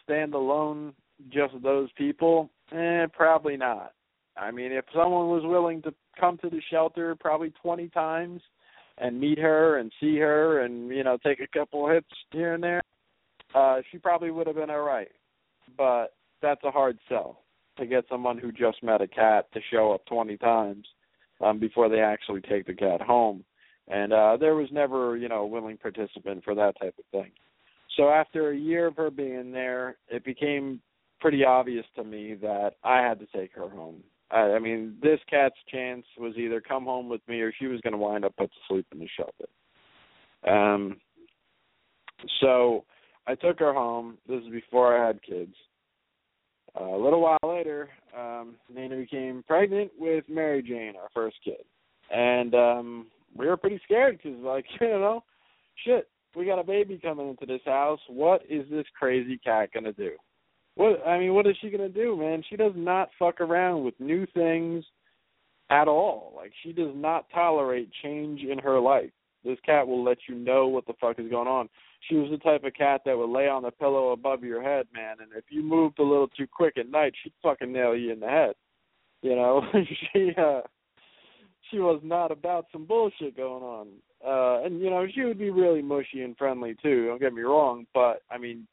Stand 0.03 0.33
alone, 0.33 0.93
just 1.29 1.53
those 1.63 1.89
people, 1.97 2.49
eh, 2.73 3.05
probably 3.13 3.55
not. 3.55 3.93
I 4.35 4.51
mean, 4.51 4.71
if 4.71 4.85
someone 4.93 5.29
was 5.29 5.43
willing 5.45 5.81
to 5.83 5.93
come 6.19 6.37
to 6.39 6.49
the 6.49 6.61
shelter 6.69 7.15
probably 7.15 7.53
20 7.61 7.87
times 7.89 8.41
and 8.97 9.19
meet 9.19 9.39
her 9.39 9.77
and 9.77 9.91
see 9.99 10.17
her 10.17 10.61
and, 10.61 10.89
you 10.89 11.03
know, 11.03 11.17
take 11.23 11.39
a 11.39 11.57
couple 11.57 11.87
hits 11.87 12.07
here 12.31 12.53
and 12.53 12.63
there, 12.63 12.81
uh, 13.55 13.77
she 13.91 13.97
probably 13.97 14.31
would 14.31 14.47
have 14.47 14.55
been 14.55 14.69
all 14.69 14.81
right. 14.81 15.11
But 15.77 16.07
that's 16.41 16.63
a 16.63 16.71
hard 16.71 16.97
sell 17.07 17.42
to 17.77 17.85
get 17.85 18.05
someone 18.09 18.37
who 18.37 18.51
just 18.51 18.83
met 18.83 19.01
a 19.01 19.07
cat 19.07 19.51
to 19.53 19.59
show 19.71 19.91
up 19.93 20.05
20 20.05 20.37
times 20.37 20.85
um, 21.41 21.59
before 21.59 21.89
they 21.89 21.99
actually 21.99 22.41
take 22.41 22.65
the 22.65 22.73
cat 22.73 23.01
home. 23.01 23.43
And 23.87 24.13
uh, 24.13 24.37
there 24.39 24.55
was 24.55 24.69
never, 24.71 25.17
you 25.17 25.27
know, 25.27 25.41
a 25.41 25.47
willing 25.47 25.77
participant 25.77 26.43
for 26.43 26.55
that 26.55 26.79
type 26.79 26.95
of 26.97 27.05
thing. 27.11 27.31
So 27.97 28.09
after 28.09 28.51
a 28.51 28.57
year 28.57 28.87
of 28.87 28.95
her 28.95 29.11
being 29.11 29.51
there, 29.51 29.97
it 30.07 30.23
became 30.23 30.81
pretty 31.19 31.43
obvious 31.43 31.85
to 31.95 32.03
me 32.03 32.35
that 32.41 32.71
I 32.83 33.01
had 33.01 33.19
to 33.19 33.27
take 33.27 33.53
her 33.53 33.69
home. 33.69 34.03
I, 34.31 34.53
I 34.53 34.59
mean, 34.59 34.95
this 35.01 35.19
cat's 35.29 35.55
chance 35.71 36.05
was 36.17 36.35
either 36.37 36.61
come 36.61 36.85
home 36.85 37.09
with 37.09 37.21
me 37.27 37.41
or 37.41 37.53
she 37.57 37.67
was 37.67 37.81
going 37.81 37.93
to 37.93 37.97
wind 37.97 38.25
up 38.25 38.35
put 38.37 38.51
to 38.51 38.59
sleep 38.67 38.87
in 38.91 38.99
the 38.99 39.07
shelter. 39.15 39.47
Um, 40.47 40.97
so 42.41 42.85
I 43.27 43.35
took 43.35 43.59
her 43.59 43.73
home. 43.73 44.17
This 44.27 44.41
is 44.43 44.49
before 44.49 44.97
I 44.97 45.07
had 45.07 45.21
kids. 45.21 45.55
A 46.75 46.83
little 46.83 47.21
while 47.21 47.37
later, 47.43 47.89
um, 48.17 48.55
Nina 48.73 48.97
became 48.97 49.43
pregnant 49.47 49.91
with 49.97 50.23
Mary 50.27 50.63
Jane, 50.63 50.93
our 50.95 51.09
first 51.13 51.37
kid, 51.43 51.63
and 52.11 52.55
um, 52.55 53.07
we 53.35 53.45
were 53.45 53.57
pretty 53.57 53.79
scared 53.83 54.17
because, 54.17 54.39
like, 54.39 54.65
you 54.81 54.87
know, 54.87 55.23
shit, 55.85 56.07
we 56.35 56.45
got 56.45 56.59
a 56.59 56.63
baby 56.63 56.99
coming 57.01 57.29
into 57.29 57.45
this 57.45 57.61
house. 57.65 57.99
What 58.07 58.41
is 58.49 58.65
this 58.71 58.85
crazy 58.97 59.37
cat 59.37 59.69
gonna 59.73 59.93
do? 59.93 60.11
What 60.75 61.05
I 61.07 61.19
mean, 61.19 61.35
what 61.35 61.45
is 61.45 61.55
she 61.61 61.69
gonna 61.69 61.89
do, 61.89 62.17
man? 62.17 62.43
She 62.49 62.55
does 62.55 62.73
not 62.75 63.09
fuck 63.19 63.39
around 63.39 63.83
with 63.83 63.99
new 63.99 64.25
things 64.33 64.83
at 65.69 65.87
all. 65.87 66.33
Like, 66.35 66.51
she 66.63 66.73
does 66.73 66.91
not 66.95 67.27
tolerate 67.33 67.89
change 68.01 68.41
in 68.41 68.57
her 68.59 68.79
life. 68.79 69.11
This 69.43 69.57
cat 69.65 69.87
will 69.87 70.03
let 70.03 70.17
you 70.27 70.35
know 70.35 70.67
what 70.67 70.85
the 70.87 70.93
fuck 70.99 71.19
is 71.19 71.29
going 71.29 71.47
on 71.47 71.69
she 72.07 72.15
was 72.15 72.29
the 72.29 72.37
type 72.37 72.63
of 72.63 72.73
cat 72.73 73.01
that 73.05 73.17
would 73.17 73.29
lay 73.29 73.47
on 73.47 73.63
the 73.63 73.71
pillow 73.71 74.11
above 74.11 74.43
your 74.43 74.61
head, 74.61 74.87
man. 74.93 75.17
And 75.21 75.31
if 75.35 75.45
you 75.49 75.63
moved 75.63 75.99
a 75.99 76.03
little 76.03 76.27
too 76.27 76.47
quick 76.51 76.77
at 76.77 76.89
night, 76.89 77.13
she'd 77.23 77.33
fucking 77.41 77.71
nail 77.71 77.95
you 77.95 78.11
in 78.11 78.19
the 78.19 78.27
head. 78.27 78.55
You 79.21 79.35
know, 79.35 79.61
she 80.13 80.31
uh 80.37 80.61
she 81.71 81.79
was 81.79 82.01
not 82.03 82.31
about 82.31 82.65
some 82.71 82.85
bullshit 82.85 83.37
going 83.37 83.63
on. 83.63 83.87
Uh 84.25 84.65
and 84.65 84.81
you 84.81 84.89
know, 84.89 85.05
she 85.13 85.23
would 85.23 85.39
be 85.39 85.49
really 85.49 85.81
mushy 85.81 86.23
and 86.23 86.37
friendly 86.37 86.75
too, 86.81 87.07
don't 87.07 87.21
get 87.21 87.33
me 87.33 87.41
wrong, 87.41 87.85
but 87.93 88.21
I 88.29 88.37
mean, 88.37 88.67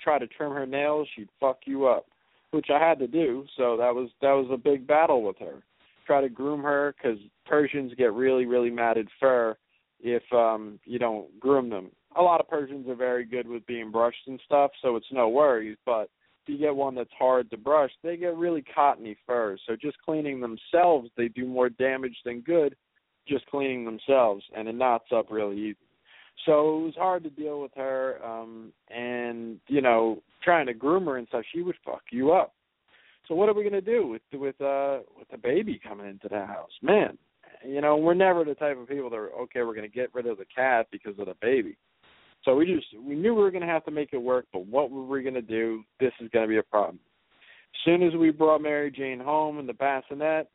try 0.00 0.18
to 0.18 0.26
trim 0.26 0.52
her 0.52 0.66
nails, 0.66 1.08
she'd 1.14 1.28
fuck 1.40 1.58
you 1.64 1.86
up, 1.86 2.06
which 2.52 2.68
I 2.72 2.78
had 2.78 2.98
to 3.00 3.08
do, 3.08 3.44
so 3.56 3.76
that 3.78 3.94
was 3.94 4.10
that 4.22 4.32
was 4.32 4.48
a 4.52 4.56
big 4.56 4.86
battle 4.86 5.22
with 5.22 5.38
her. 5.38 5.62
Try 6.06 6.20
to 6.20 6.28
groom 6.28 6.62
her 6.62 6.94
cuz 7.02 7.18
Persians 7.46 7.92
get 7.94 8.12
really 8.12 8.46
really 8.46 8.72
at 8.78 8.96
fur 9.18 9.56
if 10.00 10.22
um 10.32 10.78
you 10.84 10.98
don't 10.98 11.38
groom 11.40 11.70
them 11.70 11.90
a 12.16 12.22
lot 12.22 12.40
of 12.40 12.48
Persians 12.48 12.88
are 12.88 12.94
very 12.94 13.24
good 13.24 13.46
with 13.46 13.66
being 13.66 13.90
brushed 13.90 14.26
and 14.26 14.40
stuff, 14.44 14.70
so 14.82 14.96
it's 14.96 15.06
no 15.12 15.28
worries. 15.28 15.76
But 15.84 16.08
if 16.42 16.48
you 16.48 16.58
get 16.58 16.74
one 16.74 16.94
that's 16.94 17.10
hard 17.18 17.50
to 17.50 17.56
brush, 17.56 17.90
they 18.02 18.16
get 18.16 18.36
really 18.36 18.64
cottony 18.74 19.16
fur. 19.26 19.56
So 19.66 19.76
just 19.76 19.98
cleaning 20.04 20.40
themselves, 20.40 21.10
they 21.16 21.28
do 21.28 21.46
more 21.46 21.68
damage 21.68 22.16
than 22.24 22.40
good 22.40 22.74
just 23.28 23.44
cleaning 23.46 23.84
themselves, 23.84 24.44
and 24.56 24.68
it 24.68 24.76
knots 24.76 25.06
up 25.12 25.26
really 25.30 25.58
easy. 25.58 25.76
So 26.44 26.78
it 26.78 26.84
was 26.84 26.94
hard 26.96 27.24
to 27.24 27.30
deal 27.30 27.60
with 27.60 27.72
her, 27.74 28.24
um, 28.24 28.72
and 28.88 29.58
you 29.66 29.80
know, 29.80 30.22
trying 30.44 30.66
to 30.66 30.74
groom 30.74 31.06
her 31.06 31.16
and 31.16 31.26
stuff. 31.26 31.42
She 31.52 31.62
would 31.62 31.74
fuck 31.84 32.02
you 32.12 32.32
up. 32.32 32.54
So 33.26 33.34
what 33.34 33.48
are 33.48 33.54
we 33.54 33.64
gonna 33.64 33.80
do 33.80 34.06
with 34.06 34.22
with 34.32 34.60
uh 34.60 35.00
with 35.18 35.28
the 35.28 35.38
baby 35.38 35.80
coming 35.82 36.06
into 36.06 36.28
the 36.28 36.46
house, 36.46 36.70
man? 36.82 37.18
You 37.64 37.80
know, 37.80 37.96
we're 37.96 38.14
never 38.14 38.44
the 38.44 38.54
type 38.54 38.78
of 38.78 38.88
people 38.88 39.10
that 39.10 39.16
are 39.16 39.32
okay. 39.32 39.62
We're 39.62 39.74
gonna 39.74 39.88
get 39.88 40.14
rid 40.14 40.26
of 40.26 40.38
the 40.38 40.46
cat 40.54 40.86
because 40.90 41.18
of 41.18 41.26
the 41.26 41.36
baby. 41.40 41.76
So 42.44 42.54
we 42.54 42.66
just 42.66 42.86
we 43.00 43.14
knew 43.14 43.34
we 43.34 43.42
were 43.42 43.50
gonna 43.50 43.66
have 43.66 43.84
to 43.84 43.90
make 43.90 44.10
it 44.12 44.18
work, 44.18 44.46
but 44.52 44.66
what 44.66 44.90
were 44.90 45.04
we 45.04 45.22
gonna 45.22 45.42
do? 45.42 45.82
This 46.00 46.12
is 46.20 46.28
gonna 46.32 46.46
be 46.46 46.58
a 46.58 46.62
problem. 46.62 47.00
As 47.74 47.80
soon 47.84 48.02
as 48.02 48.14
we 48.14 48.30
brought 48.30 48.62
Mary 48.62 48.90
Jane 48.90 49.20
home 49.20 49.58
in 49.58 49.66
the 49.66 49.74
bassinet, 49.74 50.48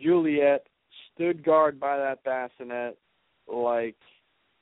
Juliet 0.00 0.66
stood 1.14 1.44
guard 1.44 1.78
by 1.80 1.96
that 1.96 2.22
bassinet 2.24 2.98
like 3.46 3.96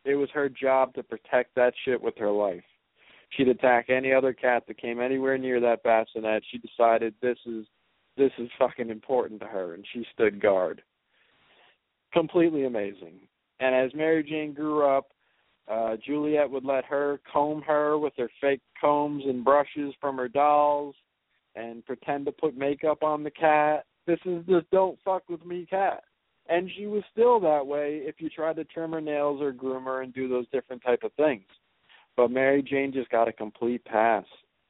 it 0.04 0.14
was 0.14 0.28
her 0.34 0.48
job 0.48 0.94
to 0.94 1.02
protect 1.02 1.54
that 1.54 1.72
shit 1.84 2.00
with 2.00 2.16
her 2.18 2.30
life. 2.30 2.62
She'd 3.30 3.48
attack 3.48 3.88
any 3.88 4.12
other 4.12 4.32
cat 4.32 4.64
that 4.68 4.80
came 4.80 5.00
anywhere 5.00 5.38
near 5.38 5.60
that 5.60 5.82
bassinet. 5.82 6.42
She 6.50 6.58
decided 6.58 7.14
this 7.20 7.38
is 7.46 7.66
this 8.16 8.30
is 8.38 8.48
fucking 8.58 8.90
important 8.90 9.40
to 9.40 9.46
her 9.46 9.74
and 9.74 9.84
she 9.92 10.06
stood 10.12 10.40
guard. 10.40 10.82
Completely 12.14 12.64
amazing. 12.64 13.18
And 13.58 13.74
as 13.74 13.92
Mary 13.92 14.22
Jane 14.22 14.54
grew 14.54 14.86
up, 14.86 15.08
uh 15.68 15.96
Juliet 16.06 16.48
would 16.48 16.64
let 16.64 16.84
her 16.84 17.20
comb 17.30 17.60
her 17.62 17.98
with 17.98 18.12
her 18.16 18.30
fake 18.40 18.60
combs 18.80 19.24
and 19.26 19.44
brushes 19.44 19.92
from 20.00 20.16
her 20.16 20.28
dolls 20.28 20.94
and 21.56 21.84
pretend 21.84 22.26
to 22.26 22.32
put 22.32 22.56
makeup 22.56 23.02
on 23.02 23.24
the 23.24 23.30
cat. 23.30 23.84
This 24.06 24.20
is 24.24 24.46
the 24.46 24.64
don't 24.70 24.98
fuck 25.04 25.28
with 25.28 25.44
me 25.44 25.66
cat. 25.68 26.04
And 26.48 26.70
she 26.76 26.86
was 26.86 27.02
still 27.10 27.40
that 27.40 27.66
way 27.66 28.02
if 28.04 28.16
you 28.20 28.28
tried 28.28 28.56
to 28.56 28.64
trim 28.64 28.92
her 28.92 29.00
nails 29.00 29.40
or 29.40 29.50
groom 29.52 29.84
her 29.84 30.02
and 30.02 30.14
do 30.14 30.28
those 30.28 30.46
different 30.52 30.82
type 30.84 31.02
of 31.02 31.12
things. 31.14 31.46
But 32.16 32.30
Mary 32.30 32.62
Jane 32.62 32.92
just 32.92 33.10
got 33.10 33.28
a 33.28 33.32
complete 33.32 33.84
pass. 33.84 34.24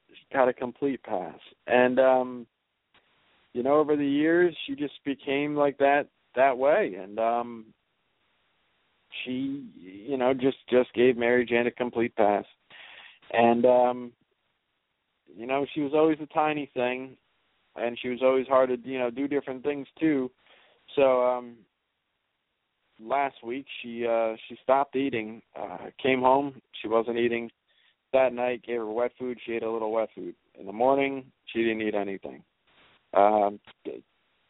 She 0.07 0.33
got 0.33 0.47
a 0.47 0.53
complete 0.53 1.03
pass. 1.03 1.39
And 1.67 1.99
um 1.99 2.47
you 3.53 3.61
know, 3.61 3.75
over 3.75 3.95
the 3.95 4.07
years 4.07 4.55
she 4.65 4.75
just 4.75 5.03
became 5.03 5.55
like 5.55 5.77
that 5.77 6.07
that 6.35 6.57
way 6.57 6.95
and 7.01 7.19
um 7.19 7.65
she 9.23 9.65
you 9.75 10.17
know 10.17 10.33
just 10.33 10.57
just 10.69 10.93
gave 10.93 11.17
Mary 11.17 11.45
Jane 11.45 11.67
a 11.67 11.71
complete 11.71 12.15
pass. 12.15 12.45
And 13.31 13.65
um 13.65 14.11
you 15.35 15.45
know, 15.45 15.65
she 15.73 15.81
was 15.81 15.93
always 15.93 16.17
a 16.21 16.27
tiny 16.27 16.69
thing 16.73 17.17
and 17.75 17.97
she 18.01 18.09
was 18.09 18.19
always 18.21 18.47
hard 18.47 18.69
to, 18.69 18.89
you 18.89 18.97
know, 18.97 19.09
do 19.09 19.27
different 19.27 19.63
things 19.63 19.87
too. 19.99 20.31
So 20.95 21.23
um 21.25 21.55
last 22.99 23.35
week 23.43 23.65
she 23.81 24.05
uh 24.05 24.35
she 24.47 24.57
stopped 24.63 24.95
eating, 24.95 25.41
uh 25.55 25.89
came 26.01 26.21
home, 26.21 26.61
she 26.81 26.87
wasn't 26.87 27.17
eating. 27.17 27.49
That 28.13 28.33
night 28.33 28.63
gave 28.65 28.77
her 28.77 28.85
wet 28.85 29.11
food, 29.19 29.39
she 29.45 29.53
ate 29.53 29.63
a 29.63 29.71
little 29.71 29.91
wet 29.91 30.09
food. 30.15 30.35
In 30.57 30.65
the 30.65 30.73
morning, 30.73 31.25
she 31.47 31.63
didn't 31.63 31.81
eat 31.81 31.95
anything. 31.95 32.43
Um 33.13 33.59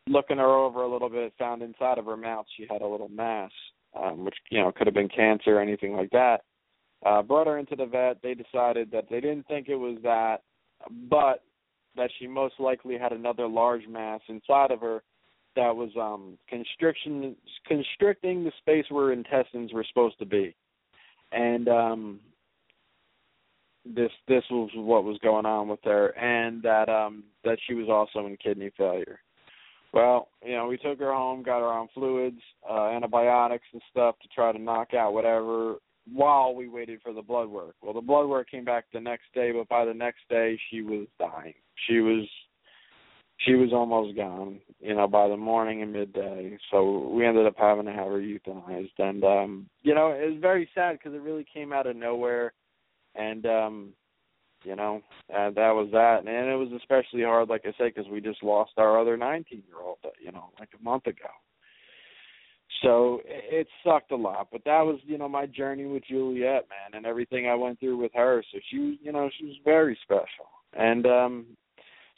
looking 0.07 0.37
her 0.37 0.55
over 0.55 0.83
a 0.83 0.91
little 0.91 1.09
bit, 1.09 1.33
found 1.37 1.61
inside 1.61 1.97
of 1.97 2.05
her 2.05 2.17
mouth 2.17 2.45
she 2.55 2.67
had 2.69 2.81
a 2.81 2.87
little 2.87 3.09
mass, 3.09 3.51
um, 3.99 4.25
which, 4.25 4.35
you 4.49 4.59
know, 4.59 4.71
could 4.71 4.87
have 4.87 4.93
been 4.93 5.09
cancer 5.09 5.57
or 5.57 5.61
anything 5.61 5.93
like 5.93 6.09
that. 6.11 6.41
Uh 7.05 7.21
brought 7.21 7.47
her 7.47 7.57
into 7.57 7.75
the 7.75 7.85
vet. 7.85 8.21
They 8.23 8.33
decided 8.33 8.89
that 8.91 9.05
they 9.09 9.21
didn't 9.21 9.47
think 9.47 9.67
it 9.69 9.75
was 9.75 9.97
that, 10.03 10.37
but 11.09 11.43
that 11.95 12.09
she 12.19 12.27
most 12.27 12.55
likely 12.59 12.97
had 12.97 13.11
another 13.11 13.47
large 13.47 13.87
mass 13.87 14.21
inside 14.27 14.71
of 14.71 14.81
her 14.81 15.03
that 15.55 15.75
was 15.75 15.89
um 15.99 16.37
constriction 16.49 17.35
constricting 17.67 18.43
the 18.43 18.51
space 18.59 18.85
where 18.89 19.11
intestines 19.11 19.73
were 19.73 19.85
supposed 19.87 20.19
to 20.19 20.25
be. 20.25 20.55
And 21.31 21.67
um 21.67 22.19
this 23.85 24.11
this 24.27 24.43
was 24.49 24.69
what 24.75 25.03
was 25.03 25.17
going 25.19 25.45
on 25.45 25.67
with 25.67 25.79
her 25.83 26.07
and 26.17 26.63
that 26.63 26.89
um 26.89 27.23
that 27.43 27.57
she 27.67 27.75
was 27.75 27.87
also 27.89 28.25
in 28.25 28.35
kidney 28.37 28.71
failure. 28.77 29.19
Well, 29.93 30.29
you 30.43 30.53
know, 30.53 30.67
we 30.67 30.77
took 30.77 30.99
her 30.99 31.13
home, 31.13 31.43
got 31.43 31.59
her 31.59 31.67
on 31.67 31.87
fluids, 31.93 32.41
uh 32.69 32.89
antibiotics 32.89 33.65
and 33.73 33.81
stuff 33.89 34.15
to 34.21 34.27
try 34.29 34.51
to 34.51 34.59
knock 34.59 34.93
out 34.93 35.13
whatever 35.13 35.75
while 36.11 36.53
we 36.53 36.67
waited 36.67 37.01
for 37.01 37.13
the 37.13 37.21
blood 37.21 37.47
work. 37.49 37.75
Well, 37.81 37.93
the 37.93 38.01
blood 38.01 38.27
work 38.27 38.49
came 38.49 38.65
back 38.65 38.85
the 38.93 38.99
next 38.99 39.25
day, 39.33 39.51
but 39.51 39.67
by 39.69 39.85
the 39.85 39.93
next 39.93 40.21
day 40.29 40.59
she 40.69 40.81
was 40.81 41.07
dying. 41.19 41.53
She 41.87 41.99
was 41.99 42.27
she 43.39 43.53
was 43.53 43.73
almost 43.73 44.15
gone, 44.15 44.59
you 44.79 44.95
know, 44.95 45.07
by 45.07 45.27
the 45.27 45.35
morning 45.37 45.81
and 45.81 45.91
midday. 45.91 46.57
So 46.71 47.09
we 47.09 47.25
ended 47.25 47.45
up 47.45 47.55
having 47.57 47.85
to 47.85 47.91
have 47.91 48.07
her 48.07 48.21
euthanized, 48.21 48.97
and 48.97 49.23
um, 49.23 49.69
you 49.81 49.93
know, 49.93 50.11
it 50.11 50.31
was 50.31 50.39
very 50.41 50.69
sad 50.73 50.97
because 50.97 51.13
it 51.13 51.21
really 51.21 51.45
came 51.53 51.73
out 51.73 51.87
of 51.87 51.95
nowhere, 51.95 52.53
and 53.15 53.45
um, 53.45 53.89
you 54.65 54.75
know, 54.75 55.01
and 55.29 55.55
that 55.55 55.71
was 55.71 55.89
that. 55.91 56.19
And 56.19 56.49
it 56.49 56.55
was 56.55 56.69
especially 56.75 57.23
hard, 57.23 57.49
like 57.49 57.61
I 57.65 57.73
said, 57.77 57.93
because 57.93 58.09
we 58.11 58.21
just 58.21 58.43
lost 58.43 58.71
our 58.77 58.99
other 58.99 59.17
19-year-old, 59.17 59.97
you 60.19 60.31
know, 60.31 60.49
like 60.59 60.69
a 60.79 60.83
month 60.83 61.07
ago. 61.07 61.29
So 62.81 63.21
it 63.25 63.67
sucked 63.83 64.11
a 64.11 64.15
lot, 64.15 64.49
but 64.51 64.61
that 64.65 64.81
was, 64.81 64.99
you 65.05 65.17
know, 65.17 65.29
my 65.29 65.45
journey 65.45 65.85
with 65.85 66.03
Juliet, 66.07 66.67
man, 66.69 66.97
and 66.97 67.05
everything 67.05 67.47
I 67.47 67.55
went 67.55 67.79
through 67.79 67.97
with 67.97 68.11
her. 68.15 68.43
So 68.51 68.59
she 68.69 68.79
was, 68.79 68.95
you 69.01 69.11
know, 69.11 69.29
she 69.39 69.45
was 69.45 69.55
very 69.63 69.97
special. 70.03 70.49
And 70.73 71.05
um 71.05 71.45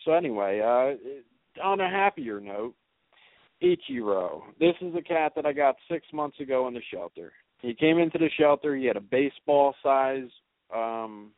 so 0.03 0.13
anyway, 0.13 0.61
uh 0.61 1.63
on 1.63 1.79
a 1.79 1.89
happier 1.89 2.39
note, 2.39 2.73
Ichiro. 3.61 4.41
This 4.59 4.75
is 4.81 4.93
a 4.95 5.01
cat 5.01 5.33
that 5.35 5.45
I 5.45 5.53
got 5.53 5.75
six 5.89 6.05
months 6.13 6.39
ago 6.39 6.67
in 6.67 6.73
the 6.73 6.81
shelter. 6.91 7.33
He 7.61 7.73
came 7.73 7.97
into 7.97 8.17
the 8.17 8.29
shelter. 8.39 8.75
He 8.75 8.85
had 8.85 8.97
a 8.97 9.01
baseball 9.01 9.73
size 9.81 10.29
um, 10.75 11.31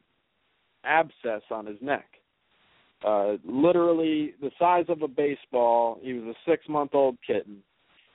abscess 0.83 1.41
on 1.51 1.65
his 1.65 1.77
neck. 1.81 2.05
Uh, 3.05 3.37
literally 3.45 4.33
the 4.41 4.51
size 4.59 4.85
of 4.89 5.01
a 5.01 5.07
baseball. 5.07 5.99
He 6.01 6.13
was 6.13 6.35
a 6.35 6.49
six 6.49 6.67
month 6.67 6.91
old 6.93 7.17
kitten. 7.25 7.57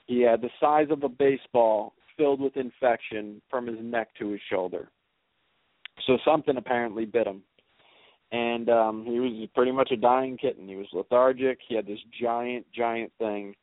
He 0.06 0.20
had 0.20 0.42
the 0.42 0.50
size 0.60 0.88
of 0.90 1.02
a 1.02 1.08
baseball 1.08 1.94
filled 2.16 2.40
with 2.40 2.56
infection 2.56 3.40
from 3.50 3.66
his 3.66 3.78
neck 3.80 4.08
to 4.18 4.30
his 4.30 4.40
shoulder. 4.50 4.88
So 6.06 6.18
something 6.24 6.56
apparently 6.56 7.06
bit 7.06 7.26
him 7.26 7.42
and 8.34 8.68
um 8.68 9.04
he 9.06 9.20
was 9.20 9.48
pretty 9.54 9.72
much 9.72 9.90
a 9.92 9.96
dying 9.96 10.36
kitten. 10.36 10.68
He 10.68 10.76
was 10.76 10.86
lethargic. 10.92 11.58
He 11.68 11.76
had 11.76 11.86
this 11.86 12.00
giant, 12.20 12.66
giant 12.74 13.12
thing. 13.18 13.54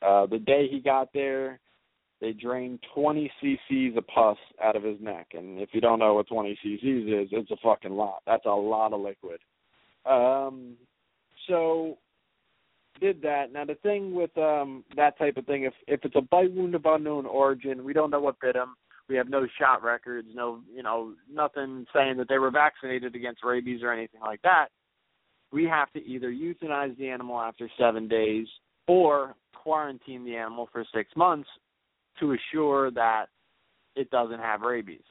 Uh 0.00 0.26
the 0.26 0.38
day 0.38 0.68
he 0.70 0.80
got 0.80 1.12
there, 1.12 1.58
they 2.22 2.32
drained 2.32 2.78
20 2.94 3.30
cc's 3.42 3.96
of 3.98 4.06
pus 4.06 4.38
out 4.62 4.76
of 4.76 4.84
his 4.84 4.96
neck. 5.00 5.26
And 5.34 5.58
if 5.58 5.70
you 5.72 5.80
don't 5.80 5.98
know 5.98 6.14
what 6.14 6.28
20 6.28 6.56
cc's 6.64 6.82
is, 6.82 7.28
it's 7.32 7.50
a 7.50 7.56
fucking 7.62 7.90
lot. 7.90 8.22
That's 8.26 8.46
a 8.46 8.50
lot 8.50 8.92
of 8.92 9.00
liquid. 9.00 9.40
Um 10.06 10.76
so 11.48 11.98
did 13.00 13.20
that. 13.22 13.52
Now 13.52 13.64
the 13.64 13.74
thing 13.74 14.14
with 14.14 14.36
um 14.38 14.84
that 14.96 15.18
type 15.18 15.36
of 15.36 15.46
thing, 15.46 15.64
if 15.64 15.74
if 15.88 16.04
it's 16.04 16.14
a 16.14 16.20
bite 16.20 16.52
wound 16.52 16.76
of 16.76 16.86
unknown 16.86 17.26
origin, 17.26 17.84
we 17.84 17.92
don't 17.92 18.10
know 18.10 18.20
what 18.20 18.40
bit 18.40 18.54
him. 18.54 18.76
We 19.08 19.16
have 19.16 19.28
no 19.28 19.46
shot 19.58 19.82
records, 19.82 20.28
no 20.32 20.60
you 20.72 20.84
know, 20.84 21.14
nothing 21.30 21.86
saying 21.92 22.18
that 22.18 22.28
they 22.28 22.38
were 22.38 22.52
vaccinated 22.52 23.16
against 23.16 23.42
rabies 23.42 23.82
or 23.82 23.92
anything 23.92 24.20
like 24.20 24.42
that. 24.42 24.68
We 25.52 25.64
have 25.64 25.90
to 25.92 26.04
either 26.04 26.30
euthanize 26.30 26.96
the 26.96 27.08
animal 27.08 27.40
after 27.40 27.68
seven 27.76 28.06
days 28.06 28.46
or 28.86 29.34
quarantine 29.54 30.24
the 30.24 30.36
animal 30.36 30.68
for 30.72 30.84
six 30.94 31.10
months 31.16 31.48
to 32.20 32.34
assure 32.34 32.90
that 32.90 33.26
it 33.96 34.10
doesn't 34.10 34.40
have 34.40 34.62
rabies. 34.62 35.02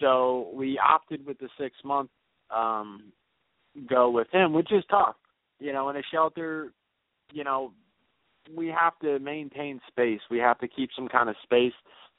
So 0.00 0.50
we 0.54 0.78
opted 0.78 1.24
with 1.26 1.38
the 1.38 1.48
six 1.58 1.76
month 1.84 2.10
um 2.54 3.12
go 3.88 4.10
with 4.10 4.28
him, 4.30 4.52
which 4.52 4.72
is 4.72 4.84
tough. 4.90 5.16
You 5.58 5.72
know, 5.72 5.88
in 5.88 5.96
a 5.96 6.02
shelter, 6.12 6.72
you 7.32 7.44
know, 7.44 7.72
we 8.54 8.68
have 8.68 8.98
to 9.00 9.18
maintain 9.18 9.80
space. 9.88 10.20
We 10.30 10.38
have 10.38 10.58
to 10.60 10.68
keep 10.68 10.90
some 10.94 11.08
kind 11.08 11.28
of 11.28 11.36
space. 11.42 11.72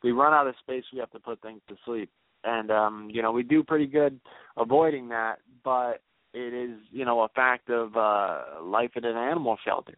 We 0.04 0.12
run 0.12 0.34
out 0.34 0.48
of 0.48 0.56
space, 0.62 0.84
we 0.94 1.00
have 1.00 1.12
to 1.12 1.20
put 1.20 1.42
things 1.42 1.62
to 1.70 1.76
sleep. 1.86 2.10
And 2.44 2.72
um, 2.72 3.10
you 3.12 3.22
know, 3.22 3.32
we 3.32 3.44
do 3.44 3.64
pretty 3.64 3.88
good 3.88 4.20
avoiding 4.58 5.10
that, 5.10 5.40
but 5.64 6.02
it 6.34 6.54
is, 6.54 6.78
you 6.92 7.06
know, 7.06 7.22
a 7.22 7.30
fact 7.30 7.70
of 7.70 7.96
uh 7.96 8.62
life 8.62 8.92
in 8.96 9.06
an 9.06 9.18
animal 9.18 9.58
shelter. 9.66 9.98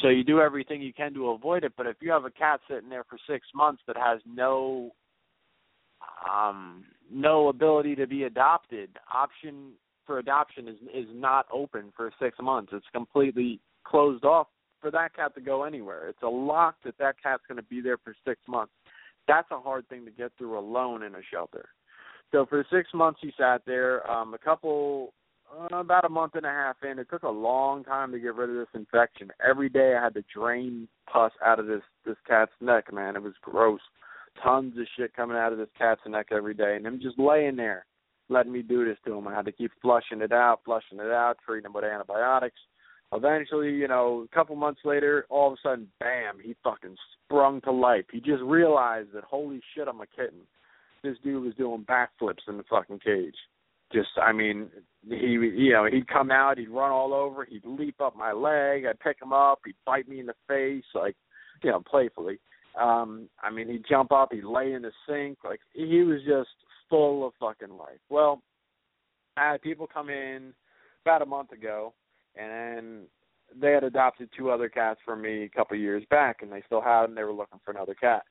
So 0.00 0.08
you 0.08 0.22
do 0.22 0.40
everything 0.40 0.80
you 0.80 0.92
can 0.92 1.12
to 1.14 1.30
avoid 1.30 1.64
it, 1.64 1.72
but 1.76 1.86
if 1.86 1.96
you 2.00 2.10
have 2.12 2.24
a 2.24 2.30
cat 2.30 2.60
sitting 2.68 2.88
there 2.88 3.04
for 3.04 3.18
6 3.26 3.46
months 3.54 3.82
that 3.86 3.96
has 3.96 4.20
no 4.26 4.92
um 6.28 6.84
no 7.10 7.48
ability 7.48 7.94
to 7.96 8.06
be 8.06 8.24
adopted, 8.24 8.90
option 9.12 9.72
for 10.06 10.18
adoption 10.18 10.68
is 10.68 10.76
is 10.94 11.06
not 11.12 11.46
open 11.52 11.92
for 11.96 12.10
six 12.18 12.36
months. 12.40 12.72
It's 12.72 12.86
completely 12.92 13.60
closed 13.84 14.24
off 14.24 14.48
for 14.80 14.90
that 14.90 15.14
cat 15.14 15.34
to 15.34 15.40
go 15.40 15.64
anywhere. 15.64 16.08
It's 16.08 16.22
a 16.22 16.28
lock 16.28 16.76
that 16.84 16.98
that 16.98 17.16
cat's 17.22 17.42
going 17.48 17.56
to 17.56 17.62
be 17.64 17.80
there 17.80 17.98
for 17.98 18.14
six 18.26 18.40
months. 18.48 18.72
That's 19.26 19.50
a 19.50 19.60
hard 19.60 19.88
thing 19.88 20.04
to 20.04 20.10
get 20.10 20.32
through 20.38 20.58
alone 20.58 21.02
in 21.02 21.14
a 21.14 21.20
shelter. 21.30 21.68
So 22.32 22.46
for 22.46 22.64
six 22.70 22.88
months 22.94 23.20
he 23.22 23.32
sat 23.38 23.62
there. 23.66 24.08
Um, 24.10 24.34
a 24.34 24.38
couple, 24.38 25.12
uh, 25.52 25.76
about 25.76 26.04
a 26.04 26.08
month 26.08 26.34
and 26.34 26.46
a 26.46 26.50
half 26.50 26.76
in, 26.82 26.98
it 26.98 27.08
took 27.10 27.22
a 27.22 27.28
long 27.28 27.84
time 27.84 28.12
to 28.12 28.18
get 28.18 28.34
rid 28.34 28.50
of 28.50 28.56
this 28.56 28.68
infection. 28.74 29.30
Every 29.46 29.68
day 29.68 29.94
I 29.98 30.02
had 30.02 30.14
to 30.14 30.24
drain 30.34 30.88
pus 31.12 31.32
out 31.44 31.58
of 31.58 31.66
this 31.66 31.82
this 32.04 32.16
cat's 32.26 32.52
neck. 32.60 32.92
Man, 32.92 33.16
it 33.16 33.22
was 33.22 33.34
gross. 33.42 33.80
tons 34.42 34.78
of 34.78 34.86
shit 34.96 35.14
coming 35.14 35.36
out 35.36 35.52
of 35.52 35.58
this 35.58 35.68
cat's 35.76 36.00
neck 36.06 36.26
every 36.30 36.54
day, 36.54 36.76
and 36.76 36.86
him 36.86 37.00
just 37.02 37.18
laying 37.18 37.56
there, 37.56 37.86
letting 38.28 38.52
me 38.52 38.62
do 38.62 38.84
this 38.84 38.98
to 39.04 39.14
him. 39.14 39.28
I 39.28 39.34
had 39.34 39.46
to 39.46 39.52
keep 39.52 39.72
flushing 39.82 40.20
it 40.20 40.32
out, 40.32 40.60
flushing 40.64 40.98
it 40.98 41.10
out, 41.10 41.36
treating 41.44 41.66
him 41.66 41.72
with 41.72 41.84
antibiotics. 41.84 42.60
Eventually, 43.12 43.70
you 43.70 43.88
know, 43.88 44.26
a 44.30 44.34
couple 44.34 44.54
months 44.54 44.80
later, 44.84 45.26
all 45.30 45.48
of 45.48 45.54
a 45.54 45.56
sudden, 45.62 45.88
bam, 45.98 46.38
he 46.42 46.54
fucking 46.62 46.94
sprung 47.24 47.60
to 47.62 47.72
life. 47.72 48.04
He 48.12 48.20
just 48.20 48.42
realized 48.42 49.12
that 49.14 49.24
holy 49.24 49.60
shit, 49.74 49.88
I'm 49.88 50.00
a 50.00 50.06
kitten. 50.06 50.40
This 51.02 51.16
dude 51.24 51.42
was 51.42 51.54
doing 51.54 51.86
backflips 51.88 52.46
in 52.48 52.58
the 52.58 52.64
fucking 52.68 52.98
cage. 52.98 53.36
Just, 53.92 54.08
I 54.22 54.32
mean, 54.32 54.68
he, 55.08 55.16
you 55.16 55.72
know, 55.72 55.86
he'd 55.90 56.08
come 56.08 56.30
out, 56.30 56.58
he'd 56.58 56.68
run 56.68 56.90
all 56.90 57.14
over, 57.14 57.44
he'd 57.44 57.64
leap 57.64 58.00
up 58.00 58.14
my 58.14 58.32
leg, 58.32 58.84
I'd 58.84 59.00
pick 59.00 59.16
him 59.22 59.32
up, 59.32 59.60
he'd 59.64 59.76
bite 59.86 60.08
me 60.08 60.20
in 60.20 60.26
the 60.26 60.34
face, 60.46 60.84
like, 60.94 61.16
you 61.62 61.70
know, 61.70 61.82
playfully. 61.88 62.38
Um, 62.78 63.28
I 63.42 63.50
mean, 63.50 63.68
he'd 63.68 63.86
jump 63.88 64.12
up, 64.12 64.32
he'd 64.32 64.44
lay 64.44 64.72
in 64.72 64.82
the 64.82 64.92
sink, 65.08 65.38
like 65.42 65.60
he 65.72 66.02
was 66.02 66.20
just 66.26 66.50
full 66.90 67.26
of 67.26 67.32
fucking 67.40 67.76
life. 67.76 67.98
Well, 68.10 68.42
I 69.36 69.52
had 69.52 69.62
people 69.62 69.88
come 69.92 70.10
in 70.10 70.52
about 71.04 71.22
a 71.22 71.26
month 71.26 71.52
ago, 71.52 71.94
and 72.36 73.04
they 73.58 73.72
had 73.72 73.84
adopted 73.84 74.28
two 74.36 74.50
other 74.50 74.68
cats 74.68 75.00
from 75.04 75.22
me 75.22 75.44
a 75.44 75.48
couple 75.48 75.76
of 75.76 75.80
years 75.80 76.04
back, 76.10 76.42
and 76.42 76.52
they 76.52 76.62
still 76.66 76.82
had 76.82 77.04
them. 77.04 77.14
They 77.14 77.24
were 77.24 77.32
looking 77.32 77.60
for 77.64 77.70
another 77.70 77.94
cat. 77.94 78.22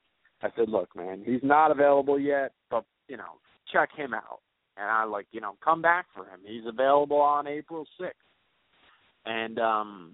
I 0.42 0.50
said, 0.56 0.70
"Look, 0.70 0.96
man, 0.96 1.24
he's 1.26 1.44
not 1.44 1.72
available 1.72 2.20
yet, 2.20 2.52
but 2.70 2.86
you 3.08 3.18
know, 3.18 3.40
check 3.72 3.90
him 3.96 4.14
out." 4.14 4.42
And 4.80 4.90
I 4.90 5.06
like, 5.06 5.28
you 5.32 5.42
know, 5.42 5.56
come 5.64 5.82
back 5.82 6.06
for 6.14 6.24
him. 6.24 6.40
He's 6.46 6.66
available 6.68 7.22
on 7.22 7.48
April 7.48 7.86
sixth. 8.00 8.16
And 9.26 9.60
um 9.60 10.14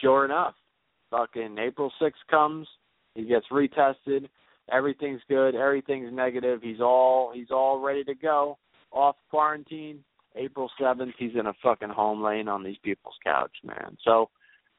sure 0.00 0.24
enough, 0.24 0.54
fucking 1.10 1.58
April 1.58 1.92
sixth 2.00 2.20
comes, 2.30 2.66
he 3.14 3.24
gets 3.24 3.46
retested, 3.52 4.28
everything's 4.70 5.20
good, 5.28 5.54
everything's 5.54 6.12
negative, 6.12 6.60
he's 6.62 6.80
all 6.80 7.32
he's 7.34 7.50
all 7.50 7.80
ready 7.80 8.04
to 8.04 8.14
go, 8.14 8.58
off 8.90 9.16
quarantine. 9.30 10.04
April 10.34 10.70
seventh, 10.80 11.14
he's 11.18 11.36
in 11.38 11.46
a 11.46 11.52
fucking 11.62 11.90
home 11.90 12.22
lane 12.22 12.48
on 12.48 12.62
these 12.64 12.78
people's 12.82 13.18
couch, 13.22 13.52
man. 13.62 13.98
So 14.02 14.30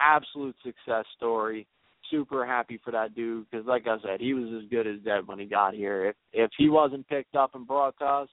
absolute 0.01 0.55
success 0.63 1.05
story. 1.15 1.67
Super 2.13 2.45
happy 2.45 2.79
for 2.85 2.91
that 2.91 3.15
dude 3.15 3.49
because, 3.49 3.65
like 3.65 3.87
I 3.87 3.97
said, 4.03 4.19
he 4.19 4.35
was 4.35 4.61
as 4.63 4.69
good 4.69 4.85
as 4.85 4.99
dead 5.03 5.25
when 5.25 5.39
he 5.39 5.45
got 5.45 5.73
here. 5.73 6.05
If 6.05 6.15
if 6.31 6.51
he 6.57 6.69
wasn't 6.69 7.07
picked 7.07 7.35
up 7.35 7.55
and 7.55 7.65
brought 7.65 7.97
to 7.97 8.05
us, 8.05 8.29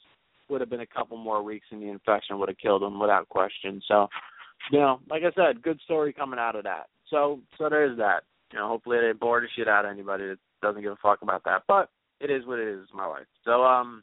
would 0.51 0.61
have 0.61 0.69
been 0.69 0.81
a 0.81 0.87
couple 0.87 1.17
more 1.17 1.43
weeks 1.43 1.67
and 1.71 1.83
the 1.83 1.89
infection 1.89 2.39
would 2.39 2.51
have 2.51 2.59
killed 2.59 2.83
him 2.83 3.01
without 3.01 3.29
question. 3.31 3.81
So, 3.89 4.09
you 4.71 4.81
know, 4.81 5.01
like 5.09 5.23
I 5.23 5.33
said, 5.35 5.63
good 5.63 5.81
story 5.85 6.13
coming 6.13 6.39
out 6.39 6.57
of 6.57 6.65
that. 6.65 6.89
So 7.09 7.41
so 7.57 7.71
there's 7.71 7.97
that. 7.97 8.25
You 8.53 8.59
know, 8.59 8.69
hopefully 8.69 8.99
they 9.01 9.13
bore 9.13 9.41
the 9.41 9.47
shit 9.57 9.69
out 9.69 9.87
of 9.87 9.93
anybody 9.93 10.27
that 10.27 10.39
doesn't 10.61 10.83
give 10.83 10.93
a 10.93 10.97
fuck 10.97 11.23
about 11.23 11.45
that. 11.45 11.63
But 11.67 11.89
it 12.21 12.31
is 12.31 12.45
what 12.45 12.59
it 12.59 12.69
is, 12.69 12.87
my 12.93 13.07
life. 13.07 13.27
So 13.45 13.65
um 13.65 14.03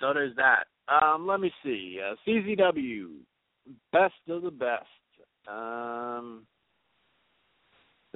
so 0.00 0.12
there's 0.12 0.34
that. 0.36 0.64
Um, 0.88 1.26
let 1.26 1.40
me 1.40 1.50
see. 1.64 1.98
Uh, 2.00 2.14
CZW, 2.26 3.08
best 3.92 4.14
of 4.28 4.42
the 4.42 4.50
best. 4.50 4.84
Um, 5.48 6.46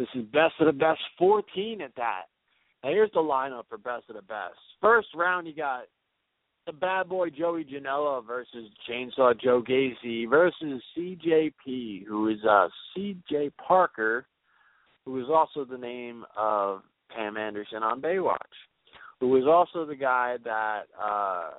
this 0.01 0.09
is 0.15 0.25
best 0.33 0.55
of 0.61 0.67
the 0.67 0.73
best, 0.73 1.01
14 1.19 1.83
at 1.83 1.95
that. 1.97 2.23
Now 2.83 2.91
here's 2.91 3.13
the 3.13 3.21
lineup 3.21 3.65
for 3.69 3.77
best 3.77 4.05
of 4.09 4.17
the 4.17 4.23
best. 4.23 4.57
First 4.81 5.09
round, 5.15 5.47
you 5.47 5.55
got 5.55 5.83
the 6.67 6.73
bad 6.73 7.07
boy 7.07 7.29
Joey 7.29 7.67
Janela 7.67 8.27
versus 8.27 8.71
Chainsaw 8.89 9.39
Joe 9.39 9.63
Gacy 9.63 10.29
versus 10.29 10.83
CJP, 10.97 12.07
who 12.07 12.29
is 12.29 12.39
uh, 12.49 12.69
CJ 12.97 13.53
Parker, 13.59 14.27
who 15.05 15.21
is 15.21 15.27
also 15.29 15.67
the 15.67 15.77
name 15.77 16.25
of 16.35 16.81
Pam 17.15 17.37
Anderson 17.37 17.83
on 17.83 18.01
Baywatch, 18.01 18.39
who 19.21 19.37
is 19.37 19.45
also 19.47 19.85
the 19.85 19.97
guy 19.97 20.37
that 20.45 20.85
uh, 20.99 21.51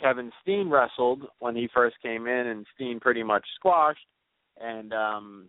Kevin 0.00 0.30
Steen 0.42 0.70
wrestled 0.70 1.24
when 1.40 1.56
he 1.56 1.68
first 1.74 1.96
came 2.00 2.28
in, 2.28 2.46
and 2.46 2.64
Steen 2.76 3.00
pretty 3.00 3.24
much 3.24 3.44
squashed. 3.56 4.06
And 4.60 4.92
um, 4.92 5.46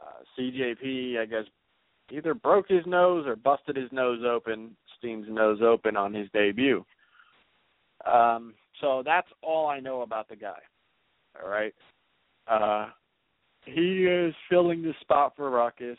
uh, 0.00 0.22
CJP, 0.38 1.18
I 1.18 1.26
guess, 1.26 1.44
either 2.12 2.34
broke 2.34 2.68
his 2.68 2.84
nose 2.86 3.26
or 3.26 3.36
busted 3.36 3.76
his 3.76 3.90
nose 3.92 4.22
open, 4.26 4.76
Steen's 4.98 5.26
nose 5.28 5.60
open 5.62 5.96
on 5.96 6.12
his 6.12 6.28
debut. 6.32 6.84
Um, 8.10 8.54
so 8.80 9.02
that's 9.04 9.28
all 9.42 9.68
I 9.68 9.80
know 9.80 10.02
about 10.02 10.28
the 10.28 10.36
guy. 10.36 10.58
All 11.42 11.48
right. 11.48 11.74
Uh, 12.46 12.88
he 13.66 14.04
is 14.06 14.34
filling 14.48 14.82
the 14.82 14.94
spot 15.00 15.34
for 15.36 15.50
Ruckus. 15.50 15.98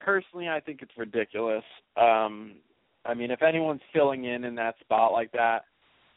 Personally, 0.00 0.48
I 0.48 0.60
think 0.60 0.82
it's 0.82 0.96
ridiculous. 0.96 1.64
Um, 1.96 2.56
I 3.04 3.14
mean, 3.14 3.30
if 3.30 3.42
anyone's 3.42 3.80
filling 3.92 4.24
in 4.24 4.44
in 4.44 4.54
that 4.56 4.78
spot 4.80 5.12
like 5.12 5.32
that, 5.32 5.64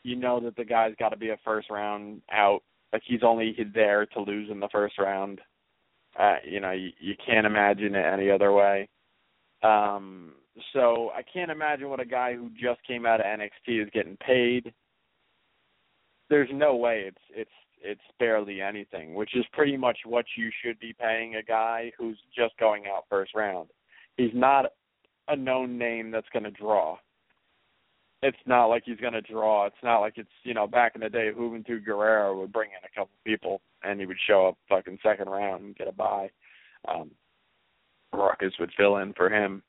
you 0.03 0.15
know 0.15 0.39
that 0.39 0.55
the 0.55 0.65
guy's 0.65 0.95
got 0.99 1.09
to 1.09 1.17
be 1.17 1.29
a 1.29 1.37
first 1.43 1.69
round 1.69 2.21
out. 2.31 2.61
Like 2.91 3.03
he's 3.05 3.23
only 3.23 3.55
there 3.73 4.05
to 4.07 4.21
lose 4.21 4.49
in 4.49 4.59
the 4.59 4.69
first 4.71 4.97
round. 4.97 5.39
Uh, 6.19 6.37
you 6.43 6.59
know, 6.59 6.71
you, 6.71 6.89
you 6.99 7.13
can't 7.25 7.45
imagine 7.45 7.95
it 7.95 8.05
any 8.05 8.29
other 8.29 8.51
way. 8.51 8.89
Um, 9.63 10.33
so 10.73 11.11
I 11.15 11.21
can't 11.21 11.51
imagine 11.51 11.89
what 11.89 11.99
a 11.99 12.05
guy 12.05 12.35
who 12.35 12.49
just 12.49 12.85
came 12.85 13.05
out 13.05 13.19
of 13.19 13.25
NXT 13.25 13.83
is 13.83 13.89
getting 13.93 14.17
paid. 14.17 14.73
There's 16.29 16.49
no 16.51 16.75
way 16.75 17.03
it's 17.07 17.21
it's 17.29 17.51
it's 17.83 18.01
barely 18.19 18.61
anything, 18.61 19.15
which 19.15 19.35
is 19.35 19.45
pretty 19.53 19.75
much 19.75 19.97
what 20.05 20.25
you 20.37 20.51
should 20.63 20.79
be 20.79 20.93
paying 20.93 21.35
a 21.35 21.43
guy 21.43 21.91
who's 21.97 22.17
just 22.35 22.57
going 22.57 22.83
out 22.85 23.05
first 23.09 23.33
round. 23.35 23.69
He's 24.17 24.33
not 24.33 24.67
a 25.27 25.35
known 25.35 25.77
name 25.77 26.11
that's 26.11 26.29
going 26.31 26.43
to 26.43 26.51
draw 26.51 26.97
it's 28.23 28.37
not 28.45 28.65
like 28.67 28.83
he's 28.85 28.99
going 28.99 29.13
to 29.13 29.21
draw. 29.21 29.65
It's 29.65 29.83
not 29.83 29.99
like 29.99 30.13
it's 30.17 30.29
you 30.43 30.53
know 30.53 30.67
back 30.67 30.93
in 30.95 31.01
the 31.01 31.09
day, 31.09 31.31
Juventud 31.35 31.85
Guerrero 31.85 32.39
would 32.39 32.53
bring 32.53 32.69
in 32.69 32.85
a 32.85 32.95
couple 32.95 33.15
people 33.25 33.61
and 33.83 33.99
he 33.99 34.05
would 34.05 34.17
show 34.27 34.47
up 34.47 34.57
fucking 34.69 34.99
second 35.01 35.27
round 35.27 35.63
and 35.63 35.75
get 35.75 35.87
a 35.87 35.91
bye. 35.91 36.29
Um, 36.87 37.11
Ruckus 38.13 38.53
would 38.59 38.71
fill 38.77 38.97
in 38.97 39.13
for 39.13 39.29
him, 39.29 39.63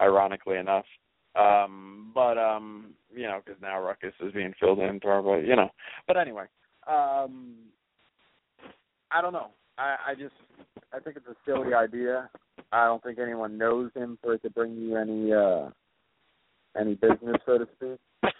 ironically 0.00 0.56
enough. 0.56 0.86
Um, 1.34 2.10
but 2.14 2.36
um, 2.38 2.94
you 3.14 3.22
know, 3.22 3.40
because 3.44 3.60
now 3.62 3.80
Ruckus 3.80 4.12
is 4.20 4.32
being 4.32 4.54
filled 4.60 4.80
in 4.80 5.00
for, 5.00 5.40
you 5.40 5.56
know. 5.56 5.70
But 6.06 6.16
anyway, 6.16 6.44
um, 6.86 7.54
I 9.10 9.20
don't 9.22 9.32
know. 9.32 9.48
I, 9.78 9.96
I 10.08 10.14
just 10.14 10.34
I 10.92 11.00
think 11.00 11.16
it's 11.16 11.26
a 11.26 11.36
silly 11.46 11.74
idea. 11.74 12.28
I 12.72 12.86
don't 12.86 13.02
think 13.02 13.18
anyone 13.18 13.58
knows 13.58 13.90
him 13.94 14.18
for 14.22 14.34
it 14.34 14.42
to 14.42 14.50
bring 14.50 14.76
you 14.76 14.96
any 14.96 15.32
uh 15.32 15.70
any 16.78 16.94
business, 16.94 17.36
so 17.46 17.58
to 17.58 17.68
speak. 17.76 18.32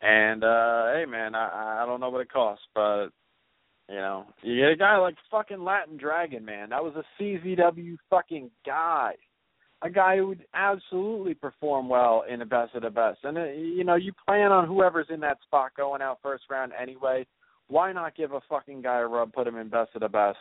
And 0.00 0.44
uh 0.44 0.92
hey 0.94 1.04
man, 1.06 1.34
I 1.34 1.82
I 1.82 1.86
don't 1.86 2.00
know 2.00 2.10
what 2.10 2.20
it 2.20 2.32
costs, 2.32 2.64
but 2.74 3.08
you 3.90 3.96
know, 3.96 4.24
you 4.42 4.56
get 4.56 4.70
a 4.70 4.76
guy 4.76 4.96
like 4.98 5.16
fucking 5.30 5.62
Latin 5.62 5.96
Dragon, 5.96 6.44
man. 6.44 6.70
That 6.70 6.84
was 6.84 6.94
a 6.94 7.22
CZW 7.22 7.96
fucking 8.08 8.50
guy. 8.64 9.14
A 9.82 9.90
guy 9.90 10.18
who 10.18 10.28
would 10.28 10.44
absolutely 10.54 11.34
perform 11.34 11.88
well 11.88 12.24
in 12.30 12.38
the 12.38 12.44
best 12.44 12.74
of 12.74 12.82
the 12.82 12.90
best. 12.90 13.18
And 13.24 13.36
uh, 13.36 13.46
you 13.46 13.82
know, 13.82 13.96
you 13.96 14.12
plan 14.26 14.52
on 14.52 14.68
whoever's 14.68 15.08
in 15.08 15.20
that 15.20 15.38
spot 15.42 15.72
going 15.76 16.02
out 16.02 16.18
first 16.22 16.44
round 16.50 16.72
anyway. 16.80 17.26
Why 17.68 17.92
not 17.92 18.16
give 18.16 18.32
a 18.32 18.40
fucking 18.48 18.82
guy 18.82 18.98
a 18.98 19.06
rub, 19.06 19.32
put 19.32 19.46
him 19.46 19.56
in 19.56 19.68
best 19.68 19.90
of 19.94 20.02
the 20.02 20.08
best? 20.08 20.38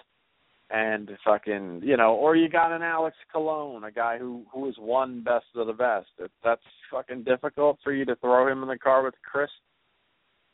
and 0.72 1.10
fucking 1.26 1.82
you 1.84 1.98
know, 1.98 2.14
or 2.14 2.36
you 2.36 2.48
got 2.48 2.72
an 2.72 2.84
Alex 2.84 3.18
Colon, 3.34 3.84
a 3.84 3.92
guy 3.92 4.18
who 4.18 4.44
who 4.54 4.66
has 4.68 4.76
won 4.78 5.24
best 5.24 5.46
of 5.56 5.68
the 5.68 5.74
best. 5.74 6.08
If 6.20 6.32
that's 6.44 6.62
fucking 6.92 7.24
difficult 7.24 7.80
for 7.84 7.92
you 7.92 8.06
to 8.06 8.16
throw 8.18 8.48
him 8.48 8.62
in 8.62 8.70
the 8.70 8.78
car 8.78 9.04
with 9.04 9.16
Chris 9.24 9.50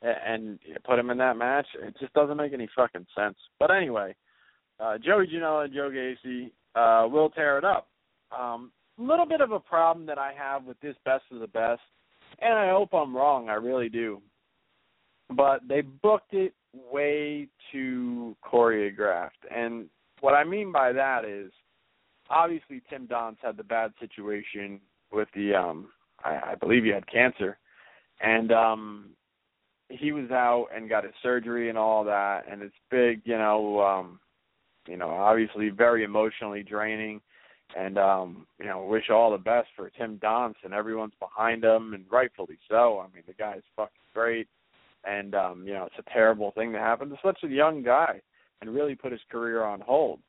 and, 0.01 0.59
put 0.83 0.99
him 0.99 1.09
in 1.09 1.17
that 1.17 1.37
match. 1.37 1.65
It 1.81 1.95
just 1.99 2.13
doesn't 2.13 2.37
make 2.37 2.53
any 2.53 2.69
fucking 2.75 3.07
sense. 3.17 3.37
But 3.59 3.71
anyway, 3.71 4.15
uh 4.79 4.97
Joey 4.97 5.27
Janela 5.27 5.65
and 5.65 5.73
Joe 5.73 5.89
Gacy 5.89 6.51
uh 6.75 7.07
will 7.07 7.29
tear 7.29 7.57
it 7.57 7.65
up. 7.65 7.87
Um 8.37 8.71
little 8.97 9.25
bit 9.25 9.41
of 9.41 9.51
a 9.51 9.59
problem 9.59 10.05
that 10.05 10.17
I 10.17 10.31
have 10.37 10.63
with 10.63 10.79
this 10.79 10.95
best 11.03 11.23
of 11.31 11.39
the 11.39 11.47
best, 11.47 11.81
and 12.39 12.53
I 12.53 12.69
hope 12.69 12.93
I'm 12.93 13.15
wrong, 13.15 13.49
I 13.49 13.55
really 13.55 13.89
do. 13.89 14.21
But 15.29 15.61
they 15.67 15.81
booked 15.81 16.33
it 16.33 16.53
way 16.73 17.47
too 17.71 18.35
choreographed 18.43 19.43
and 19.53 19.89
what 20.21 20.33
I 20.33 20.43
mean 20.43 20.71
by 20.71 20.91
that 20.91 21.25
is 21.25 21.51
obviously 22.29 22.81
Tim 22.89 23.07
Donst 23.07 23.37
had 23.41 23.57
the 23.57 23.63
bad 23.63 23.93
situation 23.99 24.79
with 25.11 25.27
the 25.35 25.53
um 25.55 25.89
I, 26.23 26.51
I 26.51 26.55
believe 26.55 26.83
he 26.83 26.89
had 26.89 27.07
cancer 27.07 27.57
and 28.21 28.51
um 28.51 29.09
he 29.89 30.11
was 30.11 30.31
out 30.31 30.67
and 30.75 30.89
got 30.89 31.03
his 31.03 31.13
surgery 31.21 31.69
and 31.69 31.77
all 31.77 32.03
that 32.03 32.43
and 32.49 32.61
it's 32.61 32.75
big, 32.89 33.21
you 33.25 33.37
know, 33.37 33.81
um 33.81 34.19
you 34.87 34.97
know, 34.97 35.09
obviously 35.09 35.69
very 35.69 36.03
emotionally 36.03 36.63
draining 36.63 37.21
and 37.75 37.97
um, 37.97 38.45
you 38.59 38.65
know, 38.65 38.85
wish 38.85 39.09
all 39.09 39.31
the 39.31 39.37
best 39.39 39.67
for 39.75 39.89
Tim 39.89 40.19
Donst 40.23 40.63
and 40.63 40.73
everyone's 40.73 41.15
behind 41.19 41.63
him 41.63 41.95
and 41.95 42.05
rightfully 42.11 42.59
so. 42.69 42.99
I 42.99 43.13
mean 43.13 43.23
the 43.27 43.33
guy's 43.33 43.63
fucking 43.75 43.95
great 44.13 44.47
and 45.03 45.35
um, 45.35 45.63
you 45.65 45.73
know, 45.73 45.85
it's 45.85 46.07
a 46.07 46.13
terrible 46.13 46.51
thing 46.51 46.71
to 46.73 46.79
happen 46.79 47.09
to 47.09 47.17
such 47.23 47.39
a 47.43 47.47
young 47.47 47.83
guy 47.83 48.21
and 48.61 48.73
really 48.73 48.95
put 48.95 49.11
his 49.11 49.21
career 49.31 49.63
on 49.63 49.81
hold. 49.81 50.19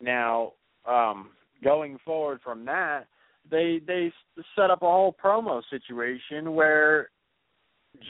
Now, 0.00 0.52
um, 0.86 1.30
going 1.62 1.98
forward 2.04 2.40
from 2.42 2.64
that, 2.66 3.06
they 3.50 3.80
they 3.86 4.12
set 4.56 4.70
up 4.70 4.82
a 4.82 4.86
whole 4.86 5.14
promo 5.22 5.62
situation 5.70 6.54
where 6.54 7.10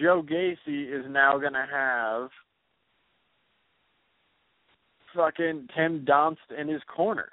Joe 0.01 0.23
Gacy 0.23 0.93
is 0.93 1.07
now 1.09 1.39
going 1.39 1.55
to 1.55 1.67
have 1.71 2.31
fucking 5.15 5.69
Tim 5.77 6.05
Donst 6.05 6.37
in 6.57 6.69
his 6.69 6.83
corner. 6.95 7.31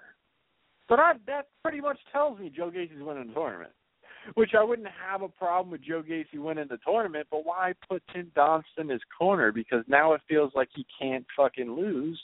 So 0.89 0.95
that 0.95 1.19
that 1.27 1.47
pretty 1.63 1.81
much 1.81 1.99
tells 2.11 2.39
me 2.39 2.51
Joe 2.55 2.71
Gacy's 2.71 3.03
winning 3.03 3.27
the 3.27 3.33
tournament. 3.33 3.71
Which 4.33 4.51
I 4.59 4.63
wouldn't 4.63 4.89
have 5.09 5.21
a 5.21 5.29
problem 5.29 5.71
with 5.71 5.83
Joe 5.83 6.03
Gacy 6.03 6.37
winning 6.37 6.67
the 6.69 6.79
tournament, 6.85 7.27
but 7.31 7.45
why 7.45 7.73
put 7.87 8.03
Tim 8.13 8.29
Donst 8.35 8.63
in 8.77 8.89
his 8.89 8.99
corner? 9.17 9.53
Because 9.53 9.85
now 9.87 10.13
it 10.13 10.21
feels 10.27 10.51
like 10.53 10.67
he 10.75 10.85
can't 10.99 11.25
fucking 11.35 11.71
lose, 11.71 12.19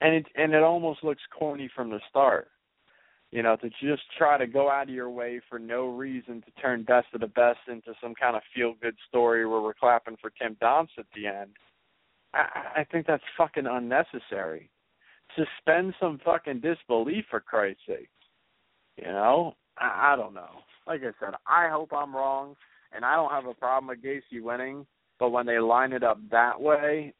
and 0.00 0.14
it 0.14 0.26
and 0.36 0.52
it 0.52 0.62
almost 0.62 1.02
looks 1.02 1.22
corny 1.36 1.68
from 1.74 1.90
the 1.90 1.98
start. 2.08 2.51
You 3.32 3.42
know, 3.42 3.56
to 3.56 3.70
just 3.80 4.02
try 4.18 4.36
to 4.36 4.46
go 4.46 4.70
out 4.70 4.90
of 4.90 4.94
your 4.94 5.08
way 5.08 5.40
for 5.48 5.58
no 5.58 5.86
reason 5.86 6.42
to 6.42 6.60
turn 6.60 6.82
best 6.82 7.06
of 7.14 7.22
the 7.22 7.26
best 7.28 7.60
into 7.66 7.94
some 8.00 8.14
kind 8.14 8.36
of 8.36 8.42
feel 8.54 8.74
good 8.82 8.94
story 9.08 9.46
where 9.46 9.62
we're 9.62 9.72
clapping 9.72 10.16
for 10.20 10.30
Tim 10.30 10.54
Donst 10.62 10.98
at 10.98 11.06
the 11.16 11.26
end. 11.26 11.50
I, 12.34 12.80
I 12.80 12.84
think 12.84 13.06
that's 13.06 13.22
fucking 13.38 13.66
unnecessary. 13.66 14.70
Suspend 15.34 15.94
some 15.98 16.20
fucking 16.22 16.60
disbelief 16.60 17.24
for 17.30 17.40
Christ's 17.40 17.80
sake. 17.86 18.10
You 18.98 19.06
know, 19.06 19.54
I, 19.78 20.12
I 20.12 20.16
don't 20.16 20.34
know. 20.34 20.60
Like 20.86 21.00
I 21.00 21.12
said, 21.18 21.34
I 21.46 21.70
hope 21.70 21.92
I'm 21.94 22.14
wrong, 22.14 22.54
and 22.94 23.02
I 23.02 23.14
don't 23.14 23.30
have 23.30 23.46
a 23.46 23.54
problem 23.54 23.88
with 23.88 24.04
Gacy 24.04 24.42
winning. 24.42 24.86
But 25.18 25.30
when 25.30 25.46
they 25.46 25.58
line 25.58 25.92
it 25.92 26.02
up 26.02 26.18
that 26.30 26.60
way, 26.60 27.14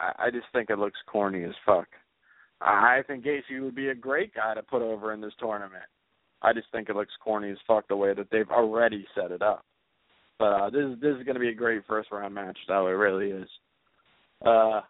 I, 0.00 0.26
I 0.26 0.30
just 0.30 0.46
think 0.52 0.70
it 0.70 0.78
looks 0.80 0.98
corny 1.06 1.44
as 1.44 1.54
fuck. 1.64 1.86
I 2.60 3.02
think 3.06 3.24
Gacy 3.24 3.60
would 3.60 3.74
be 3.74 3.88
a 3.88 3.94
great 3.94 4.34
guy 4.34 4.54
to 4.54 4.62
put 4.62 4.82
over 4.82 5.12
in 5.12 5.20
this 5.20 5.32
tournament. 5.38 5.84
I 6.42 6.52
just 6.52 6.66
think 6.72 6.88
it 6.88 6.96
looks 6.96 7.12
corny 7.22 7.50
as 7.50 7.58
fuck 7.66 7.88
the 7.88 7.96
way 7.96 8.14
that 8.14 8.28
they've 8.30 8.50
already 8.50 9.06
set 9.14 9.30
it 9.30 9.42
up. 9.42 9.64
But 10.38 10.44
uh, 10.44 10.70
this 10.70 10.84
is 10.84 11.00
this 11.00 11.16
is 11.16 11.24
going 11.24 11.34
to 11.34 11.40
be 11.40 11.48
a 11.48 11.54
great 11.54 11.82
first 11.86 12.10
round 12.12 12.34
match, 12.34 12.58
though 12.68 12.86
it 12.86 12.92
really 12.92 13.30
is. 13.30 13.48
Uh, 14.44 14.82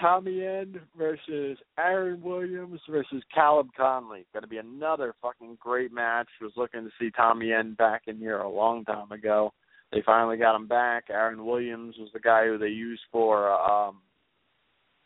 Tommy 0.00 0.44
End 0.44 0.80
versus 0.96 1.58
Aaron 1.78 2.20
Williams 2.22 2.80
versus 2.88 3.22
Caleb 3.34 3.68
Konley. 3.78 4.24
Going 4.32 4.42
to 4.42 4.48
be 4.48 4.58
another 4.58 5.14
fucking 5.20 5.58
great 5.60 5.92
match. 5.92 6.28
Was 6.40 6.52
looking 6.56 6.84
to 6.84 6.90
see 7.00 7.10
Tommy 7.10 7.52
End 7.52 7.76
back 7.76 8.02
in 8.06 8.18
here 8.18 8.38
a 8.38 8.48
long 8.48 8.84
time 8.84 9.10
ago. 9.12 9.52
They 9.92 10.02
finally 10.04 10.36
got 10.36 10.56
him 10.56 10.66
back. 10.66 11.04
Aaron 11.10 11.44
Williams 11.44 11.96
was 11.98 12.10
the 12.12 12.20
guy 12.20 12.46
who 12.46 12.58
they 12.58 12.68
used 12.68 13.02
for, 13.12 13.50
uh, 13.52 13.88
um, 13.88 14.00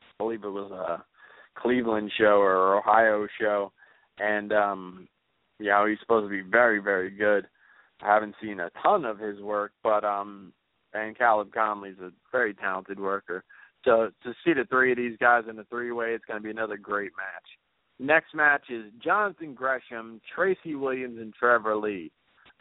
I 0.02 0.24
believe 0.24 0.44
it 0.44 0.48
was 0.48 0.70
a 0.70 1.04
Cleveland 1.60 2.10
show 2.16 2.40
or 2.40 2.78
Ohio 2.78 3.26
show, 3.40 3.72
and 4.18 4.52
um, 4.52 5.08
you 5.58 5.66
know 5.66 5.86
he's 5.86 5.98
supposed 6.00 6.26
to 6.26 6.30
be 6.30 6.48
very 6.48 6.80
very 6.80 7.10
good. 7.10 7.46
I 8.02 8.14
haven't 8.14 8.36
seen 8.40 8.60
a 8.60 8.70
ton 8.82 9.04
of 9.04 9.18
his 9.18 9.40
work, 9.40 9.72
but 9.82 10.04
um, 10.04 10.52
and 10.94 11.16
Caleb 11.16 11.50
Konley's 11.54 11.98
a 12.00 12.10
very 12.32 12.54
talented 12.54 12.98
worker. 13.00 13.44
So 13.84 14.10
to 14.22 14.34
see 14.44 14.52
the 14.52 14.64
three 14.68 14.92
of 14.92 14.98
these 14.98 15.16
guys 15.20 15.44
in 15.48 15.56
the 15.56 15.64
three 15.64 15.92
way, 15.92 16.12
it's 16.14 16.24
going 16.24 16.38
to 16.38 16.44
be 16.44 16.50
another 16.50 16.76
great 16.76 17.12
match. 17.16 17.44
Next 17.98 18.34
match 18.34 18.70
is 18.70 18.92
Jonathan 19.02 19.54
Gresham, 19.54 20.20
Tracy 20.34 20.74
Williams, 20.74 21.18
and 21.18 21.34
Trevor 21.34 21.76
Lee. 21.76 22.12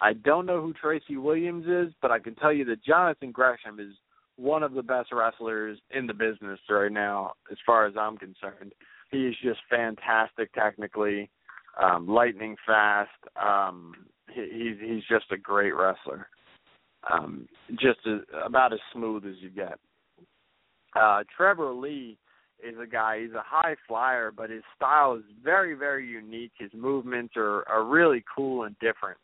I 0.01 0.13
don't 0.13 0.45
know 0.45 0.61
who 0.61 0.73
Tracy 0.73 1.17
Williams 1.17 1.65
is, 1.67 1.93
but 2.01 2.11
I 2.11 2.19
can 2.19 2.35
tell 2.35 2.53
you 2.53 2.65
that 2.65 2.83
Jonathan 2.83 3.31
Gresham 3.31 3.79
is 3.79 3.93
one 4.38 4.64
of 4.64 4.73
the 4.73 4.84
best 4.84 5.11
wrestlers 5.11 5.80
in 5.91 6.07
the 6.07 6.14
business 6.14 6.59
right 6.69 6.91
now, 6.91 7.34
as 7.51 7.57
far 7.65 7.85
as 7.85 7.95
I'm 7.99 8.18
concerned. 8.18 8.73
He 9.11 9.26
is 9.27 9.35
just 9.43 9.59
fantastic 9.69 10.53
technically, 10.53 11.30
um, 11.81 12.07
lightning 12.07 12.55
fast. 12.65 13.09
Um, 13.41 13.93
he, 14.34 14.41
he's 14.41 14.89
he's 14.89 15.03
just 15.09 15.31
a 15.31 15.38
great 15.38 15.76
wrestler. 15.76 16.27
Um, 17.11 17.47
just 17.72 17.99
as, 18.05 18.19
about 18.45 18.73
as 18.73 18.80
smooth 18.93 19.26
as 19.26 19.35
you 19.39 19.49
get. 19.49 19.80
Uh, 20.95 21.23
Trevor 21.35 21.72
Lee 21.73 22.18
is 22.61 22.76
a 22.81 22.88
guy. 22.88 23.22
He's 23.22 23.34
a 23.34 23.43
high 23.45 23.76
flyer, 23.88 24.31
but 24.35 24.49
his 24.49 24.64
style 24.76 25.15
is 25.15 25.23
very, 25.43 25.73
very 25.73 26.05
unique. 26.05 26.51
His 26.59 26.72
movements 26.73 27.34
are 27.38 27.68
are 27.69 27.85
really 27.85 28.23
cool 28.35 28.64
and 28.64 28.76
different. 28.80 29.18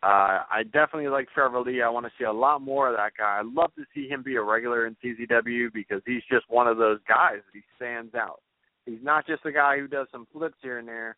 Uh, 0.00 0.46
I 0.50 0.62
definitely 0.62 1.08
like 1.08 1.28
Trevor 1.34 1.60
Lee. 1.60 1.82
I 1.82 1.88
want 1.88 2.06
to 2.06 2.12
see 2.18 2.24
a 2.24 2.32
lot 2.32 2.62
more 2.62 2.88
of 2.88 2.96
that 2.96 3.12
guy. 3.18 3.40
I'd 3.40 3.46
love 3.46 3.74
to 3.74 3.84
see 3.94 4.08
him 4.08 4.22
be 4.22 4.36
a 4.36 4.42
regular 4.42 4.86
in 4.86 4.96
CZW 5.04 5.72
because 5.74 6.02
he's 6.06 6.22
just 6.30 6.44
one 6.48 6.68
of 6.68 6.78
those 6.78 7.00
guys 7.08 7.38
that 7.38 7.52
he 7.52 7.62
stands 7.74 8.14
out. 8.14 8.40
He's 8.86 9.02
not 9.02 9.26
just 9.26 9.44
a 9.44 9.52
guy 9.52 9.78
who 9.78 9.88
does 9.88 10.06
some 10.12 10.26
flips 10.32 10.56
here 10.62 10.78
and 10.78 10.86
there. 10.86 11.16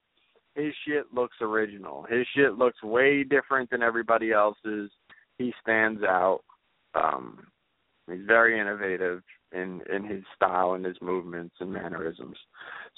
His 0.54 0.72
shit 0.86 1.12
looks 1.12 1.36
original. 1.42 2.06
His 2.08 2.26
shit 2.34 2.54
looks 2.54 2.82
way 2.82 3.22
different 3.22 3.70
than 3.70 3.82
everybody 3.82 4.32
else's. 4.32 4.90
He 5.36 5.52
stands 5.62 6.02
out. 6.02 6.40
Um, 6.94 7.46
he's 8.10 8.26
very 8.26 8.58
innovative 8.58 9.22
in 9.52 9.80
in 9.92 10.04
his 10.04 10.22
style 10.34 10.72
and 10.72 10.84
his 10.84 10.96
movements 11.00 11.54
and 11.60 11.72
mannerisms. 11.72 12.36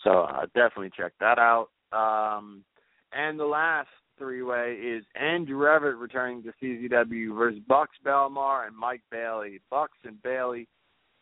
So 0.05 0.23
uh, 0.23 0.47
definitely 0.55 0.91
check 0.97 1.13
that 1.21 1.39
out. 1.39 1.69
Um, 1.93 2.65
and 3.13 3.39
the 3.39 3.45
last 3.45 3.89
three 4.19 4.43
way 4.43 4.75
is 4.75 5.05
Andrew 5.15 5.67
Everett 5.67 5.97
returning 5.97 6.43
to 6.43 6.53
CZW 6.63 7.37
versus 7.37 7.61
Buxx 7.67 7.91
Belmar 8.05 8.67
and 8.67 8.77
Mike 8.77 9.03
Bailey. 9.11 9.61
Buxx 9.71 9.93
and 10.05 10.23
Bailey 10.23 10.69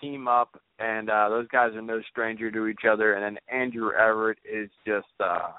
team 0.00 0.28
up, 0.28 0.60
and 0.78 1.10
uh, 1.10 1.28
those 1.28 1.48
guys 1.48 1.74
are 1.74 1.82
no 1.82 2.00
stranger 2.10 2.50
to 2.50 2.66
each 2.66 2.82
other. 2.90 3.14
And 3.14 3.22
then 3.22 3.38
Andrew 3.48 3.90
Everett 3.92 4.38
is 4.50 4.70
just 4.86 5.06
uh, 5.20 5.50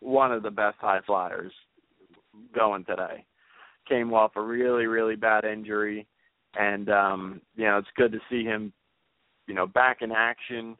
one 0.00 0.32
of 0.32 0.42
the 0.42 0.50
best 0.50 0.76
high 0.80 1.00
flyers 1.06 1.52
going 2.54 2.84
today. 2.84 3.24
Came 3.88 4.12
off 4.12 4.32
a 4.36 4.42
really 4.42 4.86
really 4.86 5.16
bad 5.16 5.44
injury, 5.44 6.06
and 6.58 6.88
um, 6.90 7.40
you 7.54 7.64
know 7.64 7.78
it's 7.78 7.88
good 7.96 8.12
to 8.12 8.18
see 8.28 8.42
him, 8.42 8.72
you 9.46 9.54
know, 9.54 9.66
back 9.66 9.98
in 10.00 10.10
action 10.10 10.76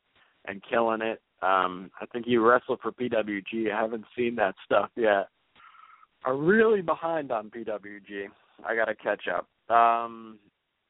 and 0.47 0.63
killing 0.69 1.03
it. 1.03 1.21
Um, 1.43 1.91
I 2.01 2.07
think 2.07 2.27
he 2.27 2.37
wrestled 2.37 2.81
for 2.83 2.93
PWG. 2.93 3.73
I 3.73 3.81
haven't 3.81 4.05
seen 4.17 4.35
that 4.37 4.55
stuff 4.65 4.91
yet. 4.97 5.29
I'm 6.27 6.45
really 6.45 6.83
behind 6.83 7.31
on 7.31 7.51
PWG. 7.51 8.27
I 8.67 8.75
got 8.75 8.87
to 8.87 8.95
catch 8.95 9.25
up. 9.29 9.49
Um, 9.75 10.39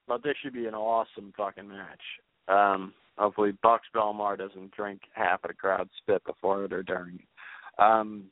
but 0.09 0.23
this 0.23 0.35
should 0.43 0.55
be 0.55 0.67
an 0.67 0.75
awesome 0.75 1.33
fucking 1.37 1.69
match. 1.69 2.01
Um, 2.49 2.95
hopefully, 3.19 3.53
Buxx 3.63 3.87
Belmar 3.95 4.39
doesn't 4.39 4.73
drink 4.73 5.03
half 5.13 5.45
of 5.45 5.49
the 5.49 5.55
crowd 5.55 5.89
spit 5.99 6.23
before 6.25 6.65
it 6.65 6.73
or 6.73 6.83
during 6.83 7.17
it. 7.17 7.83
Um, 7.83 8.25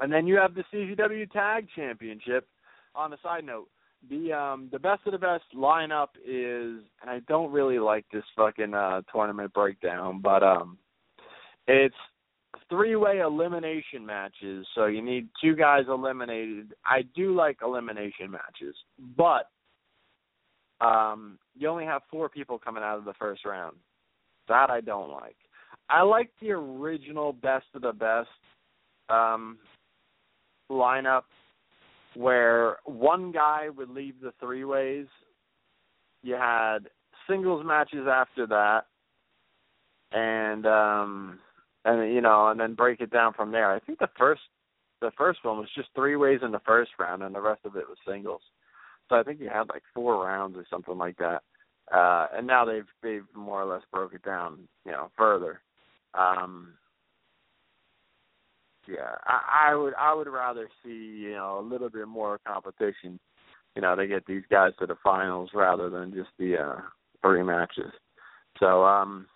and 0.00 0.12
then 0.12 0.26
you 0.26 0.36
have 0.36 0.54
the 0.54 0.64
CZW 0.72 1.30
Tag 1.30 1.66
Championship. 1.74 2.46
On 2.94 3.12
a 3.12 3.16
side 3.22 3.44
note, 3.44 3.68
the 4.08 4.32
um 4.32 4.68
the 4.72 4.78
best 4.78 5.02
of 5.06 5.12
the 5.12 5.18
best 5.18 5.44
lineup 5.54 6.08
is, 6.26 6.82
and 7.02 7.10
I 7.10 7.20
don't 7.28 7.52
really 7.52 7.78
like 7.78 8.06
this 8.12 8.24
fucking 8.34 8.72
uh 8.72 9.02
tournament 9.12 9.52
breakdown, 9.52 10.20
but 10.22 10.42
um, 10.42 10.78
it's 11.66 11.94
three-way 12.68 13.20
elimination 13.20 14.04
matches. 14.04 14.66
So 14.74 14.86
you 14.86 15.02
need 15.02 15.28
two 15.42 15.54
guys 15.54 15.84
eliminated. 15.88 16.74
I 16.84 17.02
do 17.14 17.34
like 17.34 17.58
elimination 17.62 18.30
matches, 18.30 18.74
but 19.16 19.50
um, 20.80 21.38
you 21.56 21.68
only 21.68 21.84
have 21.84 22.02
four 22.10 22.28
people 22.28 22.58
coming 22.58 22.82
out 22.82 22.98
of 22.98 23.04
the 23.04 23.14
first 23.14 23.44
round. 23.44 23.76
That 24.48 24.70
I 24.70 24.80
don't 24.80 25.10
like. 25.10 25.36
I 25.88 26.02
like 26.02 26.30
the 26.40 26.50
original 26.50 27.32
best 27.32 27.66
of 27.74 27.82
the 27.82 27.92
best 27.92 28.28
um, 29.08 29.58
lineup 30.70 31.22
where 32.14 32.76
one 32.84 33.30
guy 33.32 33.68
would 33.76 33.90
leave 33.90 34.14
the 34.20 34.32
three 34.40 34.64
ways. 34.64 35.06
You 36.22 36.34
had 36.34 36.78
singles 37.28 37.64
matches 37.64 38.06
after 38.10 38.46
that, 38.46 38.86
and 40.12 40.66
um, 40.66 41.38
and 41.86 42.12
you 42.12 42.20
know, 42.20 42.48
and 42.48 42.60
then 42.60 42.74
break 42.74 43.00
it 43.00 43.10
down 43.10 43.32
from 43.32 43.52
there. 43.52 43.70
I 43.72 43.80
think 43.80 43.98
the 43.98 44.10
first 44.18 44.42
the 45.00 45.12
first 45.16 45.44
one 45.44 45.58
was 45.58 45.68
just 45.74 45.88
three 45.94 46.16
ways 46.16 46.40
in 46.42 46.50
the 46.50 46.60
first 46.66 46.90
round, 46.98 47.22
and 47.22 47.34
the 47.34 47.40
rest 47.40 47.60
of 47.64 47.76
it 47.76 47.88
was 47.88 47.96
singles. 48.06 48.42
So 49.08 49.16
I 49.16 49.22
think 49.22 49.40
you 49.40 49.48
had 49.48 49.68
like 49.68 49.82
four 49.94 50.24
rounds 50.24 50.56
or 50.56 50.66
something 50.68 50.98
like 50.98 51.16
that. 51.18 51.42
Uh, 51.94 52.26
and 52.34 52.46
now 52.46 52.64
they've 52.64 52.88
they've 53.02 53.26
more 53.34 53.62
or 53.62 53.72
less 53.72 53.82
broke 53.92 54.14
it 54.14 54.24
down, 54.24 54.68
you 54.84 54.92
know, 54.92 55.10
further. 55.16 55.60
Um, 56.14 56.74
yeah, 58.88 59.14
I, 59.24 59.70
I 59.70 59.74
would 59.74 59.94
I 59.94 60.12
would 60.12 60.26
rather 60.26 60.68
see 60.84 60.90
you 60.90 61.32
know 61.32 61.60
a 61.60 61.68
little 61.68 61.90
bit 61.90 62.08
more 62.08 62.40
competition. 62.46 63.20
You 63.76 63.82
know, 63.82 63.94
they 63.94 64.06
get 64.06 64.26
these 64.26 64.42
guys 64.50 64.72
to 64.80 64.86
the 64.86 64.96
finals 65.04 65.50
rather 65.54 65.90
than 65.90 66.12
just 66.12 66.30
the 66.38 66.56
uh, 66.56 66.80
three 67.22 67.42
matches. 67.42 67.92
So, 68.58 68.84
um, 68.84 69.26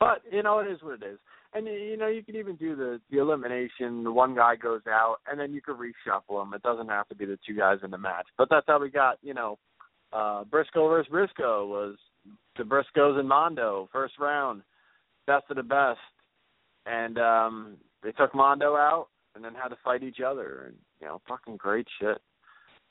but 0.00 0.22
you 0.30 0.42
know, 0.42 0.58
it 0.60 0.68
is 0.68 0.82
what 0.82 1.02
it 1.02 1.06
is. 1.06 1.18
And 1.54 1.66
you 1.66 1.96
know, 1.98 2.08
you 2.08 2.22
can 2.22 2.36
even 2.36 2.56
do 2.56 2.74
the 2.74 3.00
the 3.10 3.18
elimination. 3.18 4.04
The 4.04 4.12
one 4.12 4.34
guy 4.34 4.56
goes 4.56 4.82
out, 4.88 5.16
and 5.30 5.38
then 5.38 5.52
you 5.52 5.60
could 5.60 5.76
reshuffle 5.76 6.42
them. 6.42 6.54
It 6.54 6.62
doesn't 6.62 6.88
have 6.88 7.08
to 7.08 7.14
be 7.14 7.26
the 7.26 7.38
two 7.46 7.54
guys 7.54 7.78
in 7.84 7.90
the 7.90 7.98
match. 7.98 8.26
But 8.38 8.48
that's 8.50 8.66
how 8.66 8.80
we 8.80 8.90
got. 8.90 9.18
You 9.22 9.34
know, 9.34 9.58
uh 10.12 10.44
Briscoe 10.44 10.88
versus 10.88 11.10
Briscoe 11.10 11.66
was 11.66 11.96
the 12.56 12.64
Briscoes 12.64 13.18
and 13.18 13.28
Mondo 13.28 13.88
first 13.92 14.14
round, 14.18 14.62
best 15.26 15.44
of 15.50 15.56
the 15.56 15.62
best, 15.62 16.00
and 16.86 17.18
um 17.18 17.76
they 18.02 18.12
took 18.12 18.34
Mondo 18.34 18.74
out, 18.74 19.08
and 19.34 19.44
then 19.44 19.54
had 19.54 19.68
to 19.68 19.76
fight 19.84 20.02
each 20.02 20.20
other, 20.24 20.64
and 20.66 20.76
you 21.00 21.06
know, 21.06 21.20
fucking 21.28 21.56
great 21.56 21.86
shit. 22.00 22.18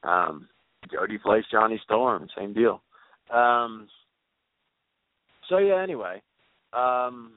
Um, 0.03 0.47
Jody 0.91 1.17
plays 1.17 1.43
Jonny 1.51 1.79
Storm, 1.83 2.27
same 2.37 2.53
deal. 2.53 2.81
Um, 3.33 3.87
so 5.47 5.57
yeah, 5.59 5.81
anyway, 5.81 6.21
um, 6.73 7.33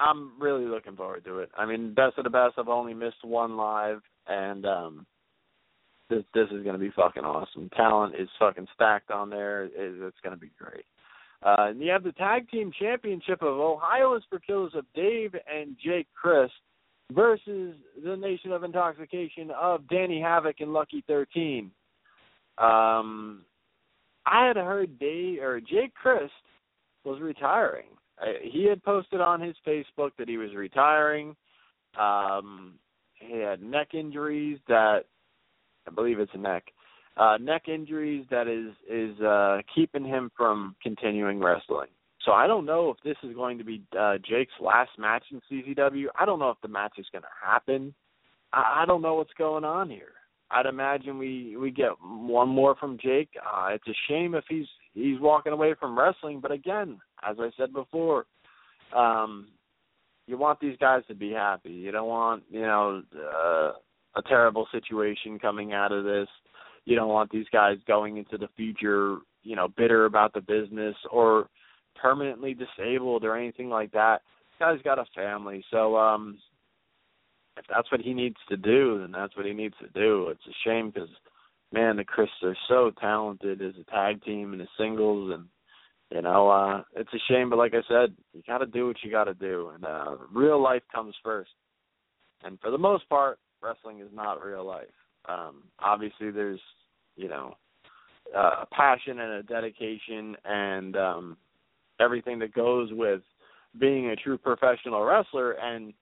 I'm 0.00 0.40
really 0.40 0.64
looking 0.64 0.96
forward 0.96 1.24
to 1.24 1.40
it. 1.40 1.50
I 1.56 1.66
mean, 1.66 1.94
best 1.94 2.18
of 2.18 2.24
the 2.24 2.30
best. 2.30 2.54
I've 2.56 2.68
only 2.68 2.94
missed 2.94 3.22
one 3.22 3.56
live, 3.56 4.00
and 4.26 4.64
um, 4.64 5.06
this 6.08 6.24
this 6.34 6.48
is 6.50 6.64
gonna 6.64 6.78
be 6.78 6.90
fucking 6.96 7.24
awesome. 7.24 7.68
Talent 7.76 8.14
is 8.18 8.28
fucking 8.38 8.66
stacked 8.74 9.10
on 9.10 9.30
there. 9.30 9.64
It, 9.64 9.72
it's 9.76 10.16
gonna 10.24 10.36
be 10.36 10.50
great. 10.58 10.84
Uh, 11.42 11.68
and 11.68 11.80
you 11.80 11.90
have 11.90 12.02
the 12.04 12.12
tag 12.12 12.48
team 12.50 12.70
championship 12.78 13.42
of 13.42 13.58
Ohio 13.58 14.14
is 14.14 14.22
for 14.28 14.38
killers 14.38 14.72
of 14.74 14.84
Dave 14.94 15.34
and 15.52 15.76
Jake 15.82 16.06
Crist 16.14 16.52
versus 17.12 17.74
the 18.04 18.16
Nation 18.16 18.52
of 18.52 18.62
Intoxication 18.62 19.50
of 19.58 19.88
Danny 19.88 20.20
Havoc 20.20 20.56
and 20.60 20.72
Lucky 20.72 21.02
Thirteen. 21.06 21.70
Um, 22.58 23.42
I 24.26 24.46
had 24.46 24.56
heard 24.56 24.98
Dave 24.98 25.42
or 25.42 25.60
Jake 25.60 25.94
Crist 25.94 26.32
was 27.04 27.20
retiring. 27.20 27.86
He 28.42 28.66
had 28.68 28.82
posted 28.82 29.20
on 29.20 29.40
his 29.40 29.56
Facebook 29.66 30.10
that 30.18 30.28
he 30.28 30.36
was 30.36 30.54
retiring. 30.54 31.34
Um, 31.98 32.74
he 33.14 33.38
had 33.38 33.62
neck 33.62 33.94
injuries 33.94 34.58
that 34.68 35.04
I 35.86 35.90
believe 35.90 36.18
it's 36.18 36.32
a 36.34 36.38
neck. 36.38 36.64
Uh, 37.16 37.36
neck 37.40 37.68
injuries 37.68 38.24
that 38.30 38.46
is 38.48 38.72
is 38.88 39.20
uh, 39.20 39.58
keeping 39.74 40.04
him 40.04 40.30
from 40.36 40.76
continuing 40.82 41.40
wrestling. 41.40 41.88
So 42.24 42.32
I 42.32 42.46
don't 42.46 42.66
know 42.66 42.90
if 42.90 42.96
this 43.02 43.16
is 43.28 43.34
going 43.34 43.58
to 43.58 43.64
be 43.64 43.82
uh, 43.98 44.18
Jake's 44.18 44.52
last 44.60 44.90
match 44.98 45.24
in 45.32 45.40
CZW. 45.50 46.06
I 46.18 46.26
don't 46.26 46.38
know 46.38 46.50
if 46.50 46.60
the 46.62 46.68
match 46.68 46.94
is 46.98 47.06
going 47.12 47.22
to 47.22 47.28
happen. 47.46 47.94
I, 48.52 48.82
I 48.82 48.86
don't 48.86 49.02
know 49.02 49.14
what's 49.14 49.32
going 49.38 49.64
on 49.64 49.88
here. 49.88 50.12
I'd 50.50 50.66
imagine 50.66 51.18
we 51.18 51.56
we 51.56 51.70
get 51.70 51.92
one 52.00 52.48
more 52.48 52.74
from 52.76 52.98
Jake. 53.02 53.30
Uh, 53.36 53.68
it's 53.70 53.86
a 53.86 53.94
shame 54.08 54.34
if 54.34 54.44
he's 54.48 54.66
he's 54.94 55.20
walking 55.20 55.52
away 55.52 55.74
from 55.78 55.98
wrestling, 55.98 56.40
but 56.40 56.50
again, 56.50 56.98
as 57.28 57.36
I 57.38 57.50
said 57.56 57.72
before, 57.72 58.26
um, 58.96 59.48
you 60.26 60.38
want 60.38 60.60
these 60.60 60.76
guys 60.78 61.02
to 61.08 61.14
be 61.14 61.30
happy. 61.30 61.70
You 61.70 61.90
don't 61.90 62.08
want 62.08 62.44
you 62.50 62.62
know 62.62 63.02
uh, 63.16 63.72
a 64.16 64.22
terrible 64.28 64.66
situation 64.72 65.38
coming 65.38 65.72
out 65.72 65.92
of 65.92 66.04
this. 66.04 66.28
You 66.84 66.96
don't 66.96 67.08
want 67.08 67.30
these 67.30 67.46
guys 67.52 67.76
going 67.86 68.16
into 68.16 68.38
the 68.38 68.48
future, 68.56 69.18
you 69.42 69.54
know, 69.54 69.68
bitter 69.76 70.06
about 70.06 70.32
the 70.32 70.40
business 70.40 70.96
or 71.10 71.48
permanently 72.00 72.54
disabled 72.54 73.24
or 73.24 73.36
anything 73.36 73.68
like 73.68 73.92
that. 73.92 74.22
This 74.58 74.66
guy's 74.66 74.82
got 74.82 74.98
a 74.98 75.04
family, 75.14 75.64
so 75.70 75.96
um 75.96 76.38
if 77.60 77.66
that's 77.68 77.90
what 77.92 78.00
he 78.00 78.14
needs 78.14 78.36
to 78.48 78.56
do, 78.56 79.00
then 79.00 79.12
that's 79.12 79.36
what 79.36 79.46
he 79.46 79.52
needs 79.52 79.74
to 79.80 79.88
do. 79.88 80.28
It's 80.28 80.46
a 80.48 80.68
shame 80.68 80.90
because, 80.90 81.08
man, 81.72 81.96
the 81.96 82.04
Chris 82.04 82.28
are 82.42 82.56
so 82.68 82.90
talented 83.00 83.60
as 83.60 83.74
a 83.78 83.90
tag 83.90 84.22
team 84.24 84.52
and 84.52 84.62
as 84.62 84.68
singles, 84.78 85.32
and 85.34 85.44
you 86.10 86.22
know, 86.22 86.48
uh 86.48 86.82
it's 86.94 87.12
a 87.14 87.18
shame. 87.28 87.50
But 87.50 87.58
like 87.58 87.74
I 87.74 87.82
said, 87.88 88.14
you 88.32 88.42
got 88.46 88.58
to 88.58 88.66
do 88.66 88.86
what 88.86 88.96
you 89.02 89.10
got 89.10 89.24
to 89.24 89.34
do, 89.34 89.70
and 89.74 89.84
uh 89.84 90.16
real 90.32 90.60
life 90.62 90.82
comes 90.92 91.14
first. 91.22 91.50
And 92.42 92.58
for 92.60 92.70
the 92.70 92.78
most 92.78 93.08
part, 93.08 93.38
wrestling 93.62 94.00
is 94.00 94.08
not 94.12 94.44
real 94.44 94.64
life. 94.64 94.86
Um 95.28 95.64
Obviously, 95.78 96.30
there's 96.30 96.60
you 97.16 97.28
know 97.28 97.54
uh, 98.36 98.62
a 98.62 98.66
passion 98.72 99.20
and 99.20 99.32
a 99.34 99.42
dedication 99.42 100.36
and 100.44 100.96
um 100.96 101.36
everything 102.00 102.38
that 102.38 102.54
goes 102.54 102.88
with 102.92 103.20
being 103.78 104.10
a 104.10 104.16
true 104.16 104.38
professional 104.38 105.04
wrestler 105.04 105.52
and 105.52 105.92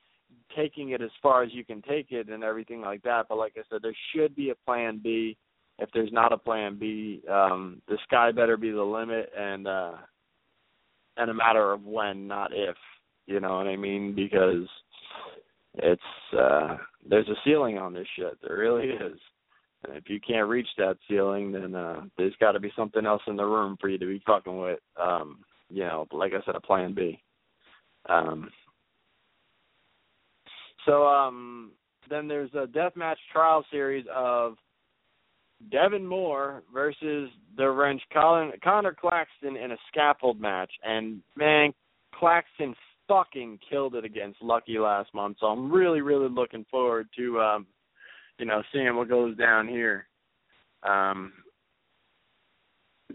taking 0.57 0.91
it 0.91 1.03
as 1.03 1.11
far 1.23 1.43
as 1.43 1.51
you 1.53 1.65
can 1.65 1.83
take 1.83 2.11
it 2.11 2.29
and 2.29 2.43
everything 2.43 2.81
like 2.81 3.03
that. 3.03 3.27
But 3.29 3.39
like 3.39 3.55
I 3.57 3.63
said, 3.71 3.81
there 3.83 3.97
should 4.15 4.35
be 4.35 4.51
a 4.51 4.55
plan 4.67 5.01
B. 5.03 5.37
If 5.79 5.91
there's 5.93 6.13
not 6.13 6.33
a 6.33 6.39
plan 6.39 6.79
B, 6.79 7.23
um, 7.31 7.81
the 7.87 7.99
sky 8.05 8.33
better 8.33 8.57
be 8.57 8.71
the 8.71 8.83
limit 8.83 9.31
and 9.37 9.67
uh 9.67 9.93
and 11.17 11.31
a 11.31 11.35
matter 11.35 11.73
of 11.73 11.85
when, 11.85 12.27
not 12.29 12.53
if. 12.53 12.77
You 13.27 13.41
know 13.41 13.57
what 13.57 13.67
I 13.67 13.77
mean? 13.77 14.15
Because 14.15 14.67
it's 15.75 16.03
uh 16.37 16.77
there's 17.09 17.29
a 17.29 17.37
ceiling 17.45 17.79
on 17.79 17.93
this 17.93 18.07
shit. 18.17 18.39
There 18.43 18.57
really 18.57 18.89
is. 18.89 19.19
And 19.85 19.97
if 19.97 20.09
you 20.09 20.19
can't 20.27 20.49
reach 20.49 20.69
that 20.79 20.97
ceiling 21.09 21.53
then 21.53 21.75
uh 21.75 22.03
there's 22.17 22.35
gotta 22.41 22.61
be 22.61 22.73
something 22.77 23.07
else 23.07 23.23
in 23.27 23.37
the 23.37 23.45
room 23.45 23.77
for 23.81 23.89
you 23.89 23.99
to 23.99 24.07
be 24.07 24.23
fucking 24.27 24.59
with. 24.59 24.81
Um, 25.01 25.41
you 25.71 25.85
know, 25.85 26.07
like 26.13 26.33
I 26.33 26.45
said, 26.45 26.57
a 26.57 26.61
plan 26.61 26.95
B. 26.95 27.21
Um 28.09 28.51
so 30.89 31.07
um, 31.07 31.73
then 32.09 32.29
there's 32.29 32.53
a 32.55 32.67
deathmatch 32.67 33.17
trial 33.31 33.65
series 33.71 34.07
of 34.15 34.57
Devon 35.71 36.07
Moore 36.07 36.63
versus 36.73 37.31
the 37.57 37.69
wrench 37.69 38.03
Colin, 38.13 38.53
Conor 38.63 38.97
Claxton 38.99 39.57
in 39.57 39.73
a 39.73 39.77
scaffold 39.89 40.41
match, 40.41 40.71
and 40.85 41.21
man, 41.37 41.73
Claxton 42.15 42.75
fucking 43.09 43.59
killed 43.69 43.95
it 43.95 44.05
against 44.05 44.41
Lucky 44.43 44.79
last 44.79 45.13
month. 45.15 45.39
So 45.41 45.47
I'm 45.47 45.71
really, 45.71 46.01
really 46.01 46.29
looking 46.29 46.65
forward 46.71 47.09
to 47.17 47.41
um, 47.41 47.67
you 48.39 48.47
know 48.47 48.63
seeing 48.73 48.95
what 48.97 49.09
goes 49.09 49.37
down 49.37 49.67
here. 49.67 50.07
Um, 50.85 51.33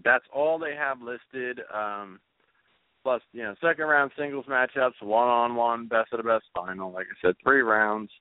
that's 0.03 0.25
all 0.33 0.59
they 0.59 0.75
have 0.75 1.01
listed. 1.01 1.61
Um, 1.73 2.19
plus 3.03 3.21
you 3.31 3.43
know 3.43 3.55
second 3.61 3.85
round 3.85 4.11
singles 4.17 4.45
matchups, 4.47 5.01
one 5.01 5.27
on 5.27 5.55
one, 5.55 5.87
best 5.87 6.11
of 6.11 6.17
the 6.17 6.23
best 6.23 6.45
final. 6.53 6.91
Like 6.91 7.07
I 7.07 7.27
said, 7.27 7.35
three 7.43 7.61
rounds. 7.61 8.11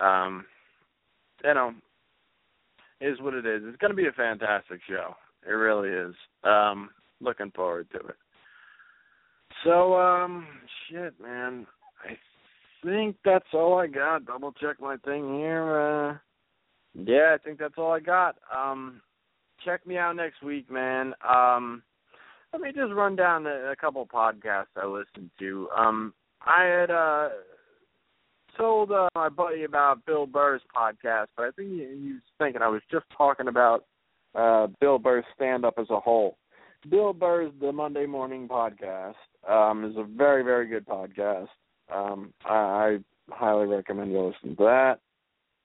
Um, 0.00 0.44
you 1.44 1.54
know, 1.54 1.74
is 3.00 3.20
what 3.20 3.34
it 3.34 3.46
is. 3.46 3.62
It's 3.64 3.78
going 3.78 3.90
to 3.90 3.96
be 3.96 4.06
a 4.06 4.12
fantastic 4.12 4.80
show. 4.88 5.14
It 5.46 5.52
really 5.52 5.88
is. 5.88 6.14
Um, 6.44 6.90
looking 7.20 7.50
forward 7.52 7.88
to 7.92 7.98
it. 7.98 8.16
So, 9.64 9.94
um, 9.94 10.46
shit, 10.88 11.14
man. 11.20 11.66
I 12.04 12.16
think 12.84 13.16
that's 13.24 13.52
all 13.52 13.78
I 13.78 13.86
got. 13.86 14.26
Double 14.26 14.52
check 14.52 14.80
my 14.80 14.96
thing 14.98 15.38
here. 15.38 15.80
Uh, 15.80 16.18
yeah, 16.94 17.34
I 17.34 17.38
think 17.38 17.58
that's 17.58 17.74
all 17.76 17.92
I 17.92 18.00
got. 18.00 18.36
Um, 18.54 19.00
check 19.64 19.86
me 19.86 19.98
out 19.98 20.16
next 20.16 20.42
week, 20.42 20.70
man. 20.70 21.14
Um, 21.28 21.82
let 22.52 22.62
me 22.62 22.72
just 22.74 22.92
run 22.92 23.16
down 23.16 23.46
a, 23.46 23.70
a 23.72 23.76
couple 23.76 24.06
podcasts 24.06 24.76
I 24.76 24.86
listened 24.86 25.30
to. 25.38 25.68
Um, 25.76 26.14
I 26.42 26.64
had 26.64 26.90
uh 26.90 27.28
told 28.60 28.92
uh, 28.92 29.08
my 29.14 29.28
buddy 29.28 29.64
about 29.64 30.04
Bill 30.04 30.26
Burr's 30.26 30.62
podcast, 30.76 31.26
but 31.36 31.46
I 31.46 31.50
think 31.52 31.70
he, 31.70 31.76
he 31.78 32.12
was 32.12 32.22
thinking 32.38 32.62
I 32.62 32.68
was 32.68 32.82
just 32.90 33.06
talking 33.16 33.48
about 33.48 33.84
uh 34.34 34.68
Bill 34.80 34.98
Burr's 34.98 35.24
stand 35.34 35.64
up 35.64 35.74
as 35.78 35.88
a 35.90 35.98
whole. 35.98 36.36
Bill 36.88 37.12
Burr's 37.12 37.52
The 37.60 37.72
Monday 37.72 38.06
Morning 38.06 38.48
Podcast 38.48 39.14
um, 39.48 39.84
is 39.84 39.96
a 39.96 40.04
very, 40.04 40.42
very 40.42 40.66
good 40.66 40.86
podcast. 40.86 41.48
Um, 41.92 42.32
I, 42.44 42.54
I 42.54 42.98
highly 43.30 43.66
recommend 43.66 44.12
you 44.12 44.20
listen 44.20 44.56
to 44.56 44.64
that. 44.64 45.00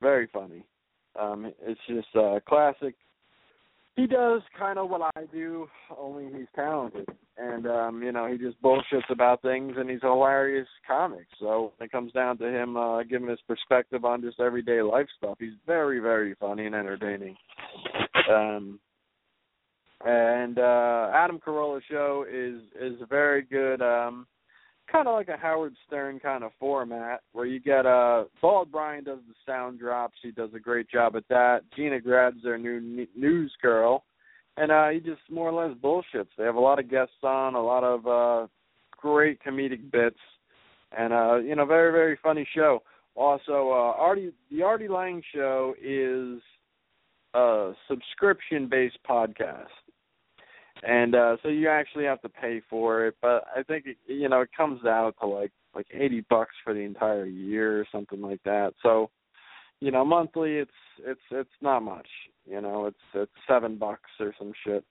Very 0.02 0.28
funny. 0.34 0.66
Um, 1.18 1.52
it's 1.62 1.80
just 1.88 2.14
uh, 2.16 2.40
classic 2.48 2.96
he 3.96 4.08
does 4.08 4.42
kind 4.58 4.78
of 4.78 4.90
what 4.90 5.02
I 5.16 5.26
do, 5.32 5.68
only 5.98 6.26
he's 6.26 6.48
talented. 6.56 7.08
And 7.38 7.68
um, 7.68 8.04
you 8.04 8.12
know, 8.12 8.28
he 8.28 8.38
just 8.38 8.62
bullshits 8.62 9.10
about 9.10 9.42
things 9.42 9.74
and 9.78 9.90
he's 9.90 10.04
a 10.04 10.08
hilarious 10.08 10.68
comic. 10.88 11.28
So 11.40 11.74
when 11.78 11.88
it 11.88 11.92
comes 11.92 12.12
down 12.12 12.38
to 12.40 12.46
him 12.46 12.78
uh 12.78 13.04
giving 13.04 13.30
his 13.30 13.40
perspective 13.48 14.06
on 14.06 14.22
just 14.22 14.40
everyday 14.40 14.82
life 14.82 15.08
stuff, 15.18 15.38
he's 15.40 15.54
very, 15.66 16.00
very 16.00 16.36
funny 16.36 16.66
and 16.66 16.76
entertaining. 16.76 17.36
Um 18.30 18.80
and 20.06 20.60
uh 20.60 21.12
Adam 21.14 21.40
Carolla 21.40 21.82
show 21.90 22.26
is 22.30 22.62
is 22.80 23.02
a 23.02 23.06
very 23.06 23.42
good 23.44 23.82
um 23.82 24.28
kind 24.91 25.07
of 25.07 25.14
like 25.14 25.30
a 25.30 25.38
Howard 25.38 25.76
Stern 25.88 26.20
kind 26.20 26.44
of 26.44 26.52
format 26.60 27.22
where 27.34 27.45
you 27.45 27.60
get 27.60 27.86
uh 27.86 28.26
Bald 28.41 28.72
Brian 28.72 29.03
does 29.03 29.20
the 29.28 29.34
sound 29.45 29.80
drops. 29.80 30.18
He 30.22 30.32
does 30.32 30.49
a 30.56 30.60
great 30.60 30.90
job 30.90 31.16
at 31.16 31.28
that. 31.30 31.62
Gina 31.76 31.99
Grad's 31.99 32.44
their 32.44 32.57
new 32.57 33.07
news 33.16 33.53
girl, 33.62 34.03
and 34.57 34.72
uh 34.72 34.90
he 34.90 34.99
just 34.99 35.22
more 35.30 35.49
or 35.49 35.68
less 35.68 35.78
bullshits. 35.78 36.30
They 36.38 36.44
have 36.44 36.56
a 36.56 36.60
lot 36.60 36.80
of 36.80 36.90
guests 36.90 37.24
on, 37.24 37.56
a 37.56 37.62
lot 37.62 37.84
of 37.84 38.07
uh 38.07 38.48
great 38.91 39.40
comedic 39.44 39.91
bits, 39.91 40.20
and 40.98 41.14
uh 41.14 41.38
you 41.38 41.56
know 41.56 41.66
very 41.66 41.91
very 41.91 42.18
funny 42.22 42.48
show. 42.56 42.82
Also, 43.16 43.70
uh 43.70 43.94
Artie 43.98 44.34
the 44.52 44.64
Artie 44.64 44.88
Lange 44.88 45.24
show 45.34 45.74
is 45.82 46.41
a 47.34 47.74
subscription 47.88 48.68
based 48.70 48.99
podcast 49.10 49.66
and 50.86 51.16
uh 51.16 51.38
so 51.41 51.49
you 51.49 51.68
actually 51.68 52.06
have 52.06 52.22
to 52.22 52.30
pay 52.30 52.62
for 52.70 53.06
it 53.06 53.16
but 53.22 53.44
i 53.56 53.64
think 53.64 53.86
it, 53.86 53.98
you 54.07 54.30
know 54.30 54.41
it 54.41 54.49
comes 54.56 54.84
out 54.86 55.16
to 55.20 55.28
like 55.28 55.52
like 55.76 55.88
80 55.94 56.26
bucks 56.30 56.56
for 56.64 56.74
the 56.74 56.80
entire 56.80 57.26
year 57.26 57.80
or 57.80 57.86
something 57.91 58.22
like 58.22 58.41
that 58.45 58.74
so 58.82 59.10
you 59.82 59.91
know 59.91 60.06
monthly 60.06 60.56
it's 60.56 60.72
it's 60.99 61.22
it's 61.32 61.49
not 61.62 61.82
much 61.82 62.07
you 62.45 62.62
know 62.62 62.86
it's 62.86 62.98
it's 63.14 63.32
7 63.48 63.78
bucks 63.78 64.10
or 64.20 64.34
some 64.38 64.53
shit 64.66 64.84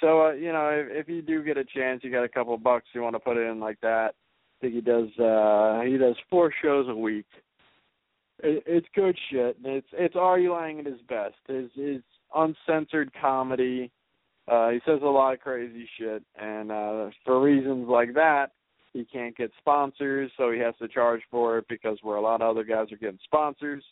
so 0.00 0.26
uh, 0.26 0.32
you 0.32 0.52
know 0.52 0.68
if, 0.70 1.06
if 1.06 1.08
you 1.08 1.22
do 1.22 1.42
get 1.42 1.58
a 1.58 1.64
chance 1.64 2.02
you 2.02 2.10
got 2.10 2.24
a 2.24 2.28
couple 2.28 2.56
bucks 2.56 2.86
you 2.92 3.02
want 3.02 3.14
to 3.14 3.20
put 3.20 3.36
in 3.36 3.60
like 3.60 3.80
that 3.80 4.14
i 4.14 4.60
think 4.60 4.74
he 4.74 4.80
does 4.80 5.08
uh 5.18 5.80
he 5.82 5.98
does 5.98 6.16
four 6.30 6.52
shows 6.62 6.86
a 6.88 6.94
week 6.94 7.26
it, 8.40 8.62
it's 8.66 8.86
good 8.94 9.16
shit. 9.30 9.56
And 9.64 9.74
it's 9.76 9.86
it's 9.92 10.16
Artie 10.16 10.48
Lange 10.48 10.80
at 10.80 10.86
his 10.86 11.00
best. 11.08 11.36
His 11.48 11.70
his 11.74 12.02
uncensored 12.34 13.10
comedy. 13.20 13.90
Uh, 14.46 14.70
he 14.70 14.80
says 14.84 15.00
a 15.02 15.06
lot 15.06 15.32
of 15.32 15.40
crazy 15.40 15.88
shit, 15.98 16.22
and 16.36 16.70
uh, 16.70 17.08
for 17.24 17.40
reasons 17.40 17.88
like 17.88 18.12
that, 18.14 18.48
he 18.92 19.04
can't 19.04 19.36
get 19.36 19.50
sponsors, 19.58 20.30
so 20.36 20.50
he 20.50 20.58
has 20.60 20.74
to 20.80 20.88
charge 20.88 21.22
for 21.30 21.58
it 21.58 21.64
because 21.68 21.98
where 22.02 22.16
a 22.16 22.20
lot 22.20 22.42
of 22.42 22.50
other 22.50 22.62
guys 22.62 22.92
are 22.92 22.96
getting 22.96 23.18
sponsors, 23.24 23.82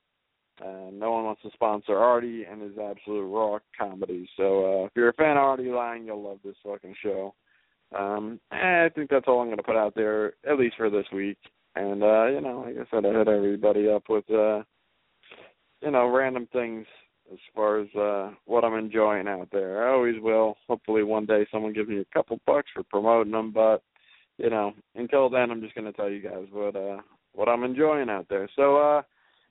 uh, 0.61 0.91
no 0.93 1.11
one 1.11 1.25
wants 1.25 1.43
to 1.43 1.51
sponsor 1.55 1.97
Artie 1.97 2.45
and 2.45 2.61
his 2.61 2.79
absolute 2.79 3.27
raw 3.27 3.59
comedy. 3.77 4.29
So 4.37 4.83
uh, 4.83 4.85
if 4.87 4.93
you're 4.95 5.09
a 5.09 5.15
fan 5.15 5.37
of 5.37 5.43
Artie 5.43 5.71
Lange, 5.71 6.07
you'll 6.07 6.23
love 6.23 6.39
this 6.45 6.55
fucking 6.65 6.95
show. 7.03 7.35
Um, 7.99 8.39
and 8.51 8.85
I 8.85 8.89
think 8.91 9.11
that's 9.11 9.25
all 9.27 9.41
I'm 9.41 9.49
going 9.49 9.57
to 9.57 9.63
put 9.63 9.77
out 9.77 9.95
there, 9.95 10.35
at 10.49 10.59
least 10.59 10.77
for 10.77 10.91
this 10.91 11.07
week. 11.13 11.39
And 11.75 12.03
uh, 12.03 12.27
you 12.27 12.41
know, 12.41 12.65
like 12.67 12.77
I 12.77 12.91
said, 12.91 13.07
I 13.07 13.19
hit 13.19 13.29
everybody 13.29 13.89
up 13.89 14.05
with 14.09 14.29
uh, 14.31 14.63
you 15.81 15.91
know 15.91 16.07
random 16.09 16.47
things 16.53 16.87
as 17.33 17.39
far 17.55 17.81
as 17.81 17.89
uh 17.95 18.31
what 18.45 18.65
I'm 18.65 18.75
enjoying 18.75 19.29
out 19.29 19.49
there. 19.53 19.89
I 19.89 19.93
always 19.93 20.21
will. 20.21 20.57
Hopefully 20.69 21.03
one 21.03 21.27
day 21.27 21.47
someone 21.51 21.73
gives 21.73 21.89
me 21.89 21.99
a 22.01 22.15
couple 22.15 22.39
bucks 22.47 22.69
for 22.75 22.83
promoting 22.85 23.33
them, 23.33 23.53
but 23.53 23.83
you 24.39 24.51
know, 24.51 24.73
until 24.95 25.31
then 25.31 25.51
I'm 25.51 25.61
just 25.61 25.75
gonna 25.75 25.93
tell 25.93 26.11
you 26.11 26.21
guys 26.21 26.47
what 26.53 26.77
uh 26.77 26.99
what 27.33 27.49
I'm 27.49 27.65
enjoying 27.65 28.11
out 28.11 28.27
there. 28.29 28.49
So 28.57 28.77
uh 28.77 29.03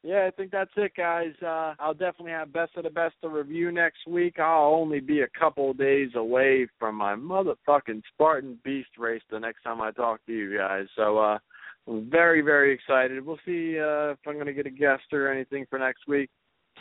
yeah, 0.04 0.26
I 0.26 0.32
think 0.32 0.52
that's 0.52 0.72
it 0.78 0.94
guys. 0.96 1.34
Uh 1.42 1.74
I'll 1.80 1.94
definitely 1.94 2.32
have 2.32 2.54
best 2.54 2.72
of 2.78 2.84
the 2.84 2.90
best 2.90 3.16
to 3.22 3.30
review 3.30 3.72
next 3.72 4.08
week. 4.08 4.40
I'll 4.40 4.74
only 4.74 5.00
be 5.00 5.22
a 5.22 5.40
couple 5.40 5.74
days 5.74 6.12
away 6.16 6.68
from 6.80 6.96
my 6.96 7.16
motherfucking 7.16 8.02
Spartan 8.14 8.60
Beast 8.64 8.90
race 8.98 9.24
the 9.32 9.40
next 9.40 9.64
time 9.64 9.82
I 9.82 9.92
talk 9.92 10.26
to 10.28 10.34
you 10.34 10.58
guys. 10.58 10.86
So 10.96 11.18
uh 11.18 11.40
I'm 11.88 12.12
very, 12.12 12.42
very 12.42 12.72
excited. 12.74 13.26
We'll 13.26 13.40
see 13.46 13.80
uh 13.80 14.12
if 14.12 14.20
I'm 14.28 14.38
gonna 14.38 14.54
get 14.54 14.68
a 14.68 14.72
guest 14.72 15.14
or 15.14 15.32
anything 15.32 15.66
for 15.70 15.80
next 15.80 16.08
week 16.08 16.30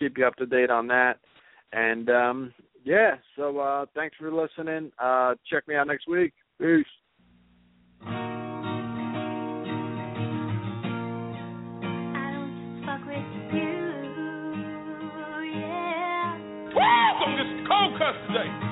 keep 0.01 0.19
you 0.19 0.27
up 0.27 0.35
to 0.37 0.47
date 0.47 0.71
on 0.71 0.89
that. 0.89 1.19
And 1.73 2.11
um 2.11 2.55
yeah, 2.85 3.17
so 3.37 3.59
uh 3.59 3.87
thanks 3.95 4.17
for 4.19 4.33
listening. 4.33 4.91
Uh 4.99 5.35
check 5.49 5.69
me 5.69 5.77
out 5.77 5.87
next 5.87 6.09
week. 6.09 6.33
Peace. 6.59 6.85
Woo! 16.75 16.83
On 17.21 17.37
this 17.37 17.69
cold 17.69 17.99
cuss 17.99 18.17
today. 18.29 18.70